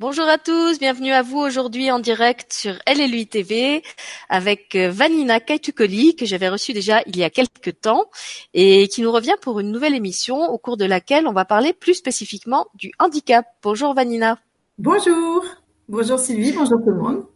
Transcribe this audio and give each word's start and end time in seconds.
Bonjour 0.00 0.24
à 0.24 0.38
tous, 0.38 0.80
bienvenue 0.80 1.12
à 1.12 1.22
vous 1.22 1.38
aujourd'hui 1.38 1.88
en 1.92 2.00
direct 2.00 2.52
sur 2.52 2.74
LLUI 2.84 3.28
TV 3.28 3.84
avec 4.28 4.74
euh, 4.74 4.90
Vanina 4.90 5.38
Kaitukoli 5.38 6.16
que 6.16 6.26
j'avais 6.26 6.48
reçue 6.48 6.72
déjà 6.72 7.02
il 7.06 7.16
y 7.16 7.22
a 7.22 7.30
quelques 7.30 7.80
temps 7.80 8.06
et 8.54 8.88
qui 8.88 9.02
nous 9.02 9.12
revient 9.12 9.36
pour 9.40 9.60
une 9.60 9.70
nouvelle 9.70 9.94
émission 9.94 10.48
au 10.48 10.58
cours 10.58 10.76
de 10.76 10.84
laquelle 10.84 11.28
on 11.28 11.32
va 11.32 11.44
parler 11.44 11.72
plus 11.72 11.94
spécifiquement 11.94 12.66
du 12.74 12.90
handicap. 12.98 13.46
Bonjour 13.62 13.94
Vanina. 13.94 14.40
Bonjour. 14.78 15.44
Bonjour 15.88 16.18
Sylvie, 16.18 16.50
bonjour 16.50 16.80
tout 16.82 16.90
le 16.90 16.98
monde. 16.98 17.26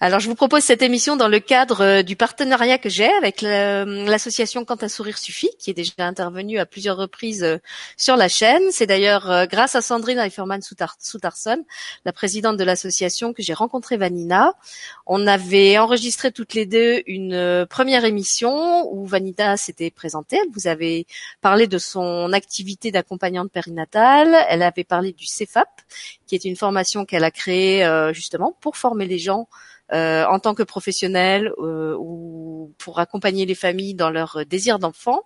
Alors, 0.00 0.20
je 0.20 0.28
vous 0.28 0.34
propose 0.34 0.62
cette 0.62 0.82
émission 0.82 1.16
dans 1.16 1.28
le 1.28 1.40
cadre 1.40 1.80
euh, 1.80 2.02
du 2.02 2.16
partenariat 2.16 2.78
que 2.78 2.88
j'ai 2.88 3.10
avec 3.14 3.40
l'association 3.40 4.64
Quand 4.64 4.82
un 4.82 4.88
sourire 4.88 5.18
suffit, 5.18 5.50
qui 5.58 5.70
est 5.70 5.74
déjà 5.74 5.92
intervenue 5.98 6.58
à 6.58 6.66
plusieurs 6.66 6.96
reprises 6.96 7.42
euh, 7.42 7.58
sur 7.96 8.16
la 8.16 8.28
chaîne. 8.28 8.62
C'est 8.70 8.86
d'ailleurs 8.86 9.30
euh, 9.30 9.46
grâce 9.46 9.74
à 9.74 9.80
Sandrine 9.80 10.18
Eiferman 10.18 10.60
Soutarson, 10.62 11.64
la 12.04 12.12
présidente 12.12 12.56
de 12.56 12.64
l'association, 12.64 13.32
que 13.32 13.42
j'ai 13.42 13.54
rencontré 13.54 13.96
Vanina. 13.96 14.52
On 15.06 15.26
avait 15.26 15.78
enregistré 15.78 16.30
toutes 16.30 16.54
les 16.54 16.66
deux 16.66 17.02
une 17.06 17.66
première 17.68 18.04
émission 18.04 18.86
où 18.92 19.06
Vanina 19.06 19.56
s'était 19.56 19.90
présentée. 19.90 20.40
vous 20.54 20.66
avait 20.66 21.06
parlé 21.40 21.66
de 21.66 21.78
son 21.78 22.32
activité 22.32 22.90
d'accompagnante 22.90 23.50
périnatale. 23.50 24.36
Elle 24.48 24.62
avait 24.62 24.84
parlé 24.84 25.12
du 25.12 25.26
CEFAP, 25.26 25.68
qui 26.26 26.34
est 26.34 26.44
une 26.44 26.56
formation 26.56 27.04
qu'elle 27.04 27.24
a 27.24 27.30
créée 27.30 27.86
justement 28.12 28.56
pour 28.60 28.76
former 28.76 29.06
les 29.06 29.18
gens 29.18 29.45
euh, 29.92 30.24
en 30.24 30.40
tant 30.40 30.54
que 30.54 30.64
professionnel 30.64 31.52
euh, 31.58 31.94
ou 31.96 32.74
pour 32.76 32.98
accompagner 32.98 33.46
les 33.46 33.54
familles 33.54 33.94
dans 33.94 34.10
leur 34.10 34.44
désir 34.44 34.80
d'enfant. 34.80 35.22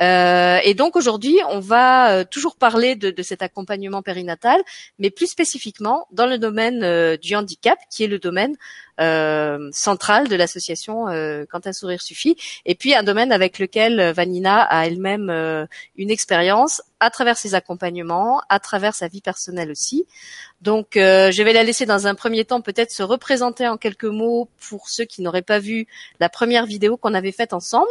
Euh, 0.00 0.60
et 0.62 0.74
donc 0.74 0.94
aujourd'hui, 0.94 1.36
on 1.50 1.58
va 1.58 2.24
toujours 2.24 2.54
parler 2.54 2.94
de, 2.94 3.10
de, 3.10 3.22
cet 3.24 3.42
accompagnement 3.42 4.02
périnatal, 4.02 4.62
mais 5.00 5.10
plus 5.10 5.26
spécifiquement 5.26 6.06
dans 6.12 6.26
le 6.26 6.38
domaine 6.38 7.16
du 7.16 7.34
handicap, 7.34 7.78
qui 7.90 8.04
est 8.04 8.08
le 8.08 8.20
domaine 8.20 8.54
euh, 9.00 9.68
centrale 9.72 10.28
de 10.28 10.36
l'association 10.36 11.08
euh, 11.08 11.44
Quand 11.50 11.66
un 11.66 11.72
sourire 11.72 12.00
suffit, 12.00 12.36
et 12.64 12.74
puis 12.74 12.94
un 12.94 13.02
domaine 13.02 13.32
avec 13.32 13.58
lequel 13.58 14.00
euh, 14.00 14.12
Vanina 14.12 14.62
a 14.62 14.86
elle-même 14.86 15.30
euh, 15.30 15.66
une 15.96 16.10
expérience 16.10 16.82
à 16.98 17.10
travers 17.10 17.36
ses 17.36 17.54
accompagnements, 17.54 18.40
à 18.48 18.58
travers 18.58 18.94
sa 18.94 19.06
vie 19.06 19.20
personnelle 19.20 19.70
aussi. 19.70 20.06
Donc, 20.62 20.92
je 20.94 21.42
vais 21.42 21.52
la 21.52 21.62
laisser 21.62 21.84
dans 21.84 22.06
un 22.06 22.14
premier 22.14 22.46
temps 22.46 22.62
peut-être 22.62 22.90
se 22.90 23.02
représenter 23.02 23.68
en 23.68 23.76
quelques 23.76 24.06
mots 24.06 24.48
pour 24.66 24.88
ceux 24.88 25.04
qui 25.04 25.20
n'auraient 25.20 25.42
pas 25.42 25.58
vu 25.58 25.86
la 26.20 26.30
première 26.30 26.64
vidéo 26.64 26.96
qu'on 26.96 27.12
avait 27.12 27.32
faite 27.32 27.52
ensemble. 27.52 27.90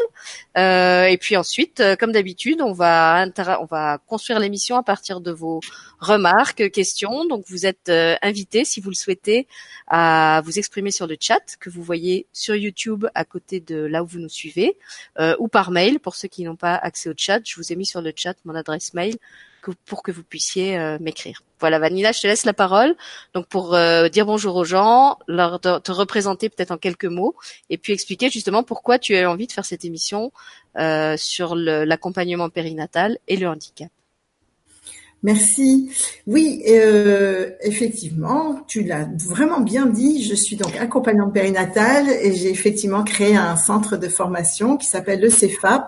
et 0.56 1.18
puis 1.22 1.38
ensuite, 1.38 1.84
comme 2.00 2.14
d'habitude, 2.14 2.64
on 2.64 2.74
va 2.74 3.28
on 3.62 3.66
va 3.66 4.00
construire 4.08 4.40
l'émission 4.40 4.76
à 4.76 4.82
partir 4.82 5.22
de 5.22 5.30
vos 5.30 5.60
remarques, 6.00 6.72
questions. 6.72 7.26
Donc, 7.26 7.44
vous 7.48 7.68
êtes 7.68 7.92
invités, 8.24 8.66
si 8.66 8.82
vous 8.82 8.90
le 8.90 8.96
souhaitez, 8.96 9.48
à 9.88 10.42
vous 10.44 10.58
exprimer 10.58 10.90
sur 10.96 11.08
le 11.08 11.18
chat 11.20 11.58
que 11.60 11.70
vous 11.70 11.84
voyez 11.84 12.26
sur 12.34 12.56
YouTube 12.56 13.06
à 13.14 13.26
côté 13.26 13.60
de 13.60 13.76
là 13.76 14.04
où 14.04 14.08
vous 14.08 14.20
nous 14.20 14.30
suivez, 14.30 14.78
euh, 15.20 15.36
ou 15.40 15.48
par 15.48 15.72
mail 15.72 16.00
pour 16.00 16.16
ceux 16.16 16.28
qui 16.28 16.44
n'ont 16.44 16.56
pas 16.56 16.76
accès 16.76 17.10
au 17.10 17.14
chat. 17.16 17.42
Je 17.44 17.56
vous 17.58 17.72
ai 17.72 17.76
mis 17.76 17.86
sur 17.86 18.02
le 18.02 18.14
chat 18.16 18.36
mon 18.46 18.56
adresse 18.56 18.94
mail 18.94 19.16
pour 19.86 20.04
que 20.04 20.12
vous 20.12 20.24
puissiez 20.24 20.78
euh, 20.78 20.98
m'écrire. 21.00 21.42
Voilà, 21.60 21.80
Vanilla, 21.80 22.12
je 22.12 22.22
te 22.22 22.28
laisse 22.28 22.46
la 22.46 22.54
parole. 22.54 22.96
Donc 23.34 23.48
pour 23.48 23.74
euh, 23.74 24.10
dire 24.10 24.26
bonjour 24.26 24.56
aux 24.56 24.64
gens, 24.64 25.18
te 25.28 25.92
représenter 25.92 26.50
peut-être 26.50 26.72
en 26.72 26.78
quelques 26.78 27.06
mots, 27.06 27.36
et 27.70 27.78
puis 27.78 27.94
expliquer 27.94 28.30
justement 28.30 28.64
pourquoi 28.64 29.00
tu 29.00 29.16
as 29.16 29.30
envie 29.30 29.48
de 29.48 29.52
faire 29.52 29.66
cette 29.66 29.86
émission 29.86 30.32
sur 31.18 31.56
l'accompagnement 31.56 32.50
périnatal 32.50 33.18
et 33.28 33.38
le 33.38 33.48
handicap. 33.48 33.90
Merci. 35.26 35.90
Oui, 36.28 36.62
euh, 36.70 37.50
effectivement, 37.62 38.64
tu 38.68 38.84
l'as 38.84 39.10
vraiment 39.28 39.60
bien 39.60 39.88
dit. 39.88 40.24
Je 40.24 40.36
suis 40.36 40.56
donc 40.56 40.78
accompagnante 40.78 41.34
périnatale 41.34 42.08
et 42.22 42.36
j'ai 42.36 42.52
effectivement 42.52 43.04
créé 43.04 43.36
un 43.36 43.56
centre 43.56 43.98
de 43.98 44.08
formation 44.08 44.78
qui 44.78 44.86
s'appelle 44.86 45.22
le 45.22 45.32
CEFAP. 45.32 45.84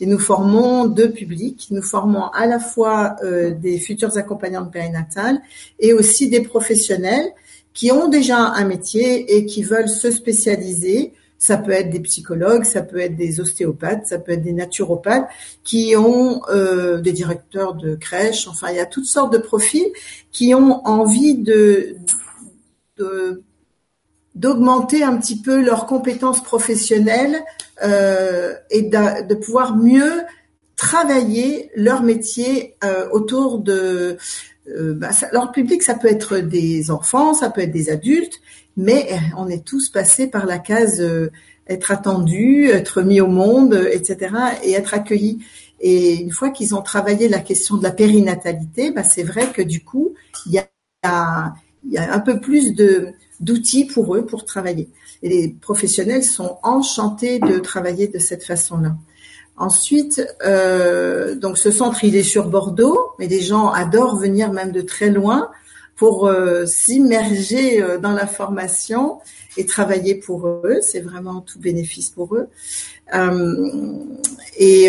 Et 0.00 0.06
nous 0.06 0.20
formons 0.20 0.86
deux 0.86 1.10
publics. 1.10 1.66
Nous 1.72 1.82
formons 1.82 2.26
à 2.26 2.46
la 2.46 2.60
fois 2.60 3.16
euh, 3.24 3.50
des 3.50 3.80
futures 3.80 4.16
accompagnantes 4.16 4.70
périnatales 4.70 5.40
et 5.80 5.92
aussi 5.92 6.28
des 6.28 6.42
professionnels 6.42 7.26
qui 7.74 7.90
ont 7.90 8.06
déjà 8.06 8.38
un 8.38 8.64
métier 8.66 9.36
et 9.36 9.46
qui 9.46 9.64
veulent 9.64 9.88
se 9.88 10.12
spécialiser 10.12 11.12
ça 11.40 11.56
peut 11.56 11.72
être 11.72 11.90
des 11.90 12.00
psychologues, 12.00 12.64
ça 12.64 12.82
peut 12.82 12.98
être 12.98 13.16
des 13.16 13.40
ostéopathes, 13.40 14.06
ça 14.06 14.18
peut 14.18 14.32
être 14.32 14.42
des 14.42 14.52
naturopathes 14.52 15.26
qui 15.64 15.96
ont 15.96 16.42
euh, 16.50 17.00
des 17.00 17.12
directeurs 17.12 17.74
de 17.74 17.96
crèches. 17.96 18.46
Enfin, 18.46 18.68
il 18.70 18.76
y 18.76 18.80
a 18.80 18.86
toutes 18.86 19.06
sortes 19.06 19.32
de 19.32 19.38
profils 19.38 19.90
qui 20.30 20.54
ont 20.54 20.86
envie 20.86 21.38
de, 21.38 21.96
d'augmenter 24.34 25.02
un 25.02 25.16
petit 25.16 25.40
peu 25.40 25.62
leurs 25.62 25.86
compétences 25.86 26.44
professionnelles 26.44 27.42
euh, 27.82 28.54
et 28.70 28.82
de, 28.82 29.34
pouvoir 29.34 29.76
mieux 29.76 30.20
travailler 30.76 31.70
leur 31.74 32.02
métier 32.02 32.76
euh, 32.84 33.08
autour 33.12 33.60
de 33.60 34.18
bah, 34.68 35.10
leur 35.32 35.52
public. 35.52 35.82
Ça 35.82 35.94
peut 35.94 36.08
être 36.08 36.38
des 36.38 36.90
enfants, 36.90 37.34
ça 37.34 37.50
peut 37.50 37.62
être 37.62 37.72
des 37.72 37.90
adultes, 37.90 38.40
mais 38.76 39.06
eh, 39.10 39.18
on 39.36 39.48
est 39.48 39.64
tous 39.64 39.88
passés 39.90 40.28
par 40.28 40.46
la 40.46 40.58
case 40.58 41.00
euh, 41.00 41.30
être 41.68 41.90
attendu, 41.90 42.68
être 42.68 43.02
mis 43.02 43.20
au 43.20 43.28
monde, 43.28 43.74
etc., 43.92 44.34
et 44.64 44.72
être 44.72 44.94
accueillis. 44.94 45.38
Et 45.80 46.16
une 46.16 46.32
fois 46.32 46.50
qu'ils 46.50 46.74
ont 46.74 46.82
travaillé 46.82 47.28
la 47.28 47.38
question 47.38 47.76
de 47.76 47.82
la 47.82 47.92
périnatalité, 47.92 48.90
bah, 48.90 49.04
c'est 49.04 49.22
vrai 49.22 49.50
que 49.52 49.62
du 49.62 49.84
coup, 49.84 50.14
il 50.46 50.52
y 50.52 50.58
a, 50.58 51.54
un 51.96 52.20
peu 52.20 52.40
plus 52.40 52.74
d'outils 53.40 53.86
pour 53.86 54.14
eux 54.16 54.26
pour 54.26 54.44
travailler. 54.44 54.90
Et 55.22 55.28
les 55.28 55.48
professionnels 55.48 56.24
sont 56.24 56.58
enchantés 56.62 57.38
de 57.38 57.58
travailler 57.58 58.08
de 58.08 58.18
cette 58.18 58.44
façon-là. 58.44 58.96
Ensuite, 59.60 60.26
euh, 60.42 61.34
donc 61.34 61.58
ce 61.58 61.70
centre 61.70 62.02
il 62.02 62.16
est 62.16 62.22
sur 62.22 62.48
Bordeaux, 62.48 63.10
mais 63.18 63.26
les 63.26 63.42
gens 63.42 63.68
adorent 63.68 64.16
venir 64.16 64.54
même 64.54 64.72
de 64.72 64.80
très 64.80 65.10
loin 65.10 65.50
pour 65.96 66.26
euh, 66.26 66.64
s'immerger 66.64 67.82
euh, 67.82 67.98
dans 67.98 68.12
la 68.12 68.26
formation 68.26 69.18
et 69.58 69.66
travailler 69.66 70.14
pour 70.14 70.48
eux. 70.48 70.78
C'est 70.80 71.02
vraiment 71.02 71.42
tout 71.42 71.58
bénéfice 71.58 72.08
pour 72.08 72.36
eux. 72.36 72.48
Et, 74.56 74.86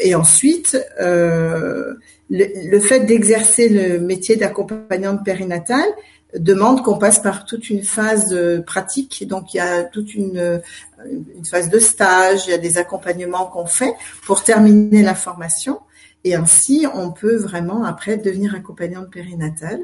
et, 0.00 0.14
ensuite, 0.16 0.76
le, 0.98 2.80
fait 2.80 3.00
d'exercer 3.00 3.68
le 3.68 4.00
métier 4.00 4.34
d'accompagnante 4.34 5.24
périnatale 5.24 5.90
demande 6.38 6.82
qu'on 6.82 6.98
passe 6.98 7.18
par 7.18 7.44
toute 7.44 7.70
une 7.70 7.82
phase 7.82 8.36
pratique. 8.66 9.26
Donc 9.26 9.54
il 9.54 9.58
y 9.58 9.60
a 9.60 9.84
toute 9.84 10.14
une, 10.14 10.62
une 11.10 11.44
phase 11.44 11.68
de 11.68 11.78
stage, 11.78 12.46
il 12.46 12.50
y 12.50 12.54
a 12.54 12.58
des 12.58 12.78
accompagnements 12.78 13.46
qu'on 13.46 13.66
fait 13.66 13.94
pour 14.24 14.42
terminer 14.42 15.02
la 15.02 15.14
formation. 15.14 15.80
Et 16.24 16.34
ainsi, 16.34 16.86
on 16.92 17.12
peut 17.12 17.36
vraiment 17.36 17.84
après 17.84 18.16
devenir 18.16 18.54
accompagnante 18.54 19.10
périnatale. 19.10 19.80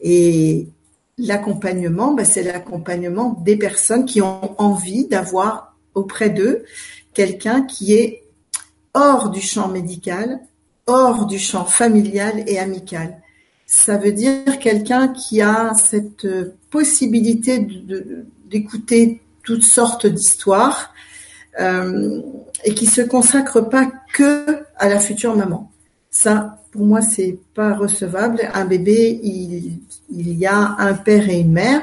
Et 0.00 0.68
l'accompagnement, 1.18 2.14
bah, 2.14 2.24
c'est 2.24 2.42
l'accompagnement 2.42 3.40
des 3.44 3.56
personnes 3.56 4.04
qui 4.04 4.22
ont 4.22 4.60
envie 4.60 5.06
d'avoir 5.06 5.74
auprès 5.94 6.30
d'eux 6.30 6.64
quelqu'un 7.12 7.62
qui 7.62 7.94
est 7.94 8.24
hors 8.94 9.30
du 9.30 9.40
champ 9.40 9.68
médical, 9.68 10.40
hors 10.86 11.26
du 11.26 11.38
champ 11.38 11.64
familial 11.64 12.44
et 12.46 12.58
amical. 12.58 13.20
Ça 13.66 13.96
veut 13.96 14.12
dire 14.12 14.58
quelqu'un 14.60 15.08
qui 15.08 15.40
a 15.40 15.72
cette 15.74 16.26
possibilité 16.70 17.66
d'écouter 18.46 19.22
toutes 19.42 19.64
sortes 19.64 20.06
d'histoires 20.06 20.92
euh, 21.60 22.20
et 22.64 22.74
qui 22.74 22.86
se 22.86 23.00
consacre 23.00 23.60
pas 23.60 23.90
que 24.12 24.64
à 24.76 24.88
la 24.88 24.98
future 24.98 25.36
maman. 25.36 25.70
Ça, 26.10 26.58
pour 26.72 26.84
moi, 26.84 27.02
c'est 27.02 27.38
pas 27.54 27.74
recevable. 27.74 28.48
Un 28.52 28.64
bébé, 28.64 29.20
il, 29.22 30.38
y 30.38 30.46
a 30.46 30.76
un 30.78 30.94
père 30.94 31.28
et 31.28 31.40
une 31.40 31.52
mère, 31.52 31.82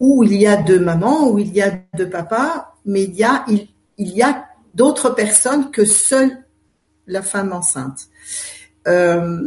ou 0.00 0.24
il 0.24 0.34
y 0.34 0.46
a 0.46 0.56
deux 0.56 0.80
mamans, 0.80 1.30
ou 1.30 1.38
il 1.38 1.52
y 1.54 1.60
a 1.60 1.78
deux 1.96 2.08
papas, 2.08 2.74
mais 2.84 3.04
il 3.04 3.14
y 3.14 3.24
a, 3.24 3.44
il 3.48 3.68
y 3.98 4.22
a 4.22 4.46
d'autres 4.74 5.10
personnes 5.10 5.70
que 5.70 5.84
seule 5.84 6.44
la 7.06 7.22
femme 7.22 7.52
enceinte. 7.52 8.08
Euh, 8.86 9.42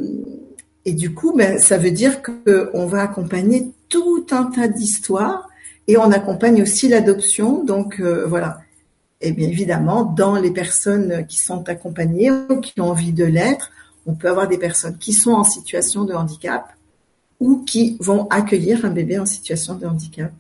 et 0.86 0.94
du 0.94 1.14
coup, 1.14 1.34
ben, 1.36 1.60
ça 1.60 1.78
veut 1.78 1.92
dire 1.92 2.22
qu'on 2.22 2.86
va 2.88 3.04
accompagner 3.04 3.72
tout 3.90 4.26
un 4.32 4.46
tas 4.46 4.68
d'histoires 4.68 5.50
et 5.88 5.98
on 5.98 6.12
accompagne 6.12 6.62
aussi 6.62 6.88
l'adoption. 6.88 7.64
Donc 7.64 8.00
euh, 8.00 8.26
voilà. 8.26 8.60
Et 9.22 9.32
bien 9.32 9.48
évidemment, 9.48 10.04
dans 10.04 10.36
les 10.36 10.52
personnes 10.52 11.26
qui 11.28 11.38
sont 11.38 11.70
accompagnées 11.70 12.32
ou 12.32 12.60
qui 12.60 12.80
ont 12.82 12.90
envie 12.90 13.14
de 13.14 13.26
l'être, 13.26 13.72
on 14.08 14.16
peut 14.16 14.30
avoir 14.30 14.48
des 14.48 14.58
personnes 14.58 14.98
qui 14.98 15.14
sont 15.14 15.34
en 15.34 15.44
situation 15.44 16.06
de 16.06 16.14
handicap 16.14 16.74
ou 17.40 17.64
qui 17.64 17.98
vont 18.00 18.28
accueillir 18.30 18.84
un 18.84 18.90
bébé 18.90 19.20
en 19.20 19.28
situation 19.28 19.76
de 19.76 19.86
handicap. 19.86 20.32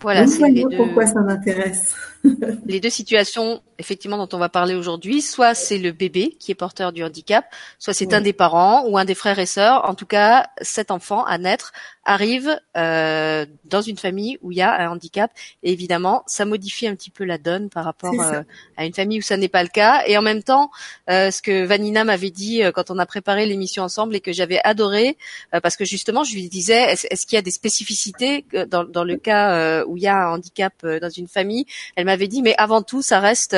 Voilà, 0.00 0.26
c'est 0.26 0.64
pourquoi 0.76 1.06
ça 1.06 1.20
m'intéresse. 1.20 1.94
les 2.66 2.80
deux 2.80 2.90
situations 2.90 3.62
effectivement 3.78 4.16
dont 4.16 4.28
on 4.34 4.38
va 4.38 4.48
parler 4.48 4.74
aujourd'hui, 4.74 5.22
soit 5.22 5.54
c'est 5.54 5.78
le 5.78 5.92
bébé 5.92 6.36
qui 6.38 6.50
est 6.50 6.54
porteur 6.54 6.92
du 6.92 7.04
handicap, 7.04 7.46
soit 7.78 7.92
c'est 7.92 8.14
un 8.14 8.20
des 8.20 8.32
parents 8.32 8.84
ou 8.86 8.98
un 8.98 9.04
des 9.04 9.14
frères 9.14 9.38
et 9.38 9.46
sœurs. 9.46 9.88
En 9.88 9.94
tout 9.94 10.06
cas, 10.06 10.48
cet 10.60 10.90
enfant 10.90 11.24
à 11.24 11.38
naître 11.38 11.72
arrive 12.04 12.60
euh, 12.76 13.46
dans 13.64 13.80
une 13.80 13.98
famille 13.98 14.38
où 14.40 14.52
il 14.52 14.58
y 14.58 14.62
a 14.62 14.80
un 14.80 14.90
handicap. 14.90 15.30
Et 15.64 15.72
évidemment, 15.72 16.22
ça 16.26 16.44
modifie 16.44 16.86
un 16.86 16.94
petit 16.94 17.10
peu 17.10 17.24
la 17.24 17.36
donne 17.36 17.68
par 17.68 17.84
rapport 17.84 18.14
euh, 18.20 18.42
à 18.76 18.86
une 18.86 18.94
famille 18.94 19.18
où 19.18 19.22
ça 19.22 19.36
n'est 19.36 19.48
pas 19.48 19.64
le 19.64 19.68
cas. 19.68 20.04
Et 20.06 20.16
en 20.16 20.22
même 20.22 20.44
temps, 20.44 20.70
euh, 21.10 21.32
ce 21.32 21.42
que 21.42 21.64
Vanina 21.64 22.04
m'avait 22.04 22.30
dit 22.30 22.62
euh, 22.62 22.70
quand 22.70 22.92
on 22.92 22.98
a 22.98 23.06
préparé 23.06 23.44
l'émission 23.46 23.82
ensemble 23.82 24.14
et 24.14 24.20
que 24.20 24.32
j'avais 24.32 24.60
adoré, 24.62 25.16
euh, 25.52 25.60
parce 25.60 25.76
que 25.76 25.84
justement, 25.84 26.22
je 26.22 26.34
lui 26.34 26.48
disais, 26.48 26.92
est-ce, 26.92 27.08
est-ce 27.10 27.26
qu'il 27.26 27.34
y 27.34 27.38
a 27.40 27.42
des 27.42 27.50
spécificités 27.50 28.44
dans, 28.68 28.84
dans 28.84 29.04
le 29.04 29.16
cas 29.16 29.84
où 29.84 29.96
il 29.96 30.04
y 30.04 30.06
a 30.06 30.28
un 30.28 30.34
handicap 30.34 30.86
dans 30.86 31.10
une 31.10 31.26
famille? 31.26 31.66
Elle 31.96 32.04
m'avait 32.04 32.15
dit, 32.24 32.42
mais 32.42 32.54
avant 32.58 32.82
tout, 32.82 33.02
ça 33.02 33.20
reste 33.20 33.56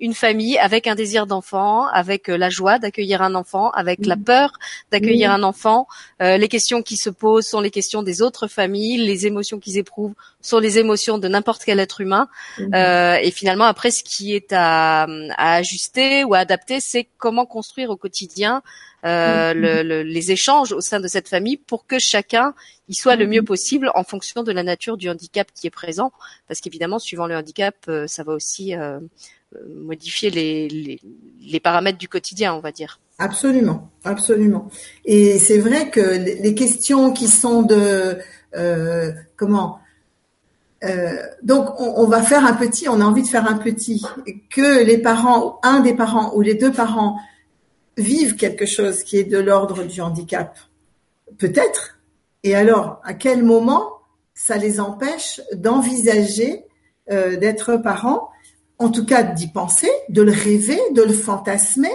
une 0.00 0.14
famille 0.14 0.58
avec 0.58 0.86
un 0.86 0.94
désir 0.94 1.26
d'enfant, 1.26 1.86
avec 1.88 2.28
la 2.28 2.50
joie 2.50 2.78
d'accueillir 2.78 3.22
un 3.22 3.34
enfant, 3.34 3.70
avec 3.70 4.04
la 4.06 4.16
peur 4.16 4.52
d'accueillir 4.90 5.30
un 5.30 5.42
enfant. 5.42 5.86
les 6.20 6.48
questions 6.48 6.82
qui 6.82 6.96
se 6.96 7.10
posent 7.10 7.46
sont 7.46 7.60
les 7.60 7.70
questions 7.70 8.02
des 8.02 8.22
autres 8.22 8.48
familles, 8.48 8.98
les 8.98 9.26
émotions 9.26 9.58
qu'ils 9.58 9.78
éprouvent 9.78 10.14
sont 10.48 10.58
les 10.58 10.78
émotions 10.78 11.18
de 11.18 11.28
n'importe 11.28 11.62
quel 11.64 11.80
être 11.80 12.00
humain. 12.00 12.28
Mhm. 12.58 12.74
Euh, 12.74 13.16
et 13.22 13.30
finalement, 13.30 13.64
après, 13.64 13.90
ce 13.90 14.02
qui 14.02 14.34
est 14.34 14.52
à, 14.52 15.06
ajuster 15.36 16.24
ou 16.24 16.34
à 16.34 16.38
adapter, 16.38 16.78
c'est 16.80 17.08
comment 17.18 17.46
construire 17.46 17.90
au 17.90 17.96
quotidien 17.96 18.62
euh, 19.04 19.54
mhm. 19.54 20.08
les 20.08 20.32
échanges 20.32 20.72
au 20.72 20.80
sein 20.80 20.98
de 21.00 21.06
cette 21.06 21.28
famille 21.28 21.56
pour 21.56 21.86
que 21.86 21.98
chacun 21.98 22.54
y 22.88 22.94
soit 22.94 23.16
le 23.16 23.26
mieux 23.26 23.42
mhm. 23.42 23.46
possible 23.46 23.90
en 23.94 24.02
fonction 24.02 24.42
de 24.42 24.52
la 24.52 24.62
nature 24.62 24.96
du 24.96 25.08
handicap 25.08 25.48
qui 25.54 25.66
est 25.66 25.70
présent. 25.70 26.12
Parce 26.48 26.60
qu'évidemment, 26.60 26.98
suivant 26.98 27.26
le 27.26 27.36
handicap, 27.36 27.76
euh, 27.88 28.06
ça 28.06 28.24
va 28.24 28.32
aussi 28.32 28.74
modifier 29.66 30.28
les, 30.28 31.00
les 31.40 31.60
paramètres 31.60 31.96
du 31.96 32.08
quotidien, 32.08 32.52
on 32.52 32.60
va 32.60 32.70
dire. 32.70 33.00
Absolument, 33.18 33.90
absolument. 34.04 34.68
Et 35.04 35.38
c'est 35.38 35.58
vrai 35.58 35.90
que 35.90 36.00
les 36.00 36.54
questions 36.54 37.12
qui 37.12 37.26
sont 37.26 37.62
de 37.62 38.18
euh, 38.56 39.12
comment 39.36 39.80
euh, 40.84 41.16
donc 41.42 41.68
on, 41.80 42.06
va 42.06 42.22
faire 42.22 42.46
un 42.46 42.52
petit, 42.52 42.88
on 42.88 43.00
a 43.00 43.04
envie 43.04 43.22
de 43.22 43.28
faire 43.28 43.50
un 43.50 43.58
petit, 43.58 44.04
que 44.50 44.84
les 44.84 44.98
parents, 44.98 45.58
un 45.62 45.80
des 45.80 45.94
parents 45.94 46.32
ou 46.34 46.40
les 46.40 46.54
deux 46.54 46.72
parents 46.72 47.18
vivent 47.96 48.36
quelque 48.36 48.64
chose 48.64 49.02
qui 49.02 49.16
est 49.16 49.24
de 49.24 49.38
l'ordre 49.38 49.82
du 49.82 50.00
handicap, 50.00 50.56
peut-être. 51.38 51.98
Et 52.44 52.54
alors, 52.54 53.00
à 53.02 53.14
quel 53.14 53.42
moment 53.42 53.90
ça 54.34 54.56
les 54.56 54.78
empêche 54.78 55.40
d'envisager 55.52 56.64
euh, 57.10 57.36
d'être 57.36 57.76
parents, 57.76 58.28
en 58.78 58.90
tout 58.90 59.04
cas 59.04 59.24
d'y 59.24 59.48
penser, 59.48 59.90
de 60.08 60.22
le 60.22 60.30
rêver, 60.30 60.78
de 60.92 61.02
le 61.02 61.12
fantasmer, 61.12 61.92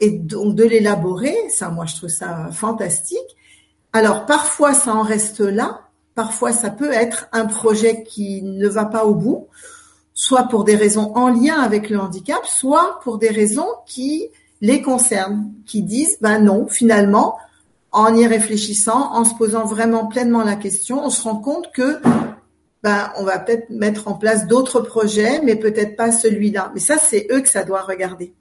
et 0.00 0.10
donc 0.10 0.54
de 0.54 0.64
l'élaborer, 0.64 1.36
ça 1.50 1.68
moi 1.68 1.84
je 1.84 1.96
trouve 1.96 2.08
ça 2.08 2.48
fantastique. 2.52 3.36
Alors 3.92 4.24
parfois 4.24 4.72
ça 4.72 4.94
en 4.94 5.02
reste 5.02 5.40
là, 5.40 5.85
parfois 6.16 6.52
ça 6.52 6.70
peut 6.70 6.92
être 6.92 7.28
un 7.30 7.46
projet 7.46 8.02
qui 8.02 8.42
ne 8.42 8.66
va 8.66 8.86
pas 8.86 9.04
au 9.04 9.14
bout, 9.14 9.46
soit 10.14 10.44
pour 10.44 10.64
des 10.64 10.74
raisons 10.74 11.12
en 11.14 11.28
lien 11.28 11.60
avec 11.60 11.88
le 11.90 12.00
handicap, 12.00 12.44
soit 12.44 12.98
pour 13.04 13.18
des 13.18 13.28
raisons 13.28 13.68
qui 13.86 14.30
les 14.60 14.82
concernent, 14.82 15.52
qui 15.66 15.82
disent 15.82 16.16
ben 16.20 16.40
non, 16.40 16.66
finalement, 16.66 17.36
en 17.92 18.14
y 18.16 18.26
réfléchissant, 18.26 19.12
en 19.14 19.24
se 19.24 19.34
posant 19.34 19.64
vraiment 19.64 20.06
pleinement 20.06 20.42
la 20.42 20.56
question, 20.56 21.04
on 21.04 21.10
se 21.10 21.22
rend 21.22 21.36
compte 21.36 21.70
que 21.72 22.00
ben, 22.82 23.10
on 23.16 23.24
va 23.24 23.38
peut-être 23.38 23.68
mettre 23.70 24.06
en 24.06 24.14
place 24.14 24.46
d'autres 24.46 24.80
projets, 24.80 25.40
mais 25.42 25.56
peut-être 25.56 25.96
pas 25.96 26.12
celui-là. 26.12 26.70
Mais 26.72 26.80
ça, 26.80 26.98
c'est 26.98 27.26
eux 27.32 27.40
que 27.40 27.48
ça 27.48 27.64
doit 27.64 27.82
regarder. 27.82 28.32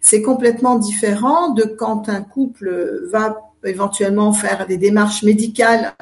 C'est 0.00 0.20
complètement 0.20 0.78
différent 0.78 1.50
de 1.50 1.62
quand 1.62 2.08
un 2.08 2.20
couple 2.20 3.08
va 3.10 3.36
éventuellement 3.64 4.32
faire 4.32 4.66
des 4.66 4.76
démarches 4.76 5.22
médicales. 5.22 5.94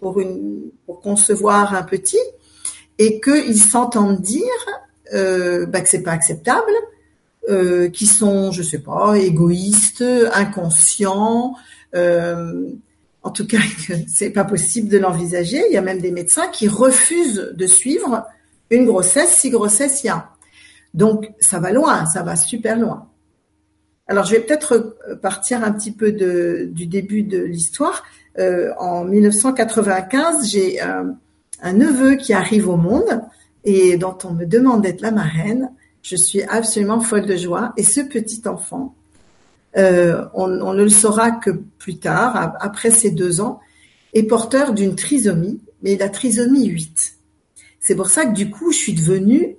Pour, 0.00 0.20
une, 0.20 0.70
pour 0.86 1.00
concevoir 1.00 1.74
un 1.74 1.82
petit 1.82 2.18
et 2.98 3.20
qu'ils 3.20 3.60
s'entendent 3.60 4.20
dire 4.20 4.42
euh, 5.14 5.66
ben, 5.66 5.82
que 5.82 5.88
c'est 5.88 6.02
pas 6.02 6.12
acceptable, 6.12 6.72
euh, 7.48 7.88
qui 7.88 8.06
sont, 8.06 8.50
je 8.50 8.62
sais 8.62 8.80
pas, 8.80 9.14
égoïstes, 9.16 10.04
inconscients, 10.32 11.54
euh, 11.94 12.68
en 13.22 13.30
tout 13.30 13.46
cas, 13.46 13.58
c'est 14.08 14.30
pas 14.30 14.44
possible 14.44 14.88
de 14.88 14.98
l'envisager. 14.98 15.62
Il 15.68 15.72
y 15.72 15.76
a 15.76 15.82
même 15.82 16.00
des 16.00 16.10
médecins 16.10 16.48
qui 16.48 16.68
refusent 16.68 17.52
de 17.54 17.66
suivre 17.66 18.26
une 18.70 18.86
grossesse 18.86 19.36
si 19.36 19.50
grossesse 19.50 20.02
y 20.02 20.08
a. 20.08 20.30
Donc, 20.94 21.30
ça 21.38 21.60
va 21.60 21.72
loin, 21.72 22.06
ça 22.06 22.22
va 22.22 22.36
super 22.36 22.78
loin. 22.78 23.08
Alors, 24.08 24.24
je 24.24 24.32
vais 24.32 24.40
peut-être 24.40 24.96
partir 25.20 25.62
un 25.62 25.72
petit 25.72 25.92
peu 25.92 26.12
du 26.12 26.86
début 26.86 27.22
de 27.22 27.38
l'histoire. 27.38 28.04
Euh, 28.38 28.72
en 28.78 29.04
1995, 29.04 30.48
j'ai 30.48 30.80
un, 30.80 31.16
un 31.62 31.72
neveu 31.72 32.16
qui 32.16 32.32
arrive 32.32 32.68
au 32.68 32.76
monde 32.76 33.22
et 33.64 33.96
dont 33.96 34.16
on 34.24 34.32
me 34.32 34.44
demande 34.44 34.82
d'être 34.82 35.00
la 35.00 35.10
marraine. 35.10 35.70
Je 36.02 36.16
suis 36.16 36.42
absolument 36.42 37.00
folle 37.00 37.26
de 37.26 37.36
joie. 37.36 37.72
Et 37.76 37.82
ce 37.82 38.00
petit 38.00 38.42
enfant, 38.46 38.94
euh, 39.76 40.24
on, 40.34 40.48
ne 40.48 40.82
le 40.82 40.88
saura 40.88 41.32
que 41.32 41.50
plus 41.50 41.98
tard, 41.98 42.56
après 42.60 42.90
ces 42.90 43.10
deux 43.10 43.40
ans, 43.40 43.60
est 44.14 44.22
porteur 44.22 44.72
d'une 44.72 44.94
trisomie, 44.94 45.60
mais 45.82 45.96
la 45.96 46.08
trisomie 46.08 46.66
8. 46.66 47.14
C'est 47.80 47.96
pour 47.96 48.08
ça 48.08 48.24
que 48.24 48.32
du 48.32 48.50
coup, 48.50 48.72
je 48.72 48.78
suis 48.78 48.94
devenue 48.94 49.56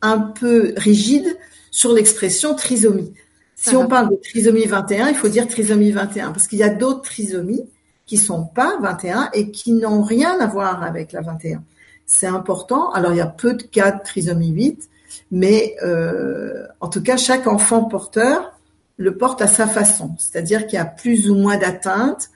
un 0.00 0.18
peu 0.18 0.74
rigide 0.76 1.36
sur 1.70 1.92
l'expression 1.92 2.54
trisomie. 2.54 3.12
Si 3.56 3.76
on 3.76 3.86
parle 3.86 4.10
de 4.10 4.16
trisomie 4.16 4.66
21, 4.66 5.08
il 5.10 5.14
faut 5.14 5.28
dire 5.28 5.46
trisomie 5.46 5.92
21, 5.92 6.32
parce 6.32 6.48
qu'il 6.48 6.58
y 6.58 6.64
a 6.64 6.68
d'autres 6.68 7.02
trisomies 7.02 7.64
qui 8.06 8.16
sont 8.16 8.44
pas 8.44 8.78
21 8.80 9.30
et 9.32 9.50
qui 9.50 9.72
n'ont 9.72 10.02
rien 10.02 10.38
à 10.40 10.46
voir 10.46 10.82
avec 10.82 11.12
la 11.12 11.22
21. 11.22 11.62
C'est 12.06 12.26
important. 12.26 12.90
Alors, 12.92 13.12
il 13.12 13.18
y 13.18 13.22
a 13.22 13.26
peu 13.26 13.54
de 13.54 13.62
cas 13.62 13.92
de 13.92 14.02
trisomie 14.02 14.50
8, 14.50 14.88
mais 15.30 15.74
euh, 15.82 16.66
en 16.80 16.88
tout 16.88 17.02
cas, 17.02 17.16
chaque 17.16 17.46
enfant 17.46 17.84
porteur 17.84 18.52
le 18.96 19.16
porte 19.16 19.42
à 19.42 19.48
sa 19.48 19.66
façon, 19.66 20.14
c'est-à-dire 20.18 20.66
qu'il 20.66 20.76
y 20.76 20.82
a 20.82 20.84
plus 20.84 21.28
ou 21.28 21.34
moins 21.34 21.56
d'atteintes, 21.56 22.30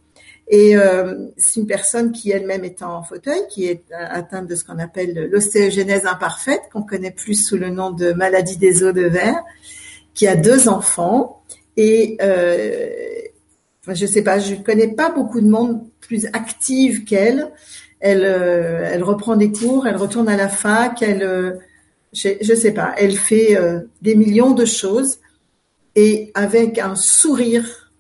Et 0.49 0.77
euh, 0.77 1.27
c'est 1.37 1.61
une 1.61 1.67
personne 1.67 2.13
qui 2.13 2.31
elle-même 2.31 2.65
est 2.65 2.83
en 2.83 3.03
fauteuil, 3.03 3.41
qui 3.51 3.67
est 3.67 3.85
atteinte 3.93 4.47
de 4.47 4.55
ce 4.55 4.65
qu'on 4.65 4.79
appelle 4.79 5.29
l'ostéogenèse 5.31 6.07
imparfaite, 6.07 6.63
qu'on 6.73 6.83
connaît 6.83 7.11
plus 7.11 7.35
sous 7.35 7.57
le 7.57 7.71
nom 7.71 7.91
de 7.91 8.13
maladie 8.13 8.57
des 8.57 8.85
os 8.85 8.95
de 8.95 9.07
verre, 9.07 9.43
qui 10.15 10.29
a 10.29 10.37
deux 10.37 10.69
enfants. 10.69 11.43
Et 11.77 12.17
euh, 12.23 12.89
je 13.89 14.07
sais 14.07 14.23
pas, 14.23 14.39
je 14.39 14.55
connais 14.55 14.89
pas 14.89 15.11
beaucoup 15.11 15.41
de 15.41 15.49
monde 15.49 15.83
plus 16.01 16.27
active 16.27 17.05
qu'elle. 17.05 17.51
Elle, 18.01 18.25
euh, 18.25 18.91
elle 18.93 19.03
reprend 19.03 19.37
des 19.37 19.51
cours, 19.51 19.87
elle 19.87 19.97
retourne 19.97 20.29
à 20.29 20.37
la 20.37 20.49
fac, 20.49 21.03
elle, 21.03 21.23
euh, 21.23 21.53
je, 22.13 22.31
je 22.41 22.55
sais 22.55 22.73
pas, 22.73 22.95
elle 22.97 23.17
fait 23.17 23.57
euh, 23.57 23.81
des 24.03 24.15
millions 24.15 24.53
de 24.53 24.65
choses 24.65 25.19
et 25.95 26.31
avec 26.35 26.79
un 26.79 26.95
sourire 26.95 27.93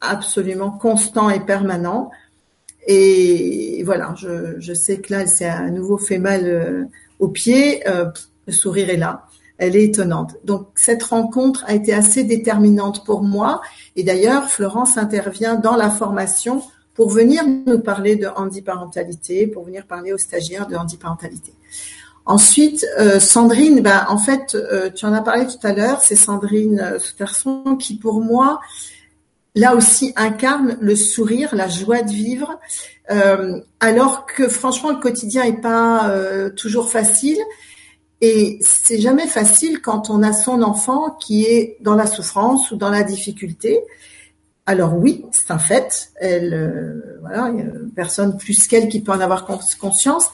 absolument 0.00 0.70
constant 0.70 1.30
et 1.30 1.40
permanent. 1.40 2.10
Et 2.86 3.82
voilà, 3.84 4.14
je, 4.16 4.58
je 4.58 4.72
sais 4.72 4.98
que 4.98 5.12
là, 5.12 5.22
elle 5.22 5.28
s'est 5.28 5.44
à 5.44 5.68
nouveau 5.70 5.98
fait 5.98 6.18
mal 6.18 6.46
euh, 6.46 6.84
au 7.18 7.28
pied. 7.28 7.86
Euh, 7.88 8.06
le 8.46 8.52
sourire 8.52 8.90
est 8.90 8.96
là. 8.96 9.26
Elle 9.58 9.76
est 9.76 9.84
étonnante. 9.84 10.36
Donc 10.44 10.68
cette 10.76 11.02
rencontre 11.02 11.64
a 11.66 11.74
été 11.74 11.92
assez 11.92 12.24
déterminante 12.24 13.04
pour 13.04 13.22
moi. 13.22 13.60
Et 13.96 14.04
d'ailleurs, 14.04 14.48
Florence 14.48 14.96
intervient 14.96 15.56
dans 15.56 15.76
la 15.76 15.90
formation 15.90 16.62
pour 16.94 17.10
venir 17.10 17.44
nous 17.66 17.80
parler 17.80 18.16
de 18.16 18.26
handiparentalité, 18.26 19.46
pour 19.46 19.64
venir 19.64 19.86
parler 19.86 20.12
aux 20.12 20.18
stagiaires 20.18 20.66
de 20.66 20.76
handiparentalité. 20.76 21.52
Ensuite, 22.28 22.84
euh, 22.98 23.20
Sandrine, 23.20 23.80
ben, 23.80 24.04
en 24.10 24.18
fait, 24.18 24.54
euh, 24.54 24.90
tu 24.90 25.06
en 25.06 25.14
as 25.14 25.22
parlé 25.22 25.46
tout 25.46 25.66
à 25.66 25.72
l'heure, 25.72 26.02
c'est 26.02 26.14
Sandrine 26.14 26.78
euh, 26.78 26.98
Souterson 26.98 27.76
qui, 27.76 27.96
pour 27.96 28.20
moi, 28.20 28.60
là 29.54 29.74
aussi 29.74 30.12
incarne 30.14 30.76
le 30.78 30.94
sourire, 30.94 31.54
la 31.54 31.68
joie 31.68 32.02
de 32.02 32.12
vivre, 32.12 32.60
alors 33.80 34.26
que 34.26 34.46
franchement, 34.46 34.90
le 34.90 34.98
quotidien 34.98 35.42
est 35.44 35.62
pas 35.62 36.12
toujours 36.54 36.90
facile. 36.90 37.38
Et 38.20 38.58
c'est 38.60 39.00
jamais 39.00 39.26
facile 39.26 39.80
quand 39.80 40.10
on 40.10 40.22
a 40.22 40.34
son 40.34 40.62
enfant 40.62 41.16
qui 41.18 41.44
est 41.44 41.78
dans 41.80 41.94
la 41.94 42.06
souffrance 42.06 42.70
ou 42.70 42.76
dans 42.76 42.90
la 42.90 43.02
difficulté. 43.02 43.80
Alors 44.66 44.94
oui, 44.94 45.24
c'est 45.32 45.50
un 45.50 45.58
fait. 45.58 46.10
Elle, 46.20 47.02
voilà, 47.22 47.50
il 47.54 47.58
y 47.58 47.62
a 47.62 47.72
personne 47.96 48.36
plus 48.36 48.68
qu'elle 48.68 48.88
qui 48.88 49.00
peut 49.00 49.12
en 49.12 49.20
avoir 49.20 49.46
conscience. 49.80 50.30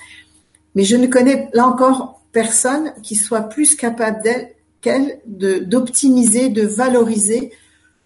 Mais 0.75 0.85
je 0.85 0.97
ne 0.97 1.07
connais 1.07 1.49
là 1.53 1.67
encore 1.67 2.23
personne 2.33 2.93
qui 3.03 3.15
soit 3.15 3.43
plus 3.43 3.77
capable 3.77 4.23
qu'elle 4.81 5.21
d'optimiser, 5.27 6.51
de, 6.51 6.67
valoriser 6.67 7.53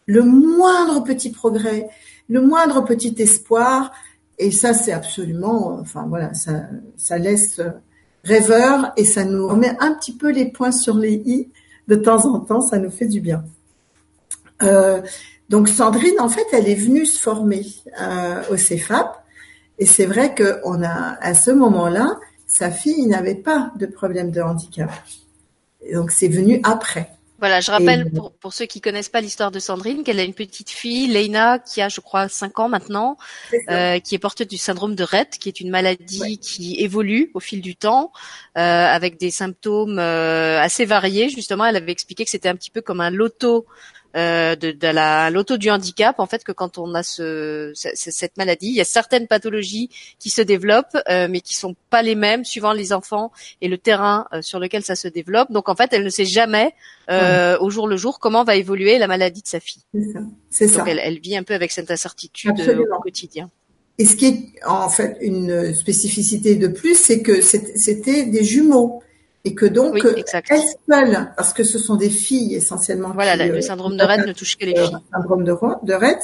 le 0.06 0.22
moindre 0.22 1.02
petit 1.02 1.30
progrès, 1.30 1.88
le 2.28 2.40
moindre 2.40 2.84
petit 2.84 3.14
espoir. 3.18 3.92
Et 4.38 4.50
ça, 4.50 4.75
c'est 4.75 4.92
absolument, 4.92 5.78
enfin 5.80 6.06
voilà, 6.08 6.34
ça, 6.34 6.66
ça 6.96 7.18
laisse 7.18 7.60
rêveur 8.25 8.92
et 8.96 9.04
ça 9.04 9.25
nous 9.25 9.48
remet 9.48 9.76
un 9.80 9.94
petit 9.94 10.12
peu 10.12 10.30
les 10.30 10.46
points 10.46 10.72
sur 10.72 10.96
les 10.96 11.14
i 11.14 11.48
de 11.88 11.96
temps 11.96 12.26
en 12.26 12.40
temps. 12.40 12.60
Ça 12.60 12.78
nous 12.78 12.90
fait 12.90 13.06
du 13.06 13.20
bien. 13.20 13.44
Euh, 14.62 15.00
donc 15.48 15.68
Sandrine, 15.68 16.20
en 16.20 16.28
fait, 16.28 16.46
elle 16.52 16.68
est 16.68 16.75
venue 16.75 17.06
se 17.06 17.18
former 17.18 17.64
euh, 18.00 18.42
au 18.50 18.56
CEFAP. 18.56 19.25
Et 19.78 19.87
c'est 19.87 20.06
vrai 20.06 20.34
qu'on 20.34 20.82
a, 20.82 21.16
à 21.20 21.34
ce 21.34 21.50
moment-là, 21.50 22.18
sa 22.49 22.73
fille 22.73 23.07
n'avait 23.07 23.37
pas 23.37 23.71
de 23.76 23.87
problème 23.87 24.33
de 24.33 24.40
handicap. 24.40 24.90
donc 25.93 26.11
c'est 26.11 26.28
venu 26.28 26.61
après. 26.64 27.11
Voilà, 27.40 27.61
je 27.61 27.71
rappelle 27.71 28.11
pour, 28.11 28.33
pour 28.33 28.52
ceux 28.52 28.67
qui 28.67 28.81
connaissent 28.81 29.09
pas 29.09 29.21
l'histoire 29.21 29.52
de 29.52 29.61
Sandrine 29.61 30.02
qu'elle 30.02 30.19
a 30.19 30.25
une 30.25 30.35
petite 30.35 30.71
fille, 30.71 31.07
Leina, 31.07 31.61
qui 31.61 31.81
a 31.81 31.88
je 31.88 32.00
crois 32.00 32.28
5 32.28 32.59
ans 32.59 32.69
maintenant, 32.69 33.17
euh, 33.71 34.00
qui 34.00 34.17
est 34.17 34.19
porteuse 34.19 34.49
du 34.49 34.57
syndrome 34.57 34.97
de 34.97 35.05
Rett, 35.05 35.38
qui 35.38 35.49
est 35.49 35.61
une 35.61 35.71
maladie 35.71 36.38
qui 36.38 36.81
évolue 36.81 37.31
au 37.35 37.40
fil 37.40 37.61
du 37.61 37.76
temps, 37.76 38.12
euh, 38.57 38.61
avec 38.61 39.21
des 39.21 39.31
symptômes 39.31 40.00
euh, 40.00 40.61
assez 40.61 40.85
variés. 40.85 41.28
Justement, 41.28 41.64
elle 41.64 41.76
avait 41.76 41.93
expliqué 41.93 42.25
que 42.25 42.31
c'était 42.31 42.49
un 42.49 42.57
petit 42.57 42.73
peu 42.73 42.81
comme 42.81 43.00
un 43.00 43.11
loto 43.11 43.67
euh, 44.17 44.57
de, 44.57 44.71
de, 44.71 44.87
la 44.87 45.29
l'auto 45.29 45.59
du 45.59 45.71
handicap 45.71 46.19
en 46.19 46.25
fait 46.25 46.43
que 46.43 46.53
quand 46.53 46.79
on 46.79 46.95
a 46.95 47.03
ce, 47.03 47.73
cette 47.75 48.38
maladie 48.38 48.69
il 48.69 48.75
y 48.75 48.81
a 48.81 48.85
certaines 48.85 49.27
pathologies 49.27 49.91
qui 50.19 50.31
se 50.31 50.41
développent 50.41 50.97
euh, 51.11 51.29
mais 51.29 51.43
qui 51.43 51.55
sont 51.55 51.77
pas 51.91 52.00
les 52.00 52.15
mêmes 52.15 52.43
suivant 52.43 52.73
les 52.73 52.95
enfants 52.95 53.33
et 53.61 53.69
le 53.69 53.77
terrain 53.77 54.27
euh, 54.33 54.41
sur 54.41 54.61
lequel 54.61 54.83
ça 54.83 54.97
se 54.97 55.09
développe. 55.09 55.53
Donc 55.53 55.69
en 55.69 55.75
fait 55.75 55.93
elle 55.93 56.05
ne 56.05 56.09
sait 56.09 56.25
jamais 56.25 56.75
au 57.61 57.69
jour 57.69 57.87
le 57.87 57.99
jour 57.99 58.19
comment 58.19 58.45
va 58.45 58.57
évoluer 58.57 58.97
la 58.97 59.09
maladie 59.09 59.43
de 59.43 59.47
sa 59.47 59.61
fille. 59.61 59.83
C'est 60.49 60.69
ça, 60.69 60.85
Elle, 60.87 61.00
elle, 61.03 61.21
vit 61.21 61.37
un 61.37 61.43
peu 61.43 61.53
avec 61.53 61.71
cette 61.71 61.91
incertitude 61.91 62.59
au 62.91 63.00
quotidien. 63.00 63.50
Et 63.99 64.07
ce 64.07 64.17
qui 64.17 64.27
est 64.27 64.65
en 64.67 64.88
fait 64.88 65.19
une 65.21 65.75
spécificité 65.75 66.55
de 66.57 66.69
plus 66.69 66.95
c'est 66.95 67.21
que 67.21 67.43
c'était 67.43 68.25
des 68.25 68.43
jumeaux 68.43 69.03
et 69.49 69.55
que 69.55 69.64
donc 69.64 69.95
oui, 69.95 70.02
elles 70.05 70.61
seules, 70.88 71.33
parce 71.37 71.55
que 71.55 71.64
ce 71.64 71.78
sont 71.78 71.97
des 71.97 72.11
filles 72.11 72.55
essentiellement. 72.55 73.12
Voilà, 73.14 73.35
le 73.35 73.55
euh, 73.55 73.61
syndrome 73.62 73.97
de 73.97 74.05
Rett 74.05 74.26
ne 74.26 74.33
touche 74.33 74.59
que 74.59 74.67
les 74.67 74.76
filles. 74.76 74.93
Le 74.93 75.17
syndrome 75.19 75.45
de, 75.45 75.55
de 75.83 75.95
Rett, 75.95 76.21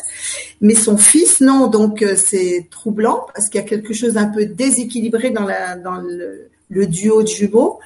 mais 0.61 0.75
son 0.75 0.99
fils 0.99 1.41
non, 1.41 1.69
donc 1.69 2.03
euh, 2.03 2.17
c'est 2.17 2.69
troublant 2.71 3.27
parce 3.35 3.49
qu'il 3.49 3.61
y 3.61 3.65
a 3.65 3.67
quelque 3.67 3.95
chose 3.95 4.15
d'un 4.15 4.27
peu 4.29 4.45
déséquilibré 4.45 5.31
dans 5.31 5.45
la 5.45 5.77
dans 5.77 5.97
le, 5.97 6.51
le 6.69 6.87
duo 6.87 7.23
de 7.23 7.29
jumeaux 7.29 7.81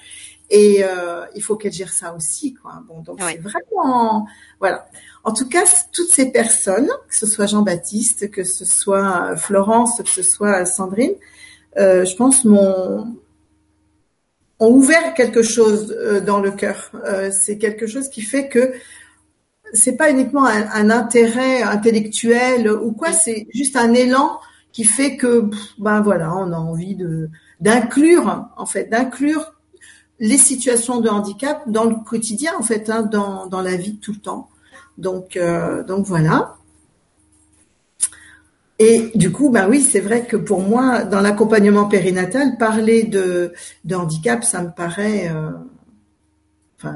et 0.51 0.83
euh, 0.83 1.25
il 1.37 1.43
faut 1.43 1.55
qu'elle 1.55 1.73
gère 1.73 1.93
ça 1.93 2.15
aussi 2.17 2.55
quoi. 2.55 2.83
Bon 2.89 3.01
donc 3.03 3.21
c'est 3.21 3.39
vraiment 3.39 4.27
voilà. 4.59 4.89
En 5.23 5.33
tout 5.33 5.49
cas, 5.49 5.65
toutes 5.93 6.09
ces 6.09 6.33
personnes, 6.33 6.89
que 7.09 7.15
ce 7.15 7.27
soit 7.27 7.47
Jean-Baptiste, 7.47 8.31
que 8.31 8.45
ce 8.45 8.65
soit 8.65 9.37
Florence, 9.37 10.01
que 10.03 10.09
ce 10.09 10.23
soit 10.23 10.65
Sandrine, 10.65 11.13
euh, 11.77 12.05
je 12.05 12.17
pense 12.17 12.45
mon 12.45 13.15
ont 14.61 14.71
ouvert 14.71 15.15
quelque 15.15 15.43
chose 15.43 15.97
euh, 15.99 16.21
dans 16.21 16.41
le 16.41 16.51
cœur. 16.51 16.91
Euh, 17.07 17.31
c'est 17.31 17.59
quelque 17.59 17.87
chose 17.87 18.09
qui 18.09 18.23
fait 18.23 18.49
que 18.49 18.73
c'est 19.73 19.97
pas 19.97 20.11
uniquement 20.11 20.47
un, 20.47 20.91
intérêt 20.91 21.63
intellectuel 21.63 22.71
ou 22.71 22.93
quoi, 22.93 23.13
c'est 23.13 23.47
juste 23.53 23.77
un 23.77 23.93
élan 23.93 24.41
qui 24.73 24.85
fait 24.85 25.17
que 25.17 25.51
ben 25.79 26.01
voilà, 26.01 26.35
on 26.35 26.53
a 26.53 26.57
envie 26.57 26.95
de 26.95 27.29
d'inclure 27.61 28.49
en 28.57 28.67
fait, 28.67 28.85
d'inclure 28.85 29.55
les 30.21 30.39
situations 30.39 31.01
de 31.01 31.09
handicap 31.09 31.63
dans 31.69 31.85
le 31.85 31.97
quotidien 31.97 32.53
en 32.59 32.63
fait, 32.63 32.89
hein, 32.89 33.03
dans 33.03 33.47
dans 33.47 33.61
la 33.61 33.77
vie 33.77 33.99
tout 33.99 34.13
le 34.13 34.21
temps. 34.21 34.49
Donc 34.97 35.37
euh, 35.37 35.83
donc 35.85 36.07
voilà. 36.07 36.58
Et 38.79 39.11
du 39.15 39.33
coup, 39.33 39.51
ben 39.51 39.69
oui, 39.69 39.81
c'est 39.83 40.01
vrai 40.01 40.25
que 40.25 40.37
pour 40.37 40.61
moi, 40.61 41.03
dans 41.03 41.21
l'accompagnement 41.21 41.87
périnatal, 41.87 42.57
parler 42.59 43.03
de, 43.05 43.53
handicap, 43.93 44.45
ça 44.45 44.63
me 44.63 44.71
paraît 44.71 45.33
euh, 46.85 46.93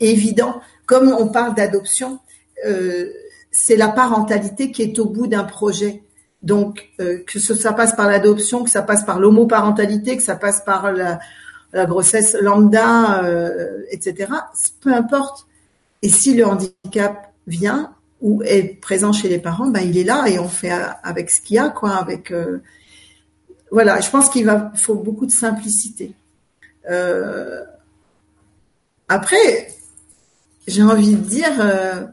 évident. 0.00 0.60
Comme 0.86 1.12
on 1.12 1.28
parle 1.28 1.56
d'adoption, 1.56 2.20
euh, 2.66 3.10
c'est 3.50 3.76
la 3.76 3.88
parentalité 3.88 4.70
qui 4.70 4.82
est 4.82 4.98
au 5.00 5.06
bout 5.06 5.26
d'un 5.26 5.42
projet. 5.42 6.04
Donc, 6.42 6.88
euh, 7.00 7.18
que 7.26 7.40
ça 7.40 7.72
passe 7.72 7.96
par 7.96 8.08
l'adoption, 8.08 8.62
que 8.62 8.70
ça 8.70 8.82
passe 8.82 9.04
par 9.04 9.18
l'homoparentalité, 9.18 10.16
que 10.16 10.22
ça 10.22 10.36
passe 10.36 10.60
par 10.64 10.92
la, 10.92 11.18
grossesse 11.84 12.34
lambda, 12.40 13.22
etc. 13.90 14.32
Peu 14.80 14.94
importe. 14.94 15.46
Et 16.00 16.08
si 16.08 16.32
le 16.32 16.46
handicap 16.46 17.32
vient, 17.46 17.92
ou 18.20 18.42
est 18.42 18.80
présent 18.80 19.12
chez 19.12 19.28
les 19.28 19.38
parents, 19.38 19.68
ben 19.68 19.80
il 19.80 19.96
est 19.96 20.04
là 20.04 20.26
et 20.28 20.38
on 20.38 20.48
fait 20.48 20.72
avec 21.02 21.30
ce 21.30 21.40
qu'il 21.40 21.56
y 21.56 21.58
a, 21.58 21.68
quoi. 21.68 21.96
Avec 21.96 22.30
euh, 22.30 22.58
voilà, 23.70 24.00
je 24.00 24.10
pense 24.10 24.28
qu'il 24.28 24.44
va 24.44 24.72
faut 24.74 24.94
beaucoup 24.94 25.26
de 25.26 25.32
simplicité. 25.32 26.14
Euh, 26.90 27.62
après, 29.08 29.68
j'ai 30.66 30.82
envie 30.82 31.14
de 31.14 31.20
dire 31.20 31.60
euh, 31.60 32.04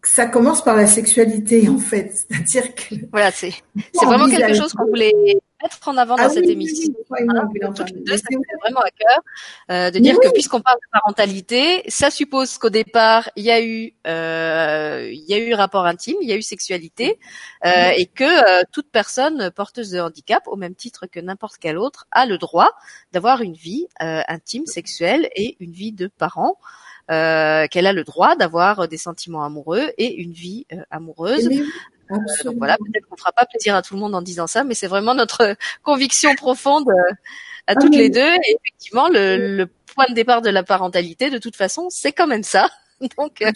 que 0.00 0.08
ça 0.08 0.26
commence 0.26 0.62
par 0.62 0.76
la 0.76 0.86
sexualité 0.86 1.68
en 1.68 1.78
fait, 1.78 2.12
c'est-à-dire 2.28 2.74
que 2.74 2.94
voilà, 3.10 3.30
c'est 3.30 3.54
c'est 3.94 4.06
vraiment 4.06 4.28
quelque 4.28 4.54
chose 4.54 4.72
qu'on 4.72 4.86
voulait 4.86 5.12
mettre 5.66 5.88
en 5.88 5.96
avant 5.96 6.16
dans 6.16 6.24
ah 6.24 6.30
cette 6.30 6.48
émission. 6.48 6.92
deux, 7.92 8.16
ça 8.16 8.28
vraiment 8.62 8.80
à 8.80 8.90
cœur 8.90 9.20
euh, 9.70 9.90
de 9.90 9.98
dire 9.98 10.18
que 10.18 10.28
puisqu'on 10.32 10.60
parle 10.60 10.78
de 10.78 10.90
parentalité, 10.92 11.82
ça 11.88 12.10
suppose 12.10 12.58
qu'au 12.58 12.70
départ 12.70 13.28
il 13.36 13.44
y 13.44 13.50
a 13.50 13.62
eu 13.62 13.94
euh, 14.06 15.08
il 15.10 15.24
y 15.28 15.34
a 15.34 15.38
eu 15.38 15.54
rapport 15.54 15.86
intime, 15.86 16.16
il 16.22 16.28
y 16.28 16.32
a 16.32 16.36
eu 16.36 16.42
sexualité, 16.42 17.18
euh, 17.64 17.90
et 17.96 18.06
que 18.06 18.64
toute 18.66 18.90
personne 18.90 19.50
porteuse 19.50 19.90
de 19.90 20.00
handicap, 20.00 20.42
au 20.46 20.56
même 20.56 20.74
titre 20.74 21.06
que 21.06 21.20
n'importe 21.20 21.56
quel 21.58 21.78
autre, 21.78 22.06
a 22.10 22.26
le 22.26 22.38
droit 22.38 22.70
d'avoir 23.12 23.42
une 23.42 23.54
vie 23.54 23.86
intime, 23.98 24.66
sexuelle 24.66 25.28
et 25.34 25.56
une 25.60 25.72
vie 25.72 25.92
de 25.92 26.06
parent. 26.06 26.58
Euh, 27.08 27.68
qu'elle 27.68 27.86
a 27.86 27.92
le 27.92 28.02
droit 28.02 28.34
d'avoir 28.34 28.88
des 28.88 28.96
sentiments 28.96 29.44
amoureux 29.44 29.92
et 29.96 30.12
une 30.16 30.32
vie 30.32 30.66
amoureuse. 30.90 31.48
Euh, 32.10 32.44
donc 32.44 32.56
voilà, 32.58 32.76
peut-être 32.78 33.06
qu'on 33.08 33.16
fera 33.16 33.32
pas 33.32 33.46
plaisir 33.46 33.74
à 33.74 33.82
tout 33.82 33.94
le 33.94 34.00
monde 34.00 34.14
en 34.14 34.22
disant 34.22 34.46
ça, 34.46 34.64
mais 34.64 34.74
c'est 34.74 34.86
vraiment 34.86 35.14
notre 35.14 35.56
conviction 35.82 36.34
profonde 36.34 36.88
euh, 36.88 37.12
à 37.66 37.72
ah 37.72 37.74
toutes 37.74 37.94
les 37.94 38.10
deux. 38.10 38.20
Et 38.20 38.56
effectivement, 38.60 39.08
le, 39.08 39.56
le, 39.56 39.66
point 39.94 40.06
de 40.10 40.14
départ 40.14 40.42
de 40.42 40.50
la 40.50 40.62
parentalité, 40.62 41.30
de 41.30 41.38
toute 41.38 41.56
façon, 41.56 41.88
c'est 41.90 42.12
quand 42.12 42.26
même 42.26 42.42
ça. 42.42 42.68
Donc, 43.18 43.42
euh, 43.42 43.50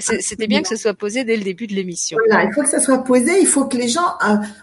c'était 0.00 0.46
bien 0.46 0.62
que 0.62 0.68
ce 0.68 0.76
soit 0.76 0.94
posé 0.94 1.24
dès 1.24 1.36
le 1.36 1.44
début 1.44 1.66
de 1.66 1.74
l'émission. 1.74 2.18
Voilà, 2.26 2.44
il 2.44 2.52
faut 2.52 2.62
que 2.62 2.68
ça 2.68 2.80
soit 2.80 3.04
posé. 3.04 3.40
Il 3.40 3.46
faut 3.46 3.66
que 3.66 3.76
les 3.76 3.88
gens 3.88 4.18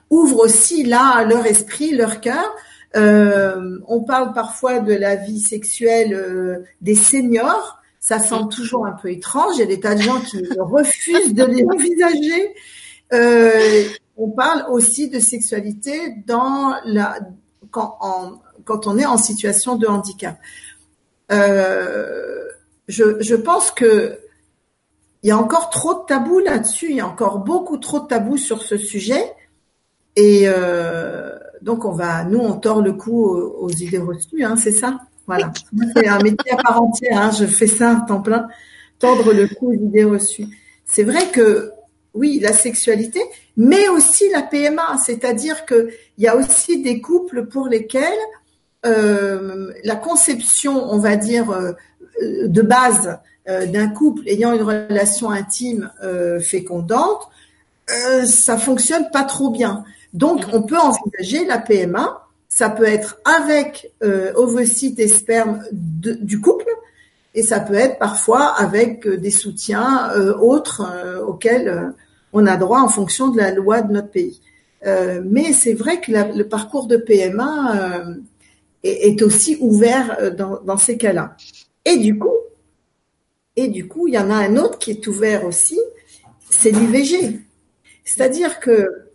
ouvrent 0.10 0.39
aussi 0.39 0.84
là 0.84 1.24
leur 1.24 1.45
esprit, 1.45 1.91
leur 1.91 2.22
cœur. 2.22 2.55
Euh, 2.95 3.79
on 3.88 4.03
parle 4.03 4.34
parfois 4.34 4.79
de 4.79 4.93
la 4.93 5.15
vie 5.15 5.39
sexuelle 5.39 6.65
des 6.81 6.95
seniors. 6.95 7.81
Ça 8.05 8.19
semble 8.19 8.53
toujours 8.53 8.86
un 8.86 8.91
peu 8.91 9.12
étrange. 9.12 9.55
Il 9.55 9.62
y 9.62 9.63
a 9.63 9.65
des 9.65 9.79
tas 9.79 9.95
de 9.95 10.01
gens 10.03 10.22
qui 10.22 10.38
refusent 10.60 11.34
de 11.34 11.43
les 11.43 11.63
envisager. 11.63 12.53
Euh, 13.13 13.83
on 14.17 14.29
parle 14.29 14.65
aussi 14.69 15.09
de 15.09 15.19
sexualité 15.19 16.15
dans 16.25 16.75
la 16.85 17.19
quand, 17.71 18.88
on 18.88 18.97
est 18.97 19.05
en 19.05 19.17
situation 19.17 19.75
de 19.75 19.88
handicap. 19.88 20.38
Euh, 21.31 22.45
je, 22.88 23.21
je 23.21 23.35
pense 23.35 23.71
que 23.71 24.19
il 25.24 25.29
y 25.29 25.31
a 25.31 25.38
encore 25.38 25.71
trop 25.71 25.95
de 25.95 26.05
tabous 26.05 26.39
là-dessus. 26.39 26.91
Il 26.91 26.97
y 26.97 27.01
a 27.01 27.07
encore 27.07 27.39
beaucoup 27.39 27.77
trop 27.77 28.00
de 28.00 28.05
tabous 28.05 28.38
sur 28.38 28.62
ce 28.62 28.77
sujet. 28.77 29.33
Et 30.15 30.43
euh, 30.45 31.31
donc 31.62 31.83
on 31.83 31.91
va, 31.91 32.24
nous, 32.24 32.39
on 32.39 32.53
tord 32.53 32.81
le 32.81 32.93
cou 32.93 33.25
aux, 33.25 33.69
idées 33.69 33.97
reçues, 33.97 34.43
hein, 34.43 34.55
c'est 34.55 34.71
ça? 34.71 35.00
Voilà. 35.27 35.51
C'est 35.95 36.07
un 36.07 36.19
métier 36.19 36.51
à 36.51 36.57
part 36.57 36.81
entière. 36.81 37.19
Hein, 37.19 37.31
je 37.31 37.45
fais 37.45 37.67
ça 37.67 37.93
en 37.93 38.01
temps 38.01 38.21
plein, 38.21 38.47
tordre 39.00 39.33
le 39.33 39.47
cou 39.47 39.71
aux 39.71 39.74
idées 39.74 40.03
reçues. 40.03 40.47
C'est 40.85 41.03
vrai 41.03 41.31
que 41.31 41.71
oui, 42.15 42.39
la 42.41 42.53
sexualité, 42.53 43.22
mais 43.57 43.88
aussi 43.89 44.29
la 44.31 44.41
PMA, 44.41 44.98
c'est-à-dire 45.05 45.65
que 45.65 45.89
il 46.17 46.24
y 46.24 46.27
a 46.27 46.36
aussi 46.36 46.81
des 46.81 47.01
couples 47.01 47.45
pour 47.45 47.67
lesquels 47.67 48.17
euh, 48.86 49.74
la 49.84 49.95
conception, 49.95 50.91
on 50.91 51.00
va 51.00 51.15
dire, 51.15 51.51
euh, 51.51 51.74
de 52.48 52.62
base 52.62 53.19
euh, 53.48 53.65
d'un 53.65 53.89
couple 53.89 54.27
ayant 54.27 54.53
une 54.53 54.62
relation 54.62 55.29
intime 55.29 55.91
fécondante, 56.41 57.29
ça 58.25 58.57
fonctionne 58.57 59.10
pas 59.12 59.24
trop 59.24 59.51
bien. 59.51 59.84
Donc, 60.13 60.41
on 60.53 60.63
peut 60.63 60.77
envisager 60.77 61.45
la 61.45 61.60
PMA. 61.60 62.22
Ça 62.50 62.69
peut 62.69 62.86
être 62.86 63.19
avec 63.25 63.91
ovocytes 64.36 65.00
et 65.00 65.07
sperme 65.07 65.62
du 65.72 66.39
couple, 66.39 66.69
et 67.36 67.43
ça 67.43 67.60
peut 67.60 67.75
être 67.75 68.00
parfois 68.00 68.55
avec 68.57 69.07
des 69.07 69.29
soutiens 69.29 70.10
autres 70.39 70.84
auxquels 71.27 71.93
on 72.36 72.46
a 72.46 72.58
droit 72.58 72.82
en 72.82 72.89
fonction 72.89 73.30
de 73.30 73.38
la 73.38 73.51
loi 73.51 73.82
de 73.82 73.92
notre 73.92 74.12
pays. 74.12 74.42
mais 75.24 75.54
c'est 75.54 75.74
vrai 75.74 76.00
que 76.00 76.12
le 76.12 76.48
parcours 76.48 76.86
de 76.86 76.98
PMA 76.98 78.15
est, 78.86 79.22
aussi 79.22 79.58
ouvert 79.60 80.18
euh, 80.20 80.30
dans, 80.30 80.77
ces 80.77 80.98
cas-là. 80.98 81.36
Et 81.84 81.98
du 81.98 82.18
coup, 82.18 82.38
et 83.56 83.68
du 83.68 83.88
coup, 83.88 84.08
il 84.08 84.13
y 84.13 84.20
en 84.20 84.30
a 84.30 84.36
un 84.36 84.58
autre 84.58 84.77
qui 84.77 84.92
est 84.92 85.08
ouvert 85.08 85.46
aussi, 85.46 85.80
c'est 86.50 86.72
l'IVG. 86.72 87.42
C'est-à-dire 88.04 88.60
que 88.60 89.06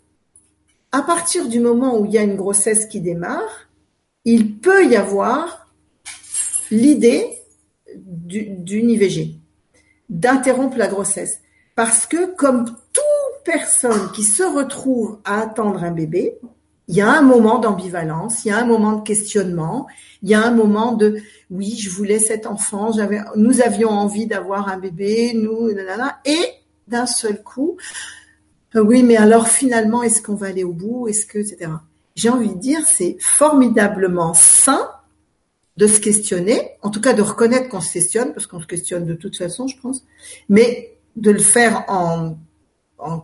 à 0.93 1.03
partir 1.03 1.49
du 1.49 1.61
moment 1.61 1.99
où 1.99 2.07
il 2.07 2.12
y 2.12 2.19
a 2.19 2.23
une 2.23 2.37
grossesse 2.37 2.87
qui 2.87 3.00
démarre, 3.00 3.69
il 4.25 4.59
peut 4.59 4.87
y 4.87 4.97
avoir 4.97 5.73
l'idée 6.71 7.27
d'une 7.95 8.91
IVG, 8.91 9.37
d'interrompre 10.09 10.77
la 10.77 10.89
grossesse. 10.89 11.41
Parce 11.75 12.07
que 12.07 12.35
comme 12.35 12.65
toute 12.65 13.45
personne 13.45 14.11
qui 14.12 14.23
se 14.23 14.43
retrouve 14.43 15.19
à 15.25 15.41
attendre 15.41 15.83
un 15.83 15.91
bébé, 15.91 16.39
il 16.91 16.97
y 16.97 17.00
a 17.00 17.09
un 17.09 17.23
moment 17.23 17.59
d'ambivalence, 17.61 18.45
il 18.45 18.49
y 18.49 18.50
a 18.50 18.59
un 18.59 18.65
moment 18.65 18.95
de 18.95 19.03
questionnement, 19.03 19.87
il 20.23 20.31
y 20.31 20.35
a 20.35 20.45
un 20.45 20.50
moment 20.50 20.93
de 20.93 21.19
oui, 21.49 21.77
je 21.79 21.89
voulais 21.89 22.19
cet 22.19 22.47
enfant, 22.47 22.91
nous 23.37 23.62
avions 23.62 23.91
envie 23.91 24.27
d'avoir 24.27 24.69
un 24.69 24.77
bébé, 24.77 25.33
nous, 25.35 25.71
et 26.25 26.37
d'un 26.89 27.07
seul 27.07 27.43
coup, 27.45 27.77
euh, 28.75 28.83
oui, 28.83 29.05
mais 29.05 29.17
alors 29.17 29.47
finalement, 29.47 30.03
est-ce 30.03 30.21
qu'on 30.21 30.35
va 30.35 30.49
aller 30.49 30.65
au 30.65 30.73
bout, 30.73 31.07
est-ce 31.07 31.27
que, 31.27 31.39
etc. 31.39 31.71
J'ai 32.17 32.29
envie 32.29 32.55
de 32.55 32.59
dire, 32.59 32.81
c'est 32.87 33.17
formidablement 33.21 34.35
sain 34.35 34.91
de 35.77 35.87
se 35.87 36.00
questionner, 36.00 36.73
en 36.83 36.91
tout 36.91 37.00
cas 37.00 37.12
de 37.12 37.23
reconnaître 37.23 37.69
qu'on 37.69 37.81
se 37.81 37.93
questionne, 37.93 38.33
parce 38.33 38.49
qu'on 38.49 38.61
se 38.61 38.67
questionne 38.67 39.07
de 39.07 39.15
toute 39.15 39.37
façon, 39.37 39.69
je 39.69 39.81
pense, 39.81 40.05
mais 40.49 40.99
de 41.17 41.31
le 41.31 41.38
faire 41.38 41.85
en, 41.88 42.37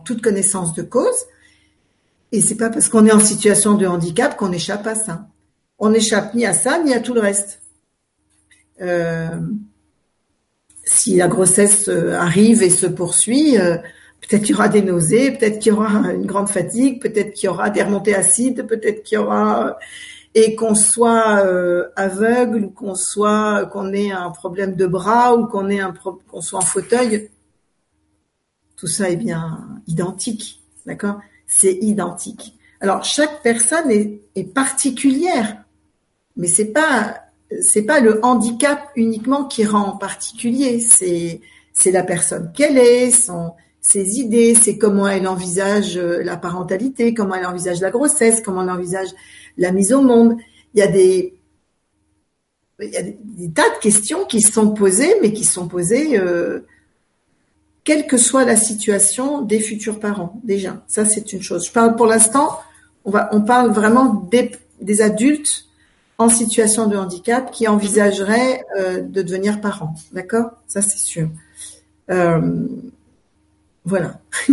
toute 0.05 0.21
connaissance 0.21 0.73
de 0.73 0.81
cause, 0.81 1.25
et 2.31 2.41
c'est 2.41 2.55
pas 2.55 2.69
parce 2.69 2.89
qu'on 2.89 3.05
est 3.05 3.11
en 3.11 3.19
situation 3.19 3.75
de 3.75 3.85
handicap 3.85 4.35
qu'on 4.35 4.51
échappe 4.51 4.85
à 4.87 4.95
ça. 4.95 5.27
On 5.79 5.91
n'échappe 5.91 6.33
ni 6.33 6.45
à 6.45 6.53
ça 6.53 6.79
ni 6.79 6.93
à 6.93 6.99
tout 6.99 7.13
le 7.13 7.21
reste. 7.21 7.61
Euh, 8.81 9.29
si 10.83 11.15
la 11.15 11.27
grossesse 11.27 11.89
euh, 11.89 12.13
arrive 12.15 12.63
et 12.63 12.69
se 12.69 12.85
poursuit, 12.85 13.57
euh, 13.57 13.77
peut-être 14.21 14.43
qu'il 14.43 14.51
y 14.51 14.53
aura 14.55 14.69
des 14.69 14.81
nausées, 14.81 15.31
peut-être 15.31 15.59
qu'il 15.59 15.73
y 15.73 15.75
aura 15.75 16.11
une 16.11 16.25
grande 16.25 16.49
fatigue, 16.49 17.01
peut-être 17.01 17.33
qu'il 17.33 17.47
y 17.47 17.49
aura 17.49 17.69
des 17.69 17.83
remontées 17.83 18.15
acides, 18.15 18.65
peut-être 18.67 19.03
qu'il 19.03 19.17
y 19.17 19.19
aura 19.19 19.77
et 20.35 20.55
qu'on 20.55 20.75
soit 20.75 21.43
aveugle 21.95 22.65
ou 22.65 22.69
qu'on 22.69 22.93
soit 22.93 23.65
qu'on 23.71 23.91
ait 23.93 24.11
un 24.11 24.29
problème 24.29 24.75
de 24.75 24.85
bras 24.85 25.35
ou 25.35 25.47
qu'on 25.47 25.69
ait 25.69 25.79
un 25.79 25.93
qu'on 26.29 26.41
soit 26.41 26.59
en 26.59 26.65
fauteuil, 26.65 27.29
tout 28.77 28.87
ça 28.87 29.09
est 29.09 29.17
bien 29.17 29.67
identique, 29.87 30.63
d'accord? 30.85 31.19
C'est 31.47 31.73
identique. 31.73 32.53
Alors 32.79 33.03
chaque 33.03 33.41
personne 33.41 33.89
est, 33.91 34.53
particulière, 34.53 35.63
mais 36.35 36.47
c'est 36.47 36.71
pas 36.71 37.21
c'est 37.61 37.83
pas 37.83 38.01
le 38.01 38.23
handicap 38.23 38.89
uniquement 38.95 39.45
qui 39.45 39.65
rend 39.65 39.97
particulier, 39.97 40.79
c'est 40.79 41.41
c'est 41.73 41.91
la 41.91 42.03
personne 42.03 42.51
qu'elle 42.53 42.77
est, 42.77 43.09
son 43.09 43.53
ses 43.81 44.19
idées, 44.19 44.53
c'est 44.53 44.77
comment 44.77 45.07
elle 45.07 45.27
envisage 45.27 45.97
euh, 45.97 46.21
la 46.21 46.35
parentalité, 46.35 47.13
comment 47.13 47.35
elle 47.35 47.45
envisage 47.45 47.79
la 47.79 47.89
grossesse, 47.89 48.41
comment 48.41 48.63
elle 48.63 48.69
envisage 48.69 49.07
la 49.57 49.71
mise 49.71 49.93
au 49.93 50.01
monde. 50.01 50.37
Il 50.73 50.79
y 50.79 50.83
a 50.83 50.87
des 50.87 51.33
il 52.79 52.89
y 52.89 52.97
a 52.97 53.01
des, 53.01 53.17
tas 53.55 53.69
de 53.75 53.79
questions 53.81 54.25
qui 54.25 54.41
sont 54.41 54.71
posées, 54.71 55.15
mais 55.21 55.33
qui 55.33 55.45
sont 55.45 55.67
posées 55.67 56.19
euh, 56.19 56.59
quelle 57.87 58.05
que 58.05 58.17
soit 58.17 58.43
la 58.43 58.57
situation 58.57 59.41
des 59.41 59.61
futurs 59.61 59.97
parents. 59.97 60.41
Déjà, 60.43 60.83
ça 60.87 61.05
c'est 61.05 61.31
une 61.31 61.41
chose. 61.41 61.67
Je 61.67 61.71
parle 61.71 61.95
pour 61.95 62.05
l'instant, 62.05 62.59
on 63.05 63.41
parle 63.41 63.71
vraiment 63.71 64.27
des, 64.29 65.01
adultes 65.01 65.67
en 66.17 66.27
situation 66.27 66.87
de 66.87 66.97
handicap 66.97 67.49
qui 67.49 67.65
envisageraient 67.65 68.65
euh, 68.77 68.99
de 68.99 69.21
devenir 69.21 69.61
parents. 69.61 69.95
D'accord? 70.11 70.47
Ça 70.67 70.81
c'est 70.81 70.97
sûr. 70.97 71.29
Euh, 72.09 72.67
voilà. 73.85 74.19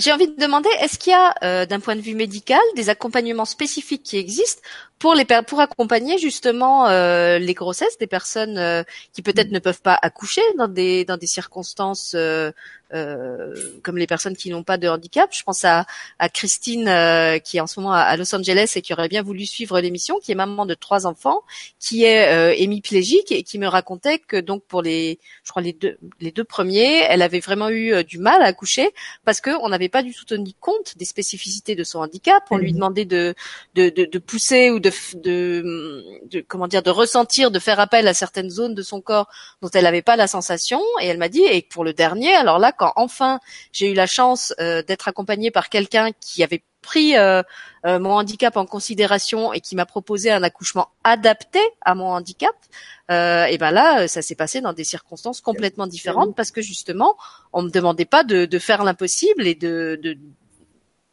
J'ai 0.00 0.12
envie 0.12 0.26
de 0.26 0.36
demander, 0.36 0.68
est-ce 0.80 0.98
qu'il 0.98 1.12
y 1.12 1.14
a, 1.14 1.34
euh, 1.44 1.66
d'un 1.66 1.78
point 1.78 1.94
de 1.94 2.00
vue 2.00 2.16
médical, 2.16 2.58
des 2.74 2.88
accompagnements 2.88 3.44
spécifiques 3.44 4.02
qui 4.02 4.16
existent 4.16 4.60
pour 4.98 5.14
les 5.14 5.26
pour 5.46 5.60
accompagner 5.60 6.18
justement 6.18 6.88
euh, 6.88 7.38
les 7.38 7.54
grossesses 7.54 7.98
des 7.98 8.06
personnes 8.06 8.56
euh, 8.56 8.82
qui 9.12 9.20
peut-être 9.22 9.50
ne 9.50 9.58
peuvent 9.58 9.82
pas 9.82 9.98
accoucher 10.00 10.40
dans 10.56 10.68
des 10.68 11.04
dans 11.04 11.18
des 11.18 11.26
circonstances 11.26 12.14
euh, 12.14 12.50
euh 12.94 13.54
comme 13.82 13.98
les 13.98 14.06
personnes 14.06 14.36
qui 14.36 14.48
n'ont 14.48 14.62
pas 14.62 14.78
de 14.78 14.88
handicap. 14.88 15.28
Je 15.32 15.42
pense 15.42 15.64
à, 15.64 15.86
à 16.18 16.28
Christine 16.28 16.88
euh, 16.88 17.38
qui 17.38 17.58
est 17.58 17.60
en 17.60 17.66
ce 17.66 17.78
moment 17.78 17.92
à, 17.92 18.16
Los 18.16 18.34
Angeles 18.34 18.72
et 18.76 18.80
qui 18.80 18.92
aurait 18.94 19.08
bien 19.08 19.22
voulu 19.22 19.44
suivre 19.44 19.80
l'émission, 19.80 20.18
qui 20.22 20.32
est 20.32 20.36
maman 20.36 20.64
de 20.64 20.74
trois 20.74 21.06
enfants, 21.06 21.42
qui 21.78 22.04
est 22.04 22.58
hémiplégique 22.58 23.32
et 23.32 23.42
qui 23.42 23.58
me 23.58 23.66
racontait 23.66 24.18
que 24.18 24.36
donc 24.36 24.64
pour 24.64 24.80
les 24.80 25.18
je 25.44 25.50
crois 25.50 25.62
les 25.62 25.74
deux 25.74 25.98
les 26.20 26.30
deux 26.30 26.44
premiers, 26.44 27.02
elle 27.02 27.22
avait 27.22 27.40
vraiment 27.40 27.68
eu 27.68 28.02
du 28.04 28.18
mal 28.18 28.40
à 28.40 28.46
accoucher 28.46 28.90
parce 29.24 29.42
que 29.42 29.50
on 29.62 29.68
n'avait 29.68 29.90
pas 29.90 30.02
du 30.02 30.14
tout 30.14 30.24
tenu 30.24 30.52
compte 30.58 30.96
des 30.96 31.04
spécificités 31.04 31.74
de 31.74 31.84
son 31.84 31.98
handicap. 31.98 32.42
On 32.50 32.56
lui 32.56 32.72
mmh. 32.72 32.74
demandait 32.76 33.04
de 33.04 33.34
de, 33.74 33.90
de, 33.90 34.04
de 34.06 34.18
pousser 34.18 34.70
ou 34.70 34.80
de 34.80 34.85
de, 35.14 36.40
comment 36.48 36.68
dire 36.68 36.82
de 36.82 36.90
ressentir, 36.90 37.50
de 37.50 37.58
faire 37.58 37.80
appel 37.80 38.08
à 38.08 38.14
certaines 38.14 38.50
zones 38.50 38.74
de 38.74 38.82
son 38.82 39.00
corps 39.00 39.28
dont 39.62 39.70
elle 39.72 39.84
n'avait 39.84 40.02
pas 40.02 40.16
la 40.16 40.26
sensation. 40.26 40.80
Et 41.00 41.06
elle 41.06 41.18
m'a 41.18 41.28
dit 41.28 41.42
et 41.44 41.62
pour 41.62 41.84
le 41.84 41.92
dernier, 41.92 42.34
alors 42.34 42.58
là 42.58 42.72
quand 42.72 42.92
enfin 42.96 43.40
j'ai 43.72 43.90
eu 43.90 43.94
la 43.94 44.06
chance 44.06 44.54
euh, 44.60 44.82
d'être 44.82 45.08
accompagnée 45.08 45.50
par 45.50 45.68
quelqu'un 45.68 46.10
qui 46.20 46.42
avait 46.42 46.62
pris 46.82 47.16
euh, 47.16 47.42
euh, 47.84 47.98
mon 47.98 48.12
handicap 48.12 48.56
en 48.56 48.64
considération 48.64 49.52
et 49.52 49.60
qui 49.60 49.74
m'a 49.74 49.86
proposé 49.86 50.30
un 50.30 50.42
accouchement 50.42 50.88
adapté 51.02 51.58
à 51.80 51.94
mon 51.94 52.06
handicap, 52.06 52.54
et 53.08 53.56
ben 53.58 53.70
là, 53.70 54.08
ça 54.08 54.20
s'est 54.20 54.34
passé 54.34 54.60
dans 54.60 54.72
des 54.72 54.82
circonstances 54.82 55.40
complètement 55.40 55.86
différentes 55.86 56.34
parce 56.34 56.50
que 56.50 56.60
justement, 56.60 57.16
on 57.52 57.62
me 57.62 57.70
demandait 57.70 58.04
pas 58.04 58.24
de, 58.24 58.46
de 58.46 58.58
faire 58.58 58.82
l'impossible 58.82 59.46
et 59.46 59.54
de, 59.54 59.96
de, 60.02 60.18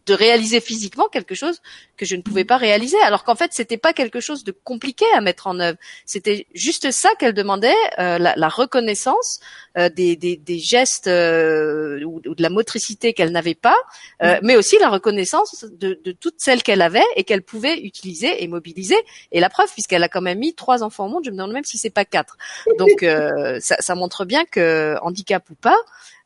de 0.05 0.13
réaliser 0.13 0.59
physiquement 0.59 1.07
quelque 1.07 1.35
chose 1.35 1.61
que 1.95 2.05
je 2.05 2.15
ne 2.15 2.21
pouvais 2.21 2.43
pas 2.43 2.57
réaliser 2.57 2.99
alors 3.01 3.23
qu'en 3.23 3.35
fait 3.35 3.51
c'était 3.53 3.77
pas 3.77 3.93
quelque 3.93 4.19
chose 4.19 4.43
de 4.43 4.51
compliqué 4.51 5.05
à 5.15 5.21
mettre 5.21 5.47
en 5.47 5.59
œuvre. 5.59 5.77
C'était 6.05 6.47
juste 6.53 6.91
ça 6.91 7.09
qu'elle 7.19 7.33
demandait 7.33 7.73
euh, 7.99 8.17
la, 8.17 8.33
la, 8.35 8.49
reconnaissance 8.49 9.39
euh, 9.77 9.89
des, 9.89 10.15
des, 10.15 10.35
des, 10.35 10.59
gestes 10.59 11.07
euh, 11.07 12.03
ou, 12.03 12.19
de 12.19 12.41
la 12.41 12.49
motricité 12.49 13.13
qu'elle 13.13 13.31
n'avait 13.31 13.55
pas 13.55 13.77
mm. 14.21 14.39
mais 14.41 14.55
aussi 14.55 14.77
la 14.77 14.89
reconnaissance 14.89 15.65
de, 15.71 15.99
de 16.03 16.11
toutes 16.11 16.35
celles 16.37 16.63
qu'elle 16.63 16.81
avait 16.81 17.03
et 17.15 17.23
qu'elle 17.23 17.41
pouvait 17.41 17.79
utiliser 17.79 18.43
et 18.43 18.47
mobiliser. 18.47 18.97
Et 19.31 19.39
la 19.39 19.49
preuve 19.49 19.71
puisqu'elle 19.71 20.03
a 20.03 20.09
quand 20.09 20.21
même 20.21 20.39
mis 20.39 20.53
trois 20.53 20.83
enfants 20.83 21.05
au 21.05 21.09
monde 21.09 21.23
je 21.25 21.31
me 21.31 21.37
demande 21.37 21.53
même 21.53 21.63
si 21.63 21.77
c'est 21.77 21.89
pas 21.89 22.05
quatre. 22.05 22.37
Donc 22.77 23.05
ça, 23.61 23.77
ça 23.79 23.95
montre 23.95 24.25
bien 24.25 24.43
que 24.45 24.97
handicap 25.01 25.49
ou 25.49 25.55
pas 25.55 25.77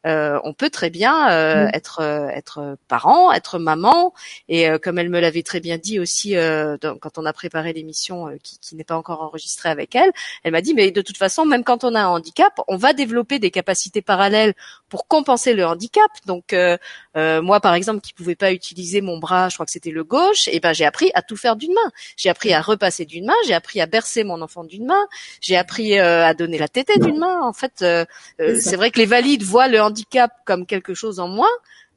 euh, 0.08 0.40
on 0.44 0.54
peut 0.54 0.70
très 0.70 0.90
bien 0.90 1.30
euh, 1.32 1.66
mm. 1.66 1.72
être 1.74 2.00
euh, 2.02 2.30
être 2.30 2.78
parent, 2.88 3.32
être 3.34 3.60
maman, 3.60 4.14
et 4.48 4.68
comme 4.82 4.98
elle 5.00 5.10
me 5.10 5.20
l'avait 5.20 5.44
très 5.44 5.60
bien 5.60 5.78
dit 5.78 6.00
aussi 6.00 6.36
quand 6.82 7.18
on 7.18 7.26
a 7.26 7.34
préparé 7.34 7.74
l'émission 7.74 8.38
qui, 8.44 8.60
qui 8.60 8.76
n'est 8.76 8.84
pas 8.84 8.98
encore 8.98 9.22
enregistrée 9.22 9.70
avec 9.70 9.96
elle, 9.96 10.12
elle 10.44 10.52
m'a 10.52 10.62
dit 10.62 10.74
mais 10.74 10.92
de 10.92 11.02
toute 11.02 11.18
façon 11.18 11.46
même 11.46 11.64
quand 11.64 11.84
on 11.84 11.94
a 11.96 12.02
un 12.02 12.08
handicap, 12.08 12.54
on 12.68 12.78
va 12.78 12.94
développer 12.94 13.40
des 13.40 13.52
capacités 13.52 14.02
parallèles 14.02 14.54
pour 14.90 15.08
compenser 15.08 15.54
le 15.54 15.66
handicap. 15.66 16.10
Donc 16.26 16.56
moi 17.16 17.60
par 17.60 17.74
exemple 17.74 18.02
qui 18.02 18.14
pouvais 18.14 18.36
pas 18.36 18.52
utiliser 18.52 19.02
mon 19.02 19.18
bras, 19.18 19.50
je 19.50 19.56
crois 19.56 19.66
que 19.66 19.72
c'était 19.72 19.92
le 19.92 20.04
gauche, 20.04 20.48
et 20.48 20.56
eh 20.56 20.60
ben 20.60 20.74
j'ai 20.74 20.86
appris 20.86 21.12
à 21.14 21.22
tout 21.22 21.38
faire 21.38 21.56
d'une 21.56 21.74
main. 21.74 21.92
J'ai 22.16 22.30
appris 22.30 22.54
à 22.54 22.62
repasser 22.62 23.06
d'une 23.06 23.26
main, 23.26 23.36
j'ai 23.46 23.54
appris 23.54 23.82
à 23.82 23.86
bercer 23.86 24.24
mon 24.24 24.42
enfant 24.42 24.64
d'une 24.64 24.86
main, 24.86 25.08
j'ai 25.42 25.58
appris 25.58 26.00
à 26.00 26.34
donner 26.34 26.58
la 26.58 26.68
tétée 26.68 27.00
d'une 27.00 27.20
main. 27.20 27.42
En 27.42 27.54
fait, 27.54 27.84
c'est 28.38 28.76
vrai 28.76 28.92
que 28.92 29.00
les 29.00 29.06
valides 29.06 29.44
voient 29.44 29.68
le 29.68 29.82
handicap 29.82 29.97
comme 30.46 30.66
quelque 30.66 30.94
chose 30.94 31.20
en 31.20 31.28
moins, 31.28 31.48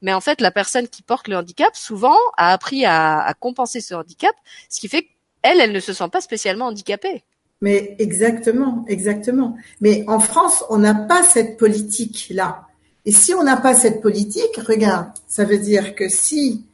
mais 0.02 0.12
en 0.12 0.20
fait, 0.20 0.40
la 0.40 0.50
personne 0.50 0.88
qui 0.88 1.02
porte 1.02 1.28
le 1.28 1.36
handicap, 1.36 1.74
souvent, 1.76 2.16
a 2.36 2.52
appris 2.52 2.84
à, 2.84 3.34
compenser 3.38 3.80
ce 3.80 3.94
handicap, 3.94 4.34
ce 4.68 4.80
qui 4.80 4.88
fait 4.88 5.06
qu'elle, 5.42 5.60
elle 5.60 5.72
ne 5.72 5.80
se 5.80 5.92
sent 5.92 6.08
pas 6.10 6.20
spécialement 6.20 6.66
handicapée. 6.66 7.22
Mais 7.60 7.94
exactement, 7.98 8.84
exactement. 8.88 9.56
Mais 9.80 10.04
en 10.08 10.20
France, 10.20 10.64
on 10.70 10.78
n'a 10.78 10.94
pas 10.94 11.22
cette 11.22 11.58
politique-là. 11.58 12.62
Et 13.04 13.12
si 13.12 13.34
on 13.34 13.42
n'a 13.42 13.56
pas 13.56 13.74
cette 13.74 14.00
politique, 14.00 14.56
regarde, 14.66 15.08
ça 15.26 15.44
veut 15.44 15.58
dire 15.58 15.94
que 15.94 16.08
si 16.08 16.64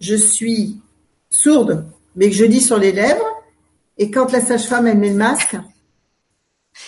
je 0.00 0.14
suis 0.14 0.78
sourde, 1.30 1.86
mais 2.16 2.28
que 2.28 2.34
je 2.34 2.44
dis 2.44 2.60
sur 2.60 2.78
les 2.78 2.92
lèvres, 2.92 3.24
et 3.98 4.10
quand 4.10 4.32
la 4.32 4.40
sage-femme 4.40 4.86
elle 4.86 4.98
met 4.98 5.10
le 5.10 5.16
masque, 5.16 5.56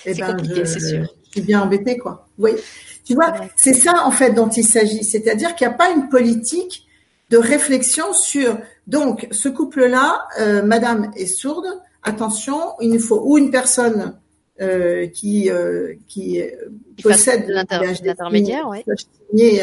eh 0.05 0.14
ben, 0.14 0.37
je, 0.42 0.64
sûr. 0.64 1.07
je 1.24 1.31
suis 1.31 1.40
bien 1.40 1.62
embêtée, 1.62 1.96
quoi. 1.96 2.29
Oui. 2.37 2.53
Tu 3.09 3.14
vois, 3.14 3.33
c'est 3.57 3.73
ça 3.73 4.05
en 4.05 4.11
fait 4.11 4.33
dont 4.33 4.51
il 4.51 4.64
s'agit, 4.64 5.03
c'est-à-dire 5.03 5.55
qu'il 5.55 5.66
n'y 5.66 5.73
a 5.73 5.77
pas 5.77 5.90
une 5.92 6.11
politique 6.11 6.87
de 7.31 7.38
réflexion 7.38 8.12
sur 8.12 8.59
donc 8.87 9.27
ce 9.31 9.49
couple-là, 9.49 10.29
euh, 10.38 10.62
Madame 10.62 11.11
est 11.16 11.25
sourde, 11.25 11.64
attention, 12.03 12.75
il 12.83 12.90
nous 12.90 13.01
faut 13.01 13.23
ou 13.25 13.38
une 13.38 13.51
personne 13.51 14.18
euh, 14.61 15.07
qui 15.07 15.49
euh, 15.49 15.94
qui 16.07 16.42
possède 17.03 17.49
l'intermédiaire, 17.49 18.68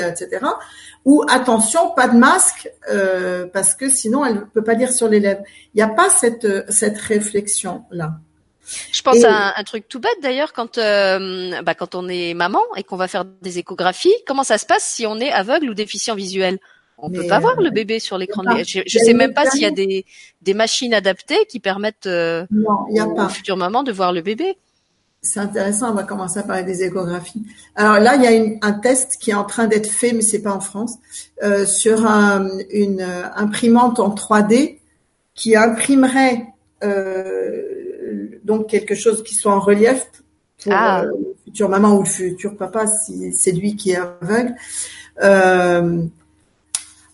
etc. 0.10 0.44
Ou 1.06 1.24
attention, 1.30 1.92
pas 1.96 2.08
de 2.08 2.18
masque 2.18 2.68
parce 3.54 3.76
que 3.76 3.90
sinon 3.90 4.26
elle 4.26 4.38
ne 4.38 4.40
peut 4.40 4.64
pas 4.64 4.74
lire 4.74 4.92
sur 4.92 5.08
les 5.08 5.20
lèvres. 5.20 5.44
Il 5.76 5.78
n'y 5.78 5.84
a 5.84 5.88
pas 5.88 6.10
cette 6.10 6.72
cette 6.72 6.98
réflexion 6.98 7.84
là. 7.92 8.14
Je 8.92 9.02
pense 9.02 9.24
à 9.24 9.54
un, 9.58 9.64
truc 9.64 9.88
tout 9.88 10.00
bête 10.00 10.18
d'ailleurs 10.22 10.54
quand 10.54 10.78
bah, 10.78 11.76
quand 11.76 11.96
on 11.96 12.08
est 12.08 12.34
maman 12.34 12.62
et 12.76 12.84
qu'on 12.84 12.98
va 12.98 13.08
faire 13.08 13.26
des 13.26 13.60
échographies. 13.60 14.16
Comment 14.26 14.44
ça 14.44 14.58
se 14.58 14.66
passe 14.66 14.84
si 14.84 15.06
on 15.06 15.20
est 15.20 15.32
aveugle 15.32 15.70
ou 15.70 15.74
déficient 15.74 16.16
visuel? 16.16 16.60
On 16.98 17.10
peut 17.10 17.28
pas 17.28 17.40
voir 17.40 17.60
le 17.60 17.70
bébé 17.72 18.00
sur 18.00 18.18
l'écran. 18.18 18.44
Je, 18.64 18.82
je 18.86 19.00
sais 19.00 19.14
même 19.14 19.34
pas 19.34 19.50
s'il 19.50 19.62
y 19.62 19.66
a 19.66 19.72
des, 19.72 20.06
des 20.42 20.54
machines 20.54 20.94
adaptées 20.94 21.46
qui 21.50 21.60
permettent 21.60 22.06
euh, 22.06 22.46
non, 22.52 22.88
y 22.90 23.00
a 23.00 23.08
pas. 23.08 23.30
future 23.30 23.58
maman 23.58 23.84
de 23.84 23.92
voir 23.92 24.14
le 24.14 24.22
bébé. 24.22 24.58
C'est 25.22 25.40
intéressant. 25.40 25.92
On 25.92 25.94
va 25.94 26.04
commencer 26.04 26.40
à 26.40 26.44
parler 26.44 26.64
des 26.64 26.84
échographies. 26.84 27.44
Alors 27.76 28.00
là, 28.00 28.16
il 28.16 28.24
y 28.24 28.28
a 28.28 28.32
une, 28.32 28.58
un 28.62 28.74
test 28.74 29.18
qui 29.20 29.32
est 29.32 29.36
en 29.36 29.44
train 29.44 29.68
d'être 29.68 29.90
fait, 29.90 30.14
mais 30.14 30.22
c'est 30.22 30.42
pas 30.42 30.54
en 30.54 30.60
France, 30.60 30.96
euh, 31.44 31.66
sur 31.66 32.06
un, 32.06 32.48
une 32.70 33.02
euh, 33.02 33.24
imprimante 33.36 34.00
en 34.00 34.14
3D 34.14 34.78
qui 35.34 35.56
imprimerait 35.56 36.46
euh, 36.84 37.75
donc 38.44 38.68
quelque 38.70 38.96
chose 38.96 39.24
qui 39.24 39.36
soit 39.36 39.54
en 39.54 39.60
relief 39.60 40.06
pour 40.64 40.74
ah. 40.74 41.04
euh, 41.04 41.08
le 41.08 41.36
futur 41.46 41.70
maman 41.70 41.96
ou 41.96 42.04
le 42.04 42.10
futur 42.10 42.56
papa 42.58 42.88
si 42.88 43.34
c'est 43.34 43.52
lui 43.52 43.76
qui 43.76 43.92
est 43.92 43.98
aveugle. 43.98 44.56
Euh, 45.22 46.04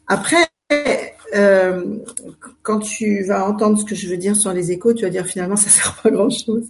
après, 0.08 0.48
euh, 1.34 1.98
quand 2.62 2.80
tu 2.80 3.24
vas 3.24 3.46
entendre 3.46 3.80
ce 3.80 3.86
que 3.86 3.96
je 3.96 4.08
veux 4.08 4.18
dire 4.18 4.36
sur 4.36 4.54
les 4.54 4.72
échos, 4.72 4.94
tu 4.94 5.04
vas 5.04 5.10
dire 5.10 5.26
finalement 5.26 5.56
ça 5.56 5.70
sert 5.70 5.96
pas 6.02 6.10
à 6.10 6.12
grand 6.12 6.30
chose. 6.30 6.66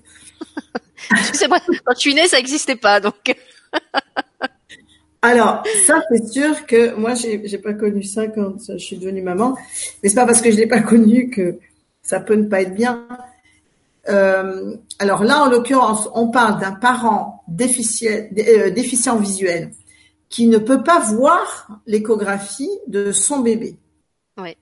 vrai, 1.48 1.60
quand 1.86 1.94
tu 1.96 2.12
es 2.12 2.14
née, 2.14 2.28
ça 2.28 2.38
n'existait 2.38 2.76
pas, 2.76 3.00
donc. 3.00 3.36
Alors, 5.24 5.62
ça, 5.86 6.02
c'est 6.12 6.28
sûr 6.28 6.66
que 6.66 6.96
moi, 6.96 7.14
j'ai, 7.14 7.42
j'ai 7.46 7.60
pas 7.60 7.74
connu 7.74 8.02
ça 8.02 8.28
quand 8.28 8.56
je 8.68 8.78
suis 8.78 8.98
devenue 8.98 9.22
maman. 9.22 9.56
Mais 10.02 10.10
c'est 10.10 10.16
pas 10.16 10.26
parce 10.26 10.42
que 10.42 10.50
je 10.50 10.58
l'ai 10.58 10.66
pas 10.66 10.82
connu 10.82 11.30
que 11.30 11.60
ça 12.02 12.20
peut 12.20 12.34
ne 12.34 12.46
pas 12.46 12.62
être 12.62 12.74
bien. 12.74 13.08
Euh, 14.10 14.76
alors 15.00 15.24
là, 15.24 15.44
en 15.44 15.50
l'occurrence, 15.50 16.10
on 16.14 16.30
parle 16.30 16.60
d'un 16.60 16.72
parent 16.72 17.44
déficient, 17.48 18.30
euh, 18.38 18.70
déficient 18.72 19.18
visuel 19.18 19.72
qui 20.30 20.48
ne 20.48 20.58
peut 20.58 20.82
pas 20.84 21.00
voir 21.00 21.68
l'échographie 21.86 22.72
de 22.88 23.12
son 23.12 23.40
bébé. 23.40 23.78
Oui. 24.38 24.58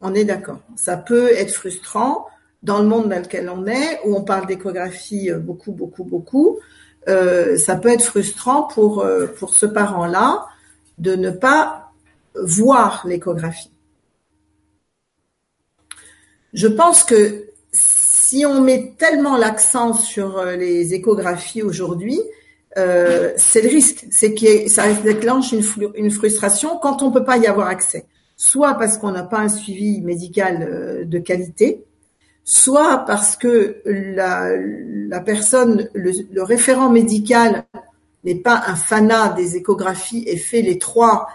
On 0.00 0.12
est 0.14 0.24
d'accord. 0.24 0.58
Ça 0.76 0.96
peut 0.96 1.30
être 1.30 1.52
frustrant 1.52 2.26
dans 2.62 2.80
le 2.80 2.86
monde 2.86 3.08
dans 3.08 3.20
lequel 3.20 3.48
on 3.48 3.66
est, 3.66 4.00
où 4.04 4.16
on 4.16 4.22
parle 4.22 4.46
d'échographie 4.46 5.30
euh, 5.30 5.38
beaucoup, 5.38 5.72
beaucoup, 5.72 6.04
beaucoup. 6.04 6.58
Euh, 7.08 7.56
ça 7.56 7.76
peut 7.76 7.88
être 7.88 8.04
frustrant 8.04 8.64
pour, 8.64 9.04
pour 9.38 9.54
ce 9.54 9.66
parent-là 9.66 10.46
de 10.98 11.16
ne 11.16 11.30
pas 11.30 11.90
voir 12.34 13.04
l'échographie. 13.06 13.70
Je 16.52 16.68
pense 16.68 17.02
que 17.02 17.51
si 18.32 18.46
on 18.46 18.62
met 18.62 18.94
tellement 18.96 19.36
l'accent 19.36 19.92
sur 19.92 20.42
les 20.42 20.94
échographies 20.94 21.62
aujourd'hui, 21.62 22.18
euh, 22.78 23.30
c'est 23.36 23.60
le 23.60 23.68
risque, 23.68 24.06
c'est 24.10 24.32
que 24.32 24.70
ça 24.70 24.90
déclenche 24.94 25.52
une, 25.52 26.10
frustration 26.10 26.78
quand 26.78 27.02
on 27.02 27.10
peut 27.10 27.24
pas 27.24 27.36
y 27.36 27.46
avoir 27.46 27.68
accès. 27.68 28.06
Soit 28.38 28.72
parce 28.78 28.96
qu'on 28.96 29.10
n'a 29.10 29.22
pas 29.22 29.40
un 29.40 29.50
suivi 29.50 30.00
médical 30.00 30.66
euh, 30.66 31.04
de 31.04 31.18
qualité, 31.18 31.84
soit 32.42 33.04
parce 33.06 33.36
que 33.36 33.82
la 33.84 35.20
personne, 35.20 35.90
le, 35.92 36.42
référent 36.42 36.88
médical 36.88 37.66
n'est 38.24 38.36
pas 38.36 38.62
un 38.66 38.76
fanat 38.76 39.34
des 39.36 39.56
échographies 39.58 40.24
et 40.26 40.38
fait 40.38 40.62
les 40.62 40.78
trois 40.78 41.28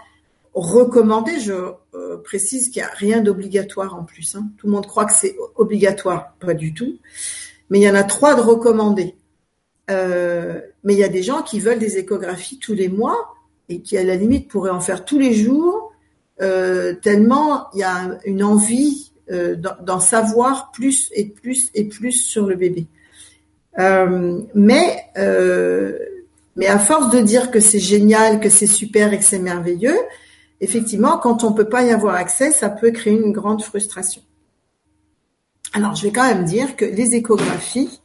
recommandés. 0.60 1.40
Je 1.40 1.52
euh, 1.94 2.16
précise 2.18 2.70
qu'il 2.70 2.82
n'y 2.82 2.88
a 2.88 2.92
rien 2.92 3.20
d'obligatoire 3.20 3.94
en 3.94 4.04
plus. 4.04 4.34
Hein. 4.36 4.48
Tout 4.56 4.66
le 4.66 4.72
monde 4.72 4.86
croit 4.86 5.04
que 5.04 5.14
c'est 5.14 5.36
obligatoire, 5.56 6.34
pas 6.40 6.54
du 6.54 6.74
tout. 6.74 6.98
Mais 7.70 7.80
il 7.80 7.82
y 7.82 7.90
en 7.90 7.94
a 7.94 8.04
trois 8.04 8.34
de 8.34 8.40
recommandés. 8.40 9.14
Euh, 9.90 10.60
mais 10.84 10.94
il 10.94 10.98
y 10.98 11.04
a 11.04 11.08
des 11.08 11.22
gens 11.22 11.42
qui 11.42 11.60
veulent 11.60 11.78
des 11.78 11.98
échographies 11.98 12.58
tous 12.58 12.74
les 12.74 12.88
mois 12.88 13.34
et 13.68 13.80
qui, 13.80 13.96
à 13.96 14.04
la 14.04 14.16
limite, 14.16 14.48
pourraient 14.48 14.70
en 14.70 14.80
faire 14.80 15.04
tous 15.04 15.18
les 15.18 15.34
jours, 15.34 15.92
euh, 16.40 16.94
tellement 16.94 17.68
il 17.74 17.80
y 17.80 17.84
a 17.84 18.18
une 18.24 18.42
envie 18.42 19.12
d'en 19.30 20.00
savoir 20.00 20.70
plus 20.72 21.10
et 21.14 21.26
plus 21.26 21.68
et 21.74 21.84
plus 21.84 22.12
sur 22.12 22.46
le 22.46 22.56
bébé. 22.56 22.86
Mais 24.54 25.10
mais 26.58 26.66
à 26.66 26.78
force 26.78 27.10
de 27.10 27.20
dire 27.20 27.50
que 27.50 27.60
c'est 27.60 27.78
génial, 27.78 28.40
que 28.40 28.50
c'est 28.50 28.66
super 28.66 29.12
et 29.12 29.18
que 29.18 29.24
c'est 29.24 29.38
merveilleux, 29.38 29.96
effectivement, 30.60 31.18
quand 31.18 31.44
on 31.44 31.52
peut 31.52 31.68
pas 31.68 31.84
y 31.84 31.90
avoir 31.90 32.14
accès, 32.14 32.50
ça 32.50 32.68
peut 32.68 32.90
créer 32.90 33.14
une 33.14 33.32
grande 33.32 33.62
frustration. 33.62 34.22
Alors, 35.72 35.94
je 35.94 36.02
vais 36.04 36.12
quand 36.12 36.26
même 36.26 36.44
dire 36.44 36.76
que 36.76 36.84
les 36.84 37.14
échographies, 37.14 38.00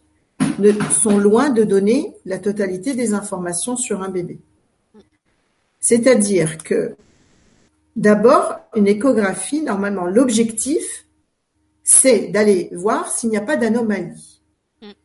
sont 0.92 1.18
loin 1.18 1.50
de 1.50 1.64
donner 1.64 2.14
la 2.26 2.40
totalité 2.40 2.94
des 2.94 3.14
informations 3.14 3.76
sur 3.76 4.02
un 4.02 4.10
bébé. 4.10 4.40
C'est-à-dire 5.80 6.58
que 6.60 6.96
d'abord, 7.96 8.56
une 8.76 8.88
échographie, 8.88 9.62
normalement, 9.62 10.06
l'objectif, 10.06 11.06
c'est 11.84 12.28
d'aller 12.28 12.70
voir 12.74 13.12
s'il 13.12 13.30
n'y 13.30 13.38
a 13.38 13.42
pas 13.42 13.58
d'anomalie. 13.58 14.42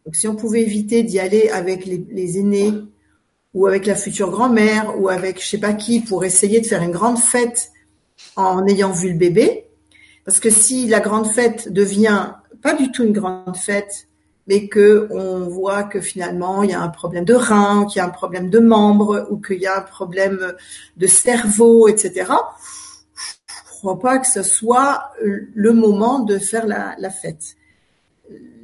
Donc, 0.05 0.17
si 0.17 0.27
on 0.29 0.37
pouvait 0.37 0.63
éviter 0.63 1.03
d'y 1.03 1.19
aller 1.19 1.49
avec 1.49 1.85
les, 1.87 2.39
aînés 2.39 2.73
ou 3.55 3.67
avec 3.67 3.87
la 3.87 3.95
future 3.95 4.31
grand-mère 4.31 5.01
ou 5.01 5.09
avec 5.09 5.43
je 5.43 5.47
sais 5.47 5.59
pas 5.59 5.73
qui 5.73 6.01
pour 6.01 6.25
essayer 6.25 6.61
de 6.61 6.67
faire 6.67 6.83
une 6.83 6.91
grande 6.91 7.19
fête 7.19 7.71
en 8.37 8.67
ayant 8.67 8.93
vu 8.93 9.13
le 9.13 9.19
bébé, 9.19 9.67
parce 10.25 10.41
que 10.41 10.51
si 10.51 10.87
la 10.87 11.01
grande 11.01 11.31
fête 11.31 11.73
devient 11.73 12.33
pas 12.63 12.75
du 12.75 12.91
tout 12.91 13.05
une 13.05 13.13
grande 13.13 13.57
fête, 13.57 14.09
mais 14.47 14.67
que 14.69 15.09
on 15.11 15.49
voit 15.49 15.85
que 15.85 16.01
finalement 16.01 16.63
il 16.63 16.71
y 16.71 16.75
a 16.75 16.81
un 16.81 16.89
problème 16.89 17.25
de 17.25 17.35
rein, 17.35 17.87
qu'il 17.87 17.99
y 17.99 18.01
a 18.01 18.07
un 18.07 18.11
problème 18.11 18.51
de 18.51 18.59
membres 18.59 19.27
ou 19.31 19.39
qu'il 19.39 19.61
y 19.61 19.67
a 19.67 19.79
un 19.79 19.83
problème 19.83 20.55
de 20.97 21.07
cerveau, 21.07 21.89
etc. 21.89 22.33
Je 23.21 23.79
crois 23.79 23.99
pas 23.99 24.19
que 24.19 24.27
ce 24.27 24.43
soit 24.43 25.13
le 25.21 25.73
moment 25.73 26.19
de 26.19 26.39
faire 26.39 26.67
la 26.67 27.11
fête. 27.11 27.57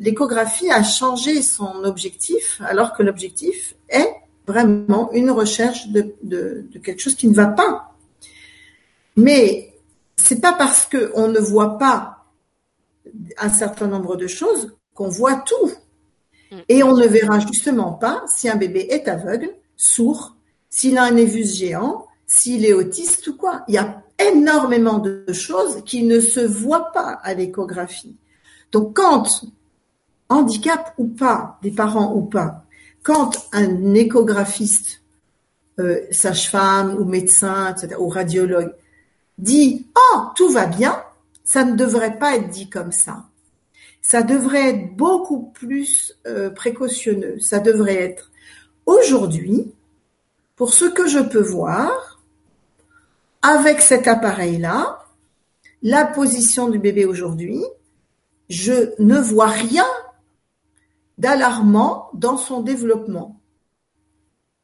L'échographie 0.01 0.71
a 0.71 0.83
changé 0.83 1.41
son 1.41 1.85
objectif, 1.85 2.61
alors 2.65 2.93
que 2.95 3.03
l'objectif 3.03 3.75
est 3.89 4.13
vraiment 4.47 5.11
une 5.13 5.31
recherche 5.31 5.89
de, 5.89 6.15
de, 6.23 6.67
de, 6.71 6.79
quelque 6.79 7.01
chose 7.01 7.15
qui 7.15 7.29
ne 7.29 7.35
va 7.35 7.47
pas. 7.47 7.95
Mais 9.17 9.75
c'est 10.17 10.41
pas 10.41 10.53
parce 10.53 10.87
qu'on 10.87 11.29
ne 11.29 11.39
voit 11.39 11.79
pas 11.79 12.25
un 13.39 13.49
certain 13.49 13.87
nombre 13.87 14.17
de 14.17 14.27
choses 14.27 14.77
qu'on 14.95 15.09
voit 15.09 15.37
tout. 15.37 15.73
Mm. 16.51 16.57
Et 16.69 16.83
on 16.83 16.97
ne 16.97 17.07
verra 17.07 17.39
justement 17.41 17.93
pas 17.93 18.23
si 18.27 18.49
un 18.49 18.57
bébé 18.57 18.87
est 18.91 19.09
aveugle, 19.09 19.51
sourd, 19.77 20.37
s'il 20.71 20.99
a 20.99 21.05
un 21.05 21.13
névus 21.13 21.47
géant, 21.47 22.07
s'il 22.27 22.65
est 22.65 22.73
autiste 22.73 23.27
ou 23.29 23.37
quoi. 23.37 23.65
Il 23.69 23.75
y 23.75 23.79
a 23.79 24.03
énormément 24.19 24.99
de 24.99 25.25
choses 25.33 25.83
qui 25.85 26.05
ne 26.05 26.21
se 26.21 26.41
voient 26.41 26.93
pas 26.93 27.19
à 27.23 27.35
l'échographie. 27.35 28.17
Donc 28.73 28.97
quand, 28.97 29.45
handicap 30.29 30.95
ou 30.99 31.07
pas, 31.07 31.59
des 31.63 31.71
parents 31.71 32.15
ou 32.15 32.23
pas, 32.23 32.64
quand 33.05 33.31
un 33.53 33.95
échographiste, 33.95 35.03
euh, 35.79 36.01
sage-femme 36.11 36.97
ou 36.99 37.05
médecin, 37.05 37.73
etc., 37.73 37.95
ou 38.01 38.09
radiologue, 38.09 38.75
dit 39.39 39.87
«Oh, 39.97 40.19
tout 40.35 40.51
va 40.51 40.67
bien», 40.67 41.01
ça 41.45 41.65
ne 41.65 41.77
devrait 41.77 42.19
pas 42.19 42.37
être 42.37 42.49
dit 42.49 42.69
comme 42.69 42.91
ça 42.91 43.25
ça 44.05 44.23
devrait 44.23 44.69
être 44.69 44.97
beaucoup 44.97 45.51
plus 45.55 46.15
euh, 46.27 46.51
précautionneux. 46.51 47.41
Ça 47.41 47.59
devrait 47.59 48.03
être 48.03 48.31
aujourd'hui, 48.85 49.73
pour 50.57 50.75
ce 50.75 50.85
que 50.85 51.07
je 51.07 51.21
peux 51.21 51.43
voir, 51.43 52.21
avec 53.41 53.81
cet 53.81 54.07
appareil-là, 54.07 55.07
la 55.83 56.05
position 56.05 56.69
du 56.69 56.79
bébé 56.79 57.07
aujourd'hui, 57.07 57.65
je 58.51 58.93
ne 58.99 59.19
vois 59.19 59.47
rien 59.47 59.87
d'alarmant 61.19 62.11
dans 62.15 62.37
son 62.37 62.61
développement. 62.61 63.41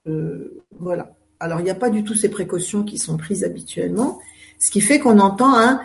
Euh, 0.07 0.63
voilà. 0.79 1.15
alors 1.41 1.61
il 1.61 1.65
n'y 1.65 1.71
a 1.71 1.75
pas 1.75 1.91
du 1.91 2.05
tout 2.05 2.15
ces 2.15 2.31
précautions 2.31 2.85
qui 2.85 2.97
sont 2.97 3.19
prises 3.19 3.45
habituellement, 3.45 4.19
ce 4.59 4.71
qui 4.71 4.81
fait 4.81 4.99
qu'on 4.99 5.19
entend 5.19 5.55
un 5.55 5.81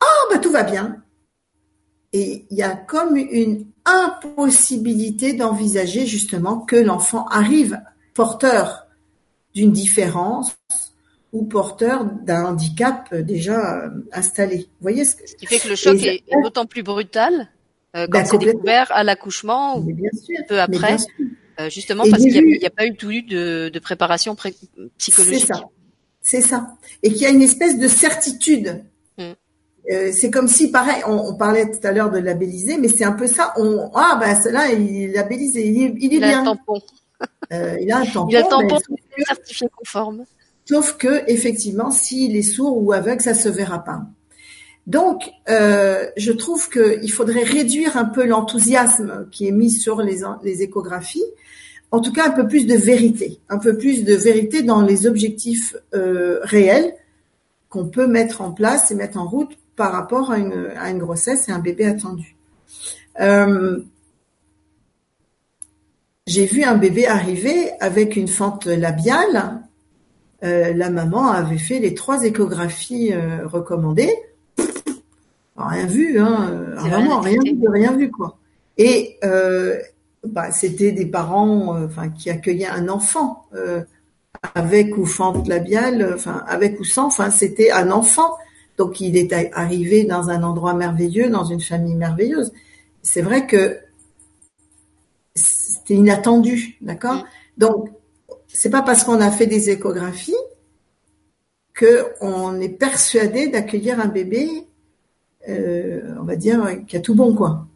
ah 0.00 0.24
bah 0.30 0.38
tout 0.38 0.50
va 0.50 0.62
bien. 0.62 1.02
Et 2.12 2.46
il 2.50 2.56
y 2.56 2.62
a 2.62 2.76
comme 2.76 3.16
une 3.16 3.66
impossibilité 3.84 5.32
d'envisager 5.32 6.06
justement 6.06 6.60
que 6.60 6.76
l'enfant 6.76 7.26
arrive 7.28 7.80
porteur 8.14 8.86
d'une 9.54 9.72
différence 9.72 10.56
ou 11.32 11.44
porteur 11.44 12.04
d'un 12.04 12.44
handicap 12.44 13.14
déjà 13.14 13.84
euh, 13.84 13.90
installé. 14.12 14.58
Vous 14.58 14.82
voyez 14.82 15.04
ce, 15.04 15.16
ce 15.26 15.34
qui 15.34 15.46
fait 15.46 15.58
que 15.58 15.68
le 15.68 15.76
choc 15.76 15.96
est, 16.02 16.22
d'autant 16.42 16.66
plus 16.66 16.82
brutal 16.82 17.48
euh, 17.96 18.06
quand 18.10 18.24
c'est 18.26 18.38
découvert 18.38 18.90
à 18.92 19.02
l'accouchement 19.04 19.78
ou 19.78 19.86
peu 20.48 20.60
après, 20.60 20.96
euh, 21.58 21.70
justement 21.70 22.04
parce 22.10 22.22
qu'il 22.22 22.44
n'y 22.44 22.66
a, 22.66 22.70
pas 22.70 22.86
eu 22.86 22.94
tout 22.94 23.10
eu 23.10 23.22
de, 23.22 23.70
de 23.72 23.78
préparation 23.78 24.36
psychologique. 24.98 25.40
C'est 25.40 25.46
ça. 25.46 25.64
C'est 26.20 26.40
ça. 26.42 26.66
Et 27.02 27.10
qu'il 27.10 27.22
y 27.22 27.26
a 27.26 27.30
une 27.30 27.42
espèce 27.42 27.78
de 27.78 27.88
certitude. 27.88 28.84
Mm. 29.16 29.22
Euh, 29.92 30.12
c'est 30.12 30.30
comme 30.30 30.48
si, 30.48 30.70
pareil, 30.70 31.02
on, 31.06 31.36
parlait 31.36 31.70
tout 31.70 31.86
à 31.86 31.92
l'heure 31.92 32.10
de 32.10 32.18
labelliser, 32.18 32.76
mais 32.76 32.88
c'est 32.88 33.04
un 33.04 33.12
peu 33.12 33.28
ça. 33.28 33.54
On, 33.56 33.90
ah 33.94 34.18
ben 34.20 34.34
cela, 34.42 34.72
il 34.72 35.04
est 35.04 35.12
labellisé, 35.14 35.66
il 35.66 35.82
est, 35.82 35.94
il 35.98 36.12
est 36.12 36.16
il 36.16 36.20
bien. 36.20 36.38
A 36.38 36.42
un 36.42 36.44
tampon. 36.44 36.80
Il 37.50 37.92
a 37.92 37.98
un 37.98 38.04
tampon. 38.04 38.28
Il 38.28 38.36
a 38.36 38.40
un 38.40 38.48
tampon 38.48 38.78
certifié 39.26 39.68
conforme. 39.74 40.24
Sauf 40.68 40.96
que 40.96 41.22
effectivement, 41.30 41.92
s'il 41.92 42.36
est 42.36 42.42
sourd 42.42 42.82
ou 42.82 42.92
aveugle, 42.92 43.22
ça 43.22 43.34
se 43.34 43.48
verra 43.48 43.84
pas. 43.84 44.02
Donc, 44.86 45.32
euh, 45.48 46.06
je 46.16 46.30
trouve 46.30 46.70
qu'il 46.70 47.10
faudrait 47.10 47.42
réduire 47.42 47.96
un 47.96 48.04
peu 48.04 48.24
l'enthousiasme 48.24 49.28
qui 49.32 49.48
est 49.48 49.52
mis 49.52 49.70
sur 49.70 50.00
les, 50.00 50.22
échographies, 50.62 51.24
en 51.90 52.00
tout 52.00 52.12
cas 52.12 52.28
un 52.28 52.30
peu 52.30 52.46
plus 52.46 52.66
de 52.66 52.76
vérité, 52.76 53.40
un 53.48 53.58
peu 53.58 53.76
plus 53.76 54.04
de 54.04 54.14
vérité 54.14 54.62
dans 54.62 54.82
les 54.82 55.06
objectifs 55.06 55.76
euh, 55.94 56.38
réels 56.42 56.94
qu'on 57.68 57.86
peut 57.88 58.06
mettre 58.06 58.42
en 58.42 58.52
place 58.52 58.92
et 58.92 58.94
mettre 58.94 59.18
en 59.18 59.26
route 59.26 59.58
par 59.74 59.92
rapport 59.92 60.30
à 60.30 60.38
une, 60.38 60.98
grossesse 60.98 61.48
et 61.48 61.52
un 61.52 61.58
bébé 61.58 61.84
attendu. 61.84 62.36
Euh, 63.20 63.80
j'ai 66.28 66.46
vu 66.46 66.62
un 66.62 66.76
bébé 66.76 67.06
arriver 67.06 67.72
avec 67.80 68.14
une 68.16 68.28
fente 68.28 68.66
labiale. 68.66 69.62
La 70.42 70.90
maman 70.90 71.28
avait 71.28 71.58
fait 71.58 71.80
les 71.80 71.94
trois 71.94 72.22
échographies 72.22 73.12
recommandées 73.44 74.14
rien 75.56 75.86
vu, 75.86 76.18
hein, 76.18 76.50
vraiment 76.76 77.20
rien 77.20 77.40
vu 77.44 77.68
rien 77.68 77.92
vu 77.96 78.10
quoi. 78.10 78.38
Et 78.78 79.18
euh, 79.24 79.78
bah, 80.24 80.50
c'était 80.50 80.92
des 80.92 81.06
parents, 81.06 81.76
euh, 81.76 81.86
enfin, 81.86 82.08
qui 82.10 82.30
accueillaient 82.30 82.66
un 82.66 82.88
enfant 82.88 83.46
euh, 83.54 83.82
avec 84.54 84.96
ou 84.98 85.06
fente 85.06 85.48
labiale, 85.48 86.12
enfin, 86.14 86.44
avec 86.46 86.78
ou 86.80 86.84
sans, 86.84 87.06
enfin, 87.06 87.30
c'était 87.30 87.70
un 87.70 87.90
enfant. 87.90 88.36
Donc, 88.76 89.00
il 89.00 89.16
est 89.16 89.32
arrivé 89.54 90.04
dans 90.04 90.28
un 90.28 90.42
endroit 90.42 90.74
merveilleux, 90.74 91.30
dans 91.30 91.44
une 91.44 91.60
famille 91.60 91.94
merveilleuse. 91.94 92.52
C'est 93.02 93.22
vrai 93.22 93.46
que 93.46 93.78
c'était 95.34 95.94
inattendu, 95.94 96.76
d'accord? 96.82 97.16
Mm. 97.16 97.24
Donc, 97.58 97.88
c'est 98.48 98.70
pas 98.70 98.82
parce 98.82 99.04
qu'on 99.04 99.20
a 99.20 99.30
fait 99.30 99.46
des 99.46 99.70
échographies 99.70 100.34
que 101.72 102.06
on 102.20 102.60
est 102.60 102.70
persuadé 102.70 103.48
d'accueillir 103.48 104.00
un 104.00 104.08
bébé 104.08 104.65
euh, 105.48 106.14
on 106.20 106.24
va 106.24 106.36
dire, 106.36 106.62
qu'il 106.86 106.94
y 106.94 106.96
a 106.96 107.00
tout 107.00 107.14
bon, 107.14 107.34
quoi. 107.34 107.66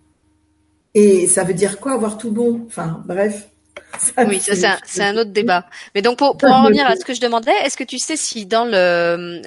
Et 0.94 1.26
ça 1.26 1.44
veut 1.44 1.54
dire 1.54 1.78
quoi 1.78 1.92
avoir 1.92 2.18
tout 2.18 2.30
bon? 2.30 2.62
Enfin, 2.66 3.02
bref. 3.06 3.48
oui, 4.28 4.40
ça 4.40 4.78
c'est 4.84 5.02
un, 5.02 5.16
autre 5.16 5.30
débat. 5.30 5.66
Mais 5.94 6.02
donc 6.02 6.18
pour, 6.18 6.36
en 6.44 6.64
revenir 6.64 6.86
à 6.86 6.96
ce 6.96 7.04
que 7.04 7.14
je 7.14 7.20
demandais, 7.20 7.52
est-ce 7.64 7.76
que 7.76 7.84
tu 7.84 7.98
sais 7.98 8.16
si 8.16 8.46
dans 8.46 8.64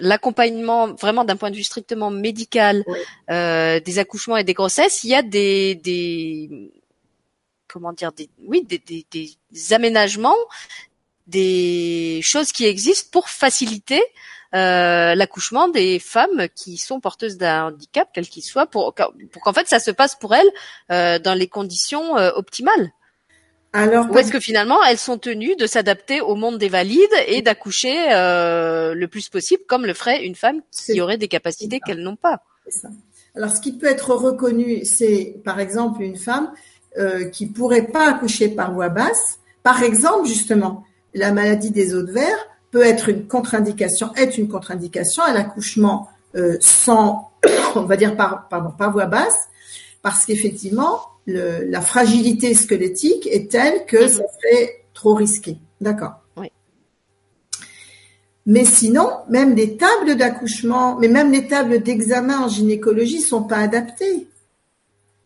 l'accompagnement 0.02 0.94
vraiment 0.94 1.24
d'un 1.24 1.36
point 1.36 1.52
de 1.52 1.56
vue 1.56 1.64
strictement 1.64 2.10
médical 2.10 2.84
euh, 3.30 3.80
des 3.80 4.00
accouchements 4.00 4.38
et 4.38 4.44
des 4.44 4.54
grossesses, 4.54 5.04
il 5.04 5.10
y 5.10 5.16
a 5.16 5.22
des, 5.22 5.76
des 5.76 6.72
comment 7.68 7.94
dire 7.94 8.12
des 8.12 8.30
oui 8.48 8.66
des, 8.68 8.80
des, 8.80 9.06
des 9.12 9.74
aménagements, 9.74 10.36
des 11.28 12.20
choses 12.22 12.52
qui 12.52 12.66
existent 12.66 13.10
pour 13.12 13.30
faciliter 13.30 14.02
euh, 14.54 15.16
l'accouchement 15.16 15.68
des 15.68 16.00
femmes 16.00 16.48
qui 16.56 16.78
sont 16.78 17.00
porteuses 17.00 17.38
d'un 17.38 17.68
handicap, 17.68 18.10
quel 18.14 18.28
qu'il 18.28 18.44
soit, 18.44 18.68
pour, 18.68 18.94
pour 18.94 19.42
qu'en 19.42 19.54
fait 19.54 19.68
ça 19.68 19.80
se 19.80 19.92
passe 19.92 20.16
pour 20.16 20.36
elles 20.36 20.50
euh, 20.92 21.20
dans 21.20 21.34
les 21.34 21.48
conditions 21.48 22.18
euh, 22.18 22.32
optimales. 22.36 22.92
Alors, 23.76 24.10
Ou 24.12 24.20
est-ce 24.20 24.32
que 24.32 24.40
finalement 24.40 24.84
elles 24.84 25.00
sont 25.00 25.18
tenues 25.18 25.56
de 25.56 25.66
s'adapter 25.66 26.22
au 26.22 26.36
monde 26.36 26.60
des 26.60 26.70
valides 26.70 27.00
et 27.26 27.42
d'accoucher 27.42 27.96
le 27.96 29.06
plus 29.06 29.30
possible 29.30 29.64
comme 29.68 29.88
le 29.88 29.96
ferait 29.96 30.24
une 30.24 30.36
femme 30.36 30.62
qui 30.72 31.02
aurait 31.02 31.18
des 31.18 31.28
capacités 31.28 31.80
qu'elles 31.80 32.04
n'ont 32.04 32.16
pas? 32.16 32.44
Ça. 32.70 32.90
Alors 33.36 33.50
ce 33.50 33.62
qui 33.62 33.74
peut 33.74 33.88
être 33.88 34.14
reconnu, 34.14 34.86
c'est 34.86 35.38
par 35.44 35.60
exemple 35.60 36.04
une 36.04 36.18
femme 36.18 36.52
euh, 36.98 37.30
qui 37.30 37.48
pourrait 37.48 37.88
pas 37.88 38.10
accoucher 38.12 38.50
par 38.50 38.72
voie 38.72 38.90
basse, 38.90 39.40
par 39.64 39.82
exemple 39.82 40.28
justement 40.28 40.84
la 41.16 41.32
maladie 41.32 41.72
des 41.72 41.96
os 41.96 42.06
de 42.06 42.12
verre 42.12 42.48
peut 42.74 42.82
être 42.82 43.08
une 43.08 43.28
contre-indication, 43.28 44.14
est 44.16 44.38
une 44.40 44.50
contre-indication 44.50 45.24
à 45.24 45.32
l'accouchement 45.32 46.10
euh, 46.36 46.58
sans, 46.60 47.30
on 47.76 47.84
va 47.84 47.96
dire 47.96 48.18
par, 48.18 48.50
pardon, 48.50 48.72
par 48.76 48.92
voie 48.92 49.06
basse, 49.06 49.38
parce 50.02 50.26
qu'effectivement, 50.26 51.00
la 51.28 51.80
fragilité 51.82 52.54
squelettique 52.54 53.28
est 53.32 53.50
telle 53.50 53.86
que 53.86 54.04
mhm. 54.04 54.10
ça 54.10 54.24
serait 54.42 54.86
trop 54.94 55.14
risqué. 55.14 55.58
D'accord. 55.80 56.16
Oui. 56.36 56.52
Mais 58.48 58.66
sinon, 58.66 59.08
même 59.30 59.56
les 59.56 59.78
tables 59.78 60.16
d'accouchement, 60.16 60.98
mais 61.00 61.08
même 61.08 61.32
les 61.32 61.48
tables 61.48 61.82
d'examen 61.82 62.40
en 62.40 62.48
gynécologie 62.48 63.22
sont 63.22 63.44
pas 63.44 63.58
adaptées. 63.58 64.28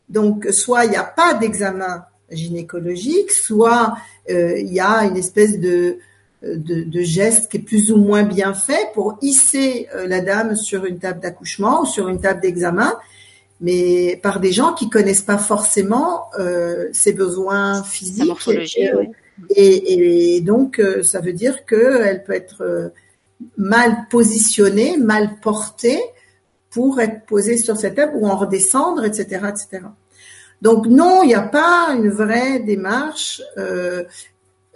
Donc, 0.10 0.48
soit 0.52 0.84
il 0.84 0.92
n'y 0.92 0.98
a 0.98 1.04
pas 1.04 1.34
d'examen 1.34 2.06
gynécologique, 2.30 3.32
soit 3.32 3.98
euh, 4.30 4.60
il 4.60 4.74
y 4.74 4.82
a 4.82 5.06
une 5.06 5.16
espèce 5.16 5.60
de 5.60 5.98
de, 6.44 6.84
de 6.84 7.02
geste 7.02 7.50
qui 7.50 7.58
est 7.58 7.62
plus 7.62 7.92
ou 7.92 7.98
moins 7.98 8.24
bien 8.24 8.54
fait 8.54 8.92
pour 8.94 9.18
hisser 9.22 9.88
euh, 9.96 10.08
la 10.08 10.22
dame 10.22 10.56
sur 10.56 10.86
une 10.86 11.00
table 11.00 11.20
d'accouchement 11.20 11.82
ou 11.82 11.86
sur 11.86 12.08
une 12.10 12.22
table 12.22 12.42
d'examen, 12.42 12.96
mais 13.60 14.20
par 14.22 14.40
des 14.40 14.52
gens 14.52 14.74
qui 14.74 14.90
connaissent 14.90 15.22
pas 15.22 15.38
forcément 15.38 16.26
euh, 16.40 16.88
ses 16.94 17.14
besoins 17.14 17.84
physiques. 17.84 18.50
Et, 19.50 20.36
et, 20.36 20.42
donc, 20.42 20.80
euh, 20.80 21.04
ça 21.04 21.22
veut 21.22 21.34
dire 21.34 21.66
qu'elle 21.66 22.24
peut 22.24 22.34
être 22.34 22.92
mal 23.56 24.08
positionnée, 24.10 24.98
mal 24.98 25.40
portée 25.42 26.00
pour 26.70 27.00
être 27.00 27.26
posée 27.26 27.58
sur 27.58 27.78
cette 27.78 27.96
table 27.96 28.14
ou 28.16 28.28
en 28.28 28.36
redescendre, 28.36 29.06
etc., 29.06 29.46
etc. 29.50 29.86
Donc 30.62 30.88
non, 30.88 31.24
il 31.24 31.28
n'y 31.28 31.36
a 31.36 31.42
pas 31.42 31.90
une 31.96 32.10
vraie 32.10 32.60
démarche 32.60 33.42
euh, 33.58 34.04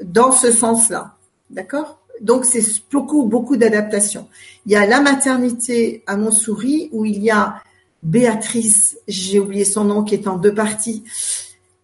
dans 0.04 0.32
ce 0.32 0.52
sens-là. 0.52 1.16
D'accord? 1.52 2.00
Donc, 2.22 2.46
c'est 2.46 2.64
beaucoup, 2.92 3.26
beaucoup 3.26 3.58
d'adaptation. 3.58 4.28
Il 4.66 4.72
y 4.72 4.76
a 4.76 4.86
la 4.86 5.02
maternité 5.02 6.04
à 6.08 6.18
Montsouris 6.18 6.90
où 6.92 7.06
il 7.06 7.22
y 7.22 7.32
a 7.32 7.56
Béatrice, 8.04 8.98
j'ai 9.08 9.40
oublié 9.40 9.64
son 9.64 9.84
nom, 9.84 10.04
qui 10.04 10.16
est 10.16 10.28
en 10.28 10.38
deux 10.38 10.54
parties, 10.54 11.04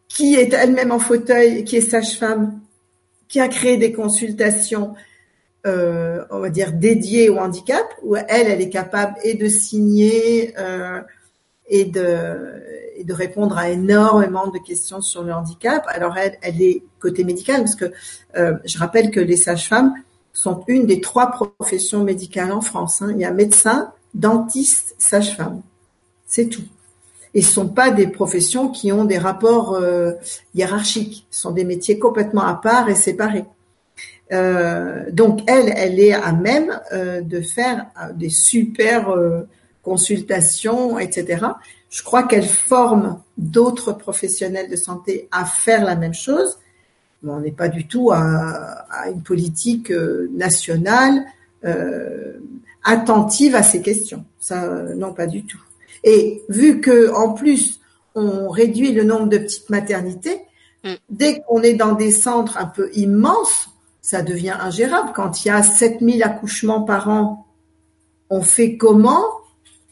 qui 0.08 0.36
est 0.36 0.52
elle-même 0.54 0.92
en 0.92 1.00
fauteuil, 1.00 1.64
qui 1.64 1.78
est 1.78 1.82
sage-femme, 1.82 2.60
qui 3.28 3.40
a 3.40 3.48
créé 3.48 3.78
des 3.78 3.92
consultations, 3.92 4.96
euh, 5.68 6.24
on 6.32 6.40
va 6.40 6.50
dire, 6.50 6.74
dédiées 6.74 7.30
au 7.30 7.38
handicap, 7.38 7.86
où 8.02 8.16
elle, 8.16 8.48
elle 8.48 8.62
est 8.62 8.70
capable 8.70 9.16
et 9.24 9.36
de 9.36 9.48
signer 9.48 10.56
euh, 10.58 11.02
et 11.68 11.86
de 11.86 13.14
répondre 13.14 13.58
à 13.58 13.70
énormément 13.70 14.48
de 14.48 14.58
questions 14.60 15.02
sur 15.02 15.24
le 15.24 15.34
handicap. 15.34 15.84
Alors 15.88 16.18
elle, 16.18 16.38
elle 16.42 16.62
est 16.62 16.84
côté 17.00 17.24
médical 17.24 17.62
parce 17.62 17.76
que 17.76 17.92
euh, 18.38 18.54
je 18.66 18.78
rappelle 18.78 19.12
que 19.12 19.20
les 19.20 19.38
sages-femmes 19.38 19.94
sont 20.34 20.64
une 20.68 20.86
des 20.86 21.02
trois 21.02 21.32
professions 21.32 22.04
médicales 22.04 22.52
en 22.52 22.62
France. 22.62 23.02
Hein. 23.02 23.12
Il 23.16 23.20
y 23.20 23.26
a 23.26 23.32
médecin, 23.32 23.92
dentiste, 24.14 24.96
sage-femme. 24.98 25.62
C'est 26.26 26.48
tout. 26.48 26.64
Et 27.34 27.42
ce 27.42 27.54
sont 27.54 27.70
pas 27.70 27.92
des 27.92 28.08
professions 28.08 28.70
qui 28.70 28.92
ont 28.92 29.06
des 29.06 29.18
rapports 29.18 29.74
euh, 29.74 30.14
hiérarchiques. 30.56 31.28
Ce 31.32 31.42
sont 31.42 31.52
des 31.52 31.66
métiers 31.66 32.00
complètement 32.00 32.44
à 32.44 32.56
part 32.56 32.90
et 32.90 32.96
séparés. 32.96 33.46
Euh, 34.32 35.06
donc 35.12 35.42
elle, 35.48 35.72
elle 35.76 36.00
est 36.00 36.14
à 36.14 36.34
même 36.34 36.80
de 36.92 37.42
faire 37.42 37.88
des 38.14 38.30
super 38.30 39.16
consultations, 39.88 41.00
etc. 41.00 41.46
Je 41.90 42.04
crois 42.04 42.24
qu'elle 42.24 42.46
forme 42.46 43.22
d'autres 43.38 43.94
professionnels 43.94 44.70
de 44.70 44.76
santé 44.76 45.30
à 45.32 45.46
faire 45.46 45.86
la 45.86 45.96
même 45.96 46.14
chose. 46.14 46.60
Mais 47.24 47.32
on 47.32 47.40
n'est 47.40 47.54
pas 47.64 47.70
du 47.70 47.88
tout 47.88 48.12
à, 48.12 48.86
une 49.10 49.24
politique 49.24 49.92
euh, 49.92 50.30
nationale 50.34 51.24
euh, 51.64 52.34
attentive 52.84 53.56
à 53.56 53.64
ces 53.64 53.82
questions. 53.82 54.26
Ça, 54.40 54.66
euh, 54.66 54.94
non, 54.94 55.14
pas 55.14 55.26
du 55.26 55.46
tout. 55.46 55.64
Et 56.04 56.44
vu 56.50 56.82
que 56.82 57.14
en 57.14 57.30
plus 57.34 57.80
on 58.14 58.50
réduit 58.50 58.92
le 58.92 59.04
nombre 59.04 59.30
de 59.30 59.38
petites 59.38 59.70
maternités, 59.70 60.42
mm. 60.84 60.96
dès 61.10 61.42
qu'on 61.42 61.62
est 61.62 61.76
dans 61.76 61.94
des 61.94 62.12
centres 62.12 62.58
un 62.58 62.66
peu 62.66 62.90
immenses, 62.94 63.70
ça 64.02 64.22
devient 64.22 64.58
ingérable. 64.60 65.12
Quand 65.16 65.46
il 65.46 65.48
y 65.48 65.52
a 65.52 65.64
7000 65.64 66.24
accouchements 66.24 66.82
par 66.82 67.08
an, 67.10 67.46
on 68.30 68.42
fait 68.42 68.76
comment 68.76 69.37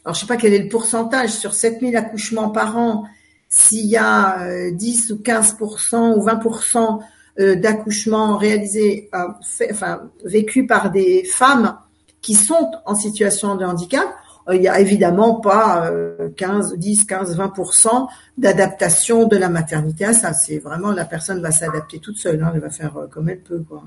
Alors, 0.06 0.14
je 0.14 0.20
sais 0.20 0.26
pas 0.26 0.36
quel 0.36 0.54
est 0.54 0.62
le 0.62 0.68
pourcentage 0.68 1.30
sur 1.30 1.52
7000 1.52 1.96
accouchements 1.96 2.50
par 2.50 2.78
an. 2.78 3.06
S'il 3.48 3.86
y 3.86 3.96
a 3.96 4.70
10 4.70 5.10
euh, 5.10 5.14
ou 5.14 5.18
15% 5.18 6.16
ou 6.16 6.24
20% 6.24 7.00
euh, 7.40 7.56
d'accouchements 7.56 8.36
réalisés, 8.36 9.10
euh, 9.12 9.26
enfin 9.68 10.02
vécus 10.24 10.64
par 10.64 10.92
des 10.92 11.24
femmes 11.24 11.76
qui 12.22 12.34
sont 12.34 12.70
en 12.84 12.94
situation 12.94 13.56
de 13.56 13.64
handicap, 13.64 14.06
il 14.52 14.62
y 14.62 14.68
a 14.68 14.78
évidemment 14.78 15.40
pas 15.40 15.90
15, 16.36 16.74
10, 16.76 17.04
15, 17.06 17.36
20% 17.36 18.06
d'adaptation 18.38 19.26
de 19.26 19.36
la 19.36 19.48
maternité 19.48 20.04
à 20.04 20.12
ça. 20.12 20.32
C'est 20.34 20.58
vraiment 20.58 20.92
la 20.92 21.04
personne 21.04 21.42
va 21.42 21.50
s'adapter 21.50 21.98
toute 21.98 22.16
seule, 22.16 22.40
hein, 22.44 22.52
elle 22.54 22.60
va 22.60 22.70
faire 22.70 23.08
comme 23.10 23.28
elle 23.28 23.40
peut. 23.40 23.64
Quoi. 23.68 23.82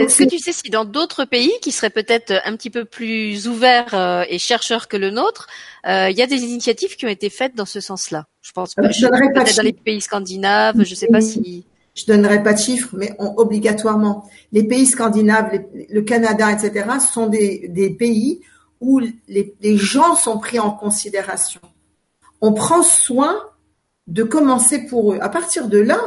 Est-ce 0.00 0.24
que 0.24 0.28
tu 0.28 0.38
sais 0.38 0.52
si 0.52 0.70
dans 0.70 0.84
d'autres 0.84 1.24
pays 1.24 1.52
qui 1.60 1.72
seraient 1.72 1.90
peut-être 1.90 2.32
un 2.44 2.56
petit 2.56 2.70
peu 2.70 2.84
plus 2.84 3.46
ouverts 3.48 3.94
euh, 3.94 4.24
et 4.28 4.38
chercheurs 4.38 4.88
que 4.88 4.96
le 4.96 5.10
nôtre, 5.10 5.46
euh, 5.86 6.08
il 6.10 6.16
y 6.16 6.22
a 6.22 6.26
des 6.26 6.42
initiatives 6.42 6.96
qui 6.96 7.04
ont 7.06 7.10
été 7.10 7.30
faites 7.30 7.54
dans 7.54 7.66
ce 7.66 7.80
sens-là? 7.80 8.26
Je 8.40 8.52
pense 8.52 8.74
euh, 8.78 8.82
peut-être 8.82 9.56
dans 9.56 9.62
les 9.62 9.72
pays 9.72 10.00
scandinaves, 10.00 10.82
je 10.82 10.90
ne 10.90 10.94
sais 10.94 11.08
pas 11.08 11.20
si. 11.20 11.66
Je 11.94 12.06
donnerai 12.06 12.42
pas 12.42 12.54
de 12.54 12.58
chiffres, 12.58 12.88
mais 12.94 13.14
obligatoirement, 13.18 14.24
les 14.52 14.64
pays 14.64 14.86
scandinaves, 14.86 15.50
le 15.90 16.00
Canada, 16.00 16.50
etc., 16.50 16.86
sont 17.12 17.26
des, 17.26 17.68
des 17.68 17.90
pays 17.90 18.40
où 18.80 18.98
les, 18.98 19.54
les 19.60 19.76
gens 19.76 20.14
sont 20.14 20.38
pris 20.38 20.58
en 20.58 20.70
considération. 20.70 21.60
On 22.40 22.54
prend 22.54 22.82
soin 22.82 23.36
de 24.06 24.22
commencer 24.22 24.86
pour 24.86 25.12
eux. 25.12 25.18
À 25.20 25.28
partir 25.28 25.68
de 25.68 25.78
là, 25.78 26.00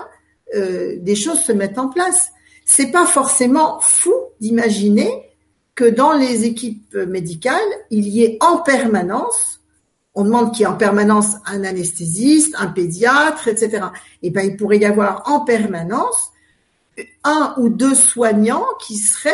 euh, 0.55 0.97
des 0.99 1.15
choses 1.15 1.41
se 1.41 1.51
mettent 1.51 1.77
en 1.77 1.89
place 1.89 2.31
c'est 2.65 2.91
pas 2.91 3.05
forcément 3.05 3.79
fou 3.79 4.13
d'imaginer 4.41 5.09
que 5.75 5.85
dans 5.85 6.13
les 6.13 6.45
équipes 6.45 6.95
médicales, 6.95 7.59
il 7.91 8.07
y 8.07 8.23
ait 8.23 8.37
en 8.41 8.57
permanence, 8.57 9.61
on 10.13 10.23
demande 10.23 10.51
qu'il 10.51 10.61
y 10.61 10.63
ait 10.63 10.67
en 10.67 10.77
permanence 10.77 11.35
un 11.45 11.63
anesthésiste, 11.63 12.55
un 12.57 12.67
pédiatre, 12.67 13.47
etc. 13.47 13.87
Et 14.23 14.31
ben, 14.31 14.45
il 14.45 14.57
pourrait 14.57 14.79
y 14.79 14.85
avoir 14.85 15.23
en 15.29 15.41
permanence 15.41 16.31
un 17.23 17.53
ou 17.57 17.69
deux 17.69 17.95
soignants 17.95 18.65
qui 18.79 18.95
seraient, 18.95 19.33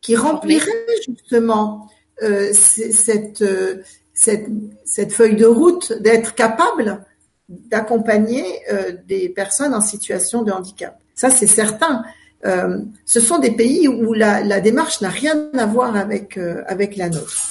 qui 0.00 0.14
rempliraient 0.14 0.86
justement 1.06 1.88
euh, 2.22 2.52
cette, 2.52 3.42
euh, 3.42 3.82
cette 4.14 5.12
feuille 5.12 5.36
de 5.36 5.46
route 5.46 5.92
d'être 6.00 6.34
capable 6.34 7.04
d'accompagner 7.48 8.44
euh, 8.72 8.92
des 9.06 9.28
personnes 9.28 9.74
en 9.74 9.80
situation 9.80 10.42
de 10.42 10.52
handicap. 10.52 10.98
Ça, 11.14 11.30
c'est 11.30 11.46
certain. 11.46 12.04
Euh, 12.44 12.78
ce 13.04 13.20
sont 13.20 13.38
des 13.38 13.52
pays 13.52 13.86
où 13.86 14.12
la, 14.14 14.60
démarche 14.60 15.00
n'a 15.00 15.08
rien 15.08 15.48
à 15.56 15.66
voir 15.66 15.96
avec 15.96 16.36
euh, 16.36 16.62
avec 16.66 16.96
la 16.96 17.08
nôtre. 17.08 17.48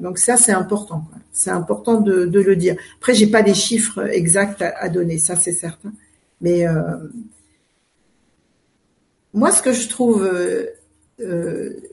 Donc 0.00 0.18
ça 0.18 0.36
c'est 0.36 0.52
important. 0.52 1.04
C'est 1.32 1.50
important 1.50 2.00
de, 2.00 2.24
le 2.24 2.56
dire. 2.56 2.76
Après 2.98 3.14
j'ai 3.14 3.28
pas 3.28 3.42
des 3.42 3.54
chiffres 3.54 4.00
exacts 4.12 4.62
à, 4.62 4.88
donner, 4.88 5.18
ça 5.18 5.36
c'est 5.36 5.52
certain. 5.52 5.92
Mais 6.40 6.66
euh, 6.66 6.96
moi 9.32 9.52
ce 9.52 9.62
que 9.62 9.72
je 9.72 9.88
trouve 9.88 10.28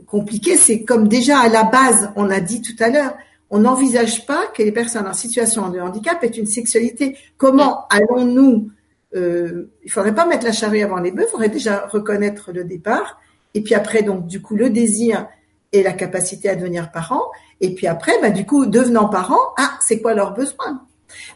compliqué, 0.08 0.56
c'est 0.58 0.84
comme 0.84 1.08
déjà 1.08 1.39
à 1.39 1.49
la 1.49 1.63
base 1.63 2.10
on 2.15 2.30
a 2.30 2.39
dit 2.39 2.62
tout 2.62 2.75
à 2.80 2.89
l'heure, 2.89 3.15
on 3.49 3.60
n'envisage 3.60 4.25
pas 4.25 4.47
que 4.47 4.63
les 4.63 4.71
personnes 4.71 5.08
en 5.08 5.13
situation 5.13 5.69
de 5.69 5.80
handicap 5.80 6.21
aient 6.23 6.27
une 6.27 6.47
sexualité. 6.47 7.15
Comment 7.38 7.88
allons-nous 7.89 8.69
euh, 9.17 9.71
il 9.84 9.91
faudrait 9.91 10.15
pas 10.15 10.25
mettre 10.25 10.45
la 10.45 10.51
charrue 10.51 10.82
avant 10.82 10.97
les 10.97 11.12
bœufs, 11.12 11.25
il 11.27 11.32
faudrait 11.32 11.49
déjà 11.49 11.88
reconnaître 11.88 12.51
le 12.51 12.63
départ, 12.63 13.19
et 13.53 13.62
puis 13.62 13.75
après, 13.75 14.03
donc, 14.03 14.27
du 14.27 14.41
coup, 14.41 14.56
le 14.56 14.69
désir 14.69 15.27
et 15.71 15.84
la 15.84 15.93
capacité 15.93 16.49
à 16.49 16.56
devenir 16.56 16.91
parent, 16.91 17.23
et 17.62 17.73
puis 17.73 17.88
après, 17.88 18.13
bah, 18.21 18.30
du 18.30 18.45
coup, 18.45 18.65
devenant 18.65 19.10
parent, 19.10 19.39
ah, 19.58 19.77
c'est 19.82 20.01
quoi 20.01 20.13
leurs 20.13 20.34
besoins 20.34 20.86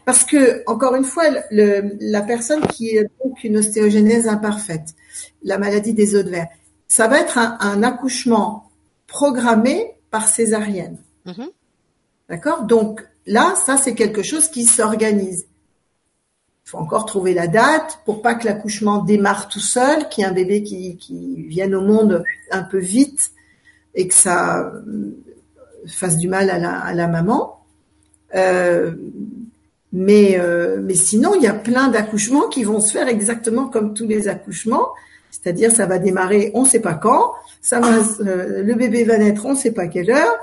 Parce 0.04 0.24
que, 0.24 0.62
encore 0.66 0.94
une 0.94 1.04
fois, 1.04 1.24
le, 1.50 1.96
la 2.00 2.22
personne 2.22 2.66
qui 2.68 2.98
a 2.98 3.02
donc 3.22 3.44
une 3.44 3.58
ostéogenèse 3.58 4.28
imparfaite, 4.28 4.94
la 5.42 5.58
maladie 5.58 5.94
des 5.94 6.14
os 6.14 6.24
de 6.24 6.30
verre, 6.30 6.48
ça 6.88 7.08
va 7.08 7.20
être 7.20 7.38
un, 7.38 7.82
accouchement 7.82 8.70
programmé 9.06 9.94
par 10.10 10.28
césarienne. 10.28 10.98
Mm-hmm. 11.26 11.48
D'accord? 12.28 12.64
Donc 12.64 13.06
là, 13.26 13.54
ça, 13.56 13.76
c'est 13.76 13.94
quelque 13.94 14.22
chose 14.22 14.48
qui 14.48 14.64
s'organise 14.64 15.46
faut 16.64 16.78
encore 16.78 17.06
trouver 17.06 17.34
la 17.34 17.48
date 17.48 17.98
pour 18.04 18.22
pas 18.22 18.34
que 18.34 18.46
l'accouchement 18.46 19.02
démarre 19.02 19.48
tout 19.48 19.60
seul, 19.60 20.08
qu'il 20.08 20.22
y 20.22 20.26
ait 20.26 20.30
un 20.30 20.34
bébé 20.34 20.62
qui, 20.62 20.96
qui 20.96 21.42
vienne 21.48 21.74
au 21.74 21.82
monde 21.82 22.24
un 22.50 22.62
peu 22.62 22.78
vite 22.78 23.30
et 23.94 24.08
que 24.08 24.14
ça 24.14 24.60
euh, 24.60 25.16
fasse 25.86 26.16
du 26.16 26.28
mal 26.28 26.50
à 26.50 26.58
la, 26.58 26.78
à 26.78 26.94
la 26.94 27.08
maman. 27.08 27.58
Euh, 28.34 28.92
mais, 29.92 30.38
euh, 30.38 30.80
mais 30.82 30.94
sinon, 30.94 31.34
il 31.34 31.42
y 31.42 31.46
a 31.46 31.52
plein 31.52 31.88
d'accouchements 31.88 32.48
qui 32.48 32.64
vont 32.64 32.80
se 32.80 32.92
faire 32.92 33.08
exactement 33.08 33.68
comme 33.68 33.92
tous 33.92 34.06
les 34.06 34.26
accouchements, 34.28 34.88
c'est-à-dire 35.30 35.70
ça 35.70 35.84
va 35.84 35.98
démarrer, 35.98 36.50
on 36.54 36.62
ne 36.62 36.68
sait 36.68 36.80
pas 36.80 36.94
quand, 36.94 37.32
ça 37.60 37.80
va, 37.80 37.98
euh, 38.20 38.62
le 38.62 38.74
bébé 38.74 39.04
va 39.04 39.18
naître, 39.18 39.44
on 39.44 39.52
ne 39.52 39.58
sait 39.58 39.72
pas 39.72 39.88
quelle 39.88 40.10
heure, 40.10 40.38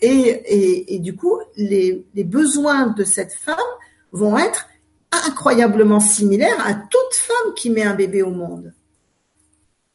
et, 0.00 0.08
et, 0.08 0.94
et 0.94 0.98
du 1.00 1.16
coup, 1.16 1.38
les, 1.56 2.04
les 2.14 2.24
besoins 2.24 2.88
de 2.88 3.02
cette 3.02 3.32
femme 3.32 3.56
vont 4.12 4.38
être 4.38 4.68
incroyablement 5.12 6.00
similaire 6.00 6.58
à 6.66 6.74
toute 6.74 7.14
femme 7.14 7.54
qui 7.54 7.70
met 7.70 7.82
un 7.82 7.94
bébé 7.94 8.22
au 8.22 8.30
monde. 8.30 8.72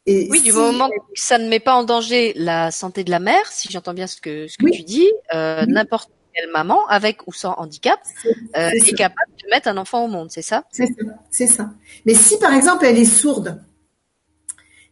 Et 0.06 0.30
oui, 0.32 0.42
du 0.42 0.54
moment 0.54 0.88
que 0.90 0.96
ça 1.16 1.38
ne 1.38 1.50
met 1.50 1.60
pas 1.60 1.76
en 1.76 1.84
danger 1.84 2.32
la 2.36 2.72
santé 2.72 3.04
de 3.04 3.12
la 3.12 3.20
mère, 3.20 3.46
si 3.48 3.70
j'entends 3.70 3.94
bien 3.94 4.08
ce 4.08 4.22
que 4.22 4.48
ce 4.48 4.58
que 4.58 4.70
tu 4.72 4.84
dis, 4.84 5.12
euh, 5.34 5.66
n'importe 5.66 6.10
quelle 6.34 6.50
maman, 6.50 6.88
avec 6.88 7.28
ou 7.28 7.34
sans 7.34 7.54
handicap, 7.56 8.00
euh, 8.26 8.70
est, 8.70 8.96
capable 8.96 9.32
de 9.44 9.50
mettre 9.50 9.68
un 9.68 9.76
enfant 9.76 10.06
au 10.06 10.08
monde, 10.08 10.32
c'est 10.32 10.42
ça? 10.42 10.64
C'est 10.72 10.88
ça, 10.88 11.04
c'est 11.30 11.48
ça. 11.48 11.70
Mais 12.06 12.14
si 12.14 12.40
par 12.40 12.54
exemple 12.54 12.86
elle 12.86 12.98
est 12.98 13.04
sourde, 13.04 13.62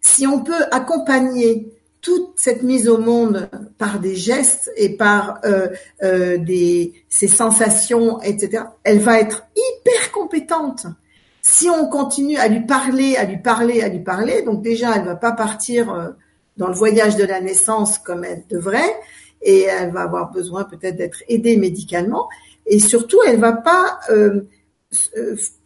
si 0.01 0.27
on 0.27 0.43
peut 0.43 0.65
accompagner 0.71 1.71
toute 2.05 2.33
cette 2.35 2.61
mise 2.61 2.87
au 2.87 2.99
monde 2.99 3.49
par 3.79 3.99
des 3.99 4.15
gestes 4.15 4.71
et 4.77 4.95
par 4.95 5.39
euh, 5.43 5.69
euh, 6.03 6.37
des 6.37 6.93
ces 7.09 7.27
sensations, 7.27 8.21
etc. 8.21 8.65
Elle 8.83 8.99
va 8.99 9.19
être 9.19 9.47
hyper 9.55 10.11
compétente. 10.11 10.85
Si 11.41 11.67
on 11.67 11.87
continue 11.87 12.37
à 12.37 12.47
lui 12.47 12.63
parler, 12.63 13.15
à 13.15 13.23
lui 13.23 13.39
parler, 13.39 13.81
à 13.81 13.87
lui 13.87 14.03
parler, 14.03 14.43
donc 14.43 14.61
déjà 14.61 14.95
elle 14.95 15.05
va 15.05 15.15
pas 15.15 15.31
partir 15.31 15.91
euh, 15.91 16.09
dans 16.57 16.67
le 16.67 16.75
voyage 16.75 17.15
de 17.15 17.23
la 17.23 17.41
naissance 17.41 17.97
comme 17.97 18.23
elle 18.23 18.43
devrait, 18.51 18.95
et 19.41 19.63
elle 19.63 19.91
va 19.91 20.01
avoir 20.01 20.31
besoin 20.31 20.63
peut-être 20.63 20.97
d'être 20.97 21.23
aidée 21.27 21.57
médicalement, 21.57 22.29
et 22.67 22.77
surtout 22.77 23.17
elle 23.25 23.39
va 23.39 23.53
pas 23.53 23.99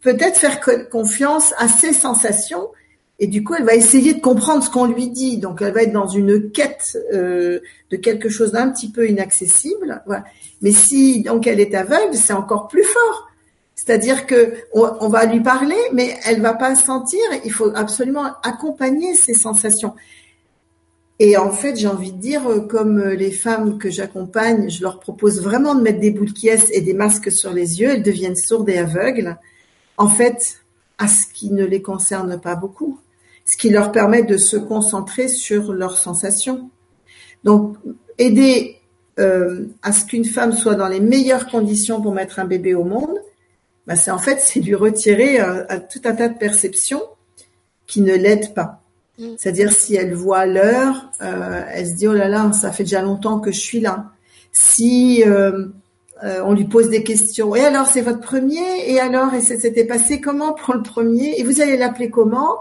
peut-être 0.00 0.36
faire 0.36 0.60
confiance 0.88 1.52
à 1.58 1.68
ses 1.68 1.92
sensations 1.92 2.68
et 3.22 3.26
du 3.26 3.44
coup, 3.44 3.54
elle 3.54 3.66
va 3.66 3.74
essayer 3.74 4.14
de 4.14 4.20
comprendre 4.20 4.64
ce 4.64 4.70
qu'on 4.70 4.86
lui 4.86 5.10
dit. 5.10 5.36
Donc, 5.36 5.60
elle 5.60 5.74
va 5.74 5.82
être 5.82 5.92
dans 5.92 6.08
une 6.08 6.50
quête 6.50 6.96
euh, 7.12 7.60
de 7.90 7.96
quelque 7.96 8.30
chose 8.30 8.52
d'un 8.52 8.70
petit 8.70 8.90
peu 8.90 9.06
inaccessible. 9.06 10.02
Mais 10.62 10.72
si 10.72 11.22
donc 11.22 11.46
elle 11.46 11.60
est 11.60 11.74
aveugle, 11.74 12.14
c'est 12.14 12.32
encore 12.32 12.66
plus 12.66 12.82
fort. 12.82 13.28
C'est-à-dire 13.74 14.26
que 14.26 14.54
on, 14.72 15.08
va 15.08 15.26
lui 15.26 15.40
parler, 15.40 15.76
mais 15.92 16.16
elle 16.24 16.40
va 16.40 16.54
pas 16.54 16.74
sentir. 16.74 17.20
Il 17.44 17.52
faut 17.52 17.70
absolument 17.74 18.24
accompagner 18.42 19.14
ses 19.14 19.34
sensations. 19.34 19.94
Et 21.18 21.36
en 21.36 21.50
fait, 21.50 21.76
j'ai 21.76 21.88
envie 21.88 22.12
de 22.12 22.18
dire, 22.18 22.42
comme 22.70 23.02
les 23.02 23.32
femmes 23.32 23.76
que 23.76 23.90
j'accompagne, 23.90 24.70
je 24.70 24.80
leur 24.80 24.98
propose 24.98 25.42
vraiment 25.42 25.74
de 25.74 25.82
mettre 25.82 26.00
des 26.00 26.10
boules 26.10 26.32
et 26.72 26.80
des 26.80 26.94
masques 26.94 27.30
sur 27.30 27.52
les 27.52 27.80
yeux. 27.80 27.90
Elles 27.90 28.02
deviennent 28.02 28.36
sourdes 28.36 28.68
et 28.70 28.78
aveugles. 28.78 29.36
En 29.98 30.08
fait, 30.08 30.62
à 30.96 31.06
ce 31.06 31.26
qui 31.34 31.50
ne 31.50 31.66
les 31.66 31.82
concerne 31.82 32.40
pas 32.40 32.54
beaucoup 32.54 32.98
ce 33.44 33.56
qui 33.56 33.70
leur 33.70 33.92
permet 33.92 34.22
de 34.22 34.36
se 34.36 34.56
concentrer 34.56 35.28
sur 35.28 35.72
leurs 35.72 35.96
sensations. 35.96 36.70
Donc, 37.44 37.76
aider 38.18 38.76
euh, 39.18 39.66
à 39.82 39.92
ce 39.92 40.04
qu'une 40.04 40.24
femme 40.24 40.52
soit 40.52 40.76
dans 40.76 40.88
les 40.88 41.00
meilleures 41.00 41.48
conditions 41.48 42.00
pour 42.00 42.14
mettre 42.14 42.38
un 42.38 42.44
bébé 42.44 42.74
au 42.74 42.84
monde, 42.84 43.18
bah 43.86 43.96
c'est 43.96 44.10
en 44.10 44.18
fait 44.18 44.38
c'est 44.44 44.60
lui 44.60 44.74
retirer 44.74 45.40
euh, 45.40 45.64
tout 45.92 46.00
un 46.04 46.14
tas 46.14 46.28
de 46.28 46.38
perceptions 46.38 47.02
qui 47.86 48.02
ne 48.02 48.14
l'aident 48.14 48.54
pas. 48.54 48.82
Mm. 49.18 49.34
C'est-à-dire 49.36 49.72
si 49.72 49.96
elle 49.96 50.14
voit 50.14 50.46
l'heure, 50.46 51.10
euh, 51.22 51.62
elle 51.70 51.88
se 51.88 51.94
dit 51.94 52.08
oh 52.08 52.14
là 52.14 52.28
là, 52.28 52.52
ça 52.52 52.72
fait 52.72 52.84
déjà 52.84 53.02
longtemps 53.02 53.40
que 53.40 53.52
je 53.52 53.60
suis 53.60 53.80
là. 53.80 54.06
Si 54.52 55.22
on 56.22 56.52
lui 56.52 56.64
pose 56.64 56.90
des 56.90 57.02
questions. 57.02 57.56
Et 57.56 57.60
alors, 57.60 57.86
c'est 57.86 58.02
votre 58.02 58.20
premier? 58.20 58.90
Et 58.90 59.00
alors, 59.00 59.32
et 59.32 59.40
c'était 59.40 59.86
passé 59.86 60.20
comment 60.20 60.52
pour 60.52 60.74
le 60.74 60.82
premier? 60.82 61.40
Et 61.40 61.44
vous 61.44 61.62
allez 61.62 61.78
l'appeler 61.78 62.10
comment? 62.10 62.58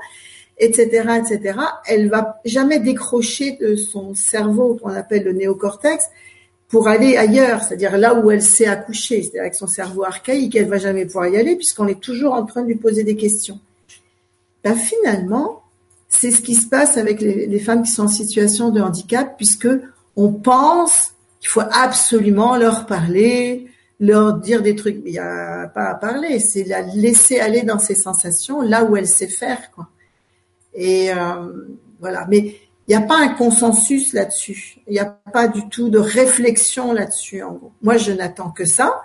Etc., 0.59 0.83
etc., 1.19 1.59
elle 1.87 2.09
va 2.09 2.39
jamais 2.45 2.79
décrocher 2.79 3.57
de 3.59 3.75
son 3.75 4.13
cerveau 4.13 4.77
qu'on 4.81 4.89
appelle 4.89 5.23
le 5.23 5.33
néocortex 5.33 6.03
pour 6.67 6.87
aller 6.87 7.17
ailleurs, 7.17 7.63
c'est-à-dire 7.63 7.97
là 7.97 8.13
où 8.13 8.29
elle 8.29 8.43
s'est 8.43 8.67
accouchée, 8.67 9.23
c'est-à-dire 9.23 9.41
avec 9.41 9.55
son 9.55 9.67
cerveau 9.67 10.03
archaïque, 10.03 10.55
elle 10.55 10.67
va 10.67 10.77
jamais 10.77 11.05
pouvoir 11.05 11.27
y 11.27 11.37
aller 11.37 11.55
puisqu'on 11.55 11.87
est 11.87 11.99
toujours 11.99 12.33
en 12.33 12.45
train 12.45 12.61
de 12.61 12.67
lui 12.67 12.75
poser 12.75 13.03
des 13.03 13.15
questions. 13.15 13.59
Ben 14.63 14.75
finalement, 14.75 15.63
c'est 16.09 16.31
ce 16.31 16.41
qui 16.41 16.55
se 16.55 16.67
passe 16.67 16.97
avec 16.97 17.21
les, 17.21 17.59
femmes 17.59 17.83
qui 17.83 17.91
sont 17.91 18.03
en 18.03 18.09
situation 18.09 18.69
de 18.69 18.81
handicap, 18.81 19.37
puisque 19.37 19.69
on 20.15 20.33
pense 20.33 21.13
qu'il 21.39 21.49
faut 21.49 21.61
absolument 21.71 22.57
leur 22.57 22.85
parler, 22.85 23.67
leur 23.99 24.33
dire 24.33 24.61
des 24.61 24.75
trucs. 24.75 25.01
Il 25.05 25.11
n'y 25.11 25.19
a 25.19 25.67
pas 25.67 25.85
à 25.85 25.95
parler, 25.95 26.39
c'est 26.39 26.63
la 26.63 26.81
laisser 26.81 27.39
aller 27.39 27.61
dans 27.61 27.79
ses 27.79 27.95
sensations 27.95 28.61
là 28.61 28.83
où 28.83 28.97
elle 28.97 29.07
sait 29.07 29.27
faire. 29.27 29.71
Quoi. 29.71 29.87
Et 30.73 31.11
euh, 31.11 31.51
voilà. 31.99 32.25
Mais 32.29 32.55
il 32.87 32.97
n'y 32.97 33.03
a 33.03 33.05
pas 33.05 33.17
un 33.17 33.29
consensus 33.29 34.13
là-dessus. 34.13 34.79
Il 34.87 34.93
n'y 34.93 34.99
a 34.99 35.05
pas 35.05 35.47
du 35.47 35.67
tout 35.69 35.89
de 35.89 35.99
réflexion 35.99 36.91
là-dessus. 36.91 37.43
En 37.43 37.53
gros. 37.53 37.71
Moi, 37.81 37.97
je 37.97 38.11
n'attends 38.11 38.49
que 38.49 38.65
ça. 38.65 39.01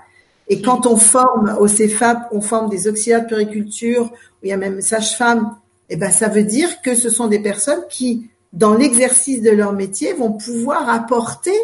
Et 0.48 0.60
quand 0.60 0.86
on 0.86 0.96
forme 0.96 1.56
au 1.58 1.68
CEFAP, 1.68 2.28
on 2.32 2.40
forme 2.40 2.68
des 2.68 2.88
auxiliaires 2.88 3.22
de 3.22 3.28
périculture, 3.28 4.10
où 4.12 4.44
il 4.44 4.48
y 4.48 4.52
a 4.52 4.56
même 4.56 4.80
sage-femme, 4.80 5.56
eh 5.88 5.96
ben, 5.96 6.10
ça 6.10 6.28
veut 6.28 6.44
dire 6.44 6.82
que 6.82 6.94
ce 6.94 7.08
sont 7.08 7.28
des 7.28 7.38
personnes 7.38 7.82
qui, 7.90 8.30
dans 8.52 8.74
l'exercice 8.74 9.42
de 9.42 9.50
leur 9.50 9.72
métier, 9.72 10.12
vont 10.12 10.32
pouvoir 10.32 10.88
apporter 10.88 11.56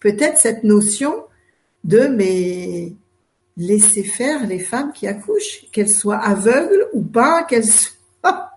peut-être 0.00 0.38
cette 0.38 0.64
notion 0.64 1.14
de 1.84 2.06
mais 2.08 2.92
laisser 3.56 4.02
faire 4.02 4.46
les 4.46 4.58
femmes 4.58 4.92
qui 4.92 5.06
accouchent, 5.06 5.66
qu'elles 5.72 5.90
soient 5.90 6.18
aveugles 6.18 6.88
ou 6.92 7.02
pas, 7.02 7.44
qu'elles 7.44 7.66
soient 7.66 8.49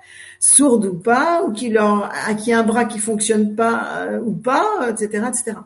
sourdes 0.43 0.85
ou 0.85 0.95
pas, 0.95 1.41
ou 1.43 1.53
qu'il 1.53 1.71
y 1.71 1.75
ait 1.75 2.53
un 2.53 2.63
bras 2.63 2.83
qui 2.83 2.99
fonctionne 2.99 3.55
pas 3.55 3.87
euh, 3.95 4.19
ou 4.19 4.33
pas, 4.33 4.89
etc., 4.89 5.25
etc. 5.29 5.57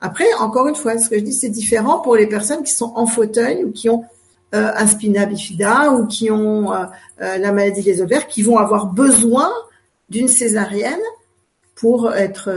Après, 0.00 0.24
encore 0.38 0.68
une 0.68 0.74
fois, 0.74 0.96
ce 0.96 1.10
que 1.10 1.18
je 1.18 1.22
dis, 1.22 1.34
c'est 1.34 1.50
différent 1.50 1.98
pour 1.98 2.16
les 2.16 2.26
personnes 2.26 2.62
qui 2.62 2.72
sont 2.72 2.92
en 2.96 3.04
fauteuil 3.04 3.62
ou 3.62 3.72
qui 3.72 3.90
ont 3.90 4.04
euh, 4.54 4.72
un 4.74 4.86
spina 4.86 5.26
bifida 5.26 5.92
ou 5.92 6.06
qui 6.06 6.30
ont 6.30 6.72
euh, 6.72 6.86
la 7.18 7.52
maladie 7.52 7.82
des 7.82 8.00
ovaires, 8.00 8.26
qui 8.26 8.42
vont 8.42 8.56
avoir 8.56 8.86
besoin 8.86 9.50
d'une 10.08 10.28
césarienne 10.28 10.98
pour 11.74 12.12
être 12.14 12.50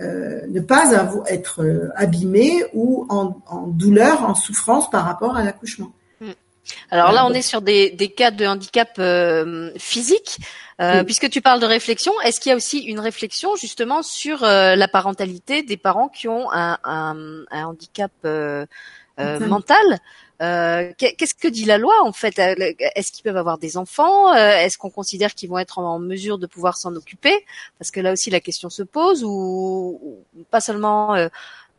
ne 0.00 0.60
pas 0.60 1.12
être 1.26 1.90
abîmé 1.96 2.64
ou 2.72 3.04
en, 3.10 3.34
douleur, 3.66 4.24
en 4.24 4.34
souffrance 4.34 4.88
par 4.88 5.04
rapport 5.04 5.36
à 5.36 5.42
l'accouchement. 5.42 5.92
Mm. 6.66 6.94
Alors 6.94 7.12
là, 7.12 7.26
on 7.26 7.32
est 7.32 7.42
sur 7.42 7.62
des, 7.62 8.14
cas 8.16 8.30
de 8.30 8.46
handicap 8.46 8.90
euh, 8.98 9.70
physique. 9.78 10.38
Puisque 11.04 11.28
tu 11.28 11.42
parles 11.42 11.60
de 11.60 11.66
réflexion, 11.66 12.10
est-ce 12.24 12.40
qu'il 12.40 12.48
y 12.48 12.52
a 12.54 12.56
aussi 12.56 12.78
une 12.78 13.00
réflexion 13.00 13.54
justement 13.54 14.02
sur 14.02 14.40
la 14.40 14.88
parentalité 14.88 15.62
des 15.62 15.76
parents 15.76 16.08
qui 16.08 16.26
ont 16.26 16.50
un, 16.50 17.44
handicap 17.52 18.10
mental. 19.18 20.00
euh, 20.40 20.92
qu'est-ce 20.96 21.34
que 21.34 21.48
dit 21.48 21.66
la 21.66 21.76
loi 21.76 21.94
en 22.02 22.12
fait? 22.12 22.38
Euh, 22.38 22.54
Est-ce 22.94 23.12
qu'ils 23.12 23.24
peuvent 23.24 23.36
avoir 23.36 23.58
des 23.58 23.76
enfants? 23.76 24.34
Euh, 24.34 24.56
Est-ce 24.56 24.78
qu'on 24.78 24.90
considère 24.90 25.34
qu'ils 25.34 25.50
vont 25.50 25.58
être 25.58 25.78
en 25.78 25.98
mesure 25.98 26.38
de 26.38 26.46
pouvoir 26.46 26.78
s'en 26.78 26.94
occuper? 26.96 27.44
Parce 27.78 27.90
que 27.90 28.00
là 28.00 28.12
aussi 28.12 28.30
la 28.30 28.40
question 28.40 28.70
se 28.70 28.82
pose, 28.82 29.22
ou, 29.22 30.24
pas 30.50 30.60
seulement 30.60 31.14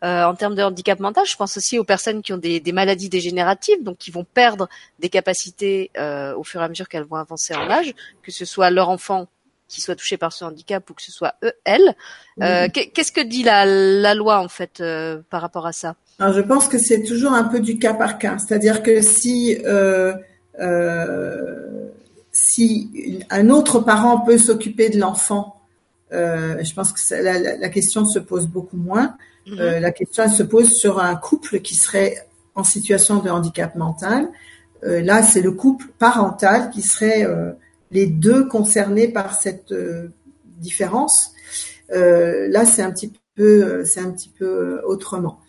en 0.02 0.34
termes 0.36 0.56
de 0.56 0.64
handicap 0.64 1.00
mental, 1.00 1.26
je 1.26 1.36
pense 1.36 1.58
aussi 1.58 1.78
aux 1.78 1.84
personnes 1.84 2.22
qui 2.22 2.34
ont 2.34 2.38
des, 2.38 2.60
des 2.60 2.72
maladies 2.72 3.10
dégénératives, 3.10 3.84
donc 3.84 3.98
qui 3.98 4.12
vont 4.12 4.24
perdre 4.24 4.68
des 5.00 5.10
capacités 5.10 5.92
au 6.36 6.44
fur 6.44 6.62
et 6.62 6.64
à 6.64 6.70
mesure 6.70 6.90
qu'elles 6.90 7.04
vont 7.04 7.18
avancer 7.18 7.54
en 7.54 7.70
âge, 7.70 7.94
que 8.24 8.32
ce 8.32 8.46
soit 8.46 8.70
leur 8.72 8.90
enfant 8.90 9.28
qui 9.68 9.80
soit 9.80 9.96
touché 9.96 10.18
par 10.18 10.34
ce 10.34 10.44
handicap 10.44 10.90
ou 10.90 10.94
que 10.94 11.02
ce 11.02 11.12
soit 11.12 11.36
eux, 11.44 11.54
elles. 11.64 11.96
Qu'est-ce 12.74 13.12
que 13.12 13.22
dit 13.22 13.44
la, 13.44 13.66
la 13.66 14.16
loi 14.16 14.40
en 14.40 14.48
fait 14.48 14.84
par 15.30 15.42
rapport 15.42 15.68
à 15.68 15.72
ça? 15.72 15.96
Alors, 16.22 16.36
je 16.36 16.42
pense 16.42 16.68
que 16.68 16.78
c'est 16.78 17.02
toujours 17.02 17.34
un 17.34 17.46
peu 17.46 17.60
du 17.60 17.80
cas 17.80 17.96
par 17.96 18.20
cas. 18.20 18.38
C'est-à-dire 18.38 18.84
que 18.84 19.02
si 19.02 19.58
euh, 19.66 20.14
euh, 20.60 21.90
si 22.32 23.24
un 23.32 23.50
autre 23.50 23.80
parent 23.80 24.20
peut 24.20 24.38
s'occuper 24.38 24.90
de 24.90 25.00
l'enfant, 25.00 25.62
euh, 26.14 26.64
je 26.64 26.74
pense 26.76 26.94
que 26.94 27.16
la, 27.16 27.58
la, 27.58 27.70
question 27.70 28.06
se 28.06 28.20
pose 28.20 28.46
beaucoup 28.46 28.78
moins. 28.78 29.18
Mhm. 29.48 29.60
Euh, 29.60 29.80
la 29.80 29.92
question 29.92 30.24
elle 30.24 30.32
se 30.32 30.44
pose 30.44 30.72
sur 30.72 31.00
un 31.00 31.16
couple 31.16 31.60
qui 31.60 31.76
serait 31.76 32.28
en 32.56 32.64
situation 32.64 33.20
de 33.20 33.30
handicap 33.30 33.76
mental. 33.76 34.30
Euh, 34.84 35.02
là, 35.02 35.24
c'est 35.24 35.42
le 35.42 35.52
couple 35.52 35.88
parental 36.00 36.70
qui 36.72 36.82
serait 36.82 37.26
euh, 37.26 37.52
les 37.92 38.08
deux 38.08 38.48
concernés 38.48 39.08
par 39.08 39.40
cette 39.40 39.74
différence. 40.58 41.34
là, 41.90 42.66
c'est 42.66 42.82
un 42.82 42.92
petit 42.92 43.12
peu, 43.36 43.84
c'est 43.86 44.00
un 44.00 44.12
petit 44.12 44.30
peu 44.30 44.82
autrement 44.86 45.40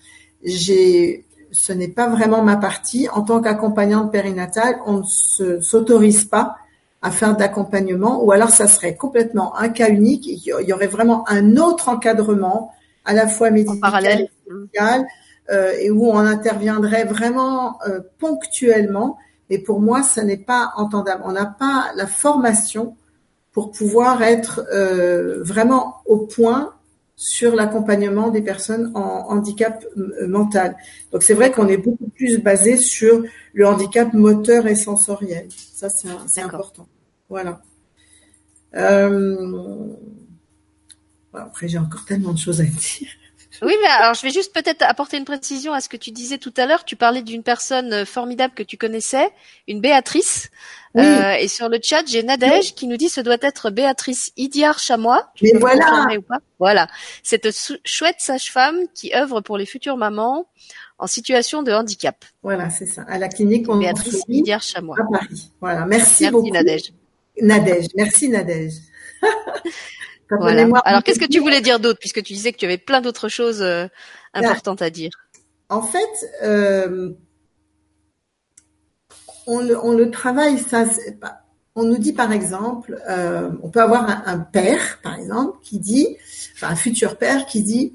j'ai, 0.42 1.24
ce 1.50 1.72
n'est 1.72 1.88
pas 1.88 2.08
vraiment 2.08 2.42
ma 2.42 2.56
partie. 2.56 3.08
En 3.08 3.22
tant 3.22 3.40
qu'accompagnante 3.40 4.12
périnatale, 4.12 4.76
on 4.86 5.02
ne 5.02 5.60
s'autorise 5.60 6.24
pas 6.24 6.56
à 7.00 7.10
faire 7.10 7.36
d'accompagnement, 7.36 8.22
ou 8.22 8.30
alors 8.30 8.50
ça 8.50 8.68
serait 8.68 8.94
complètement 8.94 9.56
un 9.56 9.68
cas 9.68 9.88
unique. 9.88 10.26
Il 10.26 10.66
y 10.66 10.72
aurait 10.72 10.86
vraiment 10.86 11.28
un 11.28 11.56
autre 11.56 11.88
encadrement, 11.88 12.72
à 13.04 13.12
la 13.14 13.26
fois 13.26 13.50
médical, 13.50 14.06
et 14.06 14.28
médical, 14.50 15.06
euh, 15.50 15.72
et 15.80 15.90
où 15.90 16.06
on 16.08 16.18
interviendrait 16.18 17.04
vraiment 17.04 17.78
euh, 17.86 18.00
ponctuellement. 18.18 19.18
Et 19.50 19.58
pour 19.58 19.80
moi, 19.80 20.02
ce 20.02 20.20
n'est 20.20 20.36
pas 20.36 20.72
entendable. 20.76 21.22
On 21.26 21.32
n'a 21.32 21.46
pas 21.46 21.90
la 21.94 22.06
formation 22.06 22.96
pour 23.52 23.70
pouvoir 23.70 24.22
être 24.22 24.64
euh, 24.72 25.42
vraiment 25.42 25.96
au 26.06 26.18
point 26.18 26.74
sur 27.16 27.54
l'accompagnement 27.54 28.30
des 28.30 28.42
personnes 28.42 28.90
en 28.94 29.28
handicap 29.28 29.84
euh, 29.96 30.26
mental. 30.26 30.76
Donc 31.12 31.22
c'est 31.22 31.34
vrai 31.34 31.52
qu'on 31.52 31.68
est 31.68 31.76
beaucoup 31.76 32.08
plus 32.08 32.38
basé 32.38 32.76
sur 32.76 33.22
le 33.52 33.66
handicap 33.66 34.12
moteur 34.14 34.66
et 34.66 34.74
sensoriel. 34.74 35.46
Ça 35.50 35.88
c'est 35.88 36.40
important. 36.40 36.88
Voilà. 37.28 37.60
Euh, 38.74 39.86
après 41.34 41.68
j'ai 41.68 41.78
encore 41.78 42.04
tellement 42.04 42.32
de 42.32 42.38
choses 42.38 42.60
à 42.60 42.64
dire. 42.64 43.08
Oui, 43.60 43.74
mais 43.80 43.88
alors 43.88 44.14
je 44.14 44.22
vais 44.22 44.30
juste 44.30 44.52
peut-être 44.52 44.82
apporter 44.82 45.16
une 45.18 45.24
précision 45.24 45.72
à 45.72 45.80
ce 45.80 45.88
que 45.88 45.96
tu 45.96 46.10
disais 46.10 46.38
tout 46.38 46.52
à 46.56 46.66
l'heure. 46.66 46.84
Tu 46.84 46.96
parlais 46.96 47.22
d'une 47.22 47.44
personne 47.44 47.92
euh, 47.92 48.04
formidable 48.04 48.54
que 48.54 48.62
tu 48.62 48.76
connaissais, 48.76 49.28
une 49.68 49.80
Béatrice. 49.80 50.50
Euh, 50.96 51.32
et 51.34 51.48
sur 51.48 51.68
le 51.68 51.78
chat, 51.82 52.02
j'ai 52.06 52.22
Nadège 52.22 52.74
qui 52.74 52.86
nous 52.86 52.96
dit 52.96 53.08
ce 53.08 53.20
doit 53.20 53.38
être 53.40 53.70
Béatrice 53.70 54.32
Idiar 54.36 54.78
Chamois. 54.78 55.32
Mais 55.42 55.52
voilà. 55.58 56.08
Ou 56.18 56.22
pas? 56.22 56.38
Voilà. 56.58 56.88
Cette 57.22 57.48
chouette 57.84 58.16
sage-femme 58.18 58.76
qui 58.94 59.14
œuvre 59.14 59.40
pour 59.40 59.56
les 59.56 59.64
futures 59.64 59.96
mamans 59.96 60.46
en 60.98 61.06
situation 61.06 61.62
de 61.62 61.72
handicap. 61.72 62.24
Voilà, 62.42 62.68
c'est 62.68 62.86
ça. 62.86 63.02
À 63.08 63.18
la 63.18 63.28
clinique, 63.28 63.68
on 63.68 63.76
Béatrice 63.76 64.22
Idiar 64.28 64.60
Chamois. 64.60 64.96
À 65.00 65.04
Paris. 65.10 65.50
Voilà. 65.60 65.86
Merci, 65.86 66.28
beaucoup. 66.30 66.50
Nadège. 66.50 66.92
Nadège. 67.40 67.86
Merci 67.96 68.28
Nadège. 68.28 68.74
Voilà. 70.38 70.66
Alors, 70.84 71.02
qu'est-ce 71.02 71.18
que 71.18 71.26
tu 71.26 71.40
voulais 71.40 71.60
dire 71.60 71.80
d'autre, 71.80 71.98
puisque 71.98 72.22
tu 72.22 72.32
disais 72.32 72.52
que 72.52 72.58
tu 72.58 72.64
avais 72.64 72.78
plein 72.78 73.00
d'autres 73.00 73.28
choses 73.28 73.62
euh, 73.62 73.86
importantes 74.34 74.82
à 74.82 74.90
dire 74.90 75.10
En 75.68 75.82
fait, 75.82 76.30
euh, 76.42 77.10
on, 79.46 79.60
le, 79.60 79.78
on, 79.84 79.92
le, 79.92 80.10
travaille, 80.10 80.58
ça. 80.58 80.84
On 81.74 81.84
nous 81.84 81.96
dit 81.96 82.12
par 82.12 82.32
exemple, 82.32 83.00
euh, 83.08 83.50
on 83.62 83.70
peut 83.70 83.80
avoir 83.80 84.08
un, 84.08 84.22
un, 84.26 84.38
père, 84.38 84.98
par 85.02 85.14
exemple, 85.18 85.58
qui 85.62 85.78
dit, 85.78 86.18
enfin 86.54 86.68
un 86.68 86.76
futur 86.76 87.16
père 87.16 87.46
qui 87.46 87.62
dit, 87.62 87.94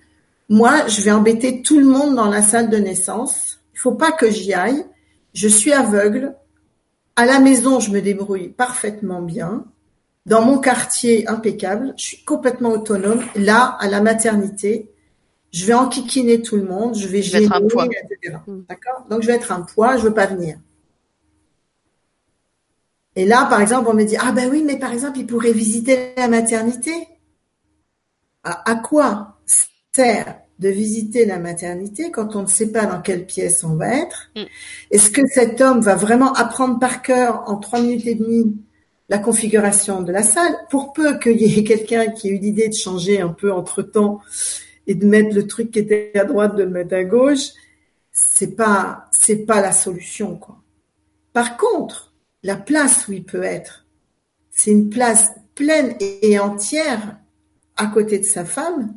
moi, 0.49 0.87
je 0.87 1.01
vais 1.01 1.11
embêter 1.11 1.61
tout 1.61 1.77
le 1.79 1.85
monde 1.85 2.15
dans 2.15 2.29
la 2.29 2.41
salle 2.41 2.69
de 2.69 2.77
naissance. 2.77 3.59
Il 3.73 3.79
faut 3.79 3.93
pas 3.93 4.11
que 4.11 4.31
j'y 4.31 4.53
aille. 4.53 4.83
Je 5.33 5.47
suis 5.47 5.73
aveugle. 5.73 6.35
À 7.15 7.25
la 7.25 7.39
maison, 7.39 7.79
je 7.79 7.91
me 7.91 8.01
débrouille 8.01 8.49
parfaitement 8.49 9.21
bien 9.21 9.65
dans 10.27 10.41
mon 10.41 10.59
quartier 10.59 11.25
impeccable, 11.27 11.93
je 11.95 12.03
suis 12.03 12.23
complètement 12.25 12.71
autonome. 12.71 13.23
Là, 13.35 13.77
à 13.79 13.87
la 13.87 14.01
maternité, 14.01 14.91
je 15.53 15.65
vais 15.65 15.73
enquiquiner 15.73 16.41
tout 16.41 16.57
le 16.57 16.65
monde, 16.65 16.95
je 16.95 17.07
vais 17.07 17.21
gérer, 17.21 17.45
etc. 17.45 18.37
Hmm. 18.45 18.63
D'accord? 18.67 19.05
Donc, 19.09 19.21
je 19.21 19.27
vais 19.27 19.35
être 19.35 19.53
un 19.53 19.61
poids, 19.61 19.95
je 19.95 20.03
veux 20.03 20.13
pas 20.13 20.25
venir. 20.25 20.57
Et 23.15 23.25
là, 23.25 23.47
par 23.49 23.61
exemple, 23.61 23.87
on 23.89 23.93
me 23.93 24.03
dit, 24.03 24.17
ah 24.19 24.33
ben 24.33 24.49
oui, 24.51 24.63
mais 24.63 24.77
par 24.77 24.91
exemple, 24.91 25.17
il 25.17 25.25
pourrait 25.25 25.53
visiter 25.53 26.13
la 26.17 26.27
maternité. 26.27 26.91
À, 28.43 28.75
quoi 28.75 29.39
sert 29.93 30.39
de 30.59 30.69
visiter 30.69 31.25
la 31.25 31.39
maternité 31.39 32.11
quand 32.11 32.35
on 32.35 32.43
ne 32.43 32.47
sait 32.47 32.71
pas 32.71 32.85
dans 32.85 33.01
quelle 33.01 33.25
pièce 33.25 33.63
on 33.63 33.75
va 33.75 33.95
être? 33.95 34.29
Hmm. 34.35 34.43
Est-ce 34.91 35.09
que 35.09 35.21
cet 35.25 35.61
homme 35.61 35.79
va 35.79 35.95
vraiment 35.95 36.33
apprendre 36.33 36.79
par 36.79 37.01
cœur 37.01 37.43
en 37.47 37.55
trois 37.57 37.79
minutes 37.79 38.07
et 38.07 38.15
demie 38.15 38.57
la 39.09 39.19
configuration 39.19 40.01
de 40.01 40.11
la 40.11 40.23
salle, 40.23 40.55
pour 40.69 40.93
peu 40.93 41.17
qu'il 41.19 41.41
y 41.41 41.59
ait 41.59 41.63
quelqu'un 41.63 42.07
qui 42.07 42.27
ait 42.27 42.31
eu 42.31 42.39
l'idée 42.39 42.67
de 42.67 42.73
changer 42.73 43.21
un 43.21 43.29
peu 43.29 43.51
entre 43.51 43.81
temps 43.81 44.21
et 44.85 44.95
de 44.95 45.05
mettre 45.05 45.33
le 45.35 45.47
truc 45.47 45.71
qui 45.71 45.79
était 45.79 46.11
à 46.15 46.25
droite 46.25 46.55
de 46.55 46.63
le 46.63 46.69
mettre 46.69 46.95
à 46.95 47.03
gauche, 47.03 47.51
c'est 48.11 48.55
pas 48.55 49.09
c'est 49.11 49.45
pas 49.45 49.61
la 49.61 49.71
solution 49.71 50.35
quoi. 50.35 50.57
Par 51.33 51.57
contre, 51.57 52.13
la 52.43 52.55
place 52.55 53.07
où 53.07 53.13
il 53.13 53.23
peut 53.23 53.43
être, 53.43 53.85
c'est 54.49 54.71
une 54.71 54.89
place 54.89 55.31
pleine 55.55 55.95
et 55.99 56.39
entière 56.39 57.17
à 57.75 57.87
côté 57.87 58.19
de 58.19 58.25
sa 58.25 58.43
femme 58.43 58.95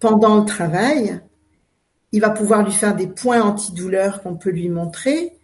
pendant 0.00 0.40
le 0.40 0.44
travail. 0.44 1.20
Il 2.10 2.20
va 2.20 2.30
pouvoir 2.30 2.64
lui 2.64 2.72
faire 2.72 2.94
des 2.94 3.06
points 3.06 3.40
antidouleurs 3.40 4.22
qu'on 4.22 4.36
peut 4.36 4.50
lui 4.50 4.68
montrer 4.68 5.38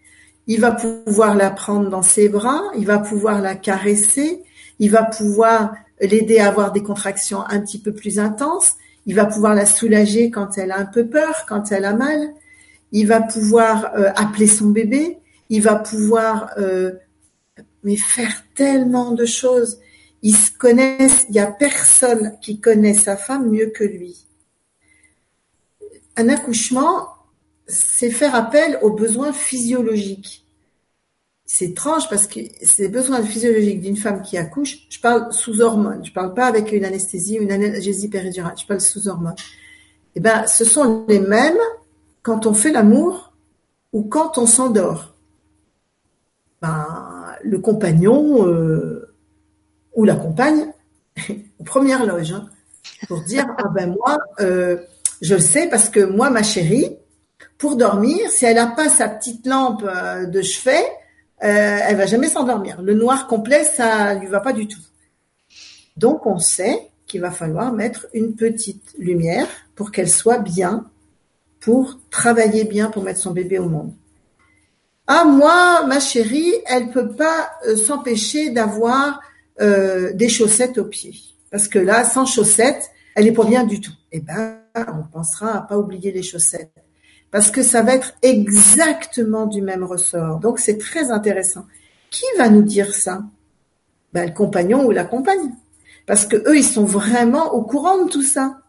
il 0.48 0.60
va 0.60 0.72
pouvoir 0.72 1.36
la 1.36 1.50
prendre 1.50 1.88
dans 1.88 2.02
ses 2.02 2.28
bras, 2.28 2.62
il 2.76 2.86
va 2.86 2.98
pouvoir 2.98 3.40
la 3.40 3.54
caresser, 3.54 4.42
il 4.80 4.90
va 4.90 5.04
pouvoir 5.04 5.74
l'aider 6.00 6.38
à 6.38 6.48
avoir 6.48 6.72
des 6.72 6.82
contractions 6.82 7.42
un 7.48 7.60
petit 7.60 7.78
peu 7.78 7.92
plus 7.92 8.18
intenses, 8.18 8.72
il 9.06 9.14
va 9.14 9.26
pouvoir 9.26 9.54
la 9.54 9.66
soulager 9.66 10.30
quand 10.30 10.58
elle 10.58 10.72
a 10.72 10.78
un 10.78 10.86
peu 10.86 11.06
peur, 11.06 11.44
quand 11.46 11.70
elle 11.70 11.84
a 11.84 11.92
mal, 11.92 12.32
il 12.92 13.06
va 13.06 13.20
pouvoir 13.20 13.92
euh, 13.94 14.10
appeler 14.16 14.46
son 14.46 14.70
bébé, 14.70 15.18
il 15.50 15.62
va 15.62 15.76
pouvoir 15.76 16.50
euh, 16.58 16.92
mais 17.82 17.96
faire 17.96 18.44
tellement 18.54 19.12
de 19.12 19.24
choses. 19.24 19.78
Se 20.22 20.50
il 21.28 21.32
n'y 21.32 21.38
a 21.38 21.46
personne 21.46 22.38
qui 22.40 22.58
connaît 22.60 22.94
sa 22.94 23.16
femme 23.16 23.50
mieux 23.50 23.70
que 23.70 23.84
lui. 23.84 24.26
Un 26.16 26.28
accouchement, 26.28 27.06
c'est 27.68 28.10
faire 28.10 28.34
appel 28.34 28.78
aux 28.82 28.90
besoins 28.90 29.32
physiologiques. 29.32 30.46
C'est 31.44 31.66
étrange 31.66 32.08
parce 32.10 32.26
que 32.26 32.40
ces 32.62 32.88
besoins 32.88 33.22
physiologiques 33.22 33.80
d'une 33.80 33.96
femme 33.96 34.22
qui 34.22 34.36
accouche, 34.36 34.86
je 34.90 35.00
parle 35.00 35.32
sous 35.32 35.60
hormones, 35.60 36.04
je 36.04 36.12
parle 36.12 36.34
pas 36.34 36.46
avec 36.46 36.72
une 36.72 36.84
anesthésie 36.84 37.38
ou 37.38 37.42
une 37.42 37.52
analgésie 37.52 38.08
péridurale, 38.08 38.54
je 38.58 38.66
parle 38.66 38.80
sous 38.80 39.08
hormones. 39.08 39.36
Eh 40.14 40.20
ben, 40.20 40.46
ce 40.46 40.64
sont 40.64 41.06
les 41.08 41.20
mêmes 41.20 41.58
quand 42.22 42.46
on 42.46 42.52
fait 42.52 42.72
l'amour 42.72 43.32
ou 43.92 44.02
quand 44.04 44.36
on 44.36 44.46
s'endort. 44.46 45.14
Ben, 46.60 46.86
le 47.42 47.58
compagnon 47.60 48.46
euh, 48.46 49.14
ou 49.94 50.04
la 50.04 50.16
compagne, 50.16 50.72
aux 51.58 51.64
premières 51.64 52.04
loges, 52.04 52.32
hein, 52.32 52.48
pour 53.06 53.22
dire 53.22 53.46
ah 53.58 53.68
ben 53.74 53.94
moi, 53.94 54.18
euh, 54.40 54.76
je 55.22 55.34
le 55.34 55.40
sais 55.40 55.68
parce 55.68 55.88
que 55.88 56.00
moi, 56.00 56.30
ma 56.30 56.42
chérie, 56.42 56.98
pour 57.58 57.76
dormir, 57.76 58.30
si 58.30 58.44
elle 58.44 58.54
n'a 58.54 58.68
pas 58.68 58.88
sa 58.88 59.08
petite 59.08 59.44
lampe 59.46 59.84
euh, 59.84 60.26
de 60.26 60.40
chevet, 60.40 60.84
euh, 61.42 61.78
elle 61.82 61.96
va 61.96 62.06
jamais 62.06 62.28
s'endormir. 62.28 62.80
Le 62.82 62.94
noir 62.94 63.26
complet, 63.26 63.64
ça 63.64 64.14
lui 64.14 64.28
va 64.28 64.40
pas 64.40 64.52
du 64.52 64.66
tout. 64.66 64.80
Donc 65.96 66.26
on 66.26 66.38
sait 66.38 66.88
qu'il 67.06 67.20
va 67.20 67.30
falloir 67.30 67.72
mettre 67.72 68.06
une 68.14 68.34
petite 68.34 68.94
lumière 68.98 69.48
pour 69.74 69.90
qu'elle 69.90 70.10
soit 70.10 70.38
bien, 70.38 70.84
pour 71.60 71.98
travailler 72.10 72.64
bien, 72.64 72.90
pour 72.90 73.02
mettre 73.02 73.20
son 73.20 73.32
bébé 73.32 73.58
au 73.58 73.68
monde. 73.68 73.92
Ah 75.06 75.24
moi, 75.24 75.86
ma 75.86 76.00
chérie, 76.00 76.52
elle 76.66 76.90
peut 76.90 77.08
pas 77.08 77.50
euh, 77.66 77.76
s'empêcher 77.76 78.50
d'avoir 78.50 79.20
euh, 79.60 80.12
des 80.12 80.28
chaussettes 80.28 80.78
aux 80.78 80.84
pieds, 80.84 81.16
parce 81.50 81.66
que 81.66 81.78
là, 81.78 82.04
sans 82.04 82.26
chaussettes, 82.26 82.90
elle 83.14 83.26
est 83.26 83.32
pas 83.32 83.44
bien 83.44 83.64
du 83.64 83.80
tout. 83.80 83.94
Eh 84.12 84.20
ben, 84.20 84.58
on 84.76 85.02
pensera 85.10 85.56
à 85.56 85.62
pas 85.62 85.78
oublier 85.78 86.12
les 86.12 86.22
chaussettes 86.22 86.77
parce 87.30 87.50
que 87.50 87.62
ça 87.62 87.82
va 87.82 87.94
être 87.94 88.14
exactement 88.22 89.46
du 89.46 89.60
même 89.60 89.84
ressort. 89.84 90.38
Donc 90.38 90.58
c'est 90.58 90.78
très 90.78 91.10
intéressant. 91.10 91.66
Qui 92.10 92.24
va 92.38 92.48
nous 92.48 92.62
dire 92.62 92.94
ça? 92.94 93.22
Ben, 94.12 94.26
Le 94.26 94.34
compagnon 94.34 94.86
ou 94.86 94.90
la 94.90 95.04
compagne. 95.04 95.52
Parce 96.06 96.24
que 96.24 96.36
eux, 96.48 96.56
ils 96.56 96.64
sont 96.64 96.86
vraiment 96.86 97.52
au 97.52 97.62
courant 97.62 98.04
de 98.04 98.10
tout 98.10 98.22
ça. 98.22 98.60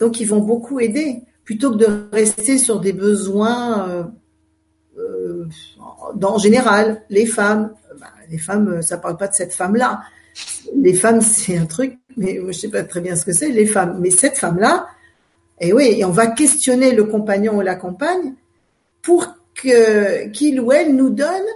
Donc 0.00 0.20
ils 0.20 0.26
vont 0.26 0.40
beaucoup 0.40 0.80
aider, 0.80 1.22
plutôt 1.44 1.70
que 1.70 1.76
de 1.76 2.08
rester 2.12 2.58
sur 2.58 2.80
des 2.80 2.92
besoins 2.92 3.88
euh, 3.88 4.04
euh, 4.98 5.46
en 6.20 6.38
général. 6.38 7.02
Les 7.08 7.26
femmes, 7.26 7.72
ben, 8.00 8.06
les 8.28 8.38
femmes, 8.38 8.82
ça 8.82 8.98
parle 8.98 9.16
pas 9.16 9.28
de 9.28 9.34
cette 9.34 9.54
femme-là. 9.54 10.02
Les 10.76 10.94
femmes, 10.94 11.20
c'est 11.20 11.56
un 11.56 11.66
truc, 11.66 11.98
mais 12.16 12.40
je 12.48 12.52
sais 12.52 12.68
pas 12.68 12.82
très 12.82 13.00
bien 13.00 13.14
ce 13.14 13.24
que 13.24 13.32
c'est, 13.32 13.50
les 13.50 13.66
femmes. 13.66 13.98
Mais 14.00 14.10
cette 14.10 14.36
femme-là, 14.36 14.88
et 15.62 15.72
oui, 15.72 15.94
et 15.96 16.04
on 16.04 16.10
va 16.10 16.26
questionner 16.26 16.90
le 16.90 17.04
compagnon 17.04 17.58
ou 17.58 17.60
la 17.60 17.76
compagne 17.76 18.34
pour 19.00 19.28
que 19.54 20.26
qu'il 20.30 20.60
ou 20.60 20.72
elle 20.72 20.96
nous 20.96 21.10
donne 21.10 21.46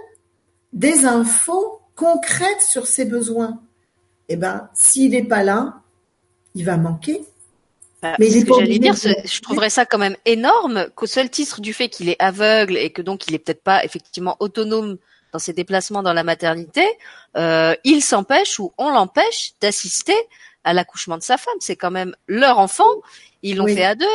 des 0.71 1.05
infos 1.05 1.81
concrètes 1.93 2.61
sur 2.61 2.87
ses 2.87 3.03
besoins. 3.03 3.59
Eh 4.29 4.37
ben, 4.37 4.69
s'il 4.73 5.11
n'est 5.11 5.25
pas 5.25 5.43
là, 5.43 5.81
il 6.55 6.63
va 6.63 6.77
manquer. 6.77 7.21
Bah, 8.01 8.15
mais 8.17 8.29
ce 8.29 8.45
que 8.45 8.53
j'allais 8.53 8.79
dire, 8.79 8.95
je 8.95 9.41
trouverais 9.41 9.69
ça 9.69 9.85
quand 9.85 9.97
même 9.97 10.15
énorme 10.25 10.87
qu'au 10.95 11.07
seul 11.07 11.29
titre 11.29 11.59
du 11.59 11.73
fait 11.73 11.89
qu'il 11.89 12.07
est 12.07 12.21
aveugle 12.21 12.77
et 12.77 12.91
que 12.91 13.01
donc 13.01 13.27
il 13.27 13.35
est 13.35 13.39
peut-être 13.39 13.63
pas 13.63 13.83
effectivement 13.83 14.37
autonome 14.39 14.97
dans 15.33 15.39
ses 15.39 15.51
déplacements 15.51 16.01
dans 16.01 16.13
la 16.13 16.23
maternité, 16.23 16.85
euh, 17.35 17.75
il 17.83 18.01
s'empêche 18.01 18.57
ou 18.59 18.71
on 18.77 18.89
l'empêche 18.89 19.51
d'assister 19.59 20.15
à 20.63 20.73
l'accouchement 20.73 21.17
de 21.17 21.23
sa 21.23 21.37
femme. 21.37 21.57
C'est 21.59 21.75
quand 21.75 21.91
même 21.91 22.15
leur 22.27 22.59
enfant 22.59 22.89
ils 23.43 23.57
l'ont 23.57 23.67
fait 23.67 23.83
à 23.83 23.95
deux. 23.95 24.05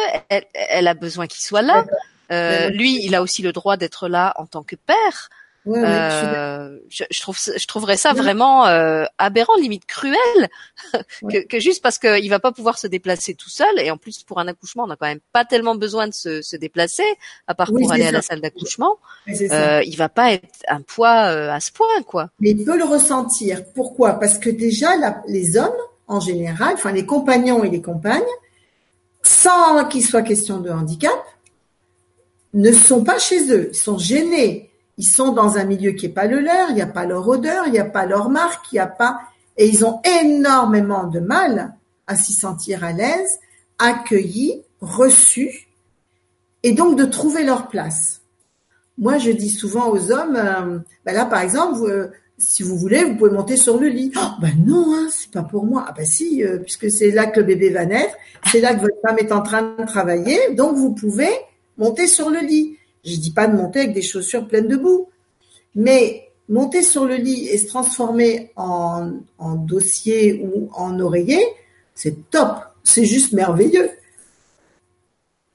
Elle, 0.53 0.89
a 0.89 0.95
besoin 0.95 1.27
qu'il 1.27 1.43
soit 1.43 1.63
là. 1.63 1.85
Euh, 2.31 2.71
lui, 2.71 3.05
il 3.05 3.15
a 3.15 3.23
aussi 3.23 3.43
le 3.43 3.53
droit 3.53 3.77
d'être 3.77 4.09
là 4.09 4.33
en 4.37 4.47
tant 4.47 4.63
que 4.63 4.77
père. 4.77 5.29
Euh, 5.69 6.79
je, 6.89 7.05
je, 7.09 7.21
trouve, 7.21 7.39
je 7.39 7.67
trouverais 7.67 7.97
ça 7.97 8.13
vraiment 8.13 8.67
euh, 8.67 9.05
aberrant, 9.19 9.55
limite 9.57 9.87
cruel, 9.87 10.17
que, 11.31 11.47
que, 11.47 11.61
juste 11.61 11.83
parce 11.83 11.99
qu'il 11.99 12.29
va 12.29 12.41
pas 12.41 12.51
pouvoir 12.51 12.79
se 12.79 12.87
déplacer 12.87 13.35
tout 13.35 13.49
seul. 13.49 13.79
Et 13.79 13.91
en 13.91 13.97
plus, 13.97 14.25
pour 14.25 14.41
un 14.41 14.49
accouchement, 14.49 14.85
on 14.85 14.87
n'a 14.89 14.97
quand 14.97 15.07
même 15.07 15.21
pas 15.33 15.45
tellement 15.45 15.77
besoin 15.77 16.09
de 16.09 16.13
se, 16.13 16.43
se 16.43 16.57
déplacer, 16.57 17.05
à 17.47 17.55
part 17.55 17.69
pour 17.69 17.93
aller 17.93 18.07
à 18.07 18.13
la 18.13 18.23
salle 18.23 18.41
d'accouchement. 18.41 18.99
Euh, 19.29 19.83
il 19.87 19.97
va 19.97 20.09
pas 20.09 20.33
être 20.33 20.49
un 20.69 20.81
poids 20.81 21.27
euh, 21.27 21.53
à 21.53 21.61
ce 21.61 21.71
point, 21.71 22.03
quoi. 22.07 22.31
Mais 22.41 22.51
il 22.51 22.65
peut 22.65 22.77
le 22.77 22.85
ressentir. 22.85 23.63
Pourquoi? 23.75 24.19
Parce 24.19 24.39
que 24.39 24.51
déjà, 24.51 24.97
la, 24.97 25.23
les 25.29 25.57
hommes, 25.57 25.71
en 26.09 26.19
général, 26.19 26.75
enfin 26.75 26.93
les 26.93 27.07
compagnons 27.07 27.63
et 27.63 27.71
les 27.71 27.81
compagnes, 27.81 28.21
sans 29.23 29.85
qu'il 29.87 30.05
soit 30.05 30.23
question 30.23 30.59
de 30.59 30.71
handicap, 30.71 31.13
ne 32.55 32.73
sont 32.73 33.05
pas 33.05 33.19
chez 33.19 33.51
eux, 33.53 33.71
ils 33.73 33.77
sont 33.77 33.99
gênés, 33.99 34.71
ils 34.99 35.05
sont 35.05 35.33
dans 35.33 35.57
un 35.57 35.65
milieu 35.65 35.93
qui 35.93 36.07
n'est 36.07 36.13
pas 36.13 36.27
le 36.27 36.41
leur, 36.41 36.71
il 36.71 36.75
n'y 36.75 36.83
a 36.83 36.87
pas 36.87 37.07
leur 37.07 37.27
odeur, 37.27 37.67
il 37.67 37.73
n'y 37.73 37.79
a 37.79 37.85
pas 37.85 38.05
leur 38.05 38.29
marque, 38.29 38.71
il 38.73 38.77
n'y 38.77 38.81
a 38.81 38.87
pas, 38.87 39.21
et 39.57 39.67
ils 39.67 39.85
ont 39.85 40.01
énormément 40.21 41.05
de 41.05 41.21
mal 41.21 41.75
à 42.07 42.17
s'y 42.17 42.33
sentir 42.33 42.85
à 42.85 42.93
l'aise, 42.93 43.39
accueillis, 43.79 44.63
reçus, 44.81 45.69
et 46.63 46.73
donc 46.73 46.99
de 46.99 47.05
trouver 47.05 47.45
leur 47.45 47.69
place. 47.69 48.21
Moi, 48.99 49.19
je 49.19 49.31
dis 49.31 49.49
souvent 49.49 49.89
aux 49.89 50.13
hommes, 50.13 50.37
euh, 50.37 50.79
ben 51.05 51.15
là, 51.15 51.25
par 51.25 51.41
exemple, 51.41 51.79
vous, 51.79 51.89
si 52.43 52.63
vous 52.63 52.77
voulez, 52.77 53.05
vous 53.05 53.15
pouvez 53.17 53.31
monter 53.31 53.57
sur 53.57 53.79
le 53.79 53.89
lit. 53.89 54.13
Oh, 54.17 54.41
ben 54.41 54.53
non, 54.67 54.95
hein, 54.95 55.09
c'est 55.11 55.31
pas 55.31 55.43
pour 55.43 55.65
moi. 55.65 55.85
Ah 55.89 55.95
ben 55.97 56.05
si, 56.05 56.45
euh, 56.45 56.59
puisque 56.59 56.91
c'est 56.91 57.11
là 57.11 57.27
que 57.27 57.41
le 57.41 57.47
bébé 57.47 57.71
va 57.71 57.87
naître, 57.87 58.15
c'est 58.51 58.61
là 58.61 58.75
que 58.75 58.81
votre 58.81 59.01
femme 59.01 59.19
est 59.19 59.33
en 59.33 59.43
train 59.43 59.77
de 59.79 59.87
travailler, 59.87 60.55
donc 60.55 60.77
vous 60.77 60.93
pouvez 60.93 61.31
monter 61.79 62.07
sur 62.07 62.31
le 62.31 62.41
lit. 62.41 62.77
Je 63.05 63.17
dis 63.17 63.33
pas 63.33 63.47
de 63.47 63.57
monter 63.57 63.81
avec 63.81 63.95
des 63.95 64.03
chaussures 64.03 64.47
pleines 64.47 64.69
de 64.69 64.77
boue, 64.77 65.09
mais 65.75 66.29
monter 66.49 66.83
sur 66.83 67.05
le 67.05 67.15
lit 67.15 67.49
et 67.49 67.59
se 67.59 67.69
transformer 67.69 68.53
en, 68.57 69.13
dossier 69.57 70.45
ou 70.45 70.69
en 70.75 70.99
oreiller, 71.01 71.45
c'est 71.95 72.31
top, 72.31 72.59
c'est 72.83 73.05
juste 73.05 73.33
merveilleux. 73.33 73.91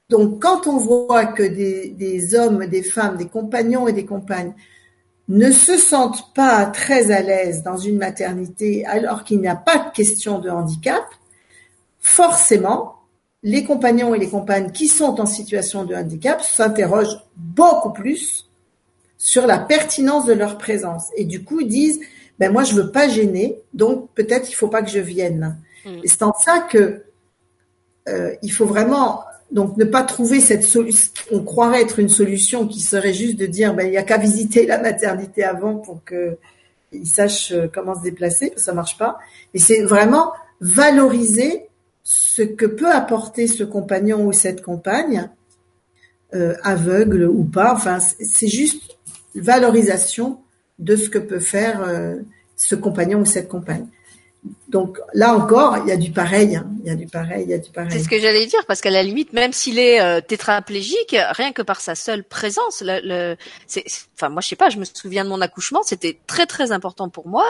Donc 0.08 0.40
quand 0.40 0.66
on 0.66 0.78
voit 0.78 1.26
que 1.26 1.42
des 1.42 2.34
hommes, 2.34 2.66
des 2.66 2.82
femmes, 2.82 3.18
des 3.18 3.26
compagnons 3.26 3.86
et 3.88 3.92
des 3.92 4.06
compagnes 4.06 4.54
ne 5.28 5.50
se 5.50 5.76
sentent 5.76 6.32
pas 6.34 6.64
très 6.66 7.10
à 7.10 7.20
l'aise 7.20 7.62
dans 7.62 7.76
une 7.76 7.98
maternité 7.98 8.86
alors 8.86 9.24
qu'il 9.24 9.40
n'y 9.40 9.48
a 9.48 9.56
pas 9.56 9.78
de 9.78 9.92
question 9.94 10.38
de 10.38 10.48
handicap, 10.48 11.04
forcément, 12.00 12.96
les 13.42 13.64
compagnons 13.64 14.14
et 14.14 14.18
les 14.18 14.28
compagnes 14.28 14.72
qui 14.72 14.88
sont 14.88 15.20
en 15.20 15.26
situation 15.26 15.84
de 15.84 15.94
handicap 15.94 16.42
s'interrogent 16.42 17.24
beaucoup 17.36 17.92
plus 17.92 18.48
sur 19.18 19.46
la 19.46 19.58
pertinence 19.58 20.26
de 20.26 20.32
leur 20.32 20.58
présence 20.58 21.08
et 21.16 21.24
du 21.24 21.44
coup 21.44 21.60
ils 21.60 21.68
disent 21.68 22.00
ben 22.38 22.52
moi 22.52 22.62
je 22.64 22.74
veux 22.74 22.90
pas 22.90 23.08
gêner 23.08 23.60
donc 23.74 24.08
peut-être 24.14 24.48
il 24.50 24.54
faut 24.54 24.68
pas 24.68 24.82
que 24.82 24.90
je 24.90 24.98
vienne. 24.98 25.58
Mm. 25.84 26.00
Et 26.02 26.08
c'est 26.08 26.22
en 26.22 26.32
ça 26.32 26.60
que 26.60 27.04
euh, 28.08 28.34
il 28.42 28.50
faut 28.50 28.66
vraiment 28.66 29.22
donc 29.50 29.76
ne 29.76 29.84
pas 29.84 30.02
trouver 30.02 30.40
cette 30.40 30.64
solution, 30.64 31.12
on 31.30 31.42
croirait 31.42 31.82
être 31.82 31.98
une 31.98 32.08
solution 32.08 32.66
qui 32.66 32.80
serait 32.80 33.14
juste 33.14 33.36
de 33.36 33.46
dire 33.46 33.74
ben 33.74 33.86
il 33.86 33.94
y 33.94 33.96
a 33.96 34.02
qu'à 34.02 34.18
visiter 34.18 34.66
la 34.66 34.78
maternité 34.78 35.44
avant 35.44 35.76
pour 35.76 36.04
que 36.04 36.36
ils 36.92 37.06
sachent 37.06 37.52
euh, 37.52 37.66
comment 37.72 37.94
se 37.94 38.02
déplacer, 38.02 38.52
ça 38.56 38.72
marche 38.72 38.96
pas. 38.98 39.18
Et 39.54 39.58
c'est 39.58 39.82
vraiment 39.82 40.32
valoriser 40.60 41.66
ce 42.02 42.42
que 42.42 42.66
peut 42.66 42.90
apporter 42.90 43.46
ce 43.46 43.64
compagnon 43.64 44.26
ou 44.26 44.32
cette 44.32 44.62
compagne, 44.62 45.28
euh, 46.34 46.54
aveugle 46.62 47.24
ou 47.24 47.44
pas. 47.44 47.74
Enfin, 47.74 47.98
c'est 48.00 48.48
juste 48.48 48.98
valorisation 49.34 50.40
de 50.78 50.96
ce 50.96 51.10
que 51.10 51.18
peut 51.18 51.40
faire 51.40 51.82
euh, 51.82 52.16
ce 52.56 52.74
compagnon 52.74 53.20
ou 53.20 53.24
cette 53.24 53.48
compagne. 53.48 53.86
Donc 54.68 54.98
là 55.14 55.34
encore, 55.34 55.78
il 55.78 55.88
y 55.88 55.92
a 55.92 55.96
du 55.96 56.10
pareil. 56.10 56.56
Hein. 56.56 56.66
Il 56.82 56.88
y 56.88 56.90
a 56.90 56.94
du 56.94 57.06
pareil, 57.06 57.44
il 57.44 57.50
y 57.50 57.54
a 57.54 57.58
du 57.58 57.70
pareil. 57.70 57.90
C'est 57.90 58.00
ce 58.00 58.08
que 58.08 58.20
j'allais 58.20 58.44
dire, 58.44 58.66
parce 58.66 58.82
qu'à 58.82 58.90
la 58.90 59.02
limite, 59.02 59.32
même 59.32 59.54
s'il 59.54 59.78
est 59.78 60.00
euh, 60.00 60.20
tétraplégique, 60.20 61.16
rien 61.30 61.52
que 61.52 61.62
par 61.62 61.80
sa 61.80 61.94
seule 61.94 62.22
présence, 62.22 62.82
le, 62.84 63.00
le 63.02 63.36
c'est, 63.66 63.84
enfin 64.14 64.28
moi 64.28 64.42
je 64.42 64.48
sais 64.48 64.56
pas, 64.56 64.68
je 64.68 64.76
me 64.76 64.84
souviens 64.84 65.24
de 65.24 65.30
mon 65.30 65.40
accouchement, 65.40 65.82
c'était 65.82 66.18
très 66.26 66.44
très 66.44 66.70
important 66.70 67.08
pour 67.08 67.28
moi 67.28 67.46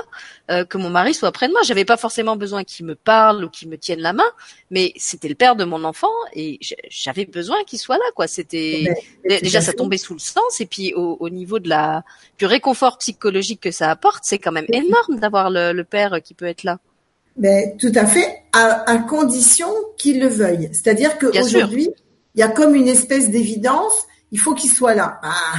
euh, 0.52 0.64
que 0.64 0.78
mon 0.78 0.90
mari 0.90 1.12
soit 1.12 1.32
près 1.32 1.48
de 1.48 1.52
moi. 1.52 1.62
J'avais 1.64 1.84
pas 1.84 1.96
forcément 1.96 2.36
besoin 2.36 2.62
qu'il 2.62 2.86
me 2.86 2.94
parle 2.94 3.44
ou 3.44 3.50
qu'il 3.50 3.68
me 3.68 3.78
tienne 3.78 4.00
la 4.00 4.12
main, 4.12 4.30
mais 4.70 4.92
c'était 4.96 5.28
le 5.28 5.34
père 5.34 5.56
de 5.56 5.64
mon 5.64 5.82
enfant 5.82 6.12
et 6.34 6.60
j'avais 6.88 7.24
besoin 7.24 7.56
qu'il 7.64 7.80
soit 7.80 7.98
là, 7.98 8.10
quoi. 8.14 8.28
C'était 8.28 8.84
eh 9.24 9.28
ben, 9.28 9.40
déjà 9.42 9.60
ça 9.60 9.72
tombait 9.72 9.98
sous 9.98 10.14
le 10.14 10.20
sens 10.20 10.60
et 10.60 10.66
puis 10.66 10.94
au, 10.94 11.16
au, 11.18 11.30
niveau 11.30 11.58
de 11.58 11.68
la 11.68 12.04
du 12.38 12.46
réconfort 12.46 12.98
psychologique 12.98 13.60
que 13.60 13.72
ça 13.72 13.90
apporte, 13.90 14.20
c'est 14.22 14.38
quand 14.38 14.52
même 14.52 14.66
énorme 14.72 15.18
d'avoir 15.18 15.50
le, 15.50 15.72
le 15.72 15.84
père 15.84 16.20
qui 16.22 16.34
peut 16.34 16.46
être 16.46 16.62
là. 16.62 16.78
Mais 17.38 17.76
tout 17.78 17.92
à 17.94 18.06
fait, 18.06 18.42
à, 18.52 18.90
à 18.90 18.98
condition 18.98 19.68
qu'il 19.96 20.20
le 20.20 20.28
veuille. 20.28 20.70
C'est-à-dire 20.72 21.18
qu'aujourd'hui, 21.18 21.88
il 22.34 22.40
y 22.40 22.42
a 22.42 22.48
comme 22.48 22.74
une 22.74 22.88
espèce 22.88 23.30
d'évidence, 23.30 24.06
il 24.32 24.38
faut 24.38 24.54
qu'il 24.54 24.70
soit 24.70 24.94
là. 24.94 25.20
Ah, 25.22 25.56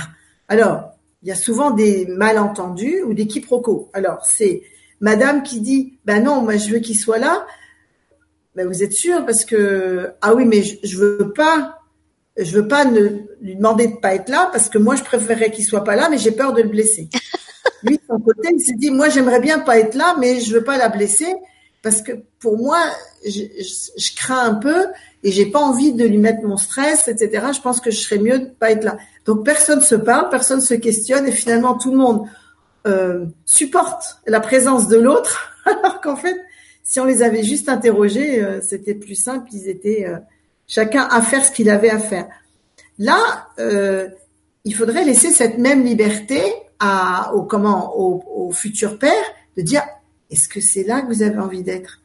alors, 0.48 0.92
il 1.22 1.30
y 1.30 1.32
a 1.32 1.36
souvent 1.36 1.72
des 1.72 2.06
malentendus 2.08 3.02
ou 3.04 3.14
des 3.14 3.28
quiproquos. 3.28 3.90
Alors, 3.94 4.26
c'est 4.26 4.62
madame 5.02 5.44
qui 5.44 5.62
dit, 5.62 6.00
ben 6.06 6.24
non, 6.24 6.42
moi 6.42 6.58
je 6.58 6.70
veux 6.70 6.80
qu'il 6.80 6.98
soit 6.98 7.18
là. 7.18 7.46
Ben 8.56 8.68
vous 8.68 8.84
êtes 8.84 8.94
sûr 8.94 9.26
parce 9.26 9.46
que 9.46 10.12
ah 10.22 10.34
oui, 10.34 10.46
mais 10.46 10.64
je, 10.64 10.78
je 10.84 10.98
veux 10.98 11.34
pas, 11.34 11.80
je 12.38 12.52
veux 12.52 12.68
pas 12.68 12.86
ne, 12.86 13.10
lui 13.42 13.56
demander 13.56 13.88
de 13.88 13.96
pas 13.98 14.16
être 14.16 14.30
là 14.30 14.50
parce 14.52 14.70
que 14.70 14.78
moi 14.78 14.96
je 14.96 15.04
préférerais 15.04 15.52
qu'il 15.52 15.66
soit 15.66 15.84
pas 15.84 15.96
là, 15.96 16.10
mais 16.10 16.18
j'ai 16.18 16.32
peur 16.32 16.54
de 16.54 16.62
le 16.62 16.70
blesser. 16.70 17.10
Lui 17.84 17.96
de 17.96 18.02
son 18.10 18.20
côté, 18.20 18.50
il 18.52 18.60
s'est 18.60 18.74
dit, 18.74 18.92
moi 18.92 19.08
j'aimerais 19.10 19.40
bien 19.40 19.60
pas 19.60 19.80
être 19.80 19.96
là, 19.96 20.16
mais 20.20 20.40
je 20.42 20.54
veux 20.54 20.64
pas 20.64 20.78
la 20.78 20.90
blesser 20.90 21.34
parce 21.82 22.02
que 22.02 22.12
pour 22.40 22.58
moi, 22.58 22.80
je, 23.26 23.44
je, 23.98 24.16
crains 24.16 24.46
un 24.46 24.56
peu 24.56 24.88
et 25.24 25.32
j'ai 25.32 25.46
pas 25.46 25.60
envie 25.60 25.94
de 25.94 26.06
lui 26.06 26.18
mettre 26.18 26.44
mon 26.44 26.58
stress, 26.58 27.08
etc. 27.08 27.48
Je 27.56 27.62
pense 27.62 27.80
que 27.80 27.92
je 27.92 28.00
serais 28.00 28.20
mieux 28.20 28.40
de 28.40 28.46
pas 28.46 28.72
être 28.72 28.84
là. 28.84 28.98
Donc 29.26 29.46
personne 29.46 29.82
se 29.82 29.96
parle, 29.96 30.30
personne 30.30 30.62
se 30.62 30.74
questionne 30.74 31.28
et 31.28 31.32
finalement 31.32 31.78
tout 31.78 31.92
le 31.92 31.98
monde 31.98 32.28
euh, 32.88 33.26
supporte 33.46 34.20
la 34.28 34.40
présence 34.40 34.88
de 34.88 34.98
l'autre, 34.98 35.54
alors 35.66 36.02
qu'en 36.02 36.16
fait, 36.16 36.38
si 36.84 37.00
on 37.00 37.06
les 37.06 37.22
avait 37.22 37.44
juste 37.44 37.70
interrogés, 37.70 38.44
euh, 38.44 38.62
c'était 38.62 38.96
plus 38.96 39.16
simple. 39.16 39.48
Ils 39.54 39.70
étaient 39.70 40.06
euh, 40.08 40.18
chacun 40.68 41.04
à 41.04 41.22
faire 41.22 41.46
ce 41.46 41.52
qu'il 41.52 41.70
avait 41.70 41.92
à 41.92 42.00
faire. 42.00 42.28
Là, 42.98 43.48
euh, 43.60 44.10
il 44.66 44.76
faudrait 44.76 45.06
laisser 45.06 45.30
cette 45.30 45.58
même 45.58 45.84
liberté 45.84 46.42
à, 46.80 47.34
au 47.36 47.44
comment, 47.44 47.98
au, 47.98 48.24
au 48.36 48.52
futur 48.52 48.98
père 48.98 49.24
de 49.56 49.62
dire 49.62 49.84
est-ce 50.30 50.48
que 50.48 50.62
c'est 50.62 50.84
là 50.84 51.02
que 51.02 51.08
vous 51.08 51.24
avez 51.24 51.38
envie 51.38 51.64
d'être? 51.64 52.00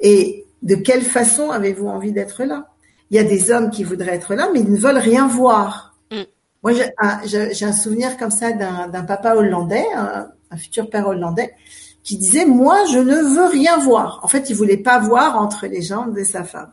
Et 0.00 0.44
de 0.62 0.74
quelle 0.74 1.02
façon 1.02 1.50
avez-vous 1.50 1.86
envie 1.86 2.12
d'être 2.12 2.44
là? 2.44 2.68
Il 3.10 3.16
y 3.16 3.20
a 3.20 3.24
des 3.24 3.50
hommes 3.50 3.70
qui 3.70 3.84
voudraient 3.84 4.14
être 4.14 4.34
là, 4.34 4.48
mais 4.52 4.60
ils 4.60 4.70
ne 4.70 4.78
veulent 4.78 4.98
rien 4.98 5.26
voir. 5.28 5.96
Mm. 6.10 6.22
Moi, 6.62 6.72
j'ai 6.72 7.64
un, 7.64 7.72
souvenir 7.72 8.16
comme 8.16 8.30
ça 8.30 8.52
d'un 8.52 9.04
papa 9.04 9.34
hollandais, 9.34 9.84
un, 9.94 10.56
futur 10.56 10.88
père 10.90 11.06
hollandais, 11.08 11.54
qui 12.02 12.16
disait 12.16 12.46
moi, 12.46 12.84
je 12.92 12.98
ne 12.98 13.34
veux 13.34 13.46
rien 13.46 13.78
voir. 13.78 14.20
En 14.22 14.28
fait, 14.28 14.50
il 14.50 14.56
voulait 14.56 14.76
pas 14.76 14.98
voir 14.98 15.38
entre 15.38 15.66
les 15.66 15.82
jambes 15.82 16.16
de 16.16 16.24
sa 16.24 16.44
femme. 16.44 16.72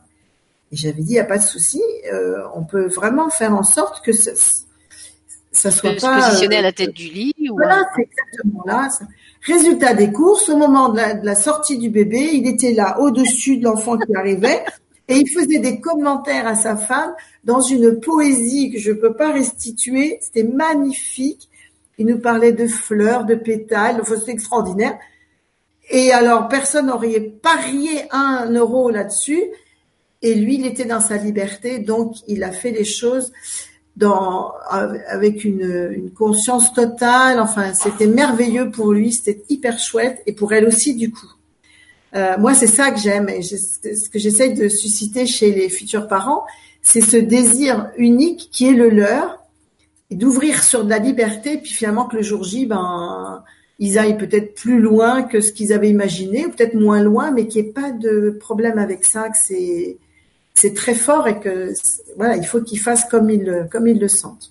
Et 0.72 0.76
j'avais 0.76 1.02
dit, 1.02 1.10
il 1.10 1.14
n'y 1.14 1.18
a 1.18 1.24
pas 1.24 1.38
de 1.38 1.42
souci, 1.42 1.82
euh, 2.12 2.42
on 2.54 2.62
peut 2.64 2.86
vraiment 2.86 3.28
faire 3.28 3.54
en 3.54 3.64
sorte 3.64 4.04
que 4.04 4.12
ça, 4.12 4.30
ça 5.52 5.70
soit 5.70 5.94
pas 5.94 6.20
se 6.22 6.26
positionner 6.26 6.56
à 6.58 6.62
la 6.62 6.72
tête 6.72 6.92
du 6.92 7.08
lit. 7.08 7.34
Voilà, 7.50 7.82
c'est 7.96 8.02
exactement 8.02 8.62
là. 8.66 8.88
Résultat 9.42 9.94
des 9.94 10.12
courses, 10.12 10.48
au 10.50 10.56
moment 10.56 10.90
de 10.90 11.00
la, 11.22 11.34
sortie 11.34 11.78
du 11.78 11.88
bébé, 11.88 12.30
il 12.34 12.46
était 12.46 12.72
là 12.72 13.00
au-dessus 13.00 13.56
de 13.56 13.64
l'enfant 13.64 13.96
qui 13.96 14.14
arrivait 14.14 14.62
et 15.08 15.16
il 15.16 15.28
faisait 15.28 15.58
des 15.58 15.80
commentaires 15.80 16.46
à 16.46 16.54
sa 16.54 16.76
femme 16.76 17.14
dans 17.44 17.60
une 17.60 18.00
poésie 18.00 18.70
que 18.70 18.78
je 18.78 18.90
ne 18.90 18.96
peux 18.96 19.14
pas 19.14 19.32
restituer. 19.32 20.18
C'était 20.20 20.44
magnifique. 20.44 21.48
Il 21.96 22.06
nous 22.06 22.18
parlait 22.18 22.52
de 22.52 22.66
fleurs, 22.66 23.24
de 23.24 23.34
pétales, 23.34 24.02
c'était 24.06 24.32
extraordinaire. 24.32 24.98
Et 25.90 26.12
alors, 26.12 26.48
personne 26.48 26.86
n'aurait 26.86 27.20
parié 27.20 28.04
un 28.10 28.50
euro 28.52 28.90
là-dessus. 28.90 29.42
Et 30.22 30.34
lui, 30.34 30.56
il 30.56 30.66
était 30.66 30.84
dans 30.84 31.00
sa 31.00 31.16
liberté, 31.16 31.78
donc 31.78 32.16
il 32.28 32.44
a 32.44 32.52
fait 32.52 32.70
les 32.70 32.84
choses 32.84 33.32
dans, 33.96 34.52
avec 34.70 35.44
une, 35.44 35.90
une, 35.92 36.10
conscience 36.10 36.72
totale. 36.72 37.40
Enfin, 37.40 37.74
c'était 37.74 38.06
merveilleux 38.06 38.70
pour 38.70 38.92
lui, 38.92 39.12
c'était 39.12 39.42
hyper 39.48 39.78
chouette 39.78 40.22
et 40.26 40.32
pour 40.32 40.52
elle 40.52 40.66
aussi 40.66 40.94
du 40.94 41.10
coup. 41.10 41.30
Euh, 42.16 42.36
moi, 42.38 42.54
c'est 42.54 42.66
ça 42.66 42.90
que 42.90 42.98
j'aime 42.98 43.28
et 43.28 43.42
ce 43.42 44.08
que 44.08 44.18
j'essaye 44.18 44.54
de 44.54 44.68
susciter 44.68 45.26
chez 45.26 45.52
les 45.52 45.68
futurs 45.68 46.08
parents, 46.08 46.44
c'est 46.82 47.00
ce 47.00 47.16
désir 47.16 47.90
unique 47.96 48.48
qui 48.50 48.68
est 48.68 48.72
le 48.72 48.88
leur 48.88 49.38
d'ouvrir 50.10 50.62
sur 50.64 50.84
de 50.84 50.90
la 50.90 50.98
liberté, 50.98 51.58
puis 51.58 51.72
finalement 51.72 52.04
que 52.04 52.16
le 52.16 52.22
jour 52.22 52.42
J, 52.42 52.66
ben, 52.66 53.44
ils 53.78 53.96
aillent 53.98 54.18
peut-être 54.18 54.54
plus 54.54 54.80
loin 54.80 55.22
que 55.22 55.40
ce 55.40 55.52
qu'ils 55.52 55.72
avaient 55.72 55.88
imaginé, 55.88 56.46
ou 56.46 56.50
peut-être 56.50 56.74
moins 56.74 57.00
loin, 57.00 57.30
mais 57.30 57.46
qu'il 57.46 57.62
n'y 57.62 57.68
ait 57.68 57.72
pas 57.72 57.92
de 57.92 58.36
problème 58.40 58.78
avec 58.78 59.04
ça, 59.04 59.28
que 59.28 59.38
c'est 59.40 59.98
c'est 60.54 60.74
très 60.74 60.94
fort 60.94 61.26
et 61.28 61.38
que 61.40 61.72
voilà, 62.16 62.36
il 62.36 62.44
faut 62.44 62.60
qu'ils 62.60 62.80
fassent 62.80 63.04
comme 63.04 63.30
ils 63.30 63.68
comme 63.70 63.86
ils 63.86 63.98
le 63.98 64.08
sentent. 64.08 64.50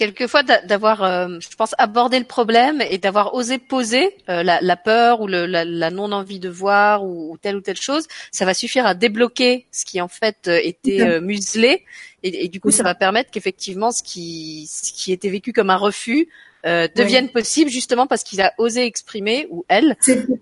Quelquefois 0.00 0.42
d'avoir, 0.42 1.02
euh, 1.02 1.28
je 1.40 1.54
pense, 1.56 1.74
abordé 1.76 2.18
le 2.18 2.24
problème 2.24 2.80
et 2.88 2.96
d'avoir 2.96 3.34
osé 3.34 3.58
poser 3.58 4.16
euh, 4.30 4.42
la, 4.42 4.58
la, 4.62 4.76
peur 4.76 5.20
ou 5.20 5.26
le, 5.26 5.44
la, 5.44 5.66
la 5.66 5.90
non 5.90 6.10
envie 6.12 6.40
de 6.40 6.48
voir 6.48 7.04
ou, 7.04 7.36
telle 7.42 7.56
ou 7.56 7.60
telle 7.60 7.76
chose, 7.78 8.08
ça 8.32 8.46
va 8.46 8.54
suffire 8.54 8.86
à 8.86 8.94
débloquer 8.94 9.66
ce 9.72 9.84
qui 9.84 10.00
en 10.00 10.08
fait 10.08 10.48
euh, 10.48 10.58
était 10.64 11.20
muselé. 11.20 11.84
Et, 12.22 12.46
et, 12.46 12.48
du 12.48 12.60
coup 12.60 12.70
ça 12.70 12.82
va 12.82 12.94
permettre 12.94 13.30
qu'effectivement 13.30 13.90
ce 13.90 14.02
qui 14.02 14.66
ce 14.72 14.90
qui 14.94 15.12
était 15.12 15.28
vécu 15.28 15.52
comme 15.52 15.68
un 15.68 15.76
refus 15.76 16.28
euh, 16.66 16.88
deviennent 16.94 17.30
possibles 17.30 17.70
justement 17.70 18.06
parce 18.06 18.22
qu'il 18.22 18.40
a 18.40 18.52
osé 18.58 18.84
exprimer 18.84 19.46
ou 19.50 19.64
elle 19.68 19.96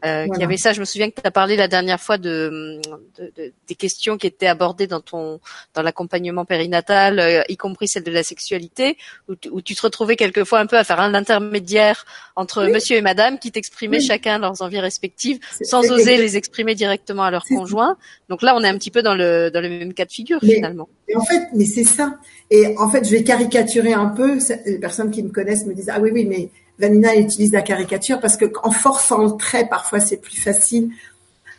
euh, 0.04 0.26
qui 0.28 0.42
avait 0.42 0.56
ça. 0.56 0.72
Je 0.72 0.80
me 0.80 0.84
souviens 0.84 1.10
que 1.10 1.20
tu 1.20 1.26
as 1.26 1.30
parlé 1.30 1.56
la 1.56 1.68
dernière 1.68 2.00
fois 2.00 2.18
de, 2.18 2.80
de, 3.18 3.32
de, 3.36 3.52
des 3.68 3.74
questions 3.74 4.18
qui 4.18 4.26
étaient 4.26 4.46
abordées 4.46 4.86
dans 4.86 5.00
ton 5.00 5.40
dans 5.74 5.82
l'accompagnement 5.82 6.44
périnatal, 6.44 7.20
euh, 7.20 7.42
y 7.48 7.56
compris 7.56 7.86
celle 7.86 8.02
de 8.02 8.10
la 8.10 8.22
sexualité, 8.22 8.96
où, 9.28 9.34
où, 9.50 9.62
tu 9.62 9.74
te 9.74 9.82
retrouvais 9.82 10.16
quelquefois 10.16 10.58
un 10.58 10.66
peu 10.66 10.76
à 10.76 10.84
faire 10.84 11.00
un 11.00 11.14
intermédiaire 11.14 12.04
entre 12.34 12.64
Monsieur 12.64 12.96
et 12.96 13.02
Madame 13.02 13.38
qui 13.38 13.52
t'exprimaient 13.52 14.00
chacun 14.00 14.38
leurs 14.38 14.62
envies 14.62 14.80
respectives 14.80 15.38
sans 15.62 15.88
oser 15.90 16.16
les 16.16 16.36
exprimer 16.36 16.74
directement 16.74 17.22
à 17.22 17.30
leur 17.30 17.44
conjoint. 17.44 17.96
Donc 18.28 18.42
là, 18.42 18.56
on 18.56 18.64
est 18.64 18.68
un 18.68 18.76
petit 18.78 18.90
peu 18.90 19.02
dans 19.02 19.14
le 19.14 19.50
dans 19.50 19.60
le 19.60 19.68
même 19.68 19.94
cas 19.94 20.04
de 20.04 20.12
figure 20.12 20.40
finalement. 20.40 20.88
En 21.16 21.24
fait, 21.24 21.48
mais 21.54 21.64
c'est 21.64 21.84
ça. 21.84 22.16
Et 22.50 22.76
en 22.78 22.88
fait, 22.88 23.04
je 23.04 23.10
vais 23.10 23.22
caricaturer 23.22 23.92
un 23.92 24.06
peu. 24.06 24.38
Les 24.66 24.78
personnes 24.78 25.10
qui 25.10 25.22
me 25.22 25.30
connaissent 25.30 25.66
me 25.66 25.74
disent 25.74 25.90
ah 25.92 26.00
oui 26.00 26.10
oui 26.12 26.24
mais 26.24 26.50
Vanina 26.78 27.16
utilise 27.16 27.52
la 27.52 27.62
caricature 27.62 28.20
parce 28.20 28.36
que 28.36 28.46
en 28.62 28.70
forçant 28.70 29.24
le 29.24 29.36
trait 29.36 29.68
parfois 29.68 30.00
c'est 30.00 30.18
plus 30.18 30.40
facile. 30.40 30.90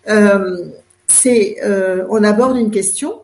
Euh, 0.08 0.66
euh, 1.26 2.06
on 2.10 2.24
aborde 2.24 2.58
une 2.58 2.72
question 2.72 3.24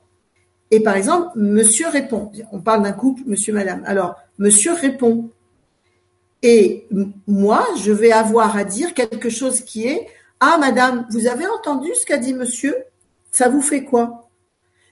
et 0.71 0.80
par 0.82 0.95
exemple 0.95 1.30
Monsieur 1.36 1.88
répond. 1.88 2.32
On 2.51 2.59
parle 2.59 2.84
d'un 2.84 2.91
couple 2.91 3.21
Monsieur 3.26 3.53
Madame. 3.53 3.84
Alors 3.86 4.15
Monsieur 4.38 4.73
répond 4.73 5.30
et 6.43 6.88
moi 7.28 7.65
je 7.82 7.91
vais 7.91 8.11
avoir 8.11 8.57
à 8.57 8.63
dire 8.63 8.93
quelque 8.93 9.30
chose 9.30 9.61
qui 9.61 9.88
est 9.88 10.07
ah 10.39 10.57
Madame 10.59 11.07
vous 11.11 11.28
avez 11.28 11.47
entendu 11.47 11.89
ce 11.95 12.05
qu'a 12.05 12.17
dit 12.17 12.34
Monsieur? 12.34 12.76
Ça 13.32 13.49
vous 13.49 13.61
fait 13.61 13.84
quoi? 13.84 14.30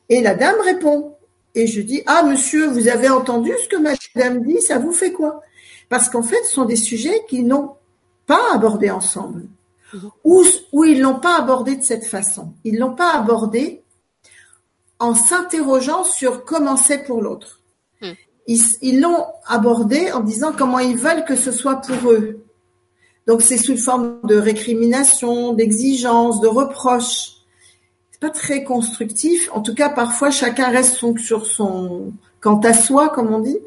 Et 0.09 0.21
la 0.21 0.35
dame 0.35 0.59
répond 0.63 1.15
et 1.55 1.67
je 1.67 1.81
dis 1.81 2.01
ah 2.05 2.23
monsieur 2.23 2.67
vous 2.67 2.87
avez 2.87 3.09
entendu 3.09 3.51
ce 3.63 3.69
que 3.69 3.77
madame 3.77 4.43
dit 4.43 4.61
ça 4.61 4.79
vous 4.79 4.91
fait 4.91 5.11
quoi? 5.11 5.41
Parce 5.89 6.09
qu'en 6.09 6.23
fait 6.23 6.43
ce 6.45 6.53
sont 6.53 6.65
des 6.65 6.75
sujets 6.75 7.23
qu'ils 7.27 7.47
n'ont 7.47 7.75
pas 8.25 8.53
abordés 8.53 8.91
ensemble. 8.91 9.45
Ou, 10.23 10.43
ou 10.71 10.85
ils 10.85 10.99
l'ont 10.99 11.19
pas 11.19 11.37
abordé 11.37 11.75
de 11.75 11.83
cette 11.83 12.05
façon. 12.05 12.53
Ils 12.63 12.79
l'ont 12.79 12.95
pas 12.95 13.13
abordé 13.13 13.83
en 14.97 15.13
s'interrogeant 15.13 16.03
sur 16.03 16.45
comment 16.45 16.77
c'est 16.77 17.03
pour 17.03 17.21
l'autre. 17.21 17.59
Mhm. 18.01 18.15
ils 18.81 18.99
l'ont 18.99 19.25
abordé 19.45 20.11
en 20.11 20.21
disant 20.21 20.51
comment 20.57 20.79
ils 20.79 20.97
veulent 20.97 21.25
que 21.25 21.35
ce 21.35 21.51
soit 21.51 21.77
pour 21.77 22.11
eux. 22.11 22.43
Donc 23.27 23.41
c'est 23.41 23.57
sous 23.57 23.77
forme 23.77 24.19
de 24.23 24.35
récrimination 24.35 25.53
d'exigence 25.53 26.41
de 26.41 26.47
reproche 26.47 27.42
très 28.29 28.63
constructif. 28.63 29.49
En 29.53 29.61
tout 29.61 29.73
cas, 29.73 29.89
parfois, 29.89 30.31
chacun 30.31 30.69
reste 30.69 30.95
sur 31.17 31.45
son 31.45 32.13
quant 32.41 32.59
à 32.59 32.73
soi, 32.73 33.09
comme 33.09 33.33
on 33.33 33.39
dit, 33.39 33.57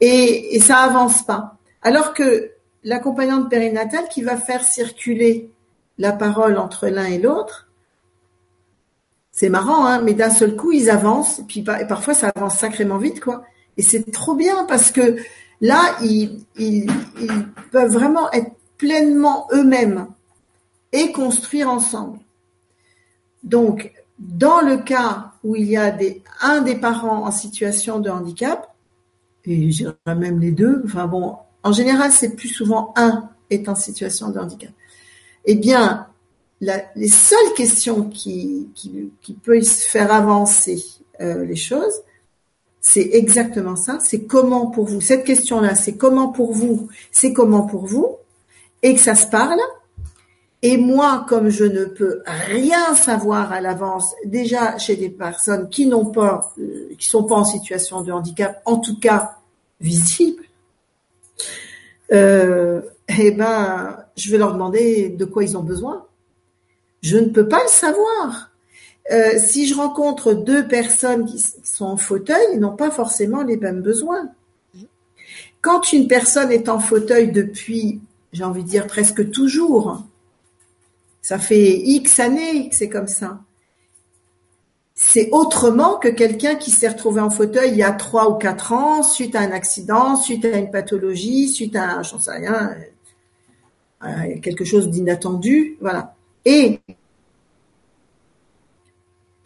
et, 0.00 0.58
ça 0.60 0.78
avance 0.78 1.22
pas. 1.22 1.56
Alors 1.82 2.14
que 2.14 2.50
l'accompagnante 2.84 3.48
périnatale 3.48 4.08
qui 4.08 4.22
va 4.22 4.36
faire 4.36 4.64
circuler 4.64 5.50
la 5.98 6.12
parole 6.12 6.58
entre 6.58 6.88
l'un 6.88 7.06
et 7.06 7.18
l'autre, 7.18 7.68
c'est 9.30 9.48
marrant, 9.48 9.86
hein, 9.86 10.00
mais 10.00 10.14
d'un 10.14 10.30
seul 10.30 10.56
coup, 10.56 10.72
ils 10.72 10.90
avancent, 10.90 11.38
et 11.38 11.44
puis 11.44 11.62
parfois 11.62 12.14
ça 12.14 12.32
avance 12.34 12.58
sacrément 12.58 12.98
vite, 12.98 13.20
quoi. 13.20 13.44
Et 13.76 13.82
c'est 13.82 14.10
trop 14.10 14.34
bien 14.34 14.64
parce 14.64 14.90
que 14.90 15.16
là, 15.60 15.96
ils 16.02 16.44
peuvent 17.70 17.92
vraiment 17.92 18.30
être 18.32 18.50
pleinement 18.76 19.46
eux-mêmes 19.52 20.08
et 20.92 21.12
construire 21.12 21.70
ensemble. 21.70 22.18
Donc, 23.48 23.92
dans 24.18 24.60
le 24.60 24.78
cas 24.78 25.32
où 25.42 25.56
il 25.56 25.66
y 25.66 25.76
a 25.76 25.96
un 26.42 26.62
des 26.62 26.74
parents 26.74 27.26
en 27.26 27.30
situation 27.30 27.98
de 27.98 28.10
handicap, 28.10 28.74
et 29.44 29.70
je 29.70 29.76
dirais 29.78 29.94
même 30.06 30.40
les 30.40 30.52
deux, 30.52 30.82
enfin 30.84 31.06
bon, 31.06 31.36
en 31.62 31.72
général, 31.72 32.12
c'est 32.12 32.36
plus 32.36 32.48
souvent 32.48 32.92
un 32.96 33.30
est 33.50 33.68
en 33.68 33.74
situation 33.74 34.28
de 34.30 34.38
handicap. 34.38 34.70
Eh 35.46 35.54
bien, 35.54 36.06
les 36.60 37.08
seules 37.08 37.54
questions 37.56 38.04
qui 38.10 38.68
peuvent 39.42 39.62
faire 39.64 40.12
avancer 40.12 40.84
euh, 41.20 41.44
les 41.44 41.56
choses, 41.56 42.02
c'est 42.80 43.10
exactement 43.12 43.76
ça. 43.76 43.98
C'est 44.00 44.24
comment 44.24 44.66
pour 44.66 44.86
vous. 44.86 45.00
Cette 45.00 45.24
question-là, 45.24 45.74
c'est 45.74 45.96
comment 45.96 46.28
pour 46.28 46.52
vous. 46.52 46.88
C'est 47.10 47.32
comment 47.32 47.62
pour 47.62 47.86
vous. 47.86 48.16
Et 48.82 48.94
que 48.94 49.00
ça 49.00 49.14
se 49.14 49.26
parle. 49.26 49.58
Et 50.62 50.76
moi, 50.76 51.24
comme 51.28 51.50
je 51.50 51.64
ne 51.64 51.84
peux 51.84 52.22
rien 52.26 52.94
savoir 52.96 53.52
à 53.52 53.60
l'avance, 53.60 54.14
déjà 54.24 54.76
chez 54.78 54.96
des 54.96 55.08
personnes 55.08 55.68
qui 55.68 55.86
n'ont 55.86 56.06
pas, 56.06 56.52
euh, 56.58 56.94
qui 56.98 57.06
sont 57.06 57.22
pas 57.24 57.36
en 57.36 57.44
situation 57.44 58.02
de 58.02 58.10
handicap, 58.10 58.60
en 58.64 58.78
tout 58.78 58.98
cas 58.98 59.36
visible, 59.80 60.42
euh, 62.10 62.80
eh 63.08 63.30
ben, 63.30 63.98
je 64.16 64.30
vais 64.30 64.38
leur 64.38 64.52
demander 64.52 65.10
de 65.10 65.24
quoi 65.24 65.44
ils 65.44 65.56
ont 65.56 65.62
besoin. 65.62 66.06
Je 67.02 67.18
ne 67.18 67.26
peux 67.26 67.46
pas 67.46 67.62
le 67.62 67.68
savoir. 67.68 68.50
Euh, 69.12 69.38
si 69.38 69.68
je 69.68 69.76
rencontre 69.76 70.34
deux 70.34 70.66
personnes 70.66 71.24
qui 71.24 71.38
sont 71.38 71.86
en 71.86 71.96
fauteuil, 71.96 72.44
ils 72.52 72.60
n'ont 72.60 72.76
pas 72.76 72.90
forcément 72.90 73.42
les 73.42 73.56
mêmes 73.56 73.80
besoins. 73.80 74.28
Quand 75.60 75.92
une 75.92 76.08
personne 76.08 76.50
est 76.50 76.68
en 76.68 76.78
fauteuil 76.78 77.30
depuis, 77.30 78.00
j'ai 78.32 78.44
envie 78.44 78.64
de 78.64 78.68
dire 78.68 78.86
presque 78.86 79.30
toujours, 79.30 80.02
ça 81.28 81.38
fait 81.38 81.76
X 81.84 82.20
années 82.20 82.70
que 82.70 82.74
c'est 82.74 82.88
comme 82.88 83.06
ça. 83.06 83.40
C'est 84.94 85.28
autrement 85.30 85.98
que 85.98 86.08
quelqu'un 86.08 86.54
qui 86.54 86.70
s'est 86.70 86.88
retrouvé 86.88 87.20
en 87.20 87.28
fauteuil 87.28 87.72
il 87.72 87.76
y 87.76 87.82
a 87.82 87.92
trois 87.92 88.30
ou 88.30 88.36
quatre 88.36 88.72
ans 88.72 89.02
suite 89.02 89.36
à 89.36 89.40
un 89.40 89.50
accident, 89.50 90.16
suite 90.16 90.46
à 90.46 90.56
une 90.56 90.70
pathologie, 90.70 91.50
suite 91.50 91.76
à, 91.76 92.00
j'en 92.00 92.18
sais 92.18 92.30
rien, 92.30 92.74
quelque 94.40 94.64
chose 94.64 94.88
d'inattendu, 94.88 95.76
voilà. 95.82 96.14
Et 96.46 96.80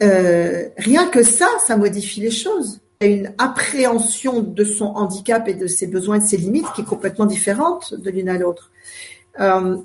euh, 0.01 0.69
rien 0.77 1.09
que 1.09 1.21
ça, 1.21 1.49
ça 1.67 1.75
modifie 1.75 2.21
les 2.21 2.31
choses. 2.31 2.79
Il 3.01 3.07
y 3.09 3.13
a 3.13 3.13
une 3.13 3.33
appréhension 3.37 4.39
de 4.39 4.63
son 4.63 4.85
handicap 4.85 5.49
et 5.49 5.53
de 5.53 5.67
ses 5.67 5.87
besoins 5.87 6.15
et 6.15 6.19
de 6.19 6.27
ses 6.27 6.37
limites 6.37 6.71
qui 6.77 6.79
est 6.83 6.85
complètement 6.85 7.25
différente 7.25 7.93
de 7.93 8.09
l'une 8.09 8.29
à 8.29 8.37
l'autre. 8.37 8.71
Euh, 9.41 9.75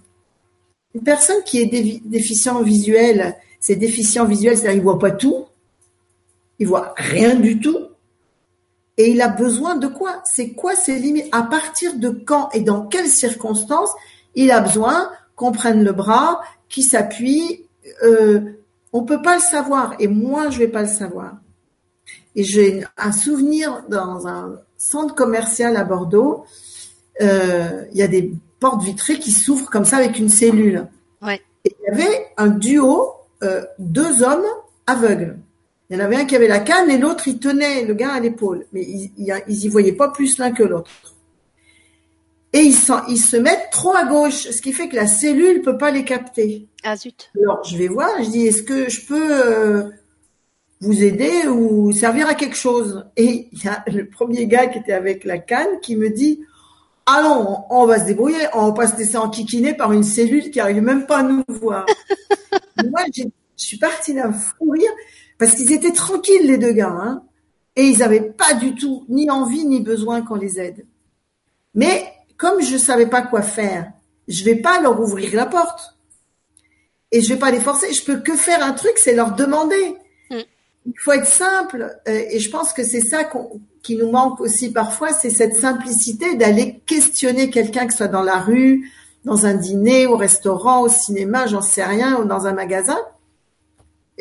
une 0.95 1.03
personne 1.03 1.43
qui 1.45 1.61
est 1.61 2.01
déficient 2.05 2.63
visuel, 2.63 3.37
c'est 3.61 3.77
déficient 3.77 4.25
visuel, 4.25 4.57
c'est-à-dire 4.57 4.79
il 4.79 4.83
voit 4.83 4.99
pas 4.99 5.11
tout, 5.11 5.47
il 6.59 6.67
voit 6.67 6.95
rien 6.97 7.35
du 7.35 7.61
tout, 7.61 7.89
et 8.97 9.11
il 9.11 9.21
a 9.21 9.29
besoin 9.29 9.77
de 9.77 9.87
quoi? 9.87 10.23
C'est 10.25 10.51
quoi 10.51 10.75
ses 10.75 10.99
limites? 10.99 11.29
À 11.31 11.43
partir 11.43 11.97
de 11.97 12.11
quand 12.11 12.51
et 12.53 12.61
dans 12.61 12.87
quelles 12.87 13.09
circonstances 13.09 13.93
il 14.35 14.51
a 14.51 14.61
besoin 14.61 15.11
qu'on 15.37 15.53
prenne 15.53 15.85
le 15.85 15.93
bras, 15.93 16.41
qu'il 16.69 16.85
s'appuie. 16.85 17.65
Euh, 18.03 18.41
on 18.93 19.05
peut 19.05 19.23
pas 19.23 19.37
le 19.37 19.43
savoir, 19.43 19.95
et 19.99 20.09
moi 20.09 20.51
je 20.51 20.59
vais 20.59 20.69
pas 20.69 20.83
le 20.83 20.89
savoir. 20.89 21.37
Et 22.35 22.43
j'ai 22.43 22.85
un 22.97 23.13
souvenir 23.13 23.85
dans 23.89 24.27
un 24.27 24.61
centre 24.77 25.15
commercial 25.15 25.77
à 25.77 25.85
Bordeaux. 25.85 26.45
Euh, 27.21 27.85
il 27.93 27.99
y 27.99 28.03
a 28.03 28.09
des 28.09 28.33
porte 28.61 28.83
vitrée 28.83 29.19
qui 29.19 29.33
s'ouvre 29.33 29.71
comme 29.71 29.85
ça 29.85 29.99
avec 29.99 30.19
une 30.19 30.29
cellule. 30.29 30.87
Ouais. 31.23 31.41
Et 31.65 31.75
il 31.81 31.85
y 31.87 31.95
avait 31.95 32.27
un 32.37 32.49
duo, 32.49 33.13
euh, 33.43 33.65
deux 33.79 34.23
hommes 34.23 34.47
aveugles. 34.87 35.39
Il 35.91 35.97
y 35.97 36.01
en 36.01 36.05
avait 36.05 36.17
un 36.17 36.25
qui 36.25 36.37
avait 36.37 36.49
la 36.49 36.61
canne 36.61 36.91
et 36.91 36.99
l'autre 36.99 37.29
il 37.29 37.39
tenait 37.39 37.85
le 37.85 37.95
gars 37.95 38.13
à 38.13 38.21
l'épaule. 38.21 38.67
Mais 38.73 38.83
ils, 38.83 39.11
ils, 39.17 39.65
y 39.65 39.69
voyaient 39.69 39.93
pas 39.93 40.09
plus 40.09 40.39
l'un 40.39 40.53
que 40.53 40.63
l'autre. 40.63 40.91
Et 42.53 42.61
ils, 42.61 42.77
ils 43.09 43.19
se 43.19 43.37
mettent 43.37 43.71
trop 43.71 43.95
à 43.95 44.05
gauche, 44.05 44.51
ce 44.51 44.63
qui 44.63 44.73
fait 44.73 44.89
que 44.89 44.97
la 44.97 45.07
cellule 45.07 45.63
peut 45.63 45.79
pas 45.79 45.91
les 45.91 46.05
capter. 46.05 46.67
Ah 46.83 46.97
zut. 46.97 47.31
Alors 47.43 47.65
je 47.65 47.77
vais 47.77 47.89
voir, 47.89 48.11
je 48.23 48.29
dis 48.29 48.47
est-ce 48.47 48.63
que 48.63 48.89
je 48.89 49.05
peux 49.07 49.47
euh, 49.47 49.91
vous 50.81 51.03
aider 51.05 51.47
ou 51.49 51.93
servir 51.93 52.29
à 52.29 52.35
quelque 52.35 52.57
chose? 52.57 53.07
Et 53.17 53.49
il 53.53 53.65
y 53.65 53.69
a 53.69 53.85
le 53.87 54.09
premier 54.09 54.47
gars 54.47 54.67
qui 54.67 54.79
était 54.79 54.93
avec 54.93 55.25
la 55.25 55.39
canne 55.39 55.81
qui 55.81 55.97
me 55.97 56.11
dit 56.11 56.41
allons, 57.09 57.65
on, 57.71 57.87
va 57.87 57.99
se 58.01 58.05
débrouiller, 58.05 58.47
on 58.55 58.67
va 58.69 58.73
pas 58.73 58.87
se 58.87 58.97
laisser 58.97 59.17
enquiquiner 59.17 59.75
par 59.75 59.93
une 59.93 60.05
cellule 60.05 60.51
qui 60.51 60.61
arrive 60.61 60.83
même 60.83 61.07
pas 61.07 61.19
à 61.19 61.23
nous 61.23 61.43
voir. 61.49 61.87
Moi, 62.91 63.03
je 63.15 63.25
suis 63.57 63.79
partie 63.79 64.15
d'un 64.15 64.33
fou 64.33 64.71
rire 64.71 64.91
parce 65.39 65.55
qu'ils 65.55 65.73
étaient 65.73 65.93
tranquilles 65.93 66.47
les 66.47 66.59
deux 66.59 66.73
gars, 66.73 66.97
hein, 67.01 67.23
et 67.77 67.85
ils 67.85 68.03
avaient 68.03 68.33
pas 68.33 68.55
du 68.55 68.75
tout 68.75 69.05
ni 69.09 69.31
envie 69.31 69.65
ni 69.65 69.81
besoin 69.81 70.23
qu'on 70.23 70.35
les 70.35 70.61
aide. 70.61 70.87
Mais 71.75 72.13
comme 72.37 72.61
je 72.61 72.77
savais 72.77 73.07
pas 73.07 73.23
quoi 73.23 73.43
faire, 73.43 73.93
je 74.27 74.45
vais 74.45 74.57
pas 74.57 74.81
leur 74.81 75.01
ouvrir 75.01 75.35
la 75.35 75.47
porte 75.47 75.95
et 77.11 77.23
je 77.23 77.29
vais 77.29 77.39
pas 77.39 77.51
les 77.51 77.61
forcer. 77.61 77.93
Je 77.93 78.05
peux 78.05 78.19
que 78.19 78.37
faire 78.37 78.65
un 78.65 78.73
truc, 78.73 78.93
c'est 78.97 79.15
leur 79.15 79.35
demander. 79.35 79.97
Mm. 80.31 80.41
Il 80.87 80.99
faut 80.99 81.13
être 81.13 81.27
simple 81.27 81.97
euh, 82.09 82.25
et 82.31 82.39
je 82.39 82.51
pense 82.51 82.73
que 82.73 82.83
c'est 82.83 83.01
ça 83.01 83.25
qu'on 83.25 83.61
qui 83.89 83.97
nous 83.97 84.11
manque 84.11 84.39
aussi 84.43 84.71
parfois, 84.71 85.15
c'est 85.15 85.31
cette 85.31 85.55
simplicité 85.55 86.37
d'aller 86.37 86.83
questionner 86.85 87.49
quelqu'un, 87.49 87.87
que 87.87 87.93
ce 87.93 87.97
soit 87.97 88.09
dans 88.09 88.23
la 88.23 88.39
rue, 88.39 88.93
dans 89.25 89.47
un 89.47 89.55
dîner, 89.55 90.07
au 90.07 90.19
restaurant, 90.19 90.83
au 90.83 90.91
cinéma, 90.91 91.47
j'en 91.47 91.63
sais 91.63 91.83
rien, 91.83 92.21
ou 92.21 92.27
dans 92.27 92.47
un 92.47 92.53
magasin. 92.53 92.99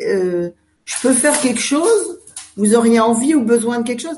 Euh, 0.00 0.48
je 0.86 0.94
peux 1.02 1.12
faire 1.12 1.38
quelque 1.38 1.60
chose, 1.60 2.18
vous 2.56 2.74
auriez 2.74 2.98
envie 2.98 3.34
ou 3.34 3.42
besoin 3.42 3.80
de 3.80 3.86
quelque 3.86 4.00
chose. 4.00 4.16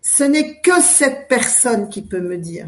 Ce 0.00 0.24
n'est 0.24 0.58
que 0.62 0.80
cette 0.80 1.28
personne 1.28 1.90
qui 1.90 2.00
peut 2.00 2.22
me 2.22 2.38
dire. 2.38 2.64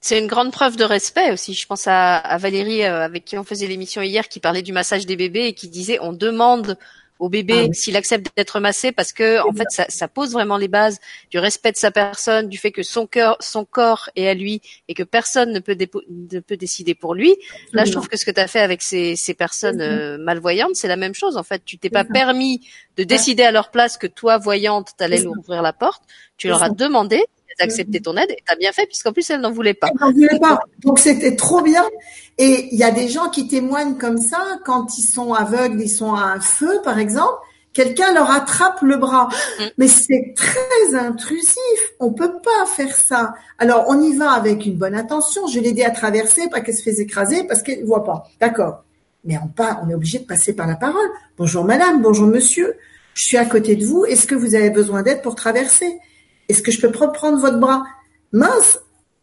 C'est 0.00 0.20
une 0.20 0.28
grande 0.28 0.52
preuve 0.52 0.76
de 0.76 0.84
respect 0.84 1.32
aussi. 1.32 1.54
Je 1.54 1.66
pense 1.66 1.88
à, 1.88 2.38
Valérie 2.38 2.84
euh, 2.84 3.02
avec 3.02 3.24
qui 3.24 3.36
on 3.36 3.42
faisait 3.42 3.66
l'émission 3.66 4.00
hier, 4.00 4.28
qui 4.28 4.38
parlait 4.38 4.62
du 4.62 4.72
massage 4.72 5.06
des 5.06 5.16
bébés 5.16 5.46
et 5.46 5.54
qui 5.54 5.66
disait 5.66 5.98
on 6.02 6.12
demande 6.12 6.78
au 7.18 7.28
bébé 7.28 7.68
ah 7.70 7.72
s'il 7.72 7.96
accepte 7.96 8.30
d'être 8.36 8.60
massé 8.60 8.92
parce 8.92 9.12
que 9.12 9.40
en 9.46 9.52
fait 9.52 9.66
ça, 9.70 9.86
ça, 9.88 10.08
pose 10.08 10.32
vraiment 10.32 10.56
les 10.56 10.68
bases 10.68 11.00
du 11.30 11.38
respect 11.38 11.72
de 11.72 11.76
sa 11.76 11.90
personne, 11.90 12.48
du 12.48 12.58
fait 12.58 12.70
que 12.70 12.82
son 12.82 13.06
cœur, 13.06 13.36
son 13.40 13.64
corps 13.64 14.10
est 14.16 14.28
à 14.28 14.34
lui 14.34 14.60
et 14.88 14.94
que 14.94 15.02
personne 15.02 15.52
ne 15.52 15.58
peut, 15.58 15.76
ne 15.76 16.40
peut 16.40 16.56
décider 16.56 16.94
pour 16.94 17.14
lui. 17.14 17.36
Là, 17.72 17.84
je 17.84 17.92
trouve 17.92 18.08
que 18.08 18.16
ce 18.16 18.24
que 18.24 18.30
tu 18.30 18.40
as 18.40 18.46
fait 18.46 18.60
avec 18.60 18.82
ces, 18.82 19.16
ces 19.16 19.34
personnes 19.34 19.80
euh, 19.80 20.18
malvoyantes, 20.18 20.76
c'est 20.76 20.88
la 20.88 20.96
même 20.96 21.14
chose. 21.14 21.36
En 21.36 21.42
fait, 21.42 21.62
tu 21.64 21.78
t'es 21.78 21.90
pas 21.90 22.04
permis 22.04 22.66
de 22.96 23.04
décider 23.04 23.42
à 23.42 23.52
leur 23.52 23.70
place 23.70 23.96
que 23.96 24.06
toi, 24.06 24.38
voyante, 24.38 24.90
t'allais 24.96 25.22
leur 25.22 25.38
ouvrir 25.38 25.62
la 25.62 25.72
porte. 25.72 26.02
Tu 26.36 26.48
leur 26.48 26.62
as 26.62 26.70
demandé 26.70 27.24
d'accepter 27.58 28.00
ton 28.00 28.16
aide 28.16 28.30
et 28.30 28.38
t'as 28.46 28.56
bien 28.56 28.72
fait 28.72 28.86
puisqu'en 28.86 29.12
plus 29.12 29.28
elle 29.30 29.40
n'en 29.40 29.50
voulait 29.50 29.74
pas. 29.74 29.88
Elle 29.88 30.00
n'en 30.00 30.12
voulait 30.12 30.38
pas. 30.40 30.60
Donc 30.80 30.98
c'était 30.98 31.36
trop 31.36 31.62
bien. 31.62 31.84
Et 32.38 32.68
il 32.72 32.78
y 32.78 32.84
a 32.84 32.90
des 32.90 33.08
gens 33.08 33.30
qui 33.30 33.48
témoignent 33.48 33.96
comme 33.96 34.18
ça 34.18 34.40
quand 34.64 34.96
ils 34.98 35.02
sont 35.02 35.32
aveugles, 35.32 35.80
ils 35.80 35.88
sont 35.88 36.14
à 36.14 36.22
un 36.22 36.40
feu 36.40 36.80
par 36.84 36.98
exemple, 36.98 37.38
quelqu'un 37.72 38.12
leur 38.12 38.30
attrape 38.30 38.80
le 38.82 38.96
bras. 38.96 39.28
Mm. 39.58 39.64
Mais 39.78 39.88
c'est 39.88 40.34
très 40.36 40.94
intrusif. 40.94 41.80
On 42.00 42.12
peut 42.12 42.32
pas 42.42 42.66
faire 42.66 42.94
ça. 42.94 43.34
Alors 43.58 43.86
on 43.88 44.00
y 44.00 44.16
va 44.16 44.30
avec 44.32 44.66
une 44.66 44.76
bonne 44.76 44.94
intention. 44.94 45.46
Je 45.46 45.60
l'ai 45.60 45.70
aidé 45.70 45.82
à 45.84 45.90
traverser, 45.90 46.48
pas 46.48 46.60
qu'elle 46.60 46.76
se 46.76 46.82
fait 46.82 47.00
écraser 47.00 47.44
parce 47.44 47.62
qu'elle 47.62 47.84
voit 47.84 48.04
pas. 48.04 48.24
D'accord. 48.40 48.84
Mais 49.24 49.36
on, 49.42 49.48
pas, 49.48 49.80
on 49.84 49.90
est 49.90 49.94
obligé 49.94 50.20
de 50.20 50.24
passer 50.24 50.54
par 50.54 50.66
la 50.66 50.76
parole. 50.76 51.08
Bonjour 51.36 51.64
madame, 51.64 52.00
bonjour 52.00 52.26
monsieur. 52.26 52.76
Je 53.14 53.24
suis 53.24 53.36
à 53.36 53.44
côté 53.44 53.74
de 53.74 53.84
vous. 53.84 54.04
Est-ce 54.04 54.28
que 54.28 54.36
vous 54.36 54.54
avez 54.54 54.70
besoin 54.70 55.02
d'aide 55.02 55.22
pour 55.22 55.34
traverser? 55.34 55.98
Est-ce 56.48 56.62
que 56.62 56.70
je 56.70 56.80
peux 56.80 56.90
prendre 56.90 57.38
votre 57.38 57.58
bras? 57.58 57.84
Mince, 58.32 58.80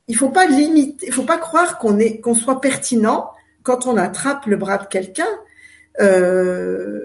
il 0.08 0.16
faut 0.16 0.30
pas 0.30 0.46
limiter, 0.46 1.08
il 1.08 1.14
faut 1.14 1.24
pas 1.24 1.38
croire 1.38 1.80
qu'on 1.80 1.98
est, 1.98 2.20
qu'on 2.20 2.36
soit 2.36 2.62
pertinent 2.62 3.30
quand 3.64 3.88
on 3.88 3.98
attrape 3.98 4.46
le 4.46 4.58
bras 4.58 4.78
de 4.78 4.86
quelqu'un. 4.86 5.28
Euh, 6.00 7.00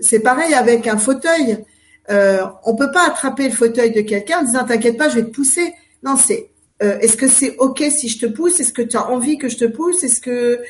c'est 0.00 0.20
pareil 0.20 0.54
avec 0.54 0.86
un 0.86 0.98
fauteuil. 0.98 1.64
Euh, 2.10 2.44
on 2.64 2.74
peut 2.74 2.90
pas 2.90 3.06
attraper 3.06 3.48
le 3.48 3.54
fauteuil 3.54 3.92
de 3.92 4.00
quelqu'un 4.00 4.40
en 4.40 4.42
disant 4.42 4.64
t'inquiète 4.64 4.96
pas, 4.96 5.08
je 5.08 5.16
vais 5.16 5.24
te 5.24 5.30
pousser. 5.30 5.72
Non, 6.02 6.16
c'est 6.16 6.50
euh, 6.82 6.98
est-ce 6.98 7.16
que 7.16 7.28
c'est 7.28 7.56
ok 7.58 7.84
si 7.90 8.08
je 8.08 8.18
te 8.18 8.26
pousse? 8.26 8.58
Est-ce 8.58 8.72
que 8.72 8.82
tu 8.82 8.96
as 8.96 9.08
envie 9.08 9.38
que 9.38 9.48
je 9.48 9.58
te 9.58 9.66
pousse? 9.66 10.02
Est-ce 10.02 10.20
que 10.20 10.60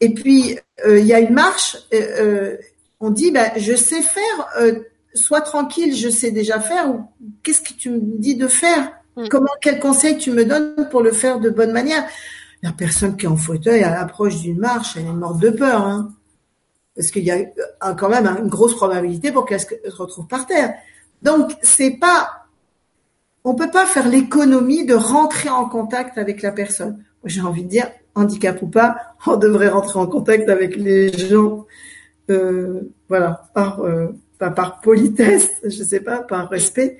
et 0.00 0.12
puis 0.12 0.58
euh, 0.84 0.98
il 0.98 1.06
y 1.06 1.14
a 1.14 1.20
une 1.20 1.32
marche. 1.32 1.76
On 3.00 3.10
dit 3.10 3.30
ben 3.30 3.50
je 3.56 3.74
sais 3.74 4.02
faire 4.02 4.48
sois 5.14 5.40
tranquille, 5.40 5.94
je 5.94 6.08
sais 6.08 6.30
déjà 6.30 6.60
faire, 6.60 6.90
ou 6.90 7.04
qu'est-ce 7.42 7.60
que 7.60 7.74
tu 7.74 7.90
me 7.90 8.00
dis 8.18 8.36
de 8.36 8.48
faire? 8.48 8.92
Mm. 9.16 9.28
Comment, 9.28 9.50
quel 9.60 9.78
conseil 9.78 10.18
tu 10.18 10.30
me 10.30 10.44
donnes 10.44 10.88
pour 10.90 11.02
le 11.02 11.12
faire 11.12 11.40
de 11.40 11.50
bonne 11.50 11.72
manière? 11.72 12.04
La 12.62 12.72
personne 12.72 13.16
qui 13.16 13.26
est 13.26 13.28
en 13.28 13.36
fauteuil 13.36 13.82
à 13.82 13.90
l'approche 13.90 14.40
d'une 14.40 14.58
marche, 14.58 14.96
elle 14.96 15.06
est 15.06 15.12
morte 15.12 15.40
de 15.40 15.50
peur, 15.50 15.86
hein 15.86 16.12
parce 16.94 17.10
qu'il 17.10 17.24
y 17.24 17.30
a 17.30 17.94
quand 17.94 18.08
même 18.08 18.26
une 18.26 18.48
grosse 18.48 18.76
probabilité 18.76 19.32
pour 19.32 19.46
qu'elle 19.46 19.60
se 19.60 19.96
retrouve 19.96 20.26
par 20.26 20.46
terre. 20.46 20.74
Donc 21.22 21.52
c'est 21.62 21.92
pas, 21.92 22.46
on 23.44 23.54
peut 23.54 23.70
pas 23.70 23.86
faire 23.86 24.08
l'économie 24.08 24.84
de 24.84 24.94
rentrer 24.94 25.48
en 25.48 25.68
contact 25.68 26.18
avec 26.18 26.42
la 26.42 26.52
personne. 26.52 27.02
J'ai 27.24 27.40
envie 27.40 27.64
de 27.64 27.68
dire, 27.68 27.90
handicap 28.14 28.60
ou 28.62 28.66
pas, 28.66 28.96
on 29.26 29.36
devrait 29.36 29.68
rentrer 29.68 29.98
en 29.98 30.06
contact 30.06 30.48
avec 30.48 30.76
les 30.76 31.16
gens 31.16 31.64
voilà, 33.08 33.48
par 33.54 33.80
pas 34.42 34.50
par 34.50 34.80
politesse, 34.80 35.48
je 35.62 35.84
sais 35.84 36.00
pas, 36.00 36.18
par 36.18 36.48
respect, 36.48 36.98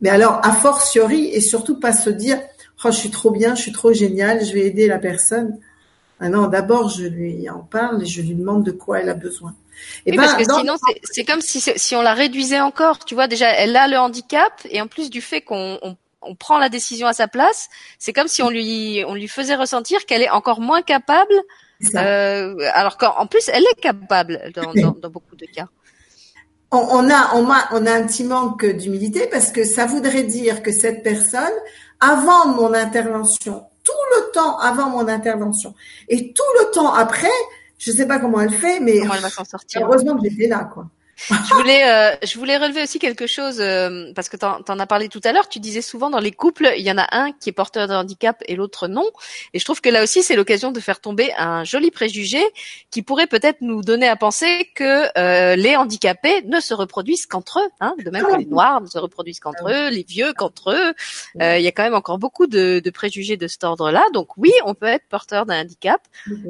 mais 0.00 0.08
alors 0.08 0.40
a 0.42 0.52
fortiori 0.52 1.26
et 1.26 1.42
surtout 1.42 1.78
pas 1.78 1.92
se 1.92 2.08
dire 2.08 2.40
oh 2.82 2.90
je 2.90 2.96
suis 2.96 3.10
trop 3.10 3.30
bien, 3.30 3.54
je 3.54 3.60
suis 3.60 3.72
trop 3.72 3.92
génial, 3.92 4.42
je 4.42 4.54
vais 4.54 4.62
aider 4.62 4.86
la 4.86 4.98
personne. 4.98 5.58
Ah 6.18 6.30
non, 6.30 6.46
d'abord 6.46 6.88
je 6.88 7.04
lui 7.04 7.50
en 7.50 7.58
parle 7.58 8.02
et 8.02 8.06
je 8.06 8.22
lui 8.22 8.34
demande 8.34 8.64
de 8.64 8.70
quoi 8.70 9.00
elle 9.00 9.10
a 9.10 9.14
besoin. 9.14 9.54
Et 10.06 10.12
ben, 10.12 10.22
parce 10.22 10.34
que 10.34 10.44
sinon 10.44 10.76
c'est 11.02 11.24
comme 11.24 11.42
si 11.42 11.60
si 11.60 11.94
on 11.94 12.00
la 12.00 12.14
réduisait 12.14 12.60
encore, 12.60 13.04
tu 13.04 13.14
vois 13.14 13.28
déjà 13.28 13.50
elle 13.50 13.76
a 13.76 13.86
le 13.86 13.98
handicap 13.98 14.54
et 14.70 14.80
en 14.80 14.86
plus 14.86 15.10
du 15.10 15.20
fait 15.20 15.42
qu'on 15.42 15.78
on, 15.82 16.34
prend 16.36 16.58
la 16.58 16.70
décision 16.70 17.06
à 17.06 17.12
sa 17.12 17.28
place, 17.28 17.68
c'est 17.98 18.14
comme 18.14 18.28
si 18.28 18.40
on 18.40 18.48
lui 18.48 19.04
on 19.06 19.14
lui 19.14 19.28
faisait 19.28 19.56
ressentir 19.56 20.06
qu'elle 20.06 20.22
est 20.22 20.30
encore 20.30 20.62
moins 20.62 20.80
capable. 20.80 21.34
Euh, 21.94 22.56
alors 22.72 22.96
qu'en 22.96 23.26
plus 23.26 23.48
elle 23.52 23.62
est 23.62 23.80
capable 23.80 24.50
dans, 24.52 24.72
dans, 24.72 24.96
dans 24.98 25.10
beaucoup 25.10 25.36
de 25.36 25.46
cas 25.46 25.68
on, 26.70 27.10
a, 27.10 27.34
on, 27.34 27.50
a, 27.50 27.68
on 27.72 27.86
a 27.86 27.92
un 27.92 28.06
petit 28.06 28.24
manque 28.24 28.66
d'humilité 28.66 29.26
parce 29.30 29.50
que 29.50 29.64
ça 29.64 29.86
voudrait 29.86 30.24
dire 30.24 30.62
que 30.62 30.72
cette 30.72 31.02
personne, 31.02 31.52
avant 32.00 32.48
mon 32.48 32.74
intervention, 32.74 33.64
tout 33.84 33.92
le 34.16 34.30
temps 34.32 34.58
avant 34.58 34.90
mon 34.90 35.08
intervention 35.08 35.74
et 36.08 36.32
tout 36.32 36.42
le 36.60 36.70
temps 36.70 36.92
après, 36.92 37.28
je 37.78 37.90
sais 37.90 38.06
pas 38.06 38.18
comment 38.18 38.40
elle 38.40 38.52
fait, 38.52 38.80
mais 38.80 39.00
comment 39.00 39.14
elle 39.14 39.22
va 39.22 39.30
s'en 39.30 39.44
sortir. 39.44 39.82
heureusement 39.86 40.16
que 40.16 40.28
j'étais 40.28 40.46
là, 40.46 40.68
quoi 40.72 40.86
je 41.28 41.54
voulais, 41.54 41.82
euh, 41.90 42.16
je 42.22 42.38
voulais 42.38 42.56
relever 42.56 42.82
aussi 42.82 42.98
quelque 42.98 43.26
chose 43.26 43.60
euh, 43.60 44.12
parce 44.14 44.28
que 44.28 44.36
tu 44.36 44.44
en, 44.46 44.78
as 44.78 44.86
parlé 44.86 45.08
tout 45.08 45.20
à 45.24 45.32
l'heure. 45.32 45.48
Tu 45.48 45.58
disais 45.58 45.82
souvent 45.82 46.10
dans 46.10 46.20
les 46.20 46.30
couples, 46.30 46.70
il 46.76 46.82
y 46.82 46.90
en 46.90 46.98
a 46.98 47.06
un 47.10 47.32
qui 47.32 47.48
est 47.48 47.52
porteur 47.52 47.88
de 47.88 47.94
handicap 47.94 48.42
et 48.46 48.54
l'autre 48.54 48.86
non. 48.88 49.04
Et 49.52 49.58
je 49.58 49.64
trouve 49.64 49.80
que 49.80 49.88
là 49.88 50.02
aussi, 50.02 50.22
c'est 50.22 50.36
l'occasion 50.36 50.70
de 50.70 50.80
faire 50.80 51.00
tomber 51.00 51.32
un 51.36 51.64
joli 51.64 51.90
préjugé 51.90 52.40
qui 52.90 53.02
pourrait 53.02 53.26
peut-être 53.26 53.60
nous 53.60 53.82
donner 53.82 54.08
à 54.08 54.16
penser 54.16 54.70
que 54.74 55.08
euh, 55.18 55.56
les 55.56 55.76
handicapés 55.76 56.42
ne 56.42 56.60
se 56.60 56.72
reproduisent 56.72 57.26
qu'entre 57.26 57.60
eux, 57.60 57.68
hein, 57.80 57.94
de 58.04 58.10
même 58.10 58.24
que 58.24 58.36
les 58.36 58.46
noirs 58.46 58.80
ne 58.80 58.86
se 58.86 58.98
reproduisent 58.98 59.40
qu'entre 59.40 59.70
eux, 59.70 59.88
les 59.90 60.04
vieux 60.04 60.32
qu'entre 60.34 60.70
eux. 60.70 60.94
il 61.40 61.62
y 61.62 61.68
a 61.68 61.72
quand 61.72 61.82
même 61.82 61.94
encore 61.94 62.18
beaucoup 62.18 62.46
de, 62.46 62.80
de 62.84 62.90
préjugés 62.90 63.36
de 63.36 63.48
cet 63.48 63.64
ordre-là. 63.64 64.04
Donc 64.12 64.36
oui, 64.36 64.52
on 64.64 64.74
peut 64.74 64.86
être 64.86 65.06
porteur 65.08 65.46
d'un 65.46 65.62
handicap 65.62 66.00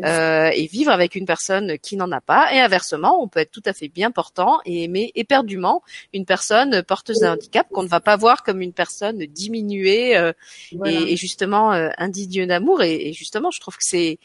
et 0.04 0.68
vivre 0.70 0.92
avec 0.92 1.14
une 1.14 1.26
personne 1.26 1.78
qui 1.78 1.96
n'en 1.96 2.12
a 2.12 2.20
pas. 2.20 2.52
Et 2.52 2.60
inversement, 2.60 3.22
on 3.22 3.28
peut 3.28 3.40
être 3.40 3.50
tout 3.50 3.62
à 3.64 3.72
fait 3.72 3.88
bien 3.88 4.10
portant 4.10 4.57
et 4.64 4.84
aimer 4.84 5.12
éperdument 5.14 5.82
une 6.12 6.24
personne 6.24 6.82
porteuse 6.82 7.20
d'un 7.20 7.34
handicap 7.34 7.68
qu'on 7.70 7.82
ne 7.82 7.88
va 7.88 8.00
pas 8.00 8.16
voir 8.16 8.42
comme 8.42 8.61
une 8.61 8.72
personne 8.72 9.18
diminuée 9.18 10.16
euh, 10.16 10.32
et, 10.84 11.16
justement 11.16 11.72
euh, 11.72 11.90
indigne 11.98 12.46
d'amour. 12.46 12.82
Et, 12.82 13.12
justement, 13.12 13.50
je 13.50 13.61
trouve 13.61 13.76
que 13.76 13.84
c'est 13.84 14.18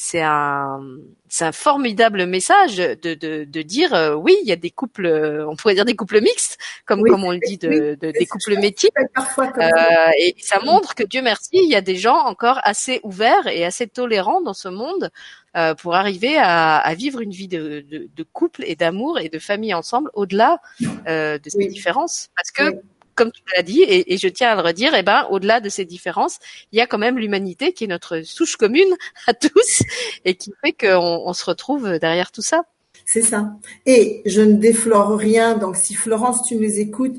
c'est 0.00 0.22
un 0.22 0.80
c'est 1.28 1.44
un 1.44 1.50
formidable 1.50 2.24
message 2.26 2.76
de, 2.76 3.14
de, 3.14 3.42
de 3.42 3.62
dire 3.62 3.92
euh, 3.94 4.14
oui 4.14 4.36
il 4.42 4.48
y 4.48 4.52
a 4.52 4.56
des 4.56 4.70
couples 4.70 5.08
on 5.48 5.56
pourrait 5.56 5.74
dire 5.74 5.84
des 5.84 5.96
couples 5.96 6.20
mixtes 6.20 6.56
comme 6.86 7.02
comme 7.02 7.24
on 7.24 7.32
le 7.32 7.40
dit 7.44 7.58
de, 7.58 7.98
de 8.00 8.12
des 8.12 8.26
couples 8.26 8.60
métiers. 8.60 8.90
euh, 8.96 10.10
et 10.20 10.36
ça 10.38 10.60
montre 10.60 10.94
que 10.94 11.02
Dieu 11.02 11.20
merci 11.20 11.50
il 11.54 11.68
y 11.68 11.74
a 11.74 11.80
des 11.80 11.96
gens 11.96 12.16
encore 12.16 12.60
assez 12.62 13.00
ouverts 13.02 13.48
et 13.48 13.64
assez 13.64 13.88
tolérants 13.88 14.40
dans 14.40 14.54
ce 14.54 14.68
monde 14.68 15.10
euh, 15.58 15.74
pour 15.74 15.96
arriver 15.96 16.36
à, 16.36 16.76
à, 16.76 16.94
vivre 16.94 17.20
une 17.20 17.32
vie 17.32 17.48
de, 17.48 17.84
de, 17.90 18.08
de 18.14 18.22
couple 18.22 18.62
et 18.64 18.76
d'amour 18.76 19.18
et 19.18 19.28
de 19.28 19.40
famille 19.40 19.74
ensemble 19.74 20.08
au-delà 20.14 20.60
euh, 21.08 21.36
de 21.36 21.50
ces 21.50 21.66
différences 21.66 22.28
parce 22.36 22.52
que 22.52 22.80
comme 23.16 23.32
tu 23.32 23.42
l'as 23.56 23.64
dit, 23.64 23.80
et, 23.82 24.14
et, 24.14 24.16
je 24.16 24.28
tiens 24.28 24.50
à 24.50 24.54
le 24.54 24.60
redire, 24.60 24.94
eh 24.94 25.02
ben, 25.02 25.26
au-delà 25.30 25.58
de 25.58 25.68
ces 25.68 25.84
différences, 25.84 26.38
il 26.70 26.78
y 26.78 26.80
a 26.80 26.86
quand 26.86 26.98
même 26.98 27.18
l'humanité 27.18 27.72
qui 27.72 27.82
est 27.82 27.88
notre 27.88 28.20
souche 28.20 28.54
commune 28.54 28.94
à 29.26 29.34
tous 29.34 29.82
et 30.24 30.36
qui 30.36 30.52
fait 30.64 30.70
qu'on 30.70 31.24
on 31.26 31.32
se 31.32 31.44
retrouve 31.44 31.98
derrière 31.98 32.30
tout 32.30 32.42
ça. 32.42 32.62
C'est 33.04 33.22
ça. 33.22 33.56
Et 33.86 34.22
je 34.24 34.40
ne 34.40 34.52
déflore 34.52 35.18
rien. 35.18 35.58
Donc, 35.58 35.74
si 35.74 35.94
Florence, 35.94 36.46
tu 36.46 36.54
nous 36.54 36.78
écoutes, 36.78 37.16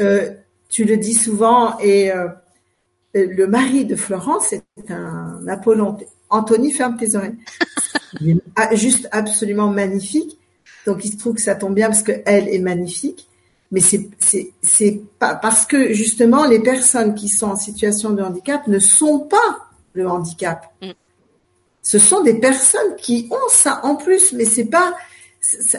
euh, 0.00 0.30
tu 0.70 0.84
le 0.84 0.96
dis 0.96 1.12
souvent, 1.12 1.78
et 1.80 2.10
le 3.12 3.46
mari 3.46 3.84
de 3.84 3.96
Florence 3.96 4.54
est 4.54 4.90
un 4.90 5.46
Apollon. 5.46 5.98
Anthony, 6.34 6.72
ferme 6.72 6.96
tes 6.96 7.14
oreilles. 7.14 7.36
Juste 8.72 9.08
absolument 9.12 9.68
magnifique. 9.68 10.38
Donc, 10.86 11.04
il 11.04 11.12
se 11.12 11.16
trouve 11.16 11.34
que 11.34 11.42
ça 11.42 11.54
tombe 11.54 11.74
bien 11.74 11.88
parce 11.88 12.02
qu'elle 12.02 12.48
est 12.48 12.58
magnifique 12.58 13.28
mais 13.74 13.80
c'est 13.80 14.08
c'est 14.62 15.00
pas 15.18 15.34
parce 15.34 15.66
que 15.66 15.92
justement 15.92 16.44
les 16.44 16.60
personnes 16.60 17.14
qui 17.16 17.28
sont 17.28 17.48
en 17.48 17.56
situation 17.56 18.10
de 18.10 18.22
handicap 18.22 18.68
ne 18.68 18.78
sont 18.78 19.18
pas 19.18 19.68
le 19.94 20.08
handicap. 20.08 20.72
Mm. 20.80 20.90
Ce 21.82 21.98
sont 21.98 22.22
des 22.22 22.34
personnes 22.34 22.94
qui 22.96 23.28
ont 23.32 23.48
ça 23.50 23.80
en 23.82 23.96
plus, 23.96 24.32
mais 24.32 24.44
c'est 24.44 24.66
pas 24.66 24.94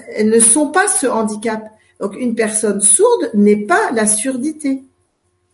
elles 0.10 0.30
ne 0.30 0.42
sont 0.42 0.72
pas 0.72 0.90
ce 0.90 1.08
handicap. 1.08 1.64
Donc 2.02 2.18
une 2.20 2.36
personne 2.36 2.82
sourde 2.82 3.32
n'est 3.34 3.66
pas 3.66 3.92
la 3.92 4.06
surdité. 4.06 4.84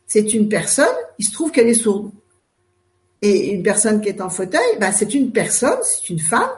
C'est 0.07 0.33
une 0.33 0.49
personne, 0.49 0.87
il 1.19 1.25
se 1.25 1.33
trouve 1.33 1.51
qu'elle 1.51 1.67
est 1.67 1.75
sourde. 1.75 2.09
Et 3.22 3.51
une 3.51 3.63
personne 3.63 4.01
qui 4.01 4.09
est 4.09 4.22
en 4.22 4.30
fauteuil, 4.30 4.78
ben 4.80 4.91
c'est 4.91 5.13
une 5.13 5.32
personne, 5.32 5.78
c'est 5.84 6.09
une 6.09 6.19
femme. 6.19 6.49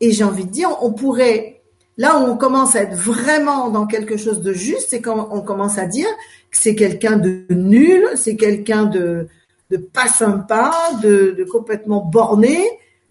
Et 0.00 0.12
j'ai 0.12 0.24
envie 0.24 0.44
de 0.44 0.50
dire, 0.50 0.76
on 0.82 0.92
pourrait 0.92 1.62
Là 1.98 2.18
où 2.18 2.24
on 2.24 2.36
commence 2.36 2.74
à 2.74 2.82
être 2.82 2.94
vraiment 2.94 3.68
dans 3.68 3.86
quelque 3.86 4.16
chose 4.16 4.40
de 4.40 4.52
juste, 4.52 4.88
c'est 4.90 5.02
quand 5.02 5.28
on 5.30 5.42
commence 5.42 5.78
à 5.78 5.86
dire 5.86 6.08
que 6.50 6.56
c'est 6.56 6.74
quelqu'un 6.74 7.16
de 7.16 7.44
nul, 7.50 8.02
c'est 8.16 8.36
quelqu'un 8.36 8.84
de, 8.84 9.28
de 9.70 9.76
pas 9.76 10.08
sympa, 10.08 10.72
de, 11.02 11.34
de 11.36 11.44
complètement 11.44 12.00
borné, 12.00 12.64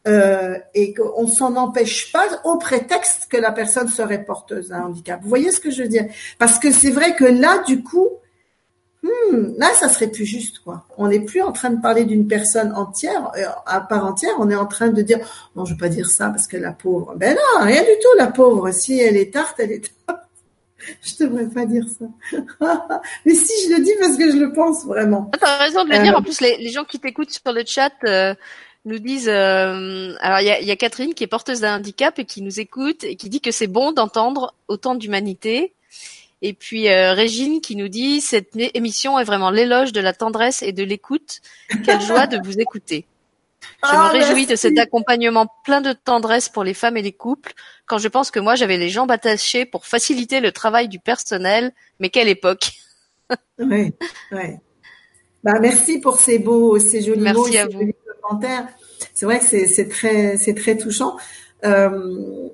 euh, 0.08 0.58
et 0.74 0.96
qu'on 0.96 1.28
s'en 1.28 1.56
empêche 1.58 2.12
pas 2.12 2.26
au 2.44 2.58
prétexte 2.58 3.28
que 3.30 3.38
la 3.38 3.52
personne 3.52 3.88
serait 3.88 4.24
porteuse 4.24 4.70
d'un 4.70 4.86
handicap. 4.86 5.20
Vous 5.22 5.30
voyez 5.30 5.52
ce 5.52 5.60
que 5.60 5.70
je 5.70 5.84
veux 5.84 5.90
dire? 5.90 6.06
Parce 6.40 6.58
que 6.58 6.72
c'est 6.72 6.90
vrai 6.90 7.16
que 7.16 7.26
là, 7.26 7.64
du 7.68 7.84
coup, 7.84 8.10
hmm, 9.04 9.54
là, 9.58 9.72
ça 9.74 9.90
serait 9.90 10.08
plus 10.08 10.26
juste, 10.26 10.60
quoi. 10.60 10.86
On 10.98 11.08
n'est 11.08 11.20
plus 11.20 11.42
en 11.42 11.52
train 11.52 11.70
de 11.72 11.82
parler 11.82 12.06
d'une 12.06 12.28
personne 12.28 12.74
entière, 12.74 13.32
euh, 13.38 13.46
à 13.66 13.82
part 13.82 14.06
entière. 14.06 14.34
On 14.40 14.50
est 14.50 14.56
en 14.56 14.66
train 14.66 14.90
de 14.90 15.02
dire, 15.02 15.20
non, 15.56 15.66
je 15.66 15.74
veux 15.74 15.80
pas 15.80 15.90
dire 15.90 16.10
ça 16.10 16.30
parce 16.30 16.48
que 16.48 16.58
la 16.58 16.72
pauvre. 16.72 17.14
Ben 17.16 17.36
non, 17.36 17.66
rien 17.66 17.82
du 17.82 17.90
tout, 18.02 18.18
la 18.18 18.28
pauvre. 18.28 18.72
Si 18.72 19.00
elle 19.00 19.18
est 19.18 19.34
tarte, 19.34 19.60
elle 19.60 19.72
est 19.72 19.92
tarte. 20.06 20.20
Je 21.04 21.24
devrais 21.24 21.48
pas 21.48 21.66
dire 21.66 21.86
ça. 22.00 22.06
Mais 23.26 23.36
si 23.36 23.70
je 23.70 23.76
le 23.76 23.84
dis 23.84 23.92
parce 24.00 24.18
que 24.18 24.32
je 24.32 24.38
le 24.38 24.52
pense 24.52 24.84
vraiment. 24.84 25.30
Tu 25.38 25.46
as 25.46 25.58
raison 25.58 25.84
de 25.86 25.92
le 25.92 26.00
dire. 26.00 26.16
En 26.16 26.22
euh, 26.22 26.24
plus, 26.24 26.42
les, 26.42 26.70
gens 26.70 26.86
qui 26.86 27.00
t'écoutent 27.00 27.30
sur 27.30 27.54
le 27.54 27.62
chat 27.64 27.94
euh, 28.04 28.34
nous 28.86 28.98
disent. 28.98 29.30
alors, 29.30 30.40
il 30.40 30.48
y 30.48 30.50
a, 30.50 30.60
y 30.60 30.72
a, 30.72 30.76
Catherine 30.76 31.14
qui 31.14 31.24
est 31.24 31.28
porteuse 31.28 31.60
d'un 31.60 31.78
handicap 31.78 32.18
et 32.18 32.26
qui 32.26 32.42
nous 32.42 32.60
écoute 32.60 33.04
et 33.04 33.16
qui 33.16 33.30
dit 33.30 33.42
que 33.42 33.52
c'est 33.52 33.68
bon 33.68 33.92
d'entendre 33.92 34.56
autant 34.68 34.96
d'humanité 34.96 35.72
et 36.42 36.54
puis 36.54 36.90
euh, 36.90 37.14
Régine 37.14 37.62
qui 37.62 37.76
nous 37.76 37.88
dit 37.88 38.22
cette 38.22 38.56
émission 38.56 39.20
est 39.20 39.24
vraiment 39.24 39.52
l'éloge 39.52 39.92
de 39.94 40.02
la 40.02 40.14
tendresse 40.14 40.64
et 40.64 40.72
de 40.72 40.84
l'écoute. 40.84 41.42
Quelle 41.86 42.02
joie 42.02 42.28
de 42.28 42.40
vous 42.44 42.60
écouter. 42.60 43.06
Je 43.84 43.92
me 43.92 43.96
ah, 43.96 44.10
réjouis 44.10 44.48
de 44.48 44.56
cet 44.56 44.78
accompagnement 44.80 45.48
plein 45.64 45.82
de 45.82 45.94
tendresse 45.94 46.50
pour 46.50 46.64
les 46.64 46.74
femmes 46.74 46.98
et 46.98 47.02
les 47.02 47.12
couples. 47.12 47.54
Quand 47.86 48.00
je 48.00 48.08
pense 48.08 48.32
que 48.32 48.40
moi 48.40 48.56
j'avais 48.56 48.78
les 48.78 48.90
jambes 48.90 49.12
attachées 49.12 49.66
pour 49.66 49.86
faciliter 49.86 50.40
le 50.40 50.52
travail 50.52 50.88
du 50.88 51.00
personnel, 51.00 51.72
mais 52.00 52.10
quelle 52.10 52.28
époque. 52.28 52.72
oui, 53.60 53.94
oui. 54.32 54.58
Bah 55.44 55.60
merci 55.60 56.00
pour 56.00 56.20
ces 56.20 56.40
beaux, 56.40 56.78
ces 56.80 57.02
jolis 57.02 57.22
merci 57.22 57.40
mots, 57.40 57.58
à 57.58 57.66
vous. 57.66 57.72
jolis 57.72 57.96
commentaires. 58.22 58.68
C'est 59.14 59.26
vrai 59.26 59.40
que 59.40 59.46
c'est 59.46 59.90
très, 59.90 60.38
c'est 60.38 60.54
très 60.54 60.78
touchant. 60.78 61.18
Euh, 61.64 62.50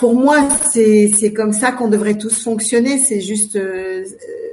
Pour 0.00 0.14
moi, 0.14 0.48
c'est 0.72 1.32
comme 1.34 1.52
ça 1.52 1.72
qu'on 1.72 1.88
devrait 1.88 2.18
tous 2.18 2.42
fonctionner. 2.42 2.98
C'est 2.98 3.20
juste, 3.20 3.56
euh, 3.56 4.04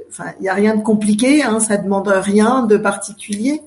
enfin, 0.08 0.32
il 0.38 0.42
n'y 0.42 0.48
a 0.48 0.54
rien 0.54 0.76
de 0.76 0.82
compliqué. 0.82 1.42
Hein, 1.42 1.60
ça 1.60 1.76
demande 1.76 2.08
rien 2.08 2.62
de 2.62 2.76
particulier. 2.76 3.62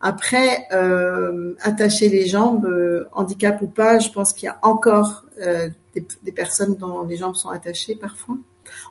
Après, 0.00 0.66
euh, 0.72 1.54
attacher 1.62 2.10
les 2.10 2.26
jambes, 2.26 2.66
euh, 2.66 3.08
handicap 3.12 3.62
ou 3.62 3.66
pas, 3.66 3.98
je 3.98 4.10
pense 4.10 4.34
qu'il 4.34 4.46
y 4.46 4.50
a 4.50 4.58
encore 4.60 5.24
euh, 5.40 5.70
des, 5.94 6.32
personnes 6.32 6.76
dont 6.76 7.04
les 7.04 7.16
jambes 7.16 7.36
sont 7.36 7.48
attachées 7.48 7.94
parfois. 7.94 8.36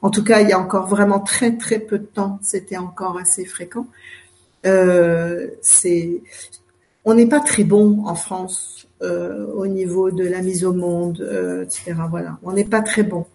En 0.01 0.09
tout 0.09 0.23
cas, 0.23 0.41
il 0.41 0.49
y 0.49 0.53
a 0.53 0.59
encore 0.59 0.87
vraiment 0.87 1.19
très 1.19 1.55
très 1.55 1.77
peu 1.77 1.99
de 1.99 2.05
temps, 2.05 2.39
c'était 2.41 2.77
encore 2.77 3.19
assez 3.19 3.45
fréquent. 3.45 3.85
Euh, 4.65 5.49
on 7.05 7.13
n'est 7.13 7.27
pas 7.27 7.41
très 7.41 7.63
bon 7.63 8.03
en 8.05 8.15
France 8.15 8.82
euh, 8.82 8.82
au 9.03 9.67
niveau 9.67 10.11
de 10.11 10.27
la 10.27 10.41
mise 10.41 10.63
au 10.63 10.73
monde, 10.73 11.21
euh, 11.21 11.63
etc. 11.63 11.95
Voilà, 12.09 12.37
on 12.43 12.53
n'est 12.53 12.63
pas 12.63 12.81
très 12.81 13.03
bon. 13.03 13.25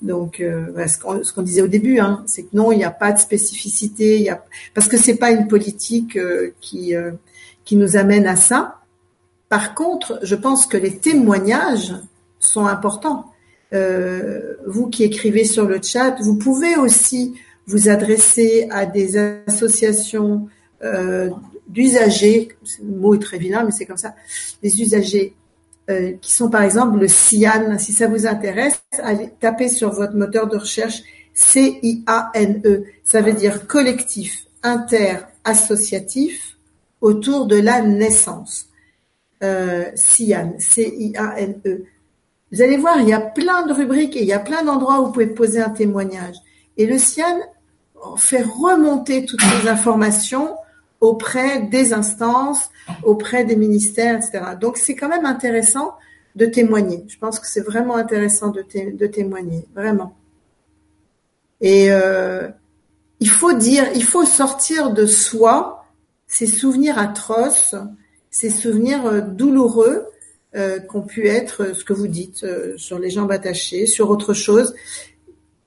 Donc, 0.00 0.40
euh, 0.40 0.86
ce 0.86 1.32
qu'on 1.32 1.42
disait 1.42 1.62
au 1.62 1.66
début, 1.66 1.98
hein, 1.98 2.22
c'est 2.26 2.44
que 2.44 2.56
non, 2.56 2.72
il 2.72 2.78
n'y 2.78 2.84
a 2.84 2.90
pas 2.90 3.12
de 3.12 3.18
spécificité, 3.18 4.30
parce 4.74 4.88
que 4.88 4.96
c'est 4.96 5.16
pas 5.16 5.30
une 5.30 5.48
politique 5.48 6.18
qui 6.60 6.96
nous 7.72 7.96
amène 7.96 8.26
à 8.26 8.36
ça. 8.36 8.76
Par 9.48 9.74
contre, 9.74 10.20
je 10.22 10.36
pense 10.36 10.66
que 10.66 10.76
les 10.76 10.96
témoignages 10.96 11.94
sont 12.38 12.66
importants. 12.66 13.32
vous 13.72 14.88
qui 14.88 15.02
écrivez 15.02 15.44
sur 15.44 15.66
le 15.66 15.80
chat, 15.82 16.16
vous 16.22 16.36
pouvez 16.36 16.76
aussi 16.76 17.34
vous 17.66 17.88
adresser 17.88 18.68
à 18.70 18.86
des 18.86 19.18
associations 19.48 20.48
d'usagers, 21.68 22.48
le 22.82 22.96
mot 22.96 23.14
est 23.14 23.18
très 23.18 23.38
vilain, 23.38 23.64
mais 23.64 23.70
c'est 23.70 23.86
comme 23.86 23.96
ça, 23.96 24.14
des 24.62 24.80
usagers 24.80 25.34
euh, 25.90 26.12
qui 26.20 26.34
sont 26.34 26.50
par 26.50 26.62
exemple 26.62 26.98
le 26.98 27.08
CIAN. 27.08 27.78
Si 27.78 27.92
ça 27.92 28.08
vous 28.08 28.26
intéresse, 28.26 28.82
allez 29.02 29.30
sur 29.68 29.90
votre 29.90 30.14
moteur 30.14 30.46
de 30.46 30.56
recherche 30.56 31.02
C-I-A-N-E. 31.32 32.84
Ça 33.04 33.22
veut 33.22 33.32
dire 33.32 33.66
collectif 33.66 34.44
inter-associatif 34.62 36.56
autour 37.00 37.46
de 37.46 37.56
la 37.56 37.80
naissance. 37.80 38.66
Euh, 39.42 39.84
CIAN, 39.94 40.56
C-I-A-N-E. 40.58 41.84
Vous 42.50 42.62
allez 42.62 42.76
voir, 42.76 43.00
il 43.00 43.08
y 43.08 43.12
a 43.12 43.20
plein 43.20 43.66
de 43.66 43.72
rubriques 43.72 44.16
et 44.16 44.22
il 44.22 44.26
y 44.26 44.32
a 44.32 44.40
plein 44.40 44.64
d'endroits 44.64 45.00
où 45.00 45.06
vous 45.06 45.12
pouvez 45.12 45.28
poser 45.28 45.60
un 45.60 45.70
témoignage. 45.70 46.36
Et 46.76 46.86
le 46.86 46.98
CIAN 46.98 47.40
fait 48.16 48.42
remonter 48.42 49.24
toutes 49.24 49.42
ces 49.42 49.68
informations 49.68 50.54
auprès 51.00 51.62
des 51.62 51.92
instances, 51.92 52.70
auprès 53.02 53.44
des 53.44 53.56
ministères, 53.56 54.16
etc. 54.16 54.56
Donc 54.60 54.76
c'est 54.76 54.94
quand 54.94 55.08
même 55.08 55.26
intéressant 55.26 55.94
de 56.34 56.46
témoigner. 56.46 57.04
Je 57.08 57.18
pense 57.18 57.40
que 57.40 57.46
c'est 57.46 57.60
vraiment 57.60 57.96
intéressant 57.96 58.48
de, 58.48 58.62
témoigner, 59.06 59.66
vraiment. 59.74 60.16
Et 61.60 61.90
euh, 61.90 62.48
il 63.20 63.30
faut 63.30 63.52
dire, 63.52 63.84
il 63.94 64.04
faut 64.04 64.24
sortir 64.24 64.92
de 64.92 65.06
soi 65.06 65.86
ces 66.26 66.46
souvenirs 66.46 66.98
atroces, 66.98 67.74
ces 68.30 68.50
souvenirs 68.50 69.06
euh, 69.06 69.20
douloureux 69.20 70.06
euh, 70.56 70.80
qu'ont 70.80 71.02
pu 71.02 71.28
être 71.28 71.74
ce 71.74 71.84
que 71.84 71.92
vous 71.92 72.08
dites 72.08 72.42
euh, 72.42 72.72
sur 72.78 72.98
les 72.98 73.10
jambes 73.10 73.30
attachées, 73.30 73.84
sur 73.84 74.08
autre 74.08 74.32
chose, 74.32 74.74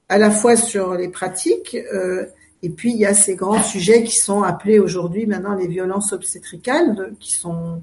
à 0.09 0.17
la 0.17 0.31
fois 0.31 0.55
sur 0.55 0.95
les 0.95 1.07
pratiques. 1.07 1.77
Euh, 1.93 2.25
et 2.63 2.69
puis 2.69 2.91
il 2.91 2.97
y 2.97 3.05
a 3.05 3.13
ces 3.13 3.35
grands 3.35 3.63
sujets 3.63 4.03
qui 4.03 4.15
sont 4.15 4.43
appelés 4.43 4.79
aujourd'hui 4.79 5.25
maintenant 5.25 5.55
les 5.55 5.67
violences 5.67 6.13
obstétricales, 6.13 7.13
qui 7.19 7.33
sont 7.33 7.81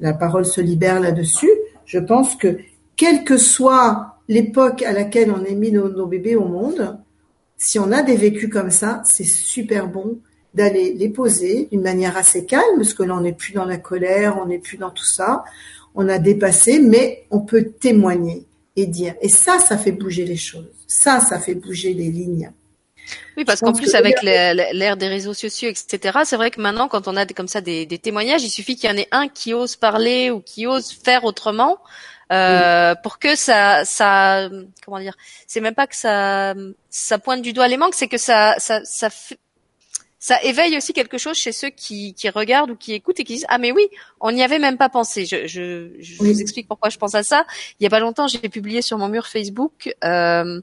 la 0.00 0.12
parole 0.12 0.46
se 0.46 0.60
libère 0.60 1.00
là-dessus. 1.00 1.50
Je 1.84 1.98
pense 1.98 2.36
que 2.36 2.58
quelle 2.96 3.24
que 3.24 3.36
soit 3.36 4.18
l'époque 4.28 4.82
à 4.82 4.92
laquelle 4.92 5.30
on 5.30 5.44
a 5.44 5.50
mis 5.50 5.72
nos, 5.72 6.06
bébés 6.06 6.36
au 6.36 6.44
monde, 6.44 6.98
si 7.56 7.78
on 7.78 7.90
a 7.90 8.02
des 8.02 8.16
vécus 8.16 8.50
comme 8.50 8.70
ça, 8.70 9.02
c'est 9.04 9.24
super 9.24 9.88
bon 9.88 10.18
d'aller 10.54 10.92
les 10.94 11.08
poser 11.08 11.68
d'une 11.70 11.82
manière 11.82 12.16
assez 12.16 12.44
calme, 12.44 12.76
parce 12.76 12.94
que 12.94 13.02
là 13.02 13.16
on 13.16 13.20
n'est 13.20 13.32
plus 13.32 13.52
dans 13.52 13.64
la 13.64 13.78
colère, 13.78 14.38
on 14.40 14.46
n'est 14.46 14.58
plus 14.58 14.76
dans 14.76 14.90
tout 14.90 15.04
ça, 15.04 15.44
on 15.94 16.08
a 16.08 16.18
dépassé, 16.18 16.80
mais 16.80 17.24
on 17.30 17.40
peut 17.40 17.72
témoigner 17.80 18.46
et 18.76 18.86
dire. 18.86 19.14
Et 19.20 19.28
ça, 19.28 19.58
ça 19.58 19.76
fait 19.76 19.92
bouger 19.92 20.24
les 20.24 20.36
choses. 20.36 20.70
Ça, 20.86 21.20
ça 21.20 21.40
fait 21.40 21.54
bouger 21.54 21.92
les 21.92 22.10
lignes. 22.10 22.52
Oui, 23.36 23.44
parce 23.44 23.60
qu'en 23.60 23.72
plus, 23.72 23.94
avec 23.94 24.22
l'ère 24.22 24.96
des 24.96 25.08
réseaux 25.08 25.34
sociaux, 25.34 25.68
etc., 25.68 26.20
c'est 26.24 26.36
vrai 26.36 26.50
que 26.50 26.60
maintenant, 26.60 26.88
quand 26.88 27.08
on 27.08 27.16
a 27.16 27.26
comme 27.26 27.48
ça 27.48 27.60
des, 27.60 27.86
témoignages, 27.98 28.42
il 28.42 28.50
suffit 28.50 28.76
qu'il 28.76 28.90
y 28.90 28.92
en 28.92 28.96
ait 28.96 29.08
un 29.10 29.28
qui 29.28 29.54
ose 29.54 29.76
parler 29.76 30.30
ou 30.30 30.40
qui 30.40 30.66
ose 30.66 30.92
faire 30.92 31.24
autrement. 31.24 31.78
Euh, 32.30 32.94
pour 33.02 33.18
que 33.18 33.36
ça, 33.36 33.86
ça, 33.86 34.50
comment 34.84 34.98
dire, 34.98 35.16
c'est 35.46 35.60
même 35.60 35.74
pas 35.74 35.86
que 35.86 35.96
ça, 35.96 36.54
ça 36.90 37.18
pointe 37.18 37.40
du 37.40 37.54
doigt 37.54 37.68
les 37.68 37.78
manques, 37.78 37.94
c'est 37.94 38.08
que 38.08 38.18
ça, 38.18 38.54
ça, 38.58 38.84
ça, 38.84 39.08
ça 40.18 40.42
éveille 40.42 40.76
aussi 40.76 40.92
quelque 40.92 41.16
chose 41.16 41.36
chez 41.36 41.52
ceux 41.52 41.70
qui, 41.70 42.14
qui 42.14 42.28
regardent 42.28 42.72
ou 42.72 42.76
qui 42.76 42.92
écoutent 42.92 43.20
et 43.20 43.24
qui 43.24 43.34
disent 43.34 43.46
ah 43.48 43.58
mais 43.58 43.72
oui 43.72 43.88
on 44.20 44.32
n'y 44.32 44.42
avait 44.42 44.58
même 44.58 44.76
pas 44.76 44.88
pensé 44.88 45.26
je, 45.26 45.46
je, 45.46 45.90
je 46.00 46.16
vous 46.18 46.40
explique 46.40 46.66
pourquoi 46.66 46.88
je 46.90 46.98
pense 46.98 47.14
à 47.14 47.22
ça 47.22 47.46
il 47.78 47.84
y 47.84 47.86
a 47.86 47.90
pas 47.90 48.00
longtemps 48.00 48.26
j'ai 48.26 48.40
publié 48.40 48.82
sur 48.82 48.98
mon 48.98 49.08
mur 49.08 49.26
Facebook 49.28 49.94
euh, 50.04 50.08
euh, 50.08 50.60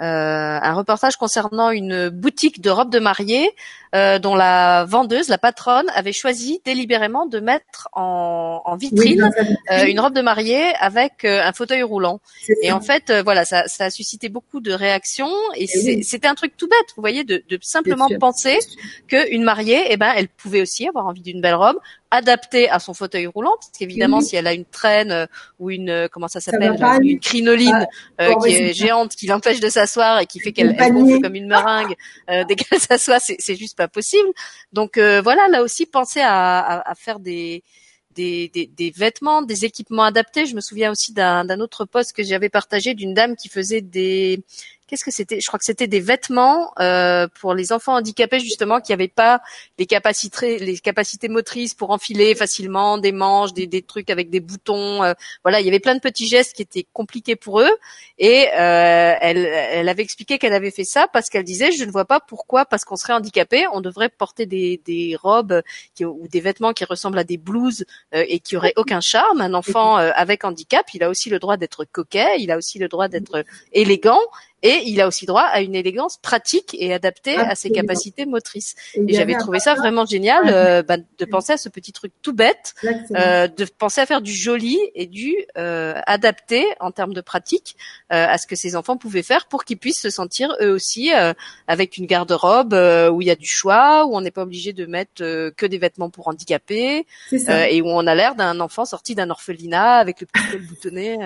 un 0.00 0.72
reportage 0.72 1.16
concernant 1.16 1.70
une 1.70 2.08
boutique 2.08 2.60
de 2.60 2.70
robes 2.70 2.90
de 2.90 2.98
mariée 2.98 3.54
euh, 3.92 4.20
dont 4.20 4.36
la 4.36 4.84
vendeuse, 4.84 5.28
la 5.28 5.38
patronne, 5.38 5.86
avait 5.96 6.12
choisi 6.12 6.60
délibérément 6.64 7.26
de 7.26 7.40
mettre 7.40 7.88
en, 7.92 8.62
en 8.64 8.76
vitrine 8.76 9.28
euh, 9.72 9.84
une 9.84 9.98
robe 9.98 10.14
de 10.14 10.20
mariée 10.20 10.62
avec 10.78 11.24
euh, 11.24 11.42
un 11.42 11.52
fauteuil 11.52 11.82
roulant. 11.82 12.20
Et 12.62 12.70
en 12.70 12.80
fait, 12.80 13.12
voilà, 13.24 13.44
ça, 13.44 13.66
ça, 13.66 13.86
a 13.86 13.90
suscité 13.90 14.28
beaucoup 14.28 14.60
de 14.60 14.72
réactions 14.72 15.32
et, 15.56 15.66
eh 15.74 16.02
c'était 16.04 16.28
un 16.28 16.36
truc 16.36 16.56
tout 16.56 16.68
bête, 16.68 16.94
vous 16.96 17.02
voyez, 17.02 17.24
de, 17.24 17.42
de 17.48 17.58
simplement 17.62 18.06
penser 18.20 18.60
qu'une 19.08 19.42
mariée, 19.42 19.82
eh 19.88 19.96
ben, 19.96 20.12
elle 20.16 20.28
pouvait 20.28 20.60
aussi 20.60 20.86
avoir 20.86 21.06
envie 21.06 21.22
d'une 21.22 21.40
belle 21.40 21.54
robe, 21.54 21.78
adaptée 22.12 22.68
à 22.68 22.78
son 22.78 22.94
fauteuil 22.94 23.26
roulant, 23.26 23.54
parce 23.60 23.70
qu'évidemment, 23.76 24.20
si 24.20 24.36
elle 24.36 24.46
a 24.46 24.52
une 24.52 24.64
traîne 24.64 25.26
ou 25.58 25.70
une 25.70 26.08
comment 26.10 26.28
ça 26.28 26.40
s'appelle, 26.40 26.76
une 27.02 27.20
crinoline 27.20 27.86
ah, 28.18 28.34
qui 28.42 28.52
est 28.52 28.72
géante, 28.72 29.14
qui 29.14 29.26
l'empêche 29.26 29.60
de 29.60 29.68
s'asseoir 29.68 30.20
et 30.20 30.26
qui 30.26 30.40
fait 30.40 30.52
qu'elle 30.52 30.76
gonfle 30.76 31.20
comme 31.20 31.34
une 31.34 31.46
meringue 31.46 31.94
dès 32.28 32.54
qu'elle 32.56 32.80
s'assoit, 32.80 33.18
c'est 33.20 33.54
juste 33.54 33.79
possible. 33.88 34.28
Donc 34.72 34.96
euh, 34.98 35.20
voilà, 35.22 35.48
là 35.48 35.62
aussi, 35.62 35.86
pensez 35.86 36.20
à, 36.22 36.92
faire 36.96 37.20
des, 37.20 37.62
des, 38.14 38.48
des, 38.48 38.90
vêtements, 38.90 39.42
des 39.42 39.64
équipements 39.64 40.04
adaptés. 40.04 40.46
Je 40.46 40.54
me 40.54 40.60
souviens 40.60 40.90
aussi 40.90 41.12
d'un 41.12 41.60
autre 41.60 41.84
poste 41.84 42.12
que 42.12 42.22
j'avais 42.22 42.48
partagé 42.48 42.94
d'une 42.94 43.14
dame 43.14 43.36
qui 43.36 43.48
faisait 43.48 43.80
des 43.80 44.42
qu'est-ce 44.90 45.04
que 45.04 45.12
c'était? 45.12 45.40
Je 45.40 45.46
crois 45.46 45.58
que 45.58 45.64
c'était 45.64 45.86
des 45.86 46.00
vêtements 46.00 46.72
euh, 46.80 47.28
pour 47.40 47.54
les 47.54 47.72
enfants 47.72 47.94
handicapés 47.94 48.40
justement 48.40 48.80
qui 48.80 48.90
n'avaient 48.90 49.06
pas 49.06 49.40
les 49.78 49.86
capacités, 49.86 50.58
les 50.58 50.78
capacités 50.78 51.28
motrices 51.28 51.74
pour 51.74 51.90
enfiler 51.90 52.34
facilement 52.34 52.98
des 52.98 53.12
manches, 53.12 53.52
des, 53.52 53.68
des 53.68 53.82
trucs 53.82 54.10
avec 54.10 54.30
des 54.30 54.40
boutons. 54.40 55.04
Euh, 55.04 55.12
voilà, 55.44 55.60
il 55.60 55.66
y 55.66 55.68
avait 55.68 55.78
plein 55.78 55.94
de 55.94 56.00
petits 56.00 56.26
gestes 56.26 56.54
qui 56.54 56.62
étaient 56.62 56.86
compliqués 56.92 57.36
pour 57.36 57.60
eux. 57.60 57.70
Et 58.18 58.48
euh, 58.48 59.14
elle, 59.20 59.38
elle 59.38 59.88
avait 59.88 60.02
expliqué 60.02 60.38
qu'elle 60.38 60.52
avait 60.52 60.72
fait 60.72 60.84
ça 60.84 61.06
parce 61.06 61.30
qu'elle 61.30 61.44
disait 61.44 61.70
je 61.70 61.84
ne 61.84 61.90
vois 61.90 62.04
pas 62.04 62.18
pourquoi, 62.18 62.64
parce 62.64 62.84
qu'on 62.84 62.96
serait 62.96 63.12
handicapé, 63.12 63.66
on 63.72 63.80
devrait 63.80 64.08
porter 64.08 64.44
des, 64.44 64.80
des 64.84 65.16
robes 65.16 65.62
qui, 65.94 66.04
ou 66.04 66.26
des 66.28 66.40
vêtements 66.40 66.72
qui 66.72 66.84
ressemblent 66.84 67.18
à 67.18 67.24
des 67.24 67.38
blouses 67.38 67.84
euh, 68.14 68.24
et 68.26 68.40
qui 68.40 68.56
auraient 68.56 68.74
aucun 68.76 69.00
charme. 69.00 69.40
Un 69.40 69.54
enfant 69.54 69.98
euh, 69.98 70.10
avec 70.16 70.44
handicap, 70.44 70.84
il 70.94 71.04
a 71.04 71.08
aussi 71.08 71.30
le 71.30 71.38
droit 71.38 71.56
d'être 71.56 71.84
coquet, 71.84 72.40
il 72.40 72.50
a 72.50 72.56
aussi 72.56 72.80
le 72.80 72.88
droit 72.88 73.06
d'être 73.06 73.44
élégant 73.72 74.20
et 74.62 74.82
il 74.86 75.00
a 75.00 75.06
aussi 75.06 75.26
droit 75.26 75.42
à 75.42 75.60
une 75.60 75.74
élégance 75.74 76.18
pratique 76.18 76.76
et 76.78 76.92
adaptée 76.92 77.36
à 77.36 77.54
ses 77.54 77.70
capacités 77.70 78.26
motrices. 78.26 78.74
Et, 78.94 79.14
j'avais 79.14 79.34
trouvé 79.36 79.58
ça 79.58 79.74
vraiment 79.74 80.04
génial 80.04 80.42
euh, 80.48 80.82
bah, 80.82 80.96
de 80.96 81.24
penser 81.24 81.52
à 81.52 81.56
ce 81.56 81.68
petit 81.68 81.92
truc 81.92 82.12
tout 82.22 82.32
bête, 82.32 82.74
euh, 83.16 83.48
de 83.48 83.64
penser 83.64 84.00
à 84.00 84.06
faire 84.06 84.20
du 84.20 84.32
joli 84.32 84.78
et 84.94 85.06
du 85.06 85.34
euh, 85.56 85.94
adapté 86.06 86.66
en 86.80 86.90
termes 86.90 87.14
de 87.14 87.20
pratique 87.20 87.76
euh, 88.12 88.26
à 88.28 88.38
ce 88.38 88.46
que 88.46 88.56
ces 88.56 88.76
enfants 88.76 88.96
pouvaient 88.96 89.22
faire 89.22 89.46
pour 89.46 89.64
qu'ils 89.64 89.78
puissent 89.78 90.00
se 90.00 90.10
sentir 90.10 90.54
eux 90.60 90.70
aussi 90.70 91.12
euh, 91.14 91.32
avec 91.66 91.96
une 91.96 92.06
garde-robe 92.06 92.72
où 93.12 93.20
il 93.22 93.26
y 93.26 93.30
a 93.30 93.36
du 93.36 93.46
choix, 93.46 94.06
où 94.06 94.16
on 94.16 94.20
n'est 94.20 94.30
pas 94.30 94.42
obligé 94.42 94.72
de 94.72 94.86
mettre 94.86 95.22
que 95.50 95.66
des 95.66 95.78
vêtements 95.78 96.10
pour 96.10 96.28
handicapés 96.28 97.06
et 97.32 97.82
où 97.82 97.86
on 97.86 98.06
a 98.06 98.14
l'air 98.14 98.34
d'un 98.34 98.60
enfant 98.60 98.84
sorti 98.84 99.14
d'un 99.14 99.30
orphelinat 99.30 99.96
avec 99.96 100.20
le 100.20 100.26
petit 100.26 100.58
boutonné, 100.58 101.16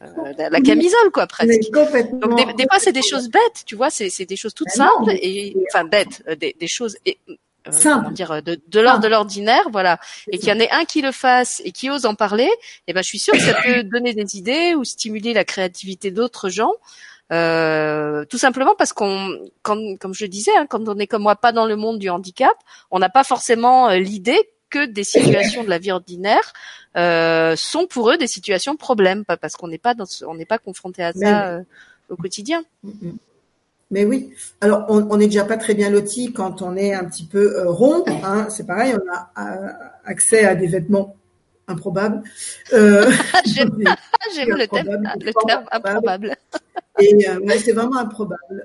la 0.00 0.60
camisole 0.60 1.10
quoi 1.12 1.26
presque. 1.26 1.70
Donc 1.72 2.36
des, 2.36 2.45
fois 2.68 2.78
c'est 2.78 2.92
des 2.92 3.02
choses 3.02 3.28
bêtes, 3.28 3.64
tu 3.66 3.76
vois, 3.76 3.90
c'est 3.90 4.24
des 4.24 4.36
choses 4.36 4.54
toutes 4.54 4.70
simples 4.70 5.10
et 5.10 5.56
enfin 5.72 5.84
bêtes, 5.84 6.22
des, 6.38 6.54
des 6.58 6.68
choses 6.68 6.96
et, 7.06 7.18
euh, 7.28 8.10
dire 8.10 8.42
de, 8.42 8.60
de 8.68 8.80
l'ordre 8.80 9.02
de 9.02 9.08
l'ordinaire, 9.08 9.68
voilà, 9.70 9.98
et 10.30 10.38
qu'il 10.38 10.48
y 10.48 10.52
en 10.52 10.60
ait 10.60 10.70
un 10.70 10.84
qui 10.84 11.02
le 11.02 11.12
fasse 11.12 11.60
et 11.64 11.72
qui 11.72 11.90
ose 11.90 12.06
en 12.06 12.14
parler, 12.14 12.44
et 12.44 12.50
eh 12.88 12.92
ben 12.92 13.02
je 13.02 13.08
suis 13.08 13.18
sûre 13.18 13.34
que 13.34 13.40
ça 13.40 13.54
peut 13.62 13.82
donner 13.92 14.14
des 14.14 14.36
idées 14.36 14.74
ou 14.74 14.84
stimuler 14.84 15.32
la 15.32 15.44
créativité 15.44 16.10
d'autres 16.10 16.48
gens. 16.48 16.72
Euh, 17.32 18.24
tout 18.26 18.38
simplement 18.38 18.76
parce 18.78 18.92
qu'on, 18.92 19.36
comme, 19.62 19.98
comme 19.98 20.14
je 20.14 20.24
le 20.24 20.28
disais, 20.28 20.52
hein, 20.56 20.66
quand 20.68 20.88
on 20.88 20.96
est 20.98 21.08
comme 21.08 21.22
moi 21.22 21.34
pas 21.34 21.50
dans 21.50 21.66
le 21.66 21.74
monde 21.74 21.98
du 21.98 22.08
handicap, 22.08 22.56
on 22.92 23.00
n'a 23.00 23.08
pas 23.08 23.24
forcément 23.24 23.88
euh, 23.88 23.96
l'idée 23.96 24.48
que 24.70 24.84
des 24.86 25.04
situations 25.04 25.64
de 25.64 25.70
la 25.70 25.78
vie 25.78 25.92
ordinaire 25.92 26.52
euh, 26.96 27.56
sont 27.56 27.86
pour 27.86 28.10
eux 28.10 28.16
des 28.16 28.26
situations 28.26 28.76
problèmes, 28.76 29.24
pas 29.24 29.36
parce 29.36 29.56
qu'on 29.56 29.68
n'est 29.68 29.78
pas 29.78 29.94
dans, 29.94 30.06
on 30.26 30.34
n'est 30.34 30.46
pas 30.46 30.58
confronté 30.58 31.02
à 31.02 31.12
ça 31.12 31.48
euh, 31.48 31.62
au 32.08 32.16
quotidien. 32.16 32.64
Mm, 32.82 32.90
mm. 33.08 33.16
Mais 33.92 34.04
oui. 34.04 34.32
Alors, 34.60 34.84
on 34.88 35.16
n'est 35.16 35.26
déjà 35.26 35.44
pas 35.44 35.56
très 35.56 35.74
bien 35.74 35.90
loti 35.90 36.32
quand 36.32 36.60
on 36.60 36.76
est 36.76 36.92
un 36.92 37.04
petit 37.04 37.24
peu 37.24 37.56
euh, 37.56 37.70
rond. 37.70 38.04
Hein. 38.24 38.48
C'est 38.50 38.66
pareil, 38.66 38.94
on 38.94 39.12
a 39.12 39.30
euh, 39.38 39.72
accès 40.04 40.44
à 40.44 40.56
des 40.56 40.66
vêtements 40.66 41.14
improbables. 41.68 42.22
Euh, 42.72 43.08
J'aime 43.54 43.76
le, 43.78 44.66
thème, 44.66 45.08
le 45.20 45.32
terme 45.46 45.64
improbable. 45.70 46.36
Et 46.98 47.28
euh, 47.28 47.38
c'est 47.62 47.72
vraiment 47.72 47.98
improbable. 47.98 48.64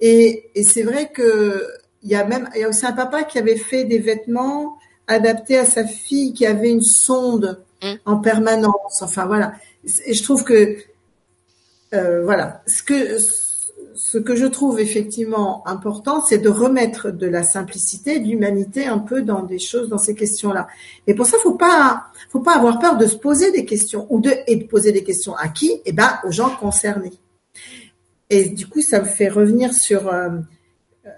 et, 0.00 0.50
et 0.52 0.62
c'est 0.64 0.82
vrai 0.82 1.12
que 1.12 1.64
il 2.02 2.10
y 2.10 2.16
a 2.16 2.24
même, 2.24 2.50
il 2.56 2.60
y 2.60 2.64
a 2.64 2.68
aussi 2.68 2.84
un 2.84 2.92
papa 2.92 3.22
qui 3.22 3.38
avait 3.38 3.56
fait 3.56 3.84
des 3.84 4.00
vêtements 4.00 4.78
adaptés 5.06 5.56
à 5.56 5.64
sa 5.64 5.84
fille 5.84 6.34
qui 6.34 6.44
avait 6.44 6.70
une 6.70 6.82
sonde 6.82 7.62
mm. 7.84 7.92
en 8.04 8.16
permanence. 8.18 9.00
Enfin 9.00 9.26
voilà. 9.26 9.54
Et 10.06 10.12
je 10.12 10.22
trouve 10.24 10.42
que 10.42 10.76
voilà, 12.24 12.62
ce 12.66 12.82
que 12.82 13.18
ce 13.94 14.18
que 14.18 14.34
je 14.34 14.46
trouve 14.46 14.80
effectivement 14.80 15.66
important, 15.66 16.24
c'est 16.24 16.38
de 16.38 16.48
remettre 16.48 17.10
de 17.10 17.26
la 17.26 17.42
simplicité, 17.44 18.18
de 18.18 18.26
l'humanité 18.28 18.86
un 18.86 18.98
peu 18.98 19.22
dans 19.22 19.42
des 19.42 19.58
choses, 19.58 19.88
dans 19.88 19.98
ces 19.98 20.14
questions-là. 20.14 20.66
Mais 21.06 21.14
pour 21.14 21.26
ça, 21.26 21.38
faut 21.38 21.54
pas, 21.54 22.06
faut 22.30 22.40
pas 22.40 22.56
avoir 22.56 22.78
peur 22.80 22.96
de 22.96 23.06
se 23.06 23.16
poser 23.16 23.52
des 23.52 23.64
questions 23.64 24.06
ou 24.10 24.20
de 24.20 24.32
et 24.46 24.56
de 24.56 24.64
poser 24.64 24.92
des 24.92 25.04
questions 25.04 25.34
à 25.36 25.48
qui? 25.48 25.80
Eh 25.84 25.92
ben, 25.92 26.18
aux 26.24 26.32
gens 26.32 26.50
concernés. 26.50 27.12
Et 28.30 28.48
du 28.48 28.66
coup, 28.66 28.80
ça 28.80 29.00
me 29.00 29.06
fait 29.06 29.28
revenir 29.28 29.72
sur 29.72 30.08
euh, 30.08 30.30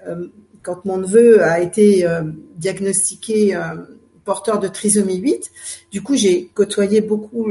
euh, 0.06 0.28
quand 0.62 0.84
mon 0.84 0.98
neveu 0.98 1.42
a 1.42 1.60
été 1.60 2.06
euh, 2.06 2.22
diagnostiqué 2.56 3.58
porteur 4.24 4.58
de 4.58 4.68
trisomie 4.68 5.16
8. 5.16 5.50
Du 5.92 6.02
coup, 6.02 6.14
j'ai 6.14 6.46
côtoyé 6.54 7.00
beaucoup 7.00 7.48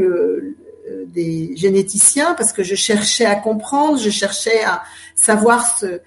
des 1.08 1.56
généticiens 1.56 2.34
parce 2.36 2.54
que 2.54 2.64
je 2.64 2.76
cherchais 2.76 3.26
à 3.26 3.36
comprendre, 3.36 3.98
je 3.98 4.10
cherchais 4.10 4.64
à 4.64 4.84
savoir 5.16 5.78
ce, 5.78 6.02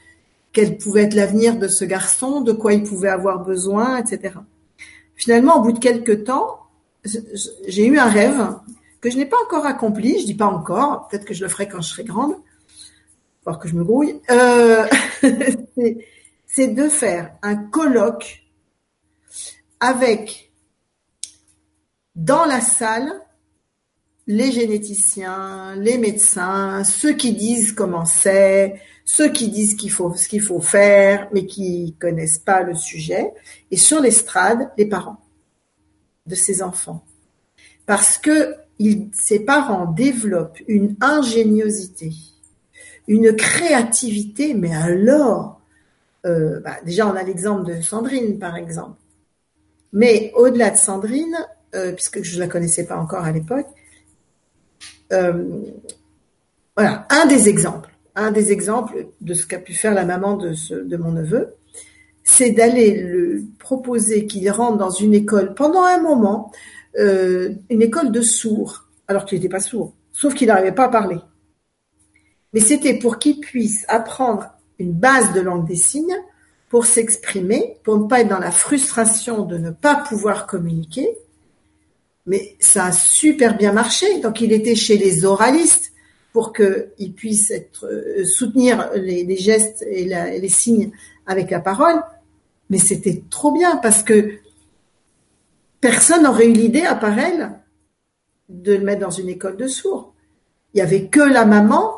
quel 0.53 0.77
pouvait 0.79 1.05
être 1.05 1.15
l'avenir 1.15 1.57
de 1.57 1.69
ce 1.69 1.85
garçon, 1.85 2.41
de 2.41 2.53
quoi 2.53 2.73
il 2.73 2.83
pouvait 2.83 3.09
avoir 3.09 3.45
besoin, 3.45 3.99
etc. 3.99 4.35
Finalement, 5.15 5.59
au 5.59 5.63
bout 5.63 5.73
de 5.73 5.79
quelques 5.79 6.25
temps, 6.25 6.61
j'ai 7.67 7.87
eu 7.87 7.99
un 7.99 8.09
rêve 8.09 8.57
que 9.01 9.11
je 9.11 9.17
n'ai 9.17 9.27
pas 9.27 9.37
encore 9.45 9.67
accompli. 9.67 10.21
Je 10.21 10.27
dis 10.27 10.35
pas 10.35 10.47
encore, 10.47 11.09
peut-être 11.09 11.25
que 11.25 11.35
je 11.35 11.43
le 11.43 11.49
ferai 11.49 11.69
quand 11.69 11.81
je 11.81 11.91
serai 11.91 12.05
grande, 12.05 12.35
voir 13.45 13.59
que 13.59 13.69
je 13.69 13.75
me 13.75 13.85
grouille. 13.85 14.21
Euh, 14.31 14.87
c'est 16.47 16.69
de 16.69 16.89
faire 16.89 17.33
un 17.43 17.57
colloque 17.57 18.43
avec 19.81 20.53
dans 22.17 22.45
la 22.45 22.61
salle 22.61 23.13
les 24.29 24.53
généticiens, 24.53 25.75
les 25.77 25.97
médecins, 25.97 26.85
ceux 26.85 27.15
qui 27.15 27.33
disent 27.33 27.73
comment 27.73 28.05
c'est, 28.05 28.75
ceux 29.07 29.31
qui 29.31 29.49
disent 29.49 29.75
qu'il 29.75 29.91
faut, 29.91 30.15
ce 30.15 30.29
qu'il 30.29 30.43
faut 30.43 30.61
faire, 30.61 31.29
mais 31.33 31.47
qui 31.47 31.97
connaissent 31.99 32.39
pas 32.39 32.63
le 32.63 32.75
sujet, 32.75 33.33
et 33.71 33.79
sur 33.79 34.01
l'estrade, 34.01 34.71
les 34.77 34.85
parents 34.85 35.17
de 36.27 36.35
ces 36.35 36.63
enfants. 36.63 37.07
Parce 37.87 38.19
que 38.19 38.55
ces 39.13 39.41
parents 39.41 39.87
développent 39.87 40.61
une 40.69 40.95
ingéniosité, 41.01 42.13
une 43.09 43.35
créativité, 43.35 44.53
mais 44.53 44.75
alors, 44.75 45.59
euh, 46.27 46.61
bah, 46.61 46.77
déjà 46.85 47.07
on 47.07 47.17
a 47.17 47.23
l'exemple 47.23 47.65
de 47.65 47.81
Sandrine 47.81 48.39
par 48.39 48.57
exemple, 48.57 49.01
mais 49.95 50.33
au-delà 50.35 50.69
de 50.69 50.77
Sandrine, 50.77 51.39
euh, 51.75 51.93
puisque 51.93 52.23
je 52.23 52.37
ne 52.37 52.41
la 52.41 52.49
connaissais 52.49 52.85
pas 52.85 52.99
encore 52.99 53.25
à 53.25 53.33
l'époque, 53.33 53.69
voilà, 55.11 57.07
un 57.11 57.27
des 57.27 57.49
exemples, 57.49 57.91
un 58.15 58.31
des 58.31 58.53
exemples 58.53 59.09
de 59.21 59.35
ce 59.35 59.47
qu'a 59.47 59.59
pu 59.59 59.73
faire 59.73 59.95
la 59.95 60.05
maman 60.05 60.37
de 60.37 60.97
mon 60.97 61.13
neveu, 61.13 61.55
c'est 62.29 62.51
d'aller 62.51 63.03
le 63.03 63.43
proposer 63.59 64.27
qu'il 64.27 64.51
rentre 64.51 64.77
dans 64.77 64.91
une 64.91 65.15
école 65.15 65.55
pendant 65.55 65.83
un 65.83 65.99
moment, 65.99 66.53
euh, 66.99 67.55
une 67.71 67.81
école 67.81 68.13
de 68.13 68.21
sourds, 68.21 68.85
alors 69.09 69.25
qu'il 69.25 69.39
n'était 69.39 69.49
pas 69.49 69.61
sourd, 69.61 69.95
sauf 70.13 70.35
qu'il 70.35 70.49
n'arrivait 70.49 70.73
pas 70.73 70.85
à 70.85 70.89
parler. 70.91 71.17
Mais 72.53 72.61
c'était 72.61 72.99
pour 72.99 73.19
qu'il 73.19 73.41
puisse 73.41 73.87
apprendre 73.89 74.47
une 74.79 74.93
base 74.93 75.33
de 75.33 75.41
langue 75.41 75.67
des 75.67 75.75
signes 75.75 76.17
pour 76.69 76.85
s'exprimer, 76.85 77.79
pour 77.83 77.99
ne 77.99 78.07
pas 78.07 78.21
être 78.21 78.29
dans 78.29 78.39
la 78.39 78.51
frustration 78.51 79.45
de 79.47 79.57
ne 79.57 79.71
pas 79.71 79.97
pouvoir 79.97 80.47
communiquer, 80.47 81.09
mais 82.29 82.57
ça 82.61 82.87
a 82.87 82.93
super 82.93 83.57
bien 83.57 83.73
marché. 83.73 84.21
Donc 84.21 84.41
il 84.41 84.53
était 84.53 84.75
chez 84.75 84.97
les 84.97 85.25
oralistes 85.25 85.93
pour 86.33 86.53
qu'il 86.53 87.13
puisse 87.15 87.51
être, 87.51 87.87
euh, 87.87 88.25
soutenir 88.25 88.91
les, 88.95 89.37
gestes 89.37 89.83
et, 89.91 90.05
les 90.05 90.49
signes 90.49 90.93
avec 91.27 91.51
la 91.51 91.61
parole. 91.61 92.01
Mais 92.71 92.79
c'était 92.79 93.23
trop 93.31 93.51
bien 93.51 93.77
parce 93.79 94.03
que 94.03 94.35
personne 95.81 96.23
n'aurait 96.23 96.47
eu 96.47 96.53
l'idée, 96.53 96.83
à 96.83 96.95
part 96.95 97.19
elle, 97.19 97.51
de 98.49 98.75
le 98.75 98.85
mettre 98.85 99.01
dans 99.01 99.11
une 99.11 99.29
école 99.29 99.57
de 99.57 99.67
sourds. 99.67 100.13
Il 100.75 100.79
y 100.79 100.83
avait 100.83 101.07
que 101.07 101.21
la 101.21 101.47
maman, 101.47 101.95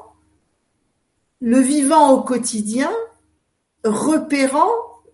le 1.41 1.59
vivant 1.59 2.13
au 2.13 2.23
quotidien, 2.23 2.91
repérant 3.85 4.71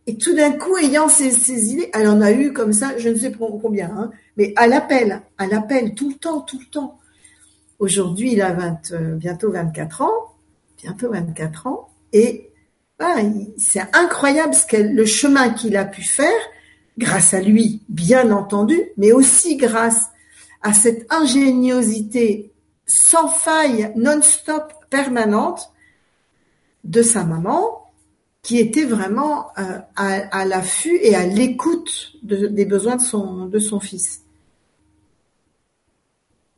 et 0.06 0.16
tout 0.16 0.34
d'un 0.34 0.52
coup, 0.52 0.76
ayant 0.76 1.08
ces, 1.08 1.72
idées, 1.72 1.90
elle 1.92 2.08
en 2.08 2.20
a 2.20 2.30
eu 2.32 2.52
comme 2.52 2.72
ça, 2.72 2.96
je 2.96 3.08
ne 3.08 3.16
sais 3.16 3.32
combien, 3.32 3.90
hein, 3.90 4.10
mais 4.36 4.52
à 4.56 4.66
l'appel, 4.66 5.22
à 5.38 5.46
l'appel, 5.46 5.94
tout 5.94 6.08
le 6.10 6.14
temps, 6.14 6.40
tout 6.40 6.58
le 6.58 6.66
temps. 6.66 6.98
Aujourd'hui, 7.78 8.32
il 8.32 8.42
a 8.42 8.52
20, 8.52 8.92
euh, 8.92 9.14
bientôt 9.14 9.50
24 9.50 10.02
ans, 10.02 10.34
bientôt 10.82 11.10
24 11.10 11.66
ans, 11.66 11.88
et 12.12 12.50
ah, 12.98 13.16
c'est 13.58 13.82
incroyable 13.94 14.54
ce 14.54 14.76
le 14.76 15.04
chemin 15.04 15.50
qu'il 15.50 15.76
a 15.76 15.84
pu 15.84 16.02
faire, 16.02 16.32
grâce 16.96 17.34
à 17.34 17.40
lui, 17.40 17.82
bien 17.88 18.30
entendu, 18.30 18.80
mais 18.96 19.12
aussi 19.12 19.56
grâce 19.56 20.10
à 20.62 20.72
cette 20.72 21.06
ingéniosité 21.12 22.52
sans 22.86 23.28
faille, 23.28 23.92
non-stop, 23.96 24.72
permanente 24.88 25.72
de 26.84 27.02
sa 27.02 27.24
maman, 27.24 27.82
qui 28.42 28.58
était 28.58 28.84
vraiment 28.84 29.48
euh, 29.58 29.80
à, 29.96 30.44
l'affût 30.44 30.96
et 31.02 31.16
à 31.16 31.26
l'écoute 31.26 32.12
des 32.22 32.64
besoins 32.64 32.96
de 32.96 33.58
son 33.58 33.80
fils. 33.80 34.22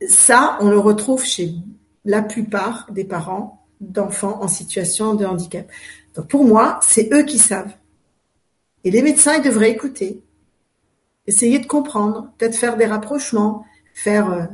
Ça, 0.07 0.57
on 0.61 0.69
le 0.69 0.79
retrouve 0.79 1.23
chez 1.23 1.53
la 2.05 2.21
plupart 2.21 2.87
des 2.91 3.03
parents 3.03 3.65
d'enfants 3.81 4.41
en 4.41 4.47
situation 4.47 5.13
de 5.13 5.25
handicap. 5.25 5.67
Donc 6.15 6.27
pour 6.27 6.43
moi, 6.43 6.79
c'est 6.81 7.13
eux 7.13 7.23
qui 7.23 7.37
savent. 7.37 7.73
Et 8.83 8.91
les 8.91 9.01
médecins, 9.01 9.35
ils 9.35 9.43
devraient 9.43 9.71
écouter, 9.71 10.21
essayer 11.27 11.59
de 11.59 11.65
comprendre, 11.65 12.31
peut-être 12.37 12.55
faire 12.55 12.77
des 12.77 12.85
rapprochements, 12.85 13.65
faire 13.93 14.31
euh, 14.31 14.45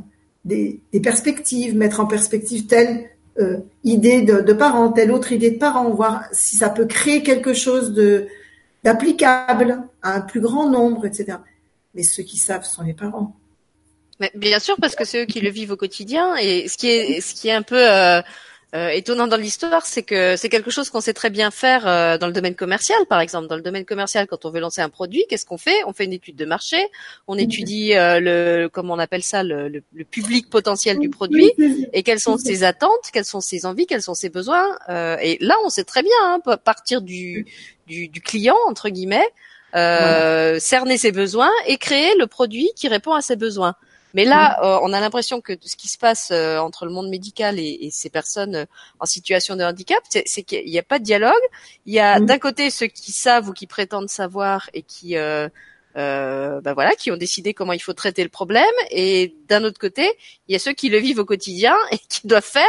des, 0.46 0.82
perspectives, 1.02 1.76
mettre 1.76 2.00
en 2.00 2.06
perspective 2.06 2.66
telle 2.68 3.10
euh, 3.40 3.60
idée 3.84 4.22
de, 4.22 4.42
de, 4.42 4.54
parents, 4.54 4.92
telle 4.92 5.12
autre 5.12 5.32
idée 5.32 5.52
de 5.52 5.58
parents, 5.60 5.90
voir 5.92 6.24
si 6.32 6.56
ça 6.56 6.70
peut 6.70 6.86
créer 6.86 7.22
quelque 7.22 7.54
chose 7.54 7.94
d'applicable 8.84 9.84
à 10.02 10.16
un 10.16 10.22
plus 10.22 10.42
grand 10.42 10.70
nombre, 10.70 11.06
etc. 11.06 11.38
Mais 11.94 12.04
ceux 12.04 12.24
qui 12.24 12.38
savent 12.38 12.66
sont 12.66 12.84
les 12.84 12.94
parents. 12.94 13.36
Mais 14.20 14.32
bien 14.36 14.60
sûr, 14.60 14.76
parce 14.80 14.96
que 14.96 15.06
c'est 15.06 15.24
eux 15.24 15.26
qui 15.26 15.42
le 15.42 15.50
vivent 15.50 15.72
au 15.72 15.78
quotidien. 15.78 16.36
Et 16.38 16.68
ce 16.68 16.78
qui 16.78 16.88
est, 16.88 17.22
ce 17.22 17.34
qui 17.34 17.50
est 17.50 17.54
un 17.54 17.62
peu 17.62 17.92
euh, 17.92 18.22
euh, 18.76 18.90
étonnant 18.90 19.28
dans 19.28 19.38
l'histoire, 19.38 19.86
c'est 19.86 20.04
que 20.04 20.36
c'est 20.36 20.50
quelque 20.50 20.70
chose 20.70 20.90
qu'on 20.90 21.00
sait 21.00 21.14
très 21.14 21.30
bien 21.30 21.50
faire 21.50 21.88
euh, 21.88 22.18
dans 22.18 22.28
le 22.28 22.34
domaine 22.34 22.56
commercial, 22.56 22.98
par 23.08 23.22
exemple. 23.22 23.48
Dans 23.48 23.56
le 23.56 23.62
domaine 23.62 23.86
commercial, 23.86 24.28
quand 24.28 24.44
on 24.44 24.50
veut 24.50 24.60
lancer 24.60 24.82
un 24.82 24.90
produit, 24.90 25.24
qu'est-ce 25.30 25.46
qu'on 25.46 25.58
fait? 25.58 25.78
On 25.88 25.94
fait 25.94 26.04
une 26.04 26.12
étude 26.12 26.36
de 26.36 26.44
marché, 26.44 26.78
on 27.28 27.38
étudie 27.38 27.94
euh, 27.94 28.20
le, 28.20 28.68
comment 28.68 28.96
on 28.96 29.00
appelle 29.00 29.24
ça, 29.24 29.44
le, 29.44 29.70
le, 29.70 29.82
le, 29.94 30.04
public 30.04 30.50
potentiel 30.50 31.00
du 31.00 31.10
produit, 31.10 31.54
et 31.94 32.04
quelles 32.04 32.20
sont 32.20 32.38
ses 32.38 32.66
attentes, 32.66 33.12
quelles 33.14 33.24
sont 33.24 33.40
ses 33.40 33.66
envies, 33.66 33.86
quels 33.86 34.02
sont 34.02 34.14
ses 34.14 34.30
besoins. 34.30 34.78
et 35.22 35.38
là, 35.40 35.56
on 35.64 35.70
sait 35.70 35.86
très 35.86 36.04
bien 36.04 36.12
hein, 36.24 36.40
partir 36.58 37.02
du, 37.02 37.46
du, 37.88 38.10
du, 38.10 38.20
client 38.20 38.58
entre 38.68 38.90
guillemets. 38.90 39.28
cerner 40.60 40.98
ses 40.98 41.14
besoins 41.14 41.52
et 41.68 41.78
créer 41.78 42.14
le 42.20 42.28
produit 42.28 42.70
qui 42.76 42.90
répond 42.90 43.14
à 43.14 43.22
ses 43.22 43.38
besoins. 43.38 43.76
Mais 44.16 44.24
là, 44.24 44.58
euh, 44.64 44.80
on 44.82 44.94
a 44.94 45.02
l'impression 45.02 45.42
que 45.42 45.54
ce 45.62 45.76
qui 45.76 45.90
se 45.90 45.98
passe 45.98 46.30
euh, 46.32 46.58
entre 46.58 46.86
le 46.86 46.92
monde 46.92 47.10
médical 47.10 47.60
et, 47.60 47.90
ces 47.92 48.10
personnes 48.10 48.56
euh, 48.56 48.66
en 49.02 49.06
situation 49.06 49.58
de 49.58 49.64
handicap, 49.64 50.02
c'est 50.10 50.44
qu'il 50.44 50.66
n'y 50.66 50.80
a 50.80 50.84
pas 50.84 51.00
de 51.00 51.04
dialogue. 51.04 51.34
Il 51.86 51.94
y 51.94 52.00
a 52.00 52.22
d'un 52.22 52.40
côté 52.40 52.70
ceux 52.70 52.88
qui 52.88 53.12
savent 53.12 53.50
ou 53.50 53.52
qui 53.52 53.68
prétendent 53.68 54.10
savoir 54.10 54.70
et 54.74 54.84
qui 54.84 55.18
euh, 55.18 55.50
ben 56.62 56.74
voilà, 56.74 56.92
qui 56.92 57.12
ont 57.12 57.18
décidé 57.18 57.54
comment 57.54 57.74
il 57.74 57.80
faut 57.80 57.94
traiter 57.94 58.24
le 58.24 58.30
problème, 58.30 58.66
et 58.92 59.34
d'un 59.48 59.64
autre 59.64 59.80
côté, 59.80 60.10
il 60.48 60.52
y 60.52 60.56
a 60.56 60.60
ceux 60.60 60.74
qui 60.74 60.90
le 60.90 60.98
vivent 60.98 61.20
au 61.20 61.26
quotidien 61.26 61.76
et 61.92 61.98
qui 61.98 62.26
doivent 62.26 62.44
faire 62.44 62.64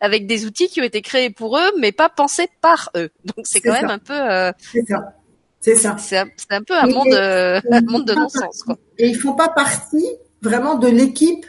avec 0.00 0.26
des 0.26 0.46
outils 0.46 0.68
qui 0.68 0.80
ont 0.80 0.84
été 0.84 1.02
créés 1.02 1.30
pour 1.30 1.58
eux, 1.58 1.70
mais 1.78 1.90
pas 1.90 2.08
pensés 2.08 2.48
par 2.60 2.90
eux. 2.96 3.10
Donc 3.24 3.44
c'est 3.44 3.60
quand 3.60 3.72
même 3.72 3.90
un 3.90 3.98
peu. 3.98 4.52
c'est 4.72 4.86
ça. 4.86 5.14
C'est 5.60 5.76
ça. 5.76 5.96
C'est 5.98 6.16
un, 6.16 6.62
peu 6.62 6.74
un 6.74 6.86
monde, 6.86 7.12
un 7.14 7.80
monde 7.82 8.04
de 8.04 8.14
non-sens. 8.14 8.64
Et 8.98 9.08
ils 9.08 9.18
font 9.18 9.34
pas 9.34 9.48
partie 9.48 10.06
vraiment 10.42 10.74
de 10.74 10.88
l'équipe, 10.88 11.46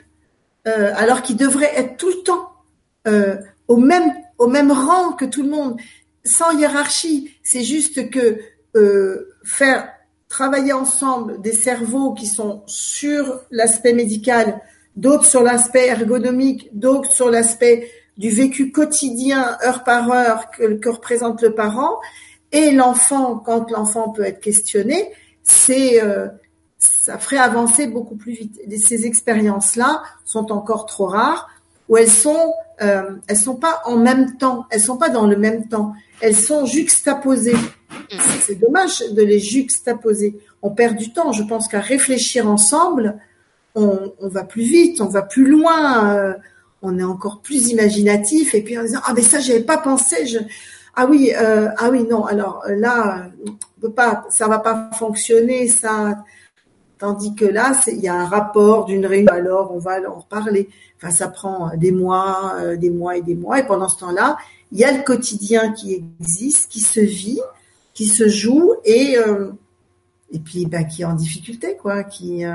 euh, 0.68 0.94
alors 0.96 1.22
qu'ils 1.22 1.38
devraient 1.38 1.74
être 1.76 1.98
tout 1.98 2.10
le 2.10 2.24
temps 2.24 2.50
euh, 3.08 3.38
au 3.68 3.78
même 3.78 4.14
au 4.38 4.48
même 4.48 4.72
rang 4.72 5.14
que 5.14 5.26
tout 5.26 5.44
le 5.44 5.50
monde, 5.50 5.80
sans 6.24 6.52
hiérarchie. 6.58 7.38
C'est 7.44 7.64
juste 7.64 8.10
que 8.10 8.40
euh, 8.76 9.36
faire 9.44 9.90
travailler 10.28 10.74
ensemble 10.74 11.42
des 11.42 11.54
cerveaux 11.54 12.14
qui 12.14 12.28
sont 12.28 12.64
sur 12.66 13.42
l'aspect 13.52 13.94
médical, 13.94 14.60
d'autres 14.96 15.26
sur 15.26 15.44
l'aspect 15.44 15.88
ergonomique, 15.88 16.70
d'autres 16.74 17.12
sur 17.12 17.30
l'aspect 17.30 17.90
du 18.18 18.30
vécu 18.30 18.72
quotidien, 18.72 19.58
heure 19.66 19.84
par 19.84 20.12
heure, 20.12 20.50
que, 20.52 20.74
que 20.74 20.90
représente 20.90 21.42
le 21.42 21.54
parent, 21.54 22.00
et 22.52 22.72
l'enfant, 22.72 23.38
quand 23.38 23.72
l'enfant 23.72 24.10
peut 24.10 24.24
être 24.24 24.40
questionné, 24.40 25.12
c'est 25.44 26.02
euh, 26.04 26.28
ça 27.04 27.18
ferait 27.18 27.38
avancer 27.38 27.88
beaucoup 27.88 28.16
plus 28.16 28.34
vite. 28.34 28.62
ces 28.78 29.06
expériences-là 29.06 30.04
sont 30.26 30.52
encore 30.52 30.86
trop 30.86 31.08
rares, 31.08 31.50
où 31.90 31.98
elles 31.98 32.10
sont, 32.10 32.54
euh, 32.82 33.16
elles 33.28 33.38
sont 33.38 33.56
pas 33.56 33.82
en 33.86 33.98
même 33.98 34.38
temps, 34.38 34.66
elles 34.70 34.82
sont 34.82 34.98
pas 34.98 35.10
dans 35.10 35.28
le 35.28 35.36
même 35.36 35.68
temps, 35.68 35.94
elles 36.22 36.36
sont 36.36 36.66
juxtaposées. 36.66 37.58
C'est 38.42 38.56
dommage 38.56 39.00
de 39.12 39.22
les 39.22 39.40
juxtaposer. 39.40 40.38
On 40.62 40.72
perd 40.72 40.96
du 40.96 41.12
temps. 41.12 41.32
Je 41.32 41.44
pense 41.44 41.68
qu'à 41.68 41.80
réfléchir 41.80 42.48
ensemble, 42.50 43.20
on, 43.76 44.14
va 44.22 44.44
plus 44.44 44.64
vite, 44.64 45.02
on 45.02 45.08
va 45.08 45.24
plus 45.24 45.48
loin, 45.48 46.16
euh, 46.16 46.34
on 46.82 46.98
est 47.00 47.04
encore 47.04 47.42
plus 47.42 47.70
imaginatif. 47.70 48.56
Et 48.56 48.62
puis 48.62 48.78
en 48.78 48.84
disant 48.84 49.02
ah 49.06 49.14
mais 49.16 49.22
ça 49.22 49.40
j'avais 49.40 49.64
pas 49.64 49.78
pensé. 49.78 50.38
Ah 50.96 51.08
oui, 51.08 51.34
euh, 51.36 51.70
ah 51.78 51.90
oui 51.90 52.06
non. 52.10 52.26
Alors 52.26 52.64
là, 52.68 53.28
on 53.46 53.82
peut 53.82 53.92
pas, 53.92 54.26
ça 54.30 54.48
va 54.48 54.60
pas 54.60 54.92
fonctionner. 54.98 55.68
Ça, 55.68 56.24
Tandis 57.04 57.36
que 57.36 57.44
là, 57.44 57.74
il 57.88 58.00
y 58.00 58.08
a 58.08 58.16
un 58.16 58.26
rapport 58.26 58.86
d'une 58.86 59.06
réunion, 59.06 59.34
alors 59.34 59.74
on 59.76 59.78
va 59.78 59.98
en 60.10 60.20
reparler. 60.22 60.70
Enfin, 60.96 61.12
ça 61.12 61.28
prend 61.28 61.76
des 61.76 61.92
mois, 61.92 62.56
des 62.78 62.90
mois 62.90 63.18
et 63.18 63.22
des 63.22 63.36
mois. 63.36 63.60
Et 63.60 63.66
pendant 63.66 63.90
ce 63.90 64.00
temps-là, 64.00 64.38
il 64.72 64.78
y 64.78 64.86
a 64.86 64.96
le 64.96 65.04
quotidien 65.04 65.74
qui 65.74 66.02
existe, 66.22 66.72
qui 66.72 66.80
se 66.80 67.02
vit, 67.02 67.42
qui 67.94 68.06
se 68.06 68.30
joue 68.30 68.76
et 68.86 69.18
et 70.32 70.40
puis 70.40 70.66
bah, 70.66 70.86
qui 70.86 71.02
est 71.02 71.06
en 71.06 71.16
difficulté, 71.16 71.76
quoi, 71.76 72.06
qui 72.06 72.46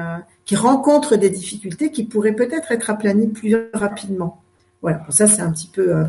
qui 0.47 0.57
rencontre 0.57 1.17
des 1.17 1.29
difficultés 1.29 1.91
qui 1.91 2.05
pourraient 2.05 2.33
peut-être 2.33 2.73
être 2.73 2.89
aplanies 2.89 3.29
plus 3.29 3.55
rapidement. 3.75 4.41
Voilà, 4.81 5.01
ça 5.09 5.27
c'est 5.27 5.43
un 5.43 5.51
petit 5.51 5.67
peu 5.67 5.93
euh, 5.93 6.05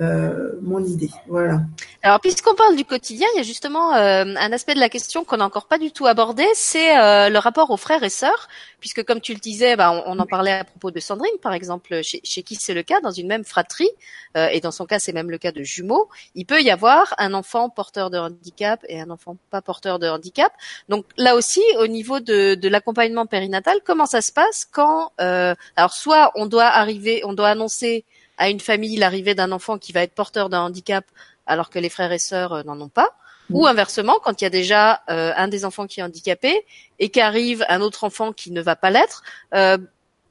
euh, 0.00 0.52
mon 0.62 0.82
idée. 0.82 1.10
Voilà. 1.28 1.60
Alors 2.02 2.20
puisqu'on 2.20 2.54
parle 2.54 2.74
du 2.74 2.86
quotidien, 2.86 3.26
il 3.34 3.36
y 3.36 3.40
a 3.40 3.42
justement 3.42 3.94
euh, 3.94 4.24
un 4.24 4.52
aspect 4.52 4.72
de 4.74 4.80
la 4.80 4.88
question 4.88 5.24
qu'on 5.24 5.36
n'a 5.36 5.44
encore 5.44 5.66
pas 5.66 5.76
du 5.76 5.92
tout 5.92 6.06
abordé, 6.06 6.46
c'est 6.54 6.94
le 6.94 7.38
rapport 7.38 7.70
aux 7.70 7.76
frères 7.76 8.02
et 8.02 8.08
sœurs, 8.08 8.48
puisque 8.80 9.04
comme 9.04 9.20
tu 9.20 9.34
le 9.34 9.40
disais, 9.40 9.76
bah, 9.76 10.02
on, 10.06 10.18
en 10.18 10.24
parlait 10.24 10.52
à 10.52 10.64
propos 10.64 10.90
de 10.90 11.00
Sandrine 11.00 11.36
par 11.42 11.52
exemple, 11.52 12.00
chez, 12.02 12.22
chez 12.24 12.42
qui 12.42 12.54
c'est 12.54 12.72
le 12.72 12.82
cas? 12.82 13.00
Dans 13.02 13.10
une 13.10 13.26
même 13.26 13.44
fratrie, 13.44 13.90
et 14.34 14.60
dans 14.60 14.70
son 14.70 14.86
cas 14.86 14.98
c'est 14.98 15.12
même 15.12 15.30
le 15.30 15.36
cas 15.36 15.52
de 15.52 15.62
jumeaux, 15.62 16.08
il 16.34 16.46
peut 16.46 16.62
y 16.62 16.70
avoir 16.70 17.14
un 17.18 17.34
enfant 17.34 17.68
porteur 17.68 18.08
de 18.08 18.16
handicap 18.16 18.80
et 18.88 19.02
un 19.02 19.10
enfant 19.10 19.36
pas 19.50 19.60
porteur 19.60 19.98
de 19.98 20.08
handicap. 20.08 20.52
Donc 20.88 21.04
là 21.18 21.36
aussi, 21.36 21.62
au 21.78 21.88
niveau 21.88 22.20
de, 22.20 22.54
de 22.54 22.68
l'accompagnement 22.68 23.26
périnatal, 23.26 23.80
comment 23.84 24.06
ça 24.06 24.22
se 24.22 24.32
passe 24.32 24.64
quand, 24.64 25.12
alors 25.18 25.92
soit 25.92 26.32
on 26.36 26.46
doit 26.46 26.64
arriver, 26.64 27.20
on 27.24 27.34
doit 27.34 27.48
annoncer 27.48 28.06
à 28.38 28.50
une 28.50 28.60
famille 28.60 28.96
l'arrivée 28.96 29.34
d'un 29.34 29.52
enfant 29.52 29.78
qui 29.78 29.92
va 29.92 30.02
être 30.02 30.14
porteur 30.14 30.48
d'un 30.48 30.62
handicap 30.62 31.04
alors 31.46 31.70
que 31.70 31.78
les 31.78 31.88
frères 31.88 32.12
et 32.12 32.18
sœurs 32.18 32.52
euh, 32.52 32.62
n'en 32.62 32.80
ont 32.80 32.88
pas, 32.88 33.10
ou 33.50 33.66
inversement, 33.66 34.18
quand 34.24 34.40
il 34.40 34.44
y 34.44 34.46
a 34.46 34.50
déjà 34.50 35.02
euh, 35.10 35.32
un 35.36 35.48
des 35.48 35.64
enfants 35.64 35.86
qui 35.86 36.00
est 36.00 36.02
handicapé 36.02 36.64
et 36.98 37.10
qu'arrive 37.10 37.64
un 37.68 37.82
autre 37.82 38.04
enfant 38.04 38.32
qui 38.32 38.50
ne 38.50 38.62
va 38.62 38.74
pas 38.74 38.90
l'être, 38.90 39.22
euh, 39.54 39.76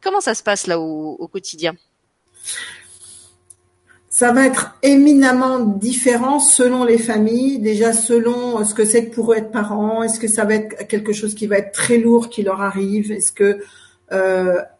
comment 0.01 0.21
ça 0.21 0.33
se 0.33 0.41
passe 0.41 0.65
là 0.65 0.79
au, 0.79 1.27
quotidien? 1.27 1.75
Ça 4.09 4.31
va 4.31 4.45
être 4.45 4.75
éminemment 4.81 5.59
différent 5.59 6.39
selon 6.39 6.85
les 6.85 6.97
familles, 6.97 7.59
déjà 7.59 7.93
selon 7.93 8.63
ce 8.65 8.73
que 8.73 8.85
c'est 8.85 9.09
que 9.09 9.15
pour 9.15 9.33
eux 9.33 9.37
être 9.37 9.51
parents, 9.51 10.03
est-ce 10.03 10.19
que 10.19 10.27
ça 10.27 10.45
va 10.45 10.55
être 10.55 10.87
quelque 10.87 11.13
chose 11.13 11.35
qui 11.35 11.47
va 11.47 11.57
être 11.57 11.71
très 11.71 11.97
lourd 11.97 12.29
qui 12.29 12.43
leur 12.43 12.61
arrive, 12.61 13.11
est-ce 13.11 13.31
que 13.31 13.63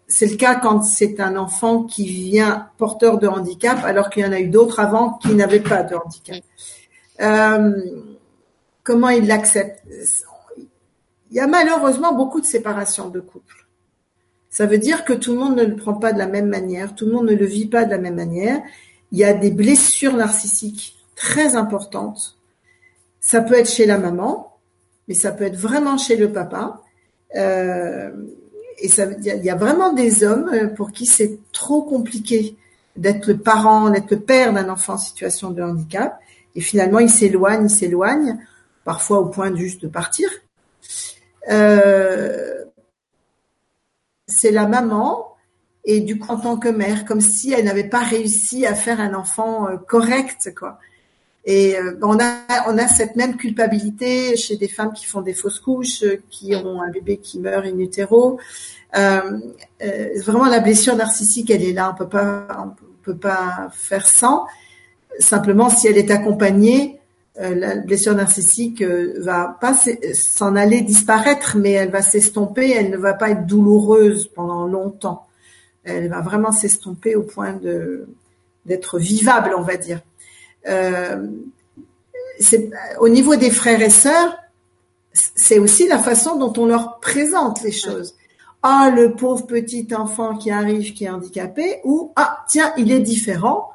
c'est 0.07 0.27
le 0.27 0.35
cas 0.35 0.55
quand 0.55 0.83
c'est 0.83 1.19
un 1.19 1.35
enfant 1.35 1.83
qui 1.83 2.05
vient 2.05 2.69
porteur 2.77 3.17
de 3.17 3.27
handicap, 3.27 3.83
alors 3.83 4.09
qu'il 4.09 4.23
y 4.23 4.25
en 4.25 4.31
a 4.31 4.39
eu 4.39 4.47
d'autres 4.47 4.79
avant 4.79 5.13
qui 5.13 5.33
n'avaient 5.33 5.59
pas 5.59 5.83
de 5.83 5.95
handicap. 5.95 6.43
Euh, 7.21 7.71
comment 8.83 9.09
il 9.09 9.27
l'accepte? 9.27 9.83
Il 11.31 11.37
y 11.37 11.39
a 11.39 11.47
malheureusement 11.47 12.13
beaucoup 12.13 12.41
de 12.41 12.45
séparations 12.45 13.09
de 13.09 13.19
couples. 13.19 13.65
Ça 14.49 14.67
veut 14.67 14.77
dire 14.77 15.03
que 15.03 15.13
tout 15.13 15.33
le 15.33 15.39
monde 15.39 15.55
ne 15.55 15.63
le 15.63 15.75
prend 15.75 15.95
pas 15.95 16.13
de 16.13 16.19
la 16.19 16.27
même 16.27 16.47
manière, 16.47 16.93
tout 16.93 17.05
le 17.05 17.13
monde 17.13 17.25
ne 17.25 17.35
le 17.35 17.45
vit 17.45 17.65
pas 17.65 17.85
de 17.85 17.89
la 17.89 17.97
même 17.97 18.15
manière. 18.15 18.61
Il 19.11 19.17
y 19.17 19.23
a 19.23 19.33
des 19.33 19.49
blessures 19.49 20.15
narcissiques 20.15 20.95
très 21.15 21.55
importantes. 21.55 22.37
Ça 23.19 23.41
peut 23.41 23.55
être 23.55 23.69
chez 23.69 23.87
la 23.87 23.97
maman, 23.97 24.57
mais 25.07 25.15
ça 25.15 25.31
peut 25.31 25.45
être 25.45 25.55
vraiment 25.55 25.97
chez 25.97 26.17
le 26.17 26.31
papa. 26.31 26.81
Euh, 27.35 28.11
et 28.83 28.89
il 28.89 29.45
y, 29.45 29.49
a 29.49 29.55
vraiment 29.55 29.93
des 29.93 30.25
hommes 30.25 30.49
euh, 30.53 30.67
pour 30.67 30.91
qui 30.91 31.05
c'est 31.05 31.39
trop 31.53 31.83
compliqué 31.83 32.57
d'être 32.97 33.27
le 33.27 33.37
parent, 33.37 33.89
d'être 33.89 34.11
le 34.11 34.19
père 34.19 34.51
d'un 34.51 34.67
enfant 34.67 34.95
en 34.95 34.97
situation 34.97 35.51
de 35.51 35.63
handicap. 35.63 36.19
Et 36.55 36.61
finalement, 36.61 36.99
ils 36.99 37.09
s'éloignent, 37.09 37.65
ils 37.65 37.69
s'éloignent, 37.69 38.37
parfois 38.83 39.19
au 39.19 39.27
point 39.27 39.55
juste 39.55 39.81
de 39.81 39.87
partir. 39.87 40.29
Euh, 41.49 42.65
c'est 44.27 44.51
la 44.51 44.67
maman, 44.67 45.33
et 45.85 46.01
du 46.01 46.19
coup, 46.19 46.31
en 46.31 46.37
tant 46.37 46.57
que 46.57 46.67
mère, 46.67 47.05
comme 47.05 47.21
si 47.21 47.53
elle 47.53 47.65
n'avait 47.65 47.89
pas 47.89 48.03
réussi 48.03 48.65
à 48.65 48.75
faire 48.75 48.99
un 48.99 49.13
enfant 49.13 49.69
euh, 49.69 49.77
correct, 49.77 50.53
quoi. 50.53 50.77
Et 51.45 51.77
euh, 51.77 51.97
on 52.01 52.19
a 52.19 52.45
on 52.67 52.77
a 52.77 52.87
cette 52.87 53.15
même 53.15 53.35
culpabilité 53.35 54.37
chez 54.37 54.55
des 54.55 54.69
femmes 54.69 54.93
qui 54.93 55.05
font 55.05 55.21
des 55.21 55.33
fausses 55.33 55.59
couches, 55.59 56.03
euh, 56.03 56.21
qui 56.29 56.55
ont 56.55 56.81
un 56.81 56.89
bébé 56.89 57.17
qui 57.17 57.39
meurt 57.39 57.65
in 57.65 57.77
utero. 57.79 58.39
Euh, 58.95 59.39
vraiment 60.23 60.45
la 60.45 60.59
blessure 60.59 60.95
narcissique, 60.95 61.49
elle 61.49 61.63
est 61.63 61.73
là. 61.73 61.91
On 61.93 61.97
peut 61.97 62.07
pas 62.07 62.47
on 62.63 62.71
peut 63.03 63.17
pas 63.17 63.69
faire 63.73 64.07
sans. 64.07 64.45
Simplement, 65.19 65.69
si 65.69 65.87
elle 65.87 65.97
est 65.97 66.11
accompagnée, 66.11 66.99
la 67.35 67.77
blessure 67.77 68.15
narcissique 68.15 68.83
va 68.83 69.57
pas 69.59 69.75
s'en 70.13 70.55
aller 70.55 70.81
disparaître, 70.81 71.57
mais 71.57 71.71
elle 71.71 71.89
va 71.89 72.01
s'estomper. 72.01 72.71
Elle 72.71 72.91
ne 72.91 72.97
va 72.97 73.13
pas 73.13 73.31
être 73.31 73.45
douloureuse 73.45 74.27
pendant 74.33 74.65
longtemps. 74.65 75.27
Elle 75.83 76.09
va 76.09 76.21
vraiment 76.21 76.51
s'estomper 76.51 77.15
au 77.15 77.23
point 77.23 77.53
de 77.53 78.07
d'être 78.65 78.97
vivable, 78.97 79.53
on 79.57 79.61
va 79.61 79.75
dire. 79.75 79.99
Euh, 80.67 81.27
au 82.99 83.09
niveau 83.09 83.35
des 83.35 83.51
frères 83.51 83.81
et 83.81 83.89
sœurs, 83.89 84.37
c'est 85.13 85.59
aussi 85.59 85.87
la 85.87 85.99
façon 85.99 86.37
dont 86.37 86.53
on 86.57 86.65
leur 86.65 86.99
présente 86.99 87.61
les 87.61 87.71
choses. 87.71 88.15
Ah, 88.63 88.91
le 88.95 89.13
pauvre 89.13 89.45
petit 89.45 89.87
enfant 89.95 90.35
qui 90.35 90.49
arrive, 90.49 90.93
qui 90.93 91.05
est 91.05 91.09
handicapé, 91.09 91.81
ou 91.83 92.11
ah, 92.15 92.45
tiens, 92.47 92.73
il 92.77 92.91
est 92.91 93.01
différent. 93.01 93.69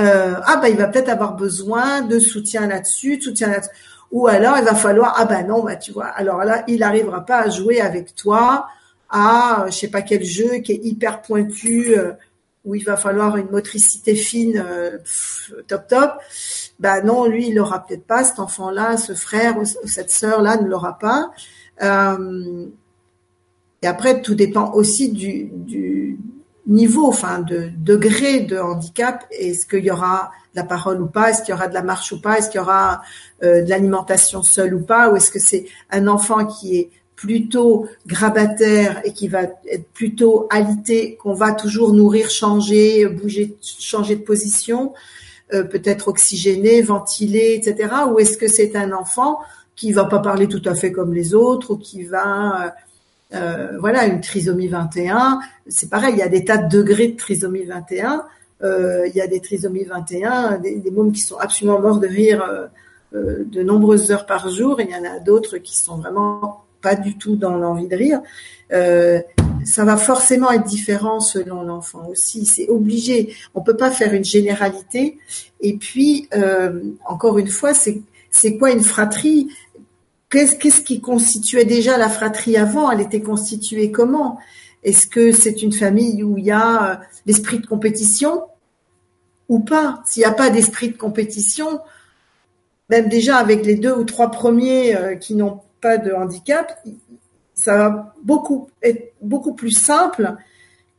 Euh, 0.00 0.34
ah, 0.44 0.56
bah, 0.56 0.68
il 0.68 0.76
va 0.76 0.88
peut-être 0.88 1.10
avoir 1.10 1.36
besoin 1.36 2.02
de 2.02 2.18
soutien 2.18 2.66
là-dessus, 2.66 3.18
de 3.18 3.22
soutien 3.22 3.48
là-dessus. 3.48 3.70
Ou 4.12 4.26
alors, 4.26 4.56
il 4.58 4.64
va 4.64 4.74
falloir, 4.74 5.14
ah 5.18 5.24
bah 5.24 5.42
non, 5.44 5.62
bah 5.62 5.76
tu 5.76 5.92
vois, 5.92 6.06
alors 6.06 6.42
là, 6.44 6.64
il 6.66 6.80
n'arrivera 6.80 7.24
pas 7.24 7.42
à 7.42 7.48
jouer 7.50 7.80
avec 7.80 8.14
toi 8.16 8.66
à, 9.08 9.66
je 9.66 9.72
sais 9.72 9.88
pas 9.88 10.02
quel 10.02 10.24
jeu 10.24 10.58
qui 10.58 10.72
est 10.72 10.80
hyper 10.82 11.22
pointu. 11.22 11.96
Euh, 11.96 12.12
où 12.64 12.74
il 12.74 12.84
va 12.84 12.96
falloir 12.96 13.36
une 13.36 13.50
motricité 13.50 14.14
fine, 14.14 14.62
euh, 14.64 14.98
top 15.66 15.88
top, 15.88 16.12
ben 16.78 17.02
non, 17.04 17.26
lui, 17.26 17.48
il 17.48 17.54
l'aura 17.54 17.84
peut-être 17.86 18.04
pas, 18.04 18.24
cet 18.24 18.38
enfant-là, 18.38 18.96
ce 18.96 19.14
frère 19.14 19.58
ou 19.58 19.64
cette 19.64 20.10
sœur-là 20.10 20.58
ne 20.58 20.68
l'aura 20.68 20.98
pas. 20.98 21.30
Euh, 21.82 22.66
et 23.82 23.86
après, 23.86 24.20
tout 24.20 24.34
dépend 24.34 24.72
aussi 24.72 25.10
du, 25.10 26.18
niveau, 26.66 27.06
enfin, 27.06 27.38
de 27.40 27.70
degré 27.78 28.40
de 28.40 28.58
handicap. 28.58 29.24
Est-ce 29.30 29.66
qu'il 29.66 29.84
y 29.84 29.90
aura 29.90 30.30
de 30.54 30.60
la 30.60 30.64
parole 30.64 31.00
ou 31.00 31.06
pas? 31.06 31.30
Est-ce 31.30 31.42
qu'il 31.42 31.52
y 31.52 31.54
aura 31.54 31.66
de 31.66 31.74
la 31.74 31.82
marche 31.82 32.12
ou 32.12 32.20
pas? 32.20 32.38
Est-ce 32.38 32.50
qu'il 32.50 32.60
y 32.60 32.62
aura 32.62 33.00
euh, 33.42 33.62
de 33.62 33.70
l'alimentation 33.70 34.42
seule 34.42 34.74
ou 34.74 34.84
pas? 34.84 35.10
Ou 35.10 35.16
est-ce 35.16 35.30
que 35.30 35.38
c'est 35.38 35.66
un 35.90 36.06
enfant 36.06 36.44
qui 36.44 36.76
est 36.76 36.90
plutôt 37.20 37.86
grabataire 38.06 39.02
et 39.04 39.12
qui 39.12 39.28
va 39.28 39.42
être 39.42 39.86
plutôt 39.92 40.46
alité, 40.48 41.16
qu'on 41.16 41.34
va 41.34 41.52
toujours 41.52 41.92
nourrir, 41.92 42.30
changer, 42.30 43.06
bouger, 43.08 43.58
changer 43.60 44.16
de 44.16 44.22
position, 44.22 44.94
euh, 45.52 45.62
peut-être 45.62 46.08
oxygéné, 46.08 46.80
ventilé, 46.80 47.60
etc. 47.62 47.92
Ou 48.10 48.20
est-ce 48.20 48.38
que 48.38 48.48
c'est 48.48 48.74
un 48.74 48.92
enfant 48.92 49.38
qui 49.76 49.92
va 49.92 50.06
pas 50.06 50.20
parler 50.20 50.48
tout 50.48 50.62
à 50.64 50.74
fait 50.74 50.92
comme 50.92 51.12
les 51.12 51.34
autres 51.34 51.72
ou 51.72 51.76
qui 51.76 52.04
va 52.04 52.64
euh, 52.64 52.70
euh 53.34 53.78
voilà 53.78 54.06
une 54.06 54.20
trisomie 54.20 54.68
21 54.68 55.40
c'est 55.68 55.88
pareil 55.88 56.14
il 56.14 56.18
y 56.18 56.22
a 56.22 56.28
des 56.28 56.44
tas 56.44 56.58
de 56.58 56.68
degrés 56.68 57.08
de 57.08 57.16
trisomie 57.16 57.64
21 57.64 58.24
euh, 58.62 59.06
il 59.06 59.14
y 59.14 59.20
a 59.20 59.26
des 59.26 59.40
trisomies 59.40 59.84
21 59.84 60.58
des, 60.58 60.90
mômes 60.90 61.12
qui 61.12 61.20
sont 61.20 61.38
absolument 61.38 61.80
morts 61.80 62.00
de 62.00 62.08
rire 62.08 62.42
de 63.12 63.62
nombreuses 63.62 64.10
heures 64.10 64.26
par 64.26 64.50
jour 64.50 64.80
il 64.80 64.90
y 64.90 64.94
en 64.96 65.04
a 65.04 65.20
d'autres 65.20 65.58
qui 65.58 65.78
sont 65.78 65.98
vraiment 65.98 66.64
pas 66.80 66.94
du 66.94 67.16
tout 67.16 67.36
dans 67.36 67.56
l'envie 67.56 67.88
de 67.88 67.96
rire, 67.96 68.20
euh, 68.72 69.20
ça 69.64 69.84
va 69.84 69.96
forcément 69.96 70.50
être 70.50 70.64
différent 70.64 71.20
selon 71.20 71.62
l'enfant 71.62 72.06
aussi. 72.08 72.46
C'est 72.46 72.68
obligé. 72.68 73.34
On 73.54 73.60
peut 73.60 73.76
pas 73.76 73.90
faire 73.90 74.14
une 74.14 74.24
généralité. 74.24 75.18
Et 75.60 75.76
puis, 75.76 76.28
euh, 76.34 76.80
encore 77.06 77.38
une 77.38 77.48
fois, 77.48 77.72
c'est 77.74 78.56
quoi 78.58 78.70
une 78.70 78.82
fratrie? 78.82 79.48
Qu'est-ce 80.30 80.80
qui 80.80 81.00
constituait 81.00 81.64
déjà 81.64 81.98
la 81.98 82.08
fratrie 82.08 82.56
avant? 82.56 82.90
Elle 82.90 83.00
était 83.00 83.20
constituée 83.20 83.90
comment? 83.90 84.38
Est-ce 84.82 85.06
que 85.06 85.32
c'est 85.32 85.62
une 85.62 85.72
famille 85.72 86.22
où 86.22 86.38
il 86.38 86.44
y 86.44 86.50
a 86.50 86.92
euh, 86.92 86.96
l'esprit 87.26 87.58
de 87.58 87.66
compétition 87.66 88.44
ou 89.48 89.58
pas? 89.58 90.02
S'il 90.06 90.22
n'y 90.22 90.26
a 90.26 90.32
pas 90.32 90.48
d'esprit 90.48 90.88
de 90.88 90.96
compétition, 90.96 91.80
même 92.88 93.08
déjà 93.08 93.36
avec 93.36 93.66
les 93.66 93.74
deux 93.74 93.92
ou 93.92 94.04
trois 94.04 94.30
premiers 94.30 95.18
qui 95.20 95.34
n'ont 95.34 95.60
pas 95.80 95.98
de 95.98 96.12
handicap, 96.12 96.80
ça 97.54 97.76
va 97.76 98.14
beaucoup 98.22 98.68
être 98.82 99.12
beaucoup 99.20 99.54
plus 99.54 99.72
simple 99.72 100.36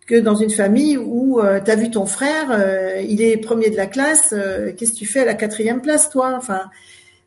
que 0.06 0.20
dans 0.20 0.36
une 0.36 0.50
famille 0.50 0.98
où 0.98 1.40
euh, 1.40 1.60
tu 1.62 1.72
as 1.72 1.76
vu 1.76 1.90
ton 1.90 2.06
frère, 2.06 2.52
euh, 2.52 3.02
il 3.02 3.22
est 3.22 3.38
premier 3.38 3.70
de 3.70 3.78
la 3.78 3.88
classe, 3.88 4.34
euh, 4.34 4.74
qu'est-ce 4.74 4.92
que 4.92 4.98
tu 4.98 5.06
fais 5.06 5.22
à 5.22 5.26
la 5.26 5.36
quatrième 5.36 5.82
place, 5.82 6.10
toi? 6.10 6.34
Enfin, 6.36 6.70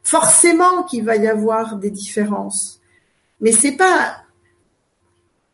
forcément 0.03 0.83
qu'il 0.83 1.05
va 1.05 1.17
y 1.17 1.27
avoir 1.27 1.77
des 1.77 1.91
différences, 1.91 2.81
mais 3.41 3.53
c'est 3.53 3.77
pas, 3.77 4.19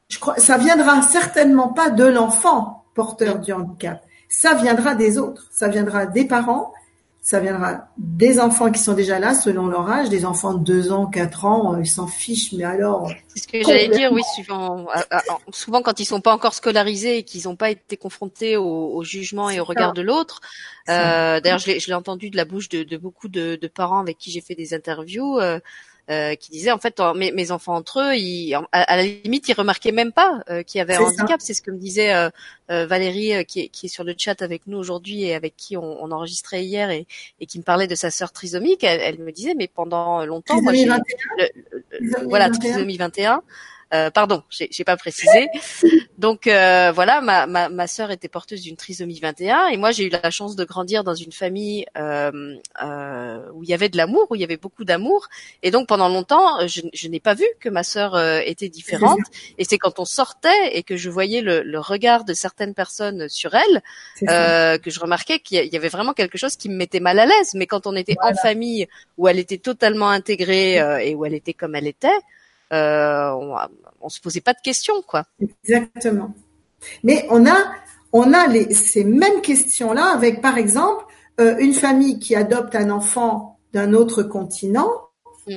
je 0.09 0.19
crois, 0.19 0.37
ça 0.39 0.59
viendra 0.59 1.03
certainement 1.03 1.69
pas 1.69 1.91
de 1.91 2.05
l'enfant 2.05 2.85
porteur 2.95 3.39
du 3.39 3.53
handicap, 3.53 4.03
ça 4.29 4.55
viendra 4.55 4.95
des 4.95 5.19
autres, 5.19 5.49
ça 5.53 5.69
viendra 5.69 6.07
des 6.07 6.25
parents 6.25 6.73
ça 7.23 7.39
viendra 7.39 7.89
des 7.99 8.41
enfants 8.41 8.71
qui 8.71 8.81
sont 8.81 8.95
déjà 8.95 9.19
là 9.19 9.35
selon 9.35 9.67
leur 9.67 9.91
âge, 9.91 10.09
des 10.09 10.25
enfants 10.25 10.55
de 10.55 10.65
2 10.65 10.91
ans, 10.91 11.07
4 11.07 11.45
ans, 11.45 11.79
ils 11.79 11.87
s'en 11.87 12.07
fichent, 12.07 12.53
mais 12.53 12.65
alors... 12.65 13.13
C'est 13.29 13.41
ce 13.41 13.49
que 13.49 13.63
j'allais 13.63 13.89
dire, 13.89 14.11
oui, 14.11 14.23
souvent, 14.35 14.87
souvent 15.53 15.83
quand 15.83 16.01
ils 16.01 16.07
sont 16.07 16.23
pas 16.23 16.33
encore 16.33 16.55
scolarisés 16.55 17.19
et 17.19 17.23
qu'ils 17.23 17.45
n'ont 17.45 17.57
pas 17.57 17.71
été 17.71 17.99
confrontés 17.99 18.57
au, 18.57 19.03
jugement 19.05 19.51
et 19.51 19.61
au 19.61 19.65
regard 19.65 19.93
de 19.93 20.01
l'autre. 20.01 20.41
Euh, 20.89 21.41
D'ailleurs, 21.41 21.59
je 21.59 21.87
l'ai 21.87 21.95
entendu 21.95 22.31
de 22.31 22.37
la 22.37 22.47
bouche 22.47 22.71
de, 22.71 22.85
de 22.85 22.97
beaucoup 22.97 23.29
de, 23.29 23.59
de, 23.61 23.69
parents 23.69 24.01
avec 24.01 24.17
qui 24.17 24.31
j'ai 24.31 24.41
fait 24.41 24.55
des 24.55 24.73
interviews. 24.73 25.39
Euh, 25.39 25.61
euh, 26.11 26.35
qui 26.35 26.51
disait 26.51 26.73
en 26.73 26.79
fait 26.79 27.01
mes, 27.15 27.31
mes, 27.31 27.51
enfants 27.53 27.75
entre 27.75 28.01
eux, 28.01 28.17
ils, 28.17 28.55
à, 28.73 28.97
la 28.97 29.05
limite, 29.05 29.49
ils 29.49 29.55
remarquaient 29.55 29.93
même 29.93 30.13
pas 30.13 30.43
euh, 30.51 30.63
qu'il 30.63 30.79
y 30.79 30.83
avait 30.83 30.97
un 30.97 31.03
handicap. 31.03 31.41
C'est 31.41 31.55
ce 31.55 31.63
que 31.63 31.71
me 31.71 31.79
disait 31.79 32.13
euh, 32.13 32.31
euh 32.71 32.87
Valérie, 32.87 33.35
euh, 33.35 33.43
qui 33.45 33.61
est, 33.61 33.69
qui, 33.69 33.87
est, 33.87 33.89
sur 33.89 34.03
le 34.03 34.15
chat 34.19 34.43
avec 34.43 34.67
nous 34.67 34.77
aujourd'hui 34.77 35.23
et 35.23 35.35
avec 35.35 35.57
qui 35.57 35.77
on, 35.77 36.03
on 36.03 36.11
enregistrait 36.11 36.65
hier 36.65 36.91
et, 36.91 37.07
et, 37.39 37.47
qui 37.47 37.59
me 37.59 37.63
parlait 37.63 37.87
de 37.87 37.95
sa 37.95 38.11
sœur 38.11 38.33
trisomique. 38.33 38.83
Elle, 38.83 39.01
elle 39.01 39.19
me 39.19 39.31
disait, 39.31 39.55
mais 39.55 39.69
pendant 39.69 40.25
longtemps, 40.27 40.61
moi, 40.61 40.75
j'ai, 40.75 40.89
voilà, 42.25 42.51
trisomie 42.51 42.97
21. 42.97 43.43
Euh, 43.93 44.11
pardon, 44.11 44.43
j'ai 44.51 44.85
pas 44.85 44.97
précisé. 44.97 45.49
Donc 46.19 46.47
euh, 46.47 46.93
voilà, 46.93 47.21
ma, 47.21 47.47
ma, 47.47 47.69
ma 47.69 47.87
sœur 47.87 48.11
était 48.11 48.29
porteuse 48.29 48.61
d'une 48.63 48.77
trisomie 48.77 49.19
21 49.19 49.69
et 49.69 49.77
moi 49.77 49.91
j'ai 49.91 50.05
eu 50.05 50.11
la 50.11 50.31
chance 50.31 50.55
de 50.55 50.65
grandir 50.65 51.03
dans 51.03 51.15
une 51.15 51.33
famille 51.33 51.87
euh, 51.97 52.57
euh, 52.83 53.41
où 53.55 53.65
il 53.65 53.71
y 53.71 53.75
avait 53.75 53.89
de 53.89 53.97
l'amour, 53.97 54.27
où 54.31 54.35
il 54.35 54.41
y 54.41 54.45
avait 54.45 54.57
beaucoup 54.59 54.85
d'amour. 54.85 55.29
Et 55.63 55.71
donc 55.71 55.89
pendant 55.89 56.09
longtemps, 56.09 56.67
je, 56.69 56.83
je 56.93 57.09
n'ai 57.09 57.21
pas 57.21 57.35
vu 57.35 57.47
que 57.59 57.69
ma 57.69 57.83
sœur 57.83 58.15
euh, 58.15 58.41
était 58.45 58.69
différente. 58.69 59.19
Et 59.59 59.65
c'est 59.65 59.79
quand 59.79 59.99
on 59.99 60.05
sortait 60.05 60.77
et 60.77 60.83
que 60.83 60.97
je 60.97 61.11
voyais 61.11 61.41
le, 61.41 61.63
le 61.63 61.81
regard 61.81 62.25
de 62.25 62.35
certaines 62.35 62.75
personnes 62.75 63.29
sur 63.29 63.55
elle 63.55 63.83
euh, 64.29 64.79
que 64.79 64.91
je 64.91 65.01
remarquais 65.01 65.41
qu'il 65.41 65.67
y 65.67 65.77
avait 65.77 65.89
vraiment 65.89 66.13
quelque 66.13 66.39
chose 66.39 66.57
qui 66.57 66.69
me 66.69 66.77
mettait 66.77 67.01
mal 67.01 67.19
à 67.19 67.27
l'aise. 67.27 67.55
Mais 67.55 67.67
quand 67.67 67.87
on 67.87 67.97
était 67.97 68.17
en 68.23 68.35
famille 68.35 68.87
où 69.17 69.27
elle 69.27 69.39
était 69.39 69.59
totalement 69.59 70.11
intégrée 70.11 70.77
et 71.07 71.15
où 71.15 71.25
elle 71.25 71.35
était 71.35 71.55
comme 71.55 71.75
elle 71.75 71.87
était, 71.87 72.09
on, 72.73 73.57
on 74.01 74.09
se 74.09 74.21
posait 74.21 74.41
pas 74.41 74.53
de 74.53 74.61
questions, 74.63 75.03
quoi. 75.07 75.25
Exactement. 75.41 76.35
Mais 77.03 77.27
on 77.31 77.47
a, 77.47 77.57
on 78.13 78.33
a 78.33 78.47
les, 78.47 78.73
ces 78.75 79.05
mêmes 79.05 79.41
questions-là 79.43 80.13
avec, 80.15 80.41
par 80.41 80.59
exemple, 80.59 81.05
euh, 81.41 81.57
une 81.59 81.75
famille 81.75 82.19
qui 82.19 82.35
adopte 82.35 82.75
un 82.75 82.91
enfant 82.91 83.59
d'un 83.73 83.95
autre 83.95 84.23
continent. 84.23 84.91
Mm. 85.47 85.57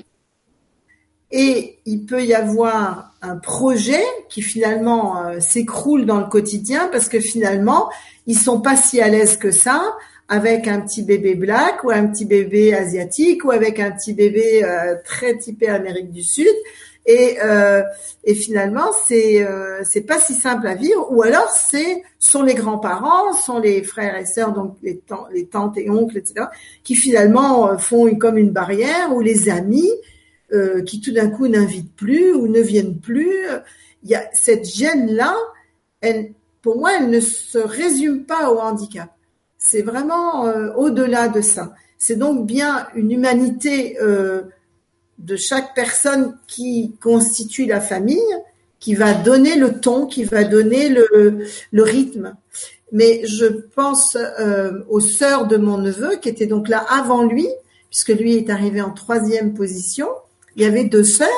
Et 1.31 1.80
il 1.85 2.06
peut 2.06 2.23
y 2.23 2.34
avoir 2.34 3.15
un 3.22 3.38
projet 3.38 4.03
qui 4.30 4.41
finalement 4.41 5.26
euh, 5.26 5.40
s'écroule 5.40 6.06
dans 6.06 6.19
le 6.19 6.27
quotidien 6.27 6.90
parce 6.91 7.10
que 7.10 7.19
finalement, 7.19 7.90
ils 8.27 8.38
sont 8.38 8.61
pas 8.61 8.76
si 8.76 9.02
à 9.02 9.07
l'aise 9.07 9.38
que 9.38 9.52
ça 9.52 9.81
avec 10.30 10.68
un 10.68 10.80
petit 10.81 11.03
bébé 11.03 11.35
black 11.35 11.84
ou 11.84 11.91
un 11.91 12.07
petit 12.07 12.26
bébé 12.26 12.73
asiatique 12.73 13.44
ou 13.44 13.52
avec 13.52 13.80
un 13.80 13.91
petit 13.91 14.14
bébé 14.14 14.64
euh, 14.64 14.95
très 15.03 15.38
typé 15.38 15.68
Amérique 15.68 16.11
du 16.11 16.23
Sud. 16.23 16.56
Et, 17.05 17.38
euh, 17.43 17.84
et 18.23 18.34
finalement, 18.34 18.91
c'est 19.07 19.45
euh, 19.45 19.81
c'est 19.84 20.01
pas 20.01 20.19
si 20.19 20.34
simple 20.34 20.67
à 20.67 20.75
vivre. 20.75 21.07
Ou 21.11 21.21
alors, 21.23 21.49
c'est 21.49 22.03
sont 22.17 22.43
les 22.43 22.53
grands-parents, 22.53 23.34
sont 23.34 23.59
les 23.59 23.84
frères 23.84 24.15
et 24.17 24.25
sœurs, 24.25 24.53
donc 24.53 24.77
les, 24.81 25.01
tantes 25.45 25.77
et 25.77 25.89
oncles, 25.89 26.17
etc., 26.17 26.45
qui 26.84 26.95
finalement 26.95 27.69
euh, 27.69 27.77
font 27.77 28.13
comme 28.15 28.38
une 28.38 28.51
barrière, 28.51 29.13
ou 29.13 29.19
les 29.19 29.49
amis 29.49 29.91
euh, 30.53 30.84
qui 30.84 31.01
tout 31.01 31.11
d'un 31.11 31.30
coup 31.30 31.47
n'invitent 31.47 31.95
plus 31.95 32.34
ou 32.34 32.47
ne 32.47 32.61
viennent 32.61 32.99
plus. 32.99 33.47
Il 34.03 34.09
y 34.09 34.15
a 34.15 34.23
cette 34.34 34.65
gêne-là. 34.65 35.35
Elle, 35.99 36.34
pour 36.61 36.77
moi, 36.77 36.91
elle 36.99 37.09
ne 37.09 37.19
se 37.19 37.57
résume 37.57 38.25
pas 38.25 38.51
au 38.51 38.59
handicap. 38.59 39.09
C'est 39.57 39.81
vraiment 39.81 40.45
euh, 40.45 40.71
au-delà 40.75 41.27
de 41.27 41.41
ça. 41.41 41.73
C'est 41.97 42.17
donc 42.17 42.45
bien 42.45 42.88
une 42.95 43.11
humanité 43.11 43.97
euh, 44.01 44.43
de 45.19 45.35
chaque 45.35 45.73
personne 45.76 46.38
qui 46.48 46.95
constitue 47.02 47.65
la 47.65 47.81
famille, 47.81 48.19
qui 48.80 48.95
va 48.95 49.14
donner 49.14 49.56
le 49.56 49.80
ton, 49.80 50.06
qui 50.06 50.23
va 50.23 50.44
donner 50.44 50.90
le, 50.90 51.48
rythme. 51.73 52.35
Mais 52.91 53.26
je 53.26 53.45
pense 53.45 54.15
euh, 54.18 54.84
aux 54.90 54.99
sœurs 54.99 55.48
de 55.48 55.57
mon 55.57 55.77
neveu 55.77 56.18
qui 56.18 56.30
étaient 56.30 56.48
donc 56.48 56.68
là 56.68 56.85
avant 56.90 57.23
lui, 57.23 57.48
puisque 57.90 58.10
lui 58.10 58.35
est 58.35 58.49
arrivé 58.49 58.81
en 58.81 58.91
troisième 58.91 59.53
position. 59.53 60.07
Il 60.56 60.64
y 60.64 60.65
avait 60.65 60.84
deux 60.84 61.03
sœurs. 61.03 61.30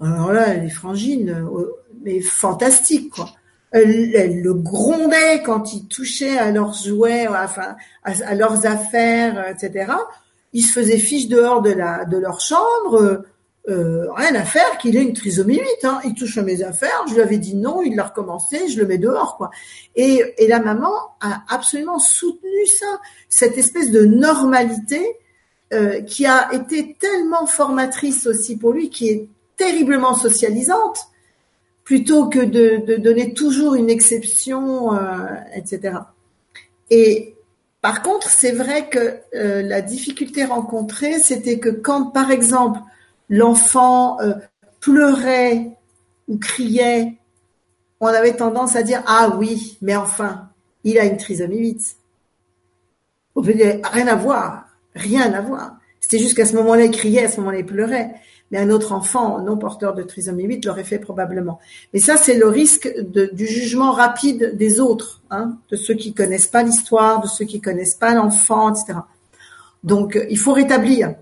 Alors 0.00 0.32
là, 0.32 0.54
les 0.54 0.68
frangines, 0.68 1.30
euh, 1.30 1.66
mais 2.02 2.20
fantastiques 2.20 3.10
quoi. 3.10 3.30
Elles, 3.72 4.40
le 4.40 4.54
grondaient 4.54 5.42
quand 5.44 5.74
ils 5.74 5.86
touchaient 5.86 6.38
à 6.38 6.50
leurs 6.50 6.72
jouets, 6.72 7.26
à 7.26 8.34
leurs 8.34 8.64
affaires, 8.64 9.50
etc 9.50 9.92
ils 10.56 10.62
se 10.62 10.72
faisaient 10.72 10.96
fiche 10.96 11.28
dehors 11.28 11.60
de 11.60 11.70
la 11.70 12.06
de 12.06 12.16
leur 12.16 12.40
chambre. 12.40 12.94
Euh, 12.94 13.18
euh, 13.68 14.10
rien 14.12 14.34
à 14.36 14.44
faire 14.44 14.78
qu'il 14.78 14.96
ait 14.96 15.02
une 15.02 15.12
trisomie 15.12 15.58
8. 15.58 15.66
Hein. 15.84 16.00
Il 16.04 16.14
touche 16.14 16.38
à 16.38 16.42
mes 16.42 16.62
affaires. 16.62 17.04
Je 17.08 17.14
lui 17.14 17.20
avais 17.20 17.36
dit 17.36 17.54
non, 17.54 17.82
il 17.82 17.94
l'a 17.94 18.04
recommencé, 18.04 18.68
je 18.68 18.80
le 18.80 18.86
mets 18.86 18.96
dehors. 18.96 19.36
quoi. 19.36 19.50
Et, 19.96 20.22
et 20.38 20.46
la 20.46 20.60
maman 20.60 20.94
a 21.20 21.42
absolument 21.48 21.98
soutenu 21.98 22.66
ça, 22.78 22.86
cette 23.28 23.58
espèce 23.58 23.90
de 23.90 24.06
normalité 24.06 25.04
euh, 25.74 26.00
qui 26.00 26.24
a 26.24 26.48
été 26.54 26.96
tellement 26.98 27.44
formatrice 27.44 28.26
aussi 28.26 28.56
pour 28.56 28.72
lui, 28.72 28.88
qui 28.88 29.10
est 29.10 29.28
terriblement 29.58 30.14
socialisante, 30.14 31.08
plutôt 31.84 32.30
que 32.30 32.38
de, 32.38 32.82
de 32.86 32.96
donner 32.96 33.34
toujours 33.34 33.74
une 33.74 33.90
exception, 33.90 34.98
etc. 35.54 35.98
Et 36.90 37.35
par 37.86 38.02
contre, 38.02 38.28
c'est 38.28 38.50
vrai 38.50 38.88
que 38.88 39.20
euh, 39.36 39.62
la 39.62 39.80
difficulté 39.80 40.44
rencontrée, 40.44 41.20
c'était 41.20 41.60
que 41.60 41.68
quand, 41.68 42.06
par 42.06 42.32
exemple, 42.32 42.80
l'enfant 43.28 44.20
euh, 44.20 44.34
pleurait 44.80 45.70
ou 46.26 46.36
criait, 46.36 47.14
on 48.00 48.08
avait 48.08 48.34
tendance 48.34 48.74
à 48.74 48.82
dire 48.82 49.04
ah 49.06 49.36
oui, 49.38 49.78
mais 49.82 49.94
enfin, 49.94 50.48
il 50.82 50.98
a 50.98 51.04
une 51.04 51.16
trisomie 51.16 51.58
8. 51.58 51.96
On 53.36 53.40
veut 53.40 53.54
dire 53.54 53.78
rien 53.84 54.08
à 54.08 54.16
voir, 54.16 54.66
rien 54.96 55.32
à 55.32 55.40
voir. 55.40 55.76
C'était 56.00 56.18
juste 56.18 56.36
qu'à 56.36 56.44
ce 56.44 56.56
moment-là, 56.56 56.86
il 56.86 56.90
criait, 56.90 57.26
à 57.26 57.30
ce 57.30 57.36
moment-là, 57.36 57.58
il 57.60 57.66
pleurait 57.66 58.16
mais 58.50 58.58
un 58.58 58.70
autre 58.70 58.92
enfant 58.92 59.40
non 59.40 59.56
porteur 59.56 59.94
de 59.94 60.02
trisomie 60.02 60.44
8 60.44 60.64
l'aurait 60.64 60.84
fait 60.84 60.98
probablement. 60.98 61.58
Mais 61.92 62.00
ça, 62.00 62.16
c'est 62.16 62.36
le 62.36 62.48
risque 62.48 62.88
du 63.00 63.46
jugement 63.46 63.92
rapide 63.92 64.56
des 64.56 64.80
autres, 64.80 65.22
hein, 65.30 65.56
de 65.70 65.76
ceux 65.76 65.94
qui 65.94 66.14
connaissent 66.14 66.46
pas 66.46 66.62
l'histoire, 66.62 67.20
de 67.20 67.26
ceux 67.26 67.44
qui 67.44 67.60
connaissent 67.60 67.96
pas 67.96 68.14
l'enfant, 68.14 68.72
etc. 68.72 69.00
Donc, 69.82 70.18
il 70.30 70.38
faut 70.38 70.52
rétablir. 70.52 71.14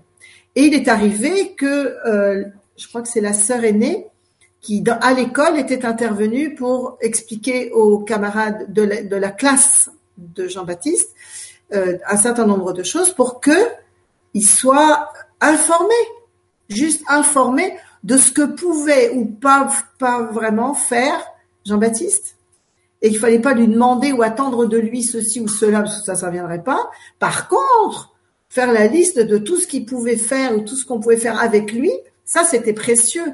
Et 0.55 0.63
il 0.63 0.73
est 0.73 0.87
arrivé 0.87 1.53
que, 1.55 1.97
euh, 2.07 2.43
je 2.77 2.87
crois 2.87 3.01
que 3.01 3.07
c'est 3.07 3.21
la 3.21 3.33
sœur 3.33 3.63
aînée 3.63 4.07
qui, 4.61 4.83
à 4.87 5.13
l'école, 5.13 5.59
était 5.59 5.85
intervenue 5.85 6.55
pour 6.55 6.97
expliquer 7.01 7.71
aux 7.71 7.99
camarades 7.99 8.71
de 8.71 9.15
la, 9.15 9.31
classe 9.31 9.89
de 10.17 10.47
Jean-Baptiste 10.47 11.13
euh, 11.73 11.97
un 12.07 12.17
certain 12.17 12.45
nombre 12.45 12.73
de 12.73 12.83
choses 12.83 13.13
pour 13.13 13.39
que 13.39 13.51
ils 14.33 14.47
soient 14.47 15.09
informés 15.41 15.93
juste 16.69 17.03
informé 17.07 17.75
de 18.03 18.17
ce 18.17 18.31
que 18.31 18.43
pouvait 18.43 19.11
ou 19.11 19.25
pas, 19.25 19.69
pas 19.97 20.23
vraiment 20.23 20.73
faire 20.73 21.19
Jean-Baptiste. 21.65 22.37
Et 23.01 23.09
il 23.09 23.17
fallait 23.17 23.39
pas 23.39 23.53
lui 23.53 23.67
demander 23.67 24.11
ou 24.11 24.21
attendre 24.21 24.65
de 24.65 24.77
lui 24.77 25.03
ceci 25.03 25.39
ou 25.39 25.47
cela, 25.47 25.81
parce 25.81 25.99
que 25.99 26.05
ça, 26.05 26.15
ça 26.15 26.29
viendrait 26.29 26.63
pas. 26.63 26.89
Par 27.19 27.47
contre, 27.47 28.15
faire 28.49 28.71
la 28.71 28.87
liste 28.87 29.19
de 29.19 29.37
tout 29.37 29.57
ce 29.57 29.67
qu'il 29.67 29.85
pouvait 29.85 30.17
faire 30.17 30.55
ou 30.55 30.61
tout 30.61 30.75
ce 30.75 30.85
qu'on 30.85 30.99
pouvait 30.99 31.17
faire 31.17 31.39
avec 31.39 31.71
lui, 31.71 31.91
ça, 32.23 32.43
c'était 32.43 32.73
précieux. 32.73 33.33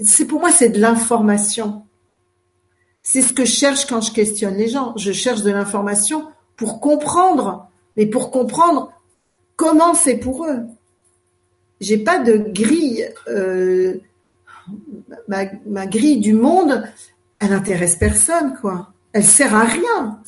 C'est 0.00 0.26
pour 0.26 0.40
moi, 0.40 0.52
c'est 0.52 0.68
de 0.68 0.80
l'information. 0.80 1.82
C'est 3.02 3.22
ce 3.22 3.32
que 3.32 3.44
je 3.44 3.52
cherche 3.52 3.86
quand 3.86 4.00
je 4.00 4.12
questionne 4.12 4.56
les 4.56 4.68
gens. 4.68 4.92
Je 4.96 5.12
cherche 5.12 5.42
de 5.42 5.50
l'information 5.50 6.28
pour 6.56 6.80
comprendre, 6.80 7.68
mais 7.96 8.06
pour 8.06 8.30
comprendre 8.30 8.92
comment 9.56 9.94
c'est 9.94 10.16
pour 10.16 10.44
eux 10.46 10.66
j'ai 11.80 11.98
pas 11.98 12.18
de 12.18 12.36
grille. 12.36 13.08
Euh, 13.28 13.94
ma, 15.28 15.86
grille 15.86 16.18
du 16.18 16.32
monde, 16.32 16.84
elle 17.38 17.52
intéresse 17.52 17.96
personne, 17.96 18.56
quoi. 18.60 18.92
Elle 19.12 19.24
sert 19.24 19.54
à 19.54 19.64
rien. 19.64 20.20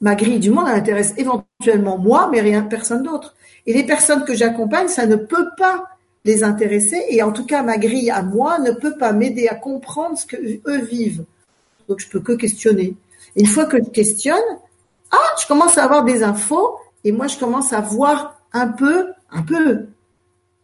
Ma 0.00 0.14
grille 0.14 0.38
du 0.38 0.50
monde, 0.50 0.66
elle 0.68 0.78
intéresse 0.78 1.14
éventuellement 1.16 1.98
moi, 1.98 2.28
mais 2.30 2.40
rien, 2.40 2.62
personne 2.62 3.02
d'autre. 3.02 3.34
Et 3.66 3.72
les 3.72 3.84
personnes 3.84 4.24
que 4.24 4.34
j'accompagne, 4.34 4.88
ça 4.88 5.06
ne 5.06 5.16
peut 5.16 5.48
pas 5.56 5.84
les 6.24 6.42
intéresser. 6.42 7.02
Et 7.10 7.22
en 7.22 7.32
tout 7.32 7.46
cas, 7.46 7.62
ma 7.62 7.78
grille 7.78 8.10
à 8.10 8.22
moi 8.22 8.58
ne 8.58 8.72
peut 8.72 8.96
pas 8.96 9.12
m'aider 9.12 9.48
à 9.48 9.54
comprendre 9.54 10.18
ce 10.18 10.26
que 10.26 10.36
eux 10.36 10.84
vivent. 10.84 11.24
Donc, 11.88 12.00
je 12.00 12.08
peux 12.08 12.20
que 12.20 12.32
questionner. 12.32 12.96
Une 13.36 13.46
fois 13.46 13.66
que 13.66 13.78
je 13.78 13.90
questionne, 13.90 14.42
ah, 15.10 15.34
je 15.40 15.46
commence 15.46 15.78
à 15.78 15.84
avoir 15.84 16.04
des 16.04 16.22
infos 16.22 16.76
et 17.04 17.12
moi, 17.12 17.26
je 17.26 17.38
commence 17.38 17.72
à 17.72 17.80
voir 17.80 18.40
un 18.52 18.68
peu, 18.68 19.08
un 19.30 19.42
peu, 19.42 19.86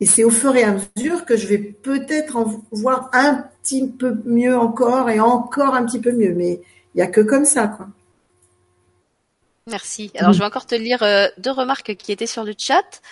et 0.00 0.06
c'est 0.06 0.24
au 0.24 0.30
fur 0.30 0.56
et 0.56 0.64
à 0.64 0.76
mesure 0.96 1.24
que 1.26 1.36
je 1.36 1.46
vais 1.46 1.58
peut-être 1.58 2.36
en 2.36 2.64
voir 2.72 3.10
un 3.12 3.44
petit 3.62 3.86
peu 3.86 4.16
mieux 4.24 4.56
encore 4.56 5.10
et 5.10 5.20
encore 5.20 5.74
un 5.74 5.84
petit 5.84 6.00
peu 6.00 6.12
mieux. 6.12 6.34
Mais 6.34 6.60
il 6.94 6.96
n'y 6.96 7.02
a 7.02 7.06
que 7.06 7.20
comme 7.20 7.44
ça, 7.44 7.68
quoi. 7.68 7.86
Merci. 9.66 10.10
Alors, 10.16 10.32
je 10.32 10.38
vais 10.38 10.44
encore 10.44 10.66
te 10.66 10.74
lire 10.74 11.04
deux 11.38 11.50
remarques 11.50 11.94
qui 11.96 12.12
étaient 12.12 12.26
sur 12.26 12.44
le 12.44 12.54
chat. 12.56 13.02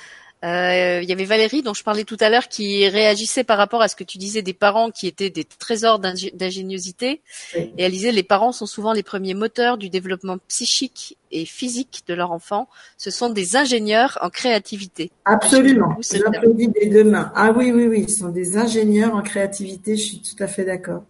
Euh, 0.44 1.00
il 1.02 1.08
y 1.08 1.12
avait 1.12 1.24
Valérie 1.24 1.62
dont 1.62 1.74
je 1.74 1.82
parlais 1.82 2.04
tout 2.04 2.16
à 2.20 2.30
l'heure 2.30 2.48
qui 2.48 2.88
réagissait 2.88 3.42
par 3.42 3.58
rapport 3.58 3.82
à 3.82 3.88
ce 3.88 3.96
que 3.96 4.04
tu 4.04 4.18
disais 4.18 4.42
des 4.42 4.52
parents 4.52 4.90
qui 4.90 5.08
étaient 5.08 5.30
des 5.30 5.44
trésors 5.44 5.98
d'ingéniosité. 5.98 7.22
Et 7.54 7.72
elle 7.78 7.92
disait 7.92 8.12
les 8.12 8.22
parents 8.22 8.52
sont 8.52 8.66
souvent 8.66 8.92
les 8.92 9.02
premiers 9.02 9.34
moteurs 9.34 9.78
du 9.78 9.90
développement 9.90 10.38
psychique 10.46 11.18
et 11.32 11.44
physique 11.44 12.02
de 12.06 12.14
leur 12.14 12.30
enfant. 12.30 12.68
Ce 12.96 13.10
sont 13.10 13.30
des 13.30 13.56
ingénieurs 13.56 14.18
en 14.22 14.30
créativité. 14.30 15.10
Absolument. 15.24 15.96
J'applaudis 16.00 16.68
des 16.68 16.86
deux 16.86 17.04
mains. 17.04 17.32
Ah 17.34 17.50
oui, 17.50 17.72
oui, 17.72 17.86
oui, 17.86 18.04
ils 18.06 18.12
sont 18.12 18.28
des 18.28 18.56
ingénieurs 18.56 19.14
en 19.14 19.22
créativité. 19.22 19.96
Je 19.96 20.02
suis 20.02 20.22
tout 20.22 20.42
à 20.42 20.46
fait 20.46 20.64
d'accord. 20.64 21.02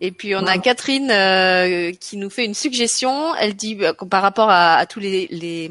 Et 0.00 0.12
puis 0.12 0.34
on 0.36 0.46
a 0.46 0.58
Catherine 0.58 1.10
euh, 1.10 1.92
qui 1.92 2.16
nous 2.16 2.28
fait 2.28 2.44
une 2.44 2.54
suggestion. 2.54 3.34
Elle 3.36 3.54
dit 3.54 3.78
euh, 3.80 3.92
par 3.92 4.22
rapport 4.22 4.50
à, 4.50 4.84
tous 4.86 5.00
les, 5.00 5.26
les, 5.30 5.70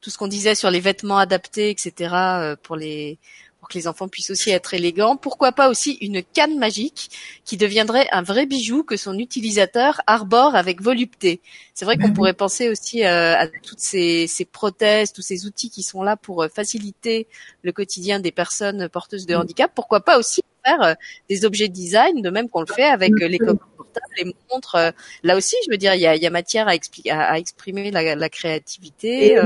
tout 0.00 0.10
ce 0.10 0.18
qu'on 0.18 0.28
disait 0.28 0.54
sur 0.54 0.70
les 0.70 0.80
vêtements 0.80 1.18
adaptés, 1.18 1.70
etc. 1.70 2.14
Euh, 2.14 2.56
pour 2.62 2.76
les 2.76 3.18
pour 3.58 3.70
que 3.70 3.78
les 3.78 3.88
enfants 3.88 4.08
puissent 4.08 4.30
aussi 4.30 4.50
être 4.50 4.74
élégants. 4.74 5.16
Pourquoi 5.16 5.50
pas 5.50 5.70
aussi 5.70 5.92
une 6.02 6.22
canne 6.22 6.58
magique 6.58 7.10
qui 7.46 7.56
deviendrait 7.56 8.06
un 8.12 8.20
vrai 8.20 8.44
bijou 8.44 8.82
que 8.84 8.98
son 8.98 9.18
utilisateur 9.18 10.02
arbore 10.06 10.54
avec 10.54 10.82
volupté. 10.82 11.40
C'est 11.72 11.86
vrai 11.86 11.96
qu'on 11.96 12.08
mhm. 12.08 12.14
pourrait 12.14 12.34
penser 12.34 12.68
aussi 12.68 13.04
à 13.04 13.48
toutes 13.62 13.80
ces, 13.80 14.26
ces 14.26 14.44
prothèses, 14.44 15.14
tous 15.14 15.22
ces 15.22 15.46
outils 15.46 15.70
qui 15.70 15.82
sont 15.82 16.02
là 16.02 16.18
pour 16.18 16.46
faciliter 16.54 17.26
le 17.62 17.72
quotidien 17.72 18.20
des 18.20 18.32
personnes 18.32 18.90
porteuses 18.90 19.24
de 19.24 19.34
handicap. 19.34 19.72
Pourquoi 19.74 20.00
pas 20.00 20.18
aussi 20.18 20.42
faire 20.64 20.82
euh, 20.82 20.94
des 21.28 21.44
objets 21.44 21.68
de 21.68 21.72
design, 21.72 22.22
de 22.22 22.30
même 22.30 22.48
qu'on 22.48 22.60
le 22.60 22.66
fait 22.66 22.84
avec 22.84 23.12
euh, 23.12 23.28
les 23.28 23.38
coques 23.38 23.60
portables, 23.76 24.06
les 24.16 24.34
montres. 24.50 24.74
Euh, 24.74 24.90
là 25.22 25.36
aussi, 25.36 25.56
je 25.66 25.70
veux 25.70 25.76
dire, 25.76 25.94
il 25.94 26.00
y 26.00 26.06
a, 26.06 26.16
y 26.16 26.26
a 26.26 26.30
matière 26.30 26.68
à, 26.68 27.38
exprimer 27.38 27.90
la, 27.90 28.14
la 28.14 28.28
créativité. 28.28 29.38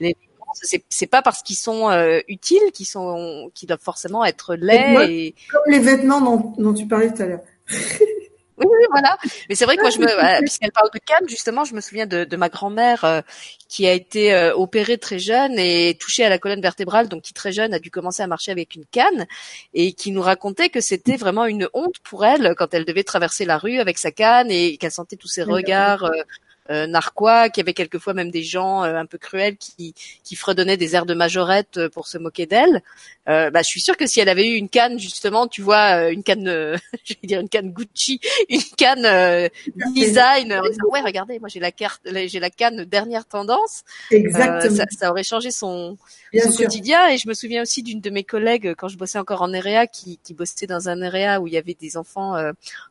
les 0.00 0.16
c'est 0.52 1.06
pas 1.06 1.22
parce 1.22 1.44
qu'ils 1.44 1.56
sont 1.56 1.90
utiles 2.26 2.72
qu'ils 2.74 2.84
sont 2.84 3.52
qu'ils 3.54 3.68
doivent 3.68 3.80
forcément 3.80 4.24
être 4.24 4.56
laids. 4.56 5.32
Comme 5.48 5.62
les 5.68 5.78
vêtements 5.78 6.20
dont, 6.20 6.54
dont 6.58 6.74
tu 6.74 6.88
parlais 6.88 7.12
tout 7.12 7.22
à 7.22 7.26
l'heure. 7.26 7.40
Oui, 8.60 8.66
oui, 8.70 8.86
voilà. 8.90 9.16
Mais 9.48 9.54
c'est 9.54 9.64
vrai 9.64 9.76
que 9.76 9.82
moi, 9.82 9.90
je 9.90 9.98
me, 9.98 10.40
puisqu'elle 10.40 10.72
parle 10.72 10.90
de 10.92 10.98
canne, 10.98 11.28
justement, 11.28 11.64
je 11.64 11.74
me 11.74 11.80
souviens 11.80 12.06
de, 12.06 12.24
de 12.24 12.36
ma 12.36 12.48
grand-mère 12.48 13.04
euh, 13.04 13.20
qui 13.68 13.86
a 13.86 13.92
été 13.92 14.34
euh, 14.34 14.54
opérée 14.54 14.98
très 14.98 15.18
jeune 15.18 15.58
et 15.58 15.96
touchée 15.98 16.24
à 16.24 16.28
la 16.28 16.38
colonne 16.38 16.60
vertébrale, 16.60 17.08
donc 17.08 17.22
qui 17.22 17.32
très 17.32 17.52
jeune 17.52 17.72
a 17.72 17.78
dû 17.78 17.90
commencer 17.90 18.22
à 18.22 18.26
marcher 18.26 18.52
avec 18.52 18.74
une 18.74 18.84
canne 18.84 19.26
et 19.74 19.92
qui 19.92 20.10
nous 20.10 20.22
racontait 20.22 20.68
que 20.68 20.80
c'était 20.80 21.16
vraiment 21.16 21.46
une 21.46 21.68
honte 21.72 21.98
pour 22.02 22.24
elle 22.24 22.54
quand 22.56 22.74
elle 22.74 22.84
devait 22.84 23.04
traverser 23.04 23.44
la 23.44 23.58
rue 23.58 23.78
avec 23.78 23.98
sa 23.98 24.10
canne 24.10 24.50
et 24.50 24.76
qu'elle 24.76 24.90
sentait 24.90 25.16
tous 25.16 25.28
ces 25.28 25.42
regards 25.42 26.04
euh, 26.04 26.22
narquois, 26.70 27.48
qu'il 27.48 27.62
y 27.62 27.64
avait 27.64 27.74
quelquefois 27.74 28.14
même 28.14 28.30
des 28.30 28.42
gens 28.42 28.84
euh, 28.84 28.94
un 28.94 29.06
peu 29.06 29.18
cruels 29.18 29.56
qui, 29.56 29.94
qui 30.22 30.36
fredonnaient 30.36 30.76
des 30.76 30.94
airs 30.94 31.06
de 31.06 31.14
majorette 31.14 31.78
euh, 31.78 31.88
pour 31.88 32.06
se 32.06 32.18
moquer 32.18 32.46
d'elle. 32.46 32.82
Euh, 33.28 33.50
bah, 33.50 33.62
je 33.62 33.68
suis 33.68 33.80
sûre 33.80 33.96
que 33.96 34.06
si 34.06 34.20
elle 34.20 34.28
avait 34.28 34.46
eu 34.46 34.54
une 34.54 34.68
canne 34.68 34.98
justement, 34.98 35.48
tu 35.48 35.62
vois, 35.62 36.10
une 36.10 36.22
canne, 36.22 36.44
je 37.04 37.14
vais 37.14 37.26
dire 37.26 37.40
une 37.40 37.48
canne 37.48 37.72
Gucci, 37.72 38.20
une 38.48 38.62
canne 38.76 39.50
design, 39.94 40.60
ouais, 40.90 41.00
regardez, 41.00 41.38
moi 41.38 41.48
j'ai 41.48 41.60
la 41.60 41.72
carte, 41.72 42.02
j'ai 42.04 42.40
la 42.40 42.50
canne 42.50 42.84
dernière 42.84 43.24
tendance. 43.24 43.82
Exactement. 44.10 44.76
Ça, 44.76 44.84
ça, 44.90 45.10
aurait 45.10 45.24
changé 45.24 45.50
son, 45.50 45.98
son 46.32 46.52
quotidien. 46.52 47.08
Et 47.08 47.18
je 47.18 47.28
me 47.28 47.34
souviens 47.34 47.62
aussi 47.62 47.82
d'une 47.82 48.00
de 48.00 48.10
mes 48.10 48.24
collègues 48.24 48.74
quand 48.76 48.88
je 48.88 48.96
bossais 48.96 49.18
encore 49.18 49.42
en 49.42 49.52
area, 49.52 49.86
qui, 49.86 50.18
qui 50.22 50.34
bossait 50.34 50.66
dans 50.66 50.88
un 50.88 51.02
area 51.02 51.40
où 51.40 51.46
il 51.46 51.52
y 51.52 51.58
avait 51.58 51.74
des 51.74 51.96
enfants 51.96 52.34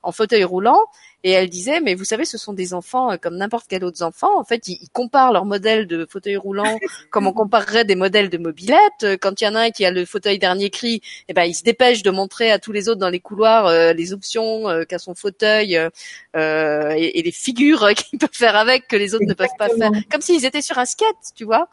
en 0.03 0.11
fauteuil 0.11 0.43
roulant 0.43 0.85
et 1.23 1.31
elle 1.31 1.49
disait, 1.49 1.81
mais 1.81 1.95
vous 1.95 2.05
savez, 2.05 2.23
ce 2.23 2.37
sont 2.37 2.53
des 2.53 2.73
enfants 2.73 3.11
euh, 3.11 3.17
comme 3.17 3.35
n'importe 3.35 3.65
quel 3.67 3.83
autre 3.83 4.03
enfant. 4.03 4.39
En 4.39 4.43
fait, 4.43 4.67
ils, 4.67 4.89
comparent 4.93 5.33
leur 5.33 5.45
modèle 5.45 5.85
de 5.85 6.07
fauteuil 6.09 6.37
roulant 6.37 6.77
comme 7.11 7.27
on 7.27 7.33
comparerait 7.33 7.83
des 7.85 7.95
modèles 7.95 8.29
de 8.29 8.37
mobilette. 8.37 8.79
Euh, 9.03 9.17
quand 9.19 9.41
il 9.41 9.43
y 9.43 9.47
en 9.47 9.55
a 9.55 9.61
un 9.61 9.69
qui 9.71 9.85
a 9.85 9.91
le 9.91 10.05
fauteuil 10.05 10.39
dernier 10.39 10.69
cri, 10.69 11.01
eh 11.27 11.33
ben, 11.33 11.43
il 11.43 11.53
se 11.53 11.63
dépêche 11.63 12.03
de 12.03 12.11
montrer 12.11 12.51
à 12.51 12.59
tous 12.59 12.71
les 12.71 12.87
autres 12.87 12.99
dans 12.99 13.09
les 13.09 13.19
couloirs 13.19 13.67
euh, 13.67 13.93
les 13.93 14.13
options 14.13 14.65
qu'a 14.87 14.99
son 14.99 15.15
fauteuil 15.15 15.77
euh, 15.77 16.89
et, 16.91 17.21
les 17.21 17.31
figures 17.31 17.89
qu'il 17.95 18.19
peut 18.19 18.27
faire 18.31 18.55
avec 18.55 18.87
que 18.87 18.95
les 18.95 19.13
autres 19.13 19.25
ne 19.25 19.33
peuvent 19.33 19.47
pas 19.57 19.69
faire. 19.69 19.91
Comme 20.11 20.21
s'ils 20.21 20.45
étaient 20.45 20.61
sur 20.61 20.77
un 20.77 20.85
skate, 20.85 21.15
tu 21.35 21.43
vois. 21.43 21.67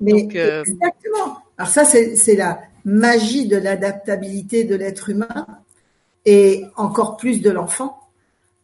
Mais 0.00 0.12
exactement. 0.12 1.38
Alors 1.58 1.70
ça, 1.70 1.84
c'est 1.84 2.36
la 2.36 2.60
magie 2.84 3.46
de 3.46 3.56
l'adaptabilité 3.56 4.64
de 4.64 4.74
l'être 4.74 5.10
humain 5.10 5.46
et 6.24 6.64
encore 6.76 7.16
plus 7.16 7.40
de 7.40 7.50
l'enfant 7.50 8.05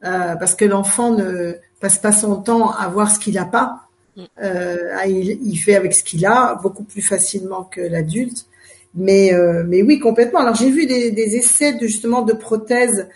euh, 0.04 0.34
parce 0.36 0.54
que 0.54 0.64
l'enfant 0.64 1.10
ne 1.10 1.54
passe 1.80 1.98
pas 1.98 2.12
son 2.12 2.36
temps 2.36 2.70
à 2.70 2.88
voir 2.88 3.10
ce 3.10 3.18
qu'il 3.18 3.34
n'a 3.34 3.44
pas. 3.44 3.88
Mm. 4.16 4.22
Euh, 4.42 4.76
il, 5.06 5.56
fait 5.56 5.74
avec 5.74 5.94
ce 5.94 6.02
qu'il 6.02 6.26
a 6.26 6.58
beaucoup 6.62 6.84
plus 6.84 7.02
facilement 7.02 7.64
que 7.64 7.80
l'adulte. 7.80 8.46
Mais, 8.94 9.32
euh, 9.32 9.64
mais 9.66 9.82
oui, 9.82 9.98
complètement. 9.98 10.40
Alors 10.40 10.54
j'ai 10.54 10.70
vu 10.70 10.86
des, 10.86 11.10
des, 11.10 11.36
essais 11.36 11.72
de, 11.72 11.86
justement 11.86 12.22
de 12.22 12.32
prothèses 12.32 13.08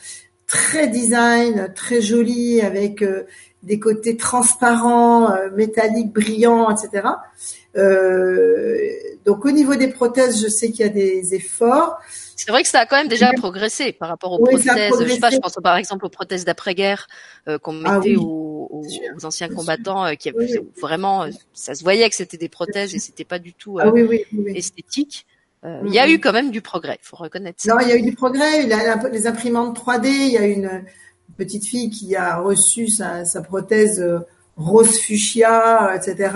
très 0.47 0.89
design, 0.89 1.73
très 1.75 2.01
jolies, 2.01 2.61
avec 2.61 3.03
euh, 3.03 3.27
des 3.63 3.79
côtés 3.79 4.17
transparents, 4.17 5.33
euh, 5.33 5.51
métalliques, 5.55 6.13
brillants, 6.13 6.71
etc. 6.71 7.09
donc 9.25 9.45
au 9.45 9.51
niveau 9.51 9.75
des 9.75 9.89
prothèses, 9.89 10.43
je 10.43 10.49
sais 10.49 10.71
qu'il 10.71 10.87
y 10.87 10.89
a 10.89 10.93
des 10.93 11.35
efforts. 11.35 11.99
C'est 12.37 12.51
vrai 12.51 12.63
que 12.63 12.69
ça 12.69 12.81
a 12.81 12.87
quand 12.87 12.97
même 12.97 13.09
déjà 13.09 13.33
progressé 13.33 13.93
par 13.93 14.09
rapport 14.09 14.33
aux 14.33 14.39
prothèses. 14.39 14.93
Je 15.01 15.09
sais 15.09 15.19
pas, 15.19 15.31
je 15.31 15.39
pense 15.39 15.55
par 15.63 15.77
exemple 15.77 16.05
aux 16.05 16.11
prothèses 16.11 16.45
d'après-guerre 16.45 17.09
euh, 17.49 17.59
qu'on 17.59 17.83
ah 17.85 17.99
mettait 17.99 18.17
aux, 18.17 18.69
aux, 18.71 19.25
anciens 19.25 19.49
combattants, 19.49 20.05
euh, 20.05 20.15
qui 20.15 20.29
avaient, 20.29 20.63
vraiment, 20.81 21.25
euh, 21.25 21.31
ça 21.55 21.75
se 21.75 21.83
voyait 21.83 22.09
que 22.09 22.15
c'était 22.15 22.37
des 22.37 22.51
prothèses 22.51 22.95
et 22.95 22.99
c'était 22.99 23.25
pas 23.25 23.39
du 23.39 23.55
tout 23.55 23.79
ah 23.79 23.91
esthétique. 24.55 25.27
Il 25.85 25.93
y 25.93 25.99
a 25.99 26.09
eu 26.09 26.21
quand 26.21 26.33
même 26.33 26.51
du 26.51 26.61
progrès, 26.61 26.99
faut 27.03 27.17
reconnaître 27.17 27.63
ça. 27.63 27.75
Non, 27.75 27.81
il 27.81 27.89
y 27.89 27.93
a 27.93 27.97
eu 27.97 28.03
du 28.03 28.15
progrès. 28.15 28.63
Il 28.63 28.69
y 28.69 28.73
a 28.73 29.09
les 29.09 29.27
imprimantes 29.27 29.79
3D. 29.79 30.07
Il 30.07 30.33
y 30.33 30.39
a 30.39 30.47
une 30.47 30.85
petite 31.37 31.67
fille 31.67 31.91
qui 31.91 32.15
a 32.17 32.37
reçu 32.37 32.89
sa, 32.89 33.25
sa 33.25 33.43
prothèse 33.43 34.05
rose 34.57 34.99
fuchsia, 34.99 35.95
etc 35.95 36.31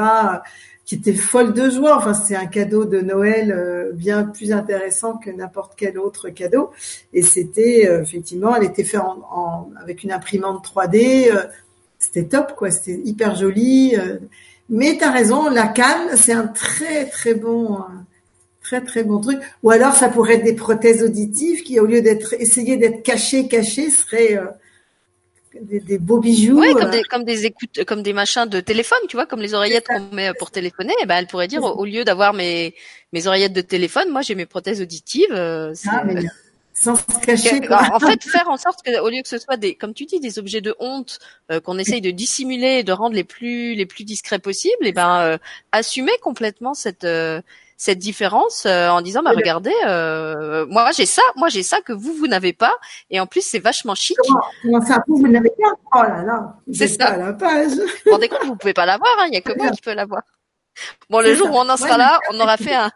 qui 0.90 0.96
était 0.96 1.14
folle 1.14 1.52
de 1.52 1.70
joie. 1.70 1.96
Enfin, 1.96 2.14
c'est 2.14 2.34
un 2.34 2.46
cadeau 2.46 2.84
de 2.84 3.00
Noël 3.00 3.52
euh, 3.52 3.92
bien 3.92 4.24
plus 4.24 4.50
intéressant 4.50 5.18
que 5.18 5.30
n'importe 5.30 5.74
quel 5.76 5.96
autre 6.00 6.30
cadeau. 6.30 6.72
Et 7.12 7.22
c'était 7.22 7.88
euh, 7.88 8.02
effectivement, 8.02 8.56
elle 8.56 8.64
était 8.64 8.82
faite 8.82 9.00
en, 9.00 9.70
avec 9.80 10.02
une 10.02 10.10
imprimante 10.10 10.66
3D. 10.66 11.30
Euh, 11.30 11.44
c'était 12.00 12.24
top, 12.24 12.56
quoi. 12.56 12.72
C'était 12.72 13.00
hyper 13.04 13.36
joli. 13.36 13.94
mais 14.68 14.98
tu 14.98 15.04
as 15.04 15.12
raison, 15.12 15.48
la 15.48 15.68
canne, 15.68 16.16
c'est 16.16 16.32
un 16.32 16.48
très 16.48 17.06
très 17.06 17.34
bon, 17.34 17.78
très 18.70 18.80
très 18.80 19.02
bon 19.02 19.20
truc. 19.20 19.40
Ou 19.64 19.70
alors, 19.70 19.94
ça 19.94 20.08
pourrait 20.08 20.34
être 20.34 20.44
des 20.44 20.54
prothèses 20.54 21.02
auditives 21.02 21.62
qui, 21.62 21.80
au 21.80 21.86
lieu 21.86 22.02
d'être 22.02 22.34
essayer 22.34 22.76
d'être 22.76 23.02
cachées, 23.02 23.48
cachées, 23.48 23.90
seraient 23.90 24.38
des, 25.60 25.98
beaux 25.98 26.20
bijoux. 26.20 26.60
Ouais, 26.60 26.72
comme 26.72 26.82
euh. 26.84 26.90
des, 26.90 27.02
comme 27.02 27.24
des 27.24 27.46
écoutes, 27.46 27.84
comme 27.84 28.02
des 28.02 28.12
machins 28.12 28.46
de 28.46 28.60
téléphone, 28.60 29.00
tu 29.08 29.16
vois, 29.16 29.26
comme 29.26 29.40
les 29.40 29.54
oreillettes 29.54 29.88
qu'on 29.88 30.14
met 30.14 30.32
pour 30.38 30.52
téléphoner. 30.52 30.92
Et 30.92 31.02
eh 31.02 31.06
ben, 31.06 31.16
elle 31.16 31.26
pourrait 31.26 31.48
dire, 31.48 31.64
au, 31.64 31.84
lieu 31.84 32.04
d'avoir 32.04 32.32
mes, 32.32 32.74
mes 33.12 33.26
oreillettes 33.26 33.52
de 33.52 33.60
téléphone, 33.60 34.10
moi 34.10 34.22
j'ai 34.22 34.36
mes 34.36 34.46
prothèses 34.46 34.80
auditives. 34.80 35.32
Euh, 35.32 35.74
ah, 35.88 36.04
mais 36.04 36.22
sans 36.72 36.94
se 36.94 37.26
cacher. 37.26 37.60
En 37.68 37.98
fait, 37.98 38.22
faire 38.30 38.48
en 38.48 38.56
sorte 38.56 38.82
que, 38.82 39.00
au 39.00 39.10
lieu 39.10 39.20
que 39.22 39.28
ce 39.28 39.38
soit 39.38 39.56
des, 39.56 39.74
comme 39.74 39.92
tu 39.92 40.06
dis, 40.06 40.20
des 40.20 40.38
objets 40.38 40.60
de 40.60 40.74
honte 40.78 41.18
euh, 41.50 41.60
qu'on 41.60 41.78
essaye 41.78 42.00
de 42.00 42.12
dissimuler 42.12 42.78
et 42.78 42.84
de 42.84 42.92
rendre 42.92 43.16
les 43.16 43.24
plus, 43.24 43.74
les 43.74 43.86
plus 43.86 44.04
discrets 44.04 44.38
possibles, 44.38 44.86
et 44.86 44.90
eh 44.90 44.92
ben, 44.92 45.38
assumer 45.72 46.12
complètement 46.22 46.74
cette 46.74 47.04
cette 47.80 47.98
différence 47.98 48.66
euh, 48.66 48.90
en 48.90 49.00
disant 49.00 49.22
bah 49.22 49.30
regardez 49.34 49.72
euh, 49.86 50.66
moi 50.66 50.90
j'ai 50.94 51.06
ça 51.06 51.22
moi 51.36 51.48
j'ai 51.48 51.62
ça 51.62 51.80
que 51.80 51.94
vous 51.94 52.12
vous 52.12 52.26
n'avez 52.26 52.52
pas. 52.52 52.74
Et 53.08 53.18
en 53.20 53.26
plus 53.26 53.40
c'est 53.40 53.58
vachement 53.58 53.94
chic. 53.94 54.18
Comment, 54.60 54.84
ça 54.84 55.02
vous, 55.08 55.26
n'avez 55.26 55.48
pas? 55.48 55.72
Oh 55.94 56.02
là 56.02 56.22
là 56.22 56.56
c'est 56.70 56.88
ça. 56.88 57.16
la 57.16 57.32
page. 57.32 57.72
Vous 58.04 58.12
rendez 58.12 58.28
compte 58.28 58.44
vous 58.44 58.56
pouvez 58.56 58.74
pas 58.74 58.84
l'avoir 58.84 59.10
hein, 59.20 59.28
il 59.28 59.34
y 59.34 59.38
a 59.38 59.40
que 59.40 59.56
moi 59.56 59.70
qui 59.70 59.80
peux 59.80 59.94
l'avoir 59.94 60.20
bon 61.08 61.20
le 61.20 61.34
jour 61.34 61.50
où 61.50 61.54
on 61.54 61.70
en 61.70 61.78
sera 61.78 61.96
là 61.96 62.20
on 62.30 62.38
aura 62.38 62.58
fait 62.58 62.74
un, 62.74 62.90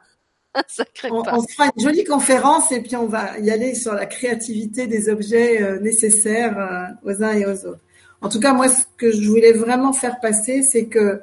sacré 0.68 1.10
on, 1.10 1.20
on, 1.20 1.42
fera 1.46 1.70
une 1.74 1.82
jolie 1.82 2.04
conférence 2.04 2.70
et 2.70 2.82
puis 2.82 2.94
on 2.94 3.06
va 3.06 3.38
y 3.38 3.50
aller 3.50 3.74
sur 3.74 3.94
la 3.94 4.04
créativité 4.04 4.86
des 4.86 5.08
objets 5.08 5.62
euh, 5.62 5.80
nécessaires 5.80 6.92
aux 7.04 7.22
uns 7.22 7.32
et 7.32 7.46
aux 7.46 7.64
autres. 7.64 7.80
En 8.20 8.28
tout 8.28 8.38
cas 8.38 8.52
moi 8.52 8.68
ce 8.68 8.82
que 8.98 9.10
je 9.10 9.26
voulais 9.30 9.52
vraiment 9.52 9.94
faire 9.94 10.20
passer 10.20 10.60
c'est 10.60 10.88
que 10.88 11.22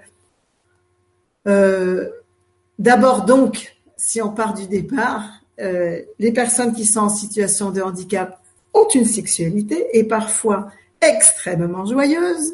euh, 1.47 2.09
D'abord 2.81 3.25
donc, 3.25 3.75
si 3.95 4.23
on 4.23 4.31
part 4.31 4.55
du 4.55 4.67
départ, 4.67 5.21
euh, 5.59 6.01
les 6.17 6.33
personnes 6.33 6.73
qui 6.73 6.85
sont 6.85 7.01
en 7.01 7.09
situation 7.09 7.69
de 7.69 7.79
handicap 7.79 8.41
ont 8.73 8.87
une 8.89 9.05
sexualité 9.05 9.85
et 9.93 10.03
parfois 10.03 10.67
extrêmement 10.99 11.85
joyeuse. 11.85 12.53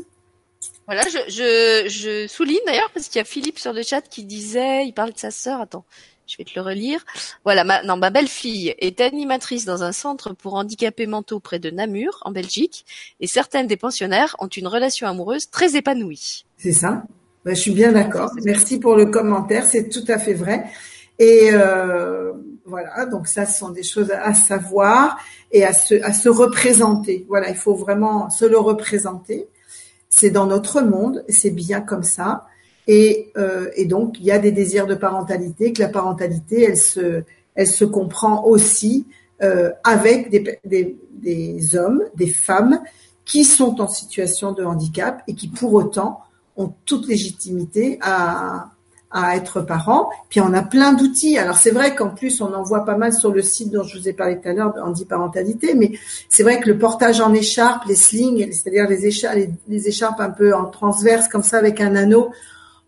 Voilà, 0.85 1.03
je, 1.07 2.25
souligne 2.27 2.59
d'ailleurs 2.65 2.91
parce 2.93 3.07
qu'il 3.07 3.19
y 3.19 3.21
a 3.21 3.25
Philippe 3.25 3.57
sur 3.57 3.71
le 3.71 3.83
chat 3.83 4.01
qui 4.01 4.25
disait, 4.25 4.85
il 4.85 4.91
parle 4.91 5.13
de 5.13 5.17
sa 5.17 5.31
sœur. 5.31 5.61
Attends, 5.61 5.85
je 6.27 6.35
vais 6.35 6.43
te 6.43 6.51
le 6.55 6.61
relire. 6.61 7.05
Voilà, 7.45 7.63
ma, 7.63 7.81
non, 7.83 7.95
ma 7.95 8.09
belle-fille 8.09 8.75
est 8.79 8.99
animatrice 8.99 9.63
dans 9.63 9.83
un 9.83 9.93
centre 9.93 10.33
pour 10.33 10.55
handicapés 10.55 11.07
mentaux 11.07 11.39
près 11.39 11.59
de 11.59 11.69
Namur, 11.69 12.19
en 12.25 12.31
Belgique, 12.31 12.85
et 13.21 13.27
certaines 13.27 13.67
des 13.67 13.77
pensionnaires 13.77 14.35
ont 14.39 14.47
une 14.47 14.67
relation 14.67 15.07
amoureuse 15.07 15.49
très 15.49 15.77
épanouie. 15.77 16.45
C'est 16.57 16.73
ça. 16.73 17.03
Je 17.53 17.61
suis 17.61 17.71
bien 17.71 17.91
d'accord. 17.91 18.31
Merci 18.43 18.79
pour 18.79 18.95
le 18.95 19.05
commentaire, 19.07 19.65
c'est 19.65 19.89
tout 19.89 20.05
à 20.07 20.17
fait 20.17 20.33
vrai. 20.33 20.65
Et 21.19 21.49
euh, 21.51 22.33
voilà, 22.65 23.05
donc 23.05 23.27
ça, 23.27 23.45
ce 23.45 23.59
sont 23.59 23.69
des 23.69 23.83
choses 23.83 24.11
à 24.11 24.33
savoir 24.33 25.17
et 25.51 25.65
à 25.65 25.73
se, 25.73 25.95
à 26.03 26.13
se 26.13 26.29
représenter. 26.29 27.25
Voilà, 27.27 27.49
il 27.49 27.55
faut 27.55 27.75
vraiment 27.75 28.29
se 28.29 28.45
le 28.45 28.57
représenter. 28.57 29.47
C'est 30.09 30.29
dans 30.29 30.45
notre 30.45 30.81
monde, 30.81 31.23
c'est 31.27 31.51
bien 31.51 31.81
comme 31.81 32.03
ça. 32.03 32.45
Et, 32.87 33.31
euh, 33.37 33.69
et 33.75 33.85
donc, 33.85 34.17
il 34.19 34.25
y 34.25 34.31
a 34.31 34.39
des 34.39 34.51
désirs 34.51 34.87
de 34.87 34.95
parentalité, 34.95 35.73
que 35.73 35.81
la 35.81 35.89
parentalité, 35.89 36.63
elle 36.63 36.77
se, 36.77 37.23
elle 37.55 37.67
se 37.67 37.83
comprend 37.83 38.45
aussi 38.45 39.05
euh, 39.41 39.71
avec 39.83 40.29
des, 40.29 40.59
des, 40.63 40.97
des 41.11 41.75
hommes, 41.75 42.03
des 42.15 42.27
femmes 42.27 42.79
qui 43.25 43.43
sont 43.43 43.81
en 43.81 43.87
situation 43.87 44.53
de 44.53 44.63
handicap 44.63 45.21
et 45.27 45.35
qui 45.35 45.49
pour 45.49 45.73
autant 45.73 46.21
ont 46.57 46.73
toute 46.85 47.07
légitimité 47.07 47.99
à, 48.01 48.71
à 49.11 49.35
être 49.35 49.61
parents. 49.61 50.09
Puis 50.29 50.41
on 50.41 50.53
a 50.53 50.61
plein 50.61 50.93
d'outils. 50.93 51.37
Alors 51.37 51.57
c'est 51.57 51.71
vrai 51.71 51.95
qu'en 51.95 52.09
plus 52.09 52.41
on 52.41 52.53
en 52.53 52.63
voit 52.63 52.85
pas 52.85 52.97
mal 52.97 53.13
sur 53.13 53.31
le 53.31 53.41
site 53.41 53.71
dont 53.71 53.83
je 53.83 53.97
vous 53.97 54.07
ai 54.07 54.13
parlé 54.13 54.39
tout 54.39 54.49
à 54.49 54.53
l'heure, 54.53 54.73
parentalité, 55.07 55.73
mais 55.75 55.91
c'est 56.29 56.43
vrai 56.43 56.59
que 56.59 56.67
le 56.67 56.77
portage 56.77 57.21
en 57.21 57.33
écharpe, 57.33 57.85
les 57.85 57.95
slings, 57.95 58.51
c'est-à-dire 58.51 58.87
les 58.89 59.05
écharpes, 59.05 59.37
les, 59.67 59.87
écharpes 59.87 60.19
un 60.19 60.29
peu 60.29 60.53
en 60.53 60.65
transverse 60.65 61.27
comme 61.27 61.43
ça 61.43 61.57
avec 61.57 61.79
un 61.81 61.95
anneau, 61.95 62.31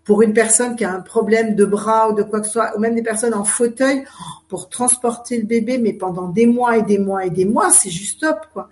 pour 0.04 0.24
une 0.24 0.34
personne 0.34 0.76
qui 0.76 0.84
a 0.84 0.92
un 0.92 1.02
problème 1.02 1.56
de 1.56 1.66
bras 1.66 2.10
ou 2.10 2.14
de 2.14 2.24
quoi 2.24 2.40
que 2.40 2.48
ce 2.48 2.54
soit, 2.54 2.76
ou 2.76 2.80
même 2.80 2.96
des 2.96 3.04
personnes 3.04 3.36
en 3.36 3.44
fauteuil, 3.44 4.04
pour 4.48 4.68
transporter 4.68 5.38
le 5.38 5.46
bébé, 5.46 5.78
mais 5.78 5.94
pendant 5.94 6.28
des 6.30 6.48
mois 6.48 6.78
et 6.78 6.82
des 6.82 6.98
mois 6.98 7.26
et 7.26 7.30
des 7.30 7.46
mois, 7.46 7.70
c'est 7.70 7.92
juste 7.92 8.22
top, 8.22 8.40
quoi. 8.52 8.70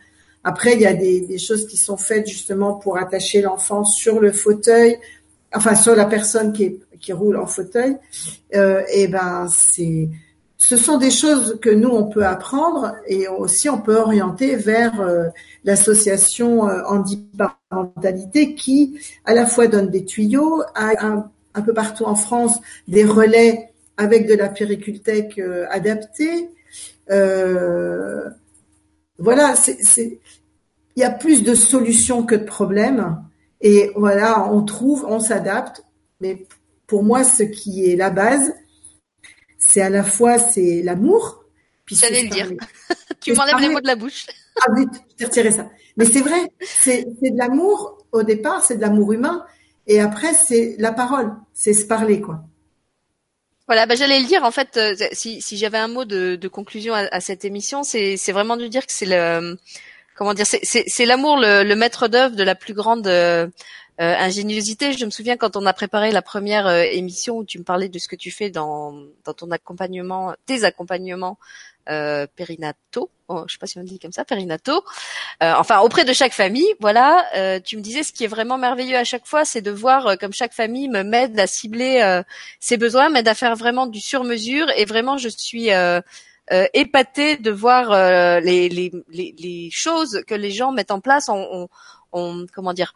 Après, 0.50 0.76
il 0.76 0.82
y 0.82 0.86
a 0.86 0.94
des, 0.94 1.38
choses 1.38 1.68
qui 1.68 1.76
sont 1.76 1.98
faites 1.98 2.26
justement 2.26 2.76
pour 2.76 2.98
attacher 2.98 3.42
l'enfant 3.42 3.84
sur 3.84 4.22
le 4.22 4.32
fauteuil, 4.32 4.98
enfin 5.54 5.76
sur 5.76 5.94
la 5.94 6.06
personne 6.06 6.54
qui, 6.54 6.80
roule 7.12 7.36
en 7.36 7.48
fauteuil. 7.48 7.98
Euh, 8.56 8.82
et 8.94 9.10
ben, 9.10 9.50
c'est, 9.50 10.08
ce 10.58 10.78
sont 10.78 10.98
des 10.98 11.12
choses 11.12 11.60
que 11.62 11.70
nous 11.70 11.90
on 11.90 12.06
peut 12.06 12.26
apprendre 12.26 12.96
et 13.08 13.28
aussi 13.28 13.68
on 13.70 13.80
peut 13.80 13.98
orienter 13.98 14.56
vers 14.56 15.02
euh, 15.02 15.26
l'association 15.66 16.70
euh, 16.70 16.82
Handiparentalité 16.86 18.56
qui 18.56 18.98
à 19.26 19.34
la 19.34 19.46
fois 19.46 19.68
donne 19.68 19.90
des 19.90 20.06
tuyaux, 20.06 20.64
un, 20.76 21.30
peu 21.66 21.74
partout 21.74 22.06
en 22.06 22.16
France 22.16 22.58
des 22.88 23.04
relais 23.04 23.74
avec 23.98 24.28
de 24.30 24.36
la 24.36 24.48
péricultech 24.48 25.40
euh, 25.40 25.66
adaptée. 25.70 26.50
Voilà, 29.20 29.56
c'est 29.56 30.20
il 30.98 31.02
y 31.02 31.04
a 31.04 31.12
plus 31.12 31.44
de 31.44 31.54
solutions 31.54 32.24
que 32.24 32.34
de 32.34 32.44
problèmes. 32.44 33.24
Et 33.62 33.92
voilà, 33.96 34.50
on 34.52 34.64
trouve, 34.64 35.06
on 35.08 35.20
s'adapte. 35.20 35.84
Mais 36.20 36.48
pour 36.88 37.04
moi, 37.04 37.24
ce 37.24 37.44
qui 37.44 37.86
est 37.86 37.96
la 37.96 38.10
base, 38.10 38.56
c'est 39.60 39.82
à 39.82 39.92
la 39.92 40.04
fois 40.04 40.40
c'est 40.40 40.82
l'amour. 40.82 41.44
Puis 41.86 41.96
J'allais 41.96 42.24
le 42.24 42.30
dire. 42.30 42.52
tu 43.22 43.34
m'enlèves 43.34 43.60
les 43.60 43.70
mots 43.70 43.80
de 43.80 43.86
la 43.86 43.96
bouche. 43.96 44.26
ah 44.60 44.72
oui, 44.76 44.88
je 45.20 45.26
retiré 45.26 45.52
ça. 45.52 45.70
Mais 45.98 46.06
c'est 46.06 46.22
vrai, 46.22 46.52
c'est 46.62 47.06
de 47.06 47.38
l'amour 47.38 48.00
au 48.12 48.24
départ, 48.24 48.66
c'est 48.66 48.78
de 48.78 48.82
l'amour 48.82 49.14
humain. 49.14 49.46
Et 49.86 50.00
après, 50.00 50.34
c'est 50.34 50.76
la 50.80 50.92
parole, 50.92 51.32
c'est 51.54 51.74
se 51.74 51.86
parler, 51.86 52.22
quoi. 52.22 52.42
Voilà, 53.68 53.86
bah, 53.86 53.96
j'allais 53.96 54.20
le 54.20 54.26
dire. 54.26 54.44
En 54.44 54.52
fait, 54.52 54.78
euh, 54.78 54.96
si, 55.12 55.42
si 55.42 55.58
j'avais 55.58 55.78
un 55.78 55.90
mot 55.90 56.06
de, 56.06 56.36
de 56.38 56.48
conclusion 56.48 56.96
à, 56.96 57.08
à 57.12 57.20
cette 57.20 57.46
émission, 57.46 57.84
c'est 57.84 58.18
vraiment 58.32 58.58
de 58.58 58.66
dire 58.66 58.86
que 58.86 58.92
c'est 58.92 59.06
le 59.06 59.58
comment 60.18 60.34
dire, 60.34 60.46
c'est 60.48 61.06
l'amour 61.06 61.38
le, 61.38 61.64
le, 61.64 61.76
maître 61.76 62.08
d'œuvre 62.08 62.36
de 62.36 62.44
la 62.44 62.56
plus 62.56 62.74
grande 62.74 63.08
euh, 63.08 63.48
euh, 64.00 64.14
ingéniosité. 64.16 64.94
Je 64.94 65.06
me 65.06 65.10
souviens 65.10 65.38
quand 65.38 65.56
on 65.56 65.66
a 65.66 65.74
préparé 65.74 66.12
la 66.12 66.22
première 66.22 66.68
euh, 66.68 66.84
émission 66.84 67.38
où 67.38 67.44
tu 67.44 67.58
me 67.58 67.64
parlais 67.64 67.90
de 67.90 67.98
ce 67.98 68.08
que 68.08 68.16
tu 68.16 68.30
fais 68.30 68.52
dans, 68.52 68.94
dans 69.26 69.34
ton 69.34 69.50
accompagnement, 69.50 70.36
tes 70.46 70.66
accompagnements 70.66 71.40
euh, 71.90 72.28
périnato. 72.36 73.10
Oh, 73.28 73.46
je 73.48 73.54
sais 73.54 73.58
pas 73.58 73.66
si 73.66 73.80
on 73.80 73.84
dit 73.84 73.98
comme 73.98 74.12
ça, 74.12 74.24
périnato. 74.24 74.84
enfin, 75.42 75.80
auprès 75.80 76.06
de 76.06 76.14
chaque 76.14 76.32
famille, 76.32 76.72
voilà. 76.80 77.26
tu 77.66 77.76
me 77.76 77.82
disais 77.82 78.04
ce 78.04 78.14
qui 78.14 78.24
est 78.24 78.28
vraiment 78.28 78.58
merveilleux 78.58 78.98
à 78.98 79.04
chaque 79.04 79.26
fois, 79.26 79.46
c'est 79.46 79.62
de 79.62 79.72
voir 79.72 80.18
comme 80.18 80.32
chaque 80.32 80.54
famille 80.54 80.88
me 80.88 81.04
m'aide 81.04 81.38
à 81.40 81.48
cibler 81.48 82.22
ses 82.60 82.78
besoins, 82.78 83.10
m'aide 83.10 83.28
à 83.28 83.34
faire 83.34 83.56
vraiment 83.56 83.86
du 83.86 84.00
sur-mesure 84.00 84.70
et 84.78 84.86
vraiment 84.86 85.18
je 85.18 85.28
suis 85.28 85.70
euh, 86.52 86.66
épaté 86.74 87.36
de 87.38 87.52
voir 87.52 87.92
euh, 87.92 88.40
les, 88.40 88.70
les, 88.70 88.92
les, 89.10 89.70
choses 89.72 90.24
que 90.28 90.34
les 90.36 90.52
gens 90.52 90.72
mettent 90.72 90.92
en 90.92 91.02
place. 91.02 91.28
On, 91.30 91.68
on, 92.14 92.46
comment 92.54 92.74
dire 92.74 92.94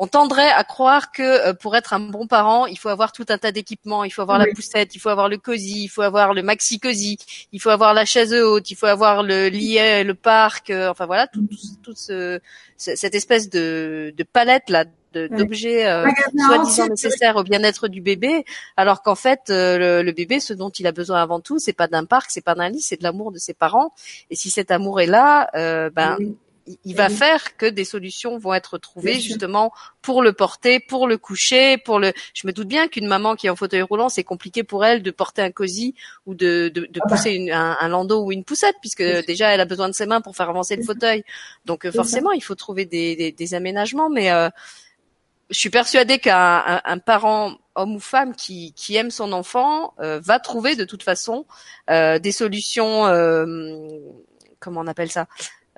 on 0.00 0.06
tendrait 0.06 0.50
à 0.50 0.62
croire 0.62 1.10
que 1.10 1.22
euh, 1.22 1.54
pour 1.54 1.76
être 1.76 1.92
un 1.92 2.00
bon 2.00 2.26
parent, 2.26 2.66
il 2.66 2.78
faut 2.78 2.88
avoir 2.88 3.10
tout 3.12 3.26
un 3.28 3.38
tas 3.38 3.50
d'équipements, 3.50 4.04
il 4.04 4.10
faut 4.10 4.22
avoir 4.22 4.38
la 4.38 4.46
poussette, 4.46 4.94
il 4.94 5.00
faut 5.00 5.08
avoir 5.08 5.28
le 5.28 5.38
cosy, 5.38 5.84
il 5.84 5.88
faut 5.88 6.02
avoir 6.02 6.34
le 6.34 6.42
maxi 6.42 6.78
cosy, 6.78 7.18
il 7.52 7.60
faut 7.60 7.70
avoir 7.70 7.94
la 7.94 8.04
chaise 8.04 8.32
haute, 8.32 8.70
il 8.70 8.76
faut 8.76 8.86
avoir 8.86 9.24
le 9.24 9.48
lit, 9.48 9.78
le 10.04 10.12
parc, 10.14 10.70
enfin 10.70 11.06
voilà, 11.06 11.26
tout, 11.26 11.48
tout, 11.82 11.94
ce, 11.96 12.40
cette 12.76 13.14
espèce 13.16 13.50
de, 13.50 14.14
de 14.16 14.22
palette 14.22 14.70
là 14.70 14.84
d'objets 15.12 15.86
euh, 15.86 16.06
soi-disant 16.36 16.88
nécessaires 16.88 17.36
au 17.36 17.42
bien-être 17.42 17.88
du 17.88 18.00
bébé, 18.00 18.44
alors 18.76 19.02
qu'en 19.02 19.14
fait 19.14 19.50
euh, 19.50 20.02
le, 20.02 20.12
bébé, 20.12 20.40
ce 20.40 20.52
dont 20.52 20.70
il 20.70 20.86
a 20.86 20.92
besoin 20.92 21.22
avant 21.22 21.40
tout, 21.40 21.58
c'est 21.58 21.72
pas 21.72 21.88
d'un 21.88 22.04
parc, 22.04 22.30
c'est 22.30 22.44
pas 22.44 22.54
d'un 22.54 22.68
lit, 22.68 22.80
c'est 22.80 22.96
de 22.96 23.02
l'amour 23.02 23.32
de 23.32 23.38
ses 23.38 23.54
parents. 23.54 23.92
Et 24.30 24.36
si 24.36 24.50
cet 24.50 24.70
amour 24.70 25.00
est 25.00 25.06
là, 25.06 25.50
euh, 25.54 25.90
ben 25.90 26.18
il 26.84 26.94
va 26.94 27.08
faire 27.08 27.56
que 27.56 27.66
des 27.66 27.84
solutions 27.84 28.38
vont 28.38 28.54
être 28.54 28.78
trouvées 28.78 29.20
justement 29.20 29.72
pour 30.02 30.22
le 30.22 30.32
porter, 30.32 30.80
pour 30.80 31.06
le 31.06 31.16
coucher, 31.16 31.78
pour 31.78 31.98
le. 31.98 32.12
Je 32.34 32.46
me 32.46 32.52
doute 32.52 32.68
bien 32.68 32.88
qu'une 32.88 33.06
maman 33.06 33.36
qui 33.36 33.46
est 33.46 33.50
en 33.50 33.56
fauteuil 33.56 33.82
roulant, 33.82 34.08
c'est 34.08 34.24
compliqué 34.24 34.62
pour 34.64 34.84
elle 34.84 35.02
de 35.02 35.10
porter 35.10 35.42
un 35.42 35.50
cosy 35.50 35.94
ou 36.26 36.34
de, 36.34 36.70
de, 36.74 36.82
de 36.82 37.00
ah 37.00 37.08
bah. 37.08 37.16
pousser 37.16 37.32
une, 37.32 37.50
un, 37.50 37.76
un, 37.80 37.88
landau 37.88 38.24
ou 38.24 38.32
une 38.32 38.44
poussette, 38.44 38.76
puisque 38.80 39.02
déjà 39.26 39.48
elle 39.48 39.60
a 39.60 39.64
besoin 39.64 39.88
de 39.88 39.94
ses 39.94 40.06
mains 40.06 40.20
pour 40.20 40.36
faire 40.36 40.48
avancer 40.48 40.76
le 40.76 40.82
fauteuil. 40.82 41.24
Donc 41.64 41.88
forcément, 41.90 42.32
il 42.32 42.42
faut 42.42 42.54
trouver 42.54 42.84
des, 42.84 43.16
des, 43.16 43.32
des 43.32 43.54
aménagements, 43.54 44.10
mais 44.10 44.30
euh, 44.30 44.50
je 45.50 45.58
suis 45.58 45.70
persuadée 45.70 46.18
qu'un 46.18 46.80
un, 46.84 46.98
parent 46.98 47.56
homme 47.74 47.96
ou 47.96 48.00
femme 48.00 48.34
qui, 48.34 48.72
qui 48.74 48.96
aime 48.96 49.10
son 49.10 49.32
enfant 49.32 49.94
euh, 50.00 50.20
va 50.20 50.38
trouver 50.38 50.76
de 50.76 50.84
toute 50.84 51.02
façon 51.02 51.46
euh, 51.90 52.18
des 52.18 52.32
solutions 52.32 53.06
euh, 53.06 53.88
comment 54.60 54.80
on 54.80 54.86
appelle 54.86 55.10
ça 55.10 55.26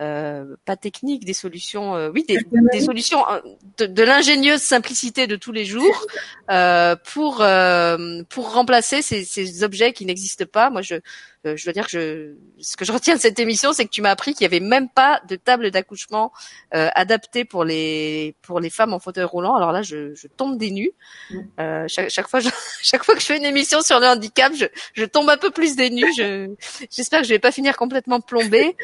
euh, 0.01 0.57
pas 0.65 0.77
techniques, 0.77 1.27
des 1.27 1.35
solutions, 1.35 1.95
euh, 1.95 2.11
oui, 2.15 2.25
des, 2.27 2.39
des, 2.73 2.81
solutions 2.81 3.23
euh, 3.31 3.41
de, 3.77 3.85
de 3.85 4.03
l'ingénieuse 4.03 4.63
simplicité 4.63 5.27
de 5.27 5.37
tous 5.37 5.53
les 5.53 5.67
jours 5.67 6.07
euh, 6.51 6.97
pour 7.13 7.45
pour 8.31 8.55
remplacer 8.55 9.03
ces, 9.03 9.25
ces 9.25 9.63
objets 9.63 9.93
qui 9.93 10.07
n'existent 10.07 10.47
pas. 10.51 10.71
Moi, 10.71 10.81
je 10.81 10.95
je 11.45 11.65
dois 11.65 11.73
dire 11.73 11.87
que 11.87 11.91
je, 11.91 12.63
ce 12.63 12.77
que 12.77 12.85
je 12.85 12.93
retiens 12.93 13.15
de 13.15 13.21
cette 13.21 13.39
émission, 13.39 13.73
c'est 13.73 13.85
que 13.85 13.91
tu 13.91 14.03
m'as 14.03 14.11
appris 14.11 14.35
qu'il 14.35 14.43
y 14.43 14.47
avait 14.47 14.61
même 14.61 14.89
pas 14.89 15.21
de 15.29 15.37
table 15.37 15.71
d'accouchement 15.71 16.33
euh, 16.75 16.89
adaptée 16.95 17.45
pour 17.45 17.65
les 17.65 18.35
pour 18.43 18.61
les 18.61 18.71
femmes 18.71 18.93
en 18.93 18.99
fauteuil 18.99 19.25
roulant. 19.25 19.55
Alors 19.55 19.73
là, 19.73 19.83
je, 19.83 20.15
je 20.15 20.27
tombe 20.27 20.59
des 20.59 20.71
nues. 20.71 20.93
Euh, 21.59 21.87
chaque, 21.89 22.11
chaque 22.11 22.29
fois, 22.29 22.41
je, 22.41 22.49
chaque 22.83 23.05
fois 23.05 23.15
que 23.15 23.21
je 23.21 23.27
fais 23.27 23.37
une 23.37 23.45
émission 23.45 23.83
sur 23.83 24.01
le 24.01 24.07
handicap, 24.07 24.53
je, 24.55 24.67
je 24.95 25.05
tombe 25.05 25.29
un 25.31 25.37
peu 25.37 25.51
plus 25.51 25.77
des 25.77 25.91
nues. 25.91 26.13
J'espère 26.91 27.21
que 27.21 27.27
je 27.27 27.33
vais 27.33 27.39
pas 27.39 27.53
finir 27.53 27.77
complètement 27.77 28.21
plombée. 28.21 28.77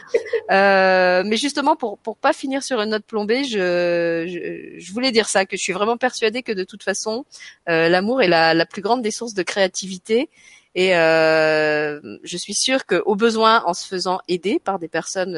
Euh, 0.51 1.07
euh, 1.07 1.23
mais 1.25 1.37
justement, 1.37 1.77
pour 1.77 1.99
pour 1.99 2.17
pas 2.17 2.33
finir 2.33 2.63
sur 2.63 2.81
une 2.81 2.91
note 2.91 3.05
plombée, 3.05 3.45
je, 3.45 4.75
je, 4.79 4.93
voulais 4.93 5.13
dire 5.13 5.29
ça, 5.29 5.47
que 5.47 5.57
je 5.57 5.63
suis 5.63 5.73
vraiment 5.73 5.97
persuadée 5.97 6.43
que 6.43 6.53
de 6.53 6.65
toute 6.65 6.83
façon, 6.83 7.25
euh, 7.69 7.89
l'amour 7.89 8.23
est 8.23 8.29
la, 8.29 8.55
la 8.55 8.67
plus 8.67 8.83
grande 8.83 9.03
des 9.03 9.11
sources 9.11 9.35
de 9.35 9.43
créativité. 9.43 10.29
Et 10.77 10.95
euh, 10.95 12.01
je 12.23 12.37
suis 12.37 12.55
sûre 12.55 12.87
qu'au 12.87 13.17
besoin, 13.17 13.65
en 13.65 13.75
se 13.75 13.87
faisant 13.87 14.21
aider 14.29 14.61
par 14.61 14.79
des 14.79 14.89
personnes 14.89 15.37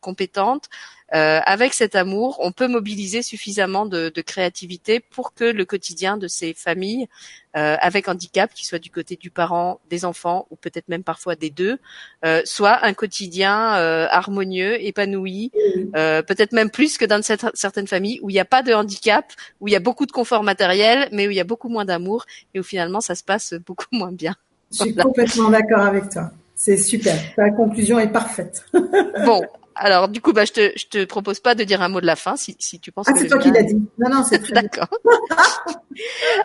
compétentes, 0.00 0.68
euh, 1.14 1.40
avec 1.46 1.72
cet 1.72 1.96
amour, 1.96 2.36
on 2.40 2.52
peut 2.52 2.68
mobiliser 2.68 3.22
suffisamment 3.22 3.86
de, 3.86 4.10
de, 4.14 4.20
créativité 4.20 5.00
pour 5.00 5.32
que 5.32 5.44
le 5.44 5.64
quotidien 5.64 6.18
de 6.18 6.28
ces 6.28 6.52
familles 6.52 7.08
euh, 7.56 7.76
avec 7.80 8.08
handicap, 8.08 8.52
qui 8.52 8.66
soit 8.66 8.78
du 8.78 8.90
côté 8.90 9.16
du 9.16 9.30
parent, 9.30 9.80
des 9.88 10.04
enfants 10.04 10.46
ou 10.50 10.56
peut-être 10.56 10.88
même 10.88 11.04
parfois 11.04 11.34
des 11.34 11.48
deux, 11.48 11.78
euh, 12.26 12.42
soit 12.44 12.84
un 12.84 12.92
quotidien 12.92 13.76
euh, 13.76 14.06
harmonieux, 14.10 14.82
épanoui, 14.84 15.50
euh, 15.96 16.20
peut-être 16.20 16.52
même 16.52 16.70
plus 16.70 16.98
que 16.98 17.06
dans 17.06 17.22
certaines 17.22 17.86
familles 17.86 18.20
où 18.22 18.28
il 18.28 18.34
n'y 18.34 18.40
a 18.40 18.44
pas 18.44 18.62
de 18.62 18.74
handicap, 18.74 19.32
où 19.60 19.68
il 19.68 19.70
y 19.70 19.76
a 19.76 19.80
beaucoup 19.80 20.04
de 20.04 20.12
confort 20.12 20.42
matériel, 20.42 21.08
mais 21.10 21.26
où 21.26 21.30
il 21.30 21.36
y 21.36 21.40
a 21.40 21.44
beaucoup 21.44 21.70
moins 21.70 21.86
d'amour 21.86 22.26
et 22.52 22.60
où 22.60 22.62
finalement 22.62 23.00
ça 23.00 23.14
se 23.14 23.24
passe 23.24 23.54
beaucoup 23.54 23.86
moins 23.92 24.12
bien. 24.12 24.36
Je 24.72 24.78
suis 24.78 24.94
complètement 24.94 25.50
d'accord 25.50 25.80
avec 25.80 26.08
toi. 26.10 26.30
C'est 26.54 26.76
super. 26.76 27.14
Ta 27.36 27.50
conclusion 27.50 27.98
est 27.98 28.08
parfaite. 28.08 28.64
bon, 29.24 29.42
alors, 29.80 30.08
du 30.08 30.20
coup, 30.20 30.32
bah, 30.32 30.44
je 30.44 30.52
te, 30.52 30.72
je 30.76 30.86
te 30.86 31.04
propose 31.04 31.38
pas 31.38 31.54
de 31.54 31.62
dire 31.62 31.82
un 31.82 31.88
mot 31.88 32.00
de 32.00 32.06
la 32.06 32.16
fin, 32.16 32.36
si, 32.36 32.56
si 32.58 32.80
tu 32.80 32.90
penses. 32.90 33.06
Ah, 33.08 33.12
c'est 33.16 33.28
toi 33.28 33.38
qui 33.38 33.50
l'as 33.50 33.62
dit. 33.62 33.76
Non, 33.98 34.10
non, 34.10 34.24
c'est 34.24 34.50
d'accord. 34.52 34.88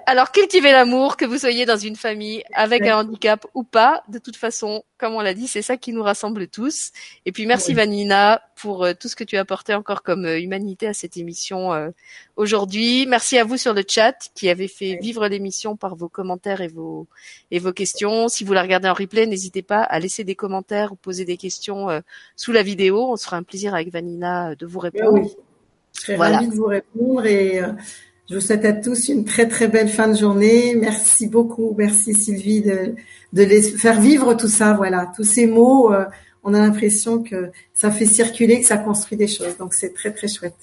Alors, 0.06 0.32
cultivez 0.32 0.72
l'amour, 0.72 1.18
que 1.18 1.26
vous 1.26 1.40
soyez 1.40 1.66
dans 1.66 1.78
une 1.78 1.95
famille 1.95 2.44
avec 2.54 2.86
un 2.86 2.98
handicap 3.00 3.45
ou 3.56 3.64
pas. 3.64 4.04
De 4.08 4.20
toute 4.20 4.36
façon, 4.36 4.84
comme 5.04 5.16
on 5.16 5.22
l'a 5.22 5.34
dit, 5.34 5.50
c'est 5.50 5.62
ça 5.62 5.76
qui 5.76 5.92
nous 5.92 6.02
rassemble 6.02 6.48
tous. 6.48 6.94
Et 7.26 7.34
puis, 7.34 7.46
merci 7.46 7.74
Vanina 7.74 8.42
pour 8.56 8.86
euh, 8.86 8.94
tout 8.98 9.10
ce 9.10 9.18
que 9.18 9.26
tu 9.26 9.36
as 9.36 9.42
apporté 9.42 9.74
encore 9.74 10.02
comme 10.02 10.24
euh, 10.24 10.40
humanité 10.40 10.88
à 10.88 10.94
cette 10.94 11.18
émission. 11.18 11.74
Euh, 11.74 11.90
aujourd'hui. 12.38 13.06
Merci 13.06 13.38
à 13.38 13.44
vous 13.44 13.58
sur 13.58 13.74
le 13.74 13.84
chat 13.86 14.16
qui 14.34 14.48
avez 14.48 14.70
fait 14.70 14.98
vivre 15.02 15.28
l'émission 15.28 15.76
par 15.76 15.98
vos 15.98 16.08
commentaires 16.08 16.62
et 16.62 16.70
vos 16.70 17.06
et 17.52 17.60
vos 17.60 17.74
questions. 17.74 18.30
Si 18.30 18.46
vous 18.46 18.54
la 18.54 18.62
regardez 18.62 18.88
en 18.88 18.94
replay, 18.94 19.26
n'hésitez 19.26 19.62
pas 19.62 19.82
à 19.82 20.00
laisser 20.00 20.24
des 20.24 20.36
commentaires 20.36 20.94
ou 20.94 20.96
poser 20.96 21.26
des 21.26 21.36
questions 21.36 21.90
euh, 21.90 22.00
sous 22.38 22.54
la 22.54 22.64
vidéo. 22.64 23.12
On 23.12 23.18
sera 23.18 23.36
un 23.36 23.44
plaisir 23.44 23.76
avec 23.76 23.92
Vanina 23.92 24.56
de 24.56 24.66
vous 24.66 24.80
répondre. 24.80 25.20
Oui, 25.20 25.36
je 25.98 26.02
serais 26.02 26.16
ravie 26.16 26.48
de 26.48 26.56
vous 26.56 26.68
répondre 26.68 27.26
et 27.26 27.62
euh, 27.62 27.74
je 28.34 28.39
vous 28.39 28.45
souhaite 28.45 28.65
à 28.65 28.73
tous 28.73 29.10
une 29.10 29.26
très 29.26 29.47
très 29.47 29.68
belle 29.68 29.88
fin 29.88 30.07
de 30.07 30.18
journée. 30.18 30.73
Merci 30.73 31.27
beaucoup, 31.27 31.76
merci 31.77 32.15
Sylvie 32.15 32.61
de 32.61 32.95
de 33.31 33.43
les 33.43 33.61
faire 33.61 34.01
vivre 34.01 34.34
tout 34.34 34.47
ça. 34.47 34.73
Voilà, 34.73 35.11
tous 35.15 35.23
ces 35.23 35.45
mots, 35.45 35.93
on 36.43 36.53
a 36.55 36.60
l'impression 36.60 37.22
que 37.22 37.51
ça 37.76 37.91
fait 37.91 38.07
circuler, 38.07 38.60
que 38.60 38.65
ça 38.65 38.77
construit 38.77 39.19
des 39.19 39.27
choses. 39.27 39.55
Donc 39.60 39.76
c'est 39.76 39.93
très 39.93 40.11
très 40.11 40.27
chouette. 40.27 40.55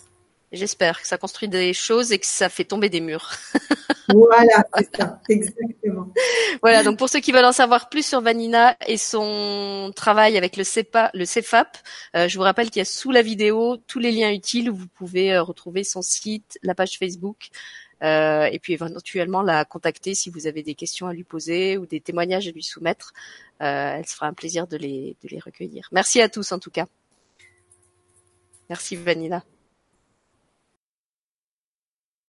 J'espère 0.52 1.00
que 1.00 1.06
ça 1.06 1.16
construit 1.16 1.48
des 1.48 1.72
choses 1.72 2.10
et 2.10 2.18
que 2.18 2.26
ça 2.26 2.48
fait 2.48 2.64
tomber 2.64 2.88
des 2.88 3.00
murs. 3.00 3.30
voilà, 4.08 4.64
c'est 4.76 4.96
ça, 4.96 5.20
exactement. 5.28 6.12
Voilà, 6.60 6.82
donc 6.82 6.98
pour 6.98 7.08
ceux 7.08 7.20
qui 7.20 7.30
veulent 7.30 7.44
en 7.44 7.52
savoir 7.52 7.88
plus 7.88 8.04
sur 8.04 8.20
Vanina 8.20 8.76
et 8.88 8.96
son 8.96 9.92
travail 9.94 10.36
avec 10.36 10.56
le 10.56 10.64
CEPA, 10.64 11.12
le 11.14 11.24
CEFAP, 11.24 11.78
euh, 12.16 12.26
je 12.26 12.36
vous 12.36 12.42
rappelle 12.42 12.68
qu'il 12.70 12.80
y 12.80 12.82
a 12.82 12.86
sous 12.86 13.12
la 13.12 13.22
vidéo 13.22 13.76
tous 13.86 14.00
les 14.00 14.10
liens 14.10 14.32
utiles 14.32 14.70
où 14.70 14.74
vous 14.74 14.88
pouvez 14.88 15.34
euh, 15.34 15.42
retrouver 15.42 15.84
son 15.84 16.02
site, 16.02 16.58
la 16.64 16.74
page 16.74 16.98
Facebook, 16.98 17.50
euh, 18.02 18.46
et 18.46 18.58
puis 18.58 18.72
éventuellement 18.72 19.42
la 19.42 19.64
contacter 19.64 20.14
si 20.16 20.30
vous 20.30 20.48
avez 20.48 20.64
des 20.64 20.74
questions 20.74 21.06
à 21.06 21.12
lui 21.12 21.24
poser 21.24 21.78
ou 21.78 21.86
des 21.86 22.00
témoignages 22.00 22.48
à 22.48 22.50
lui 22.50 22.64
soumettre. 22.64 23.12
elle 23.60 24.04
se 24.04 24.14
fera 24.14 24.26
un 24.26 24.34
plaisir 24.34 24.66
de 24.66 24.76
les, 24.76 25.16
de 25.22 25.28
les 25.28 25.38
recueillir. 25.38 25.88
Merci 25.92 26.20
à 26.20 26.28
tous 26.28 26.50
en 26.50 26.58
tout 26.58 26.72
cas. 26.72 26.86
Merci 28.68 28.96
Vanina. 28.96 29.44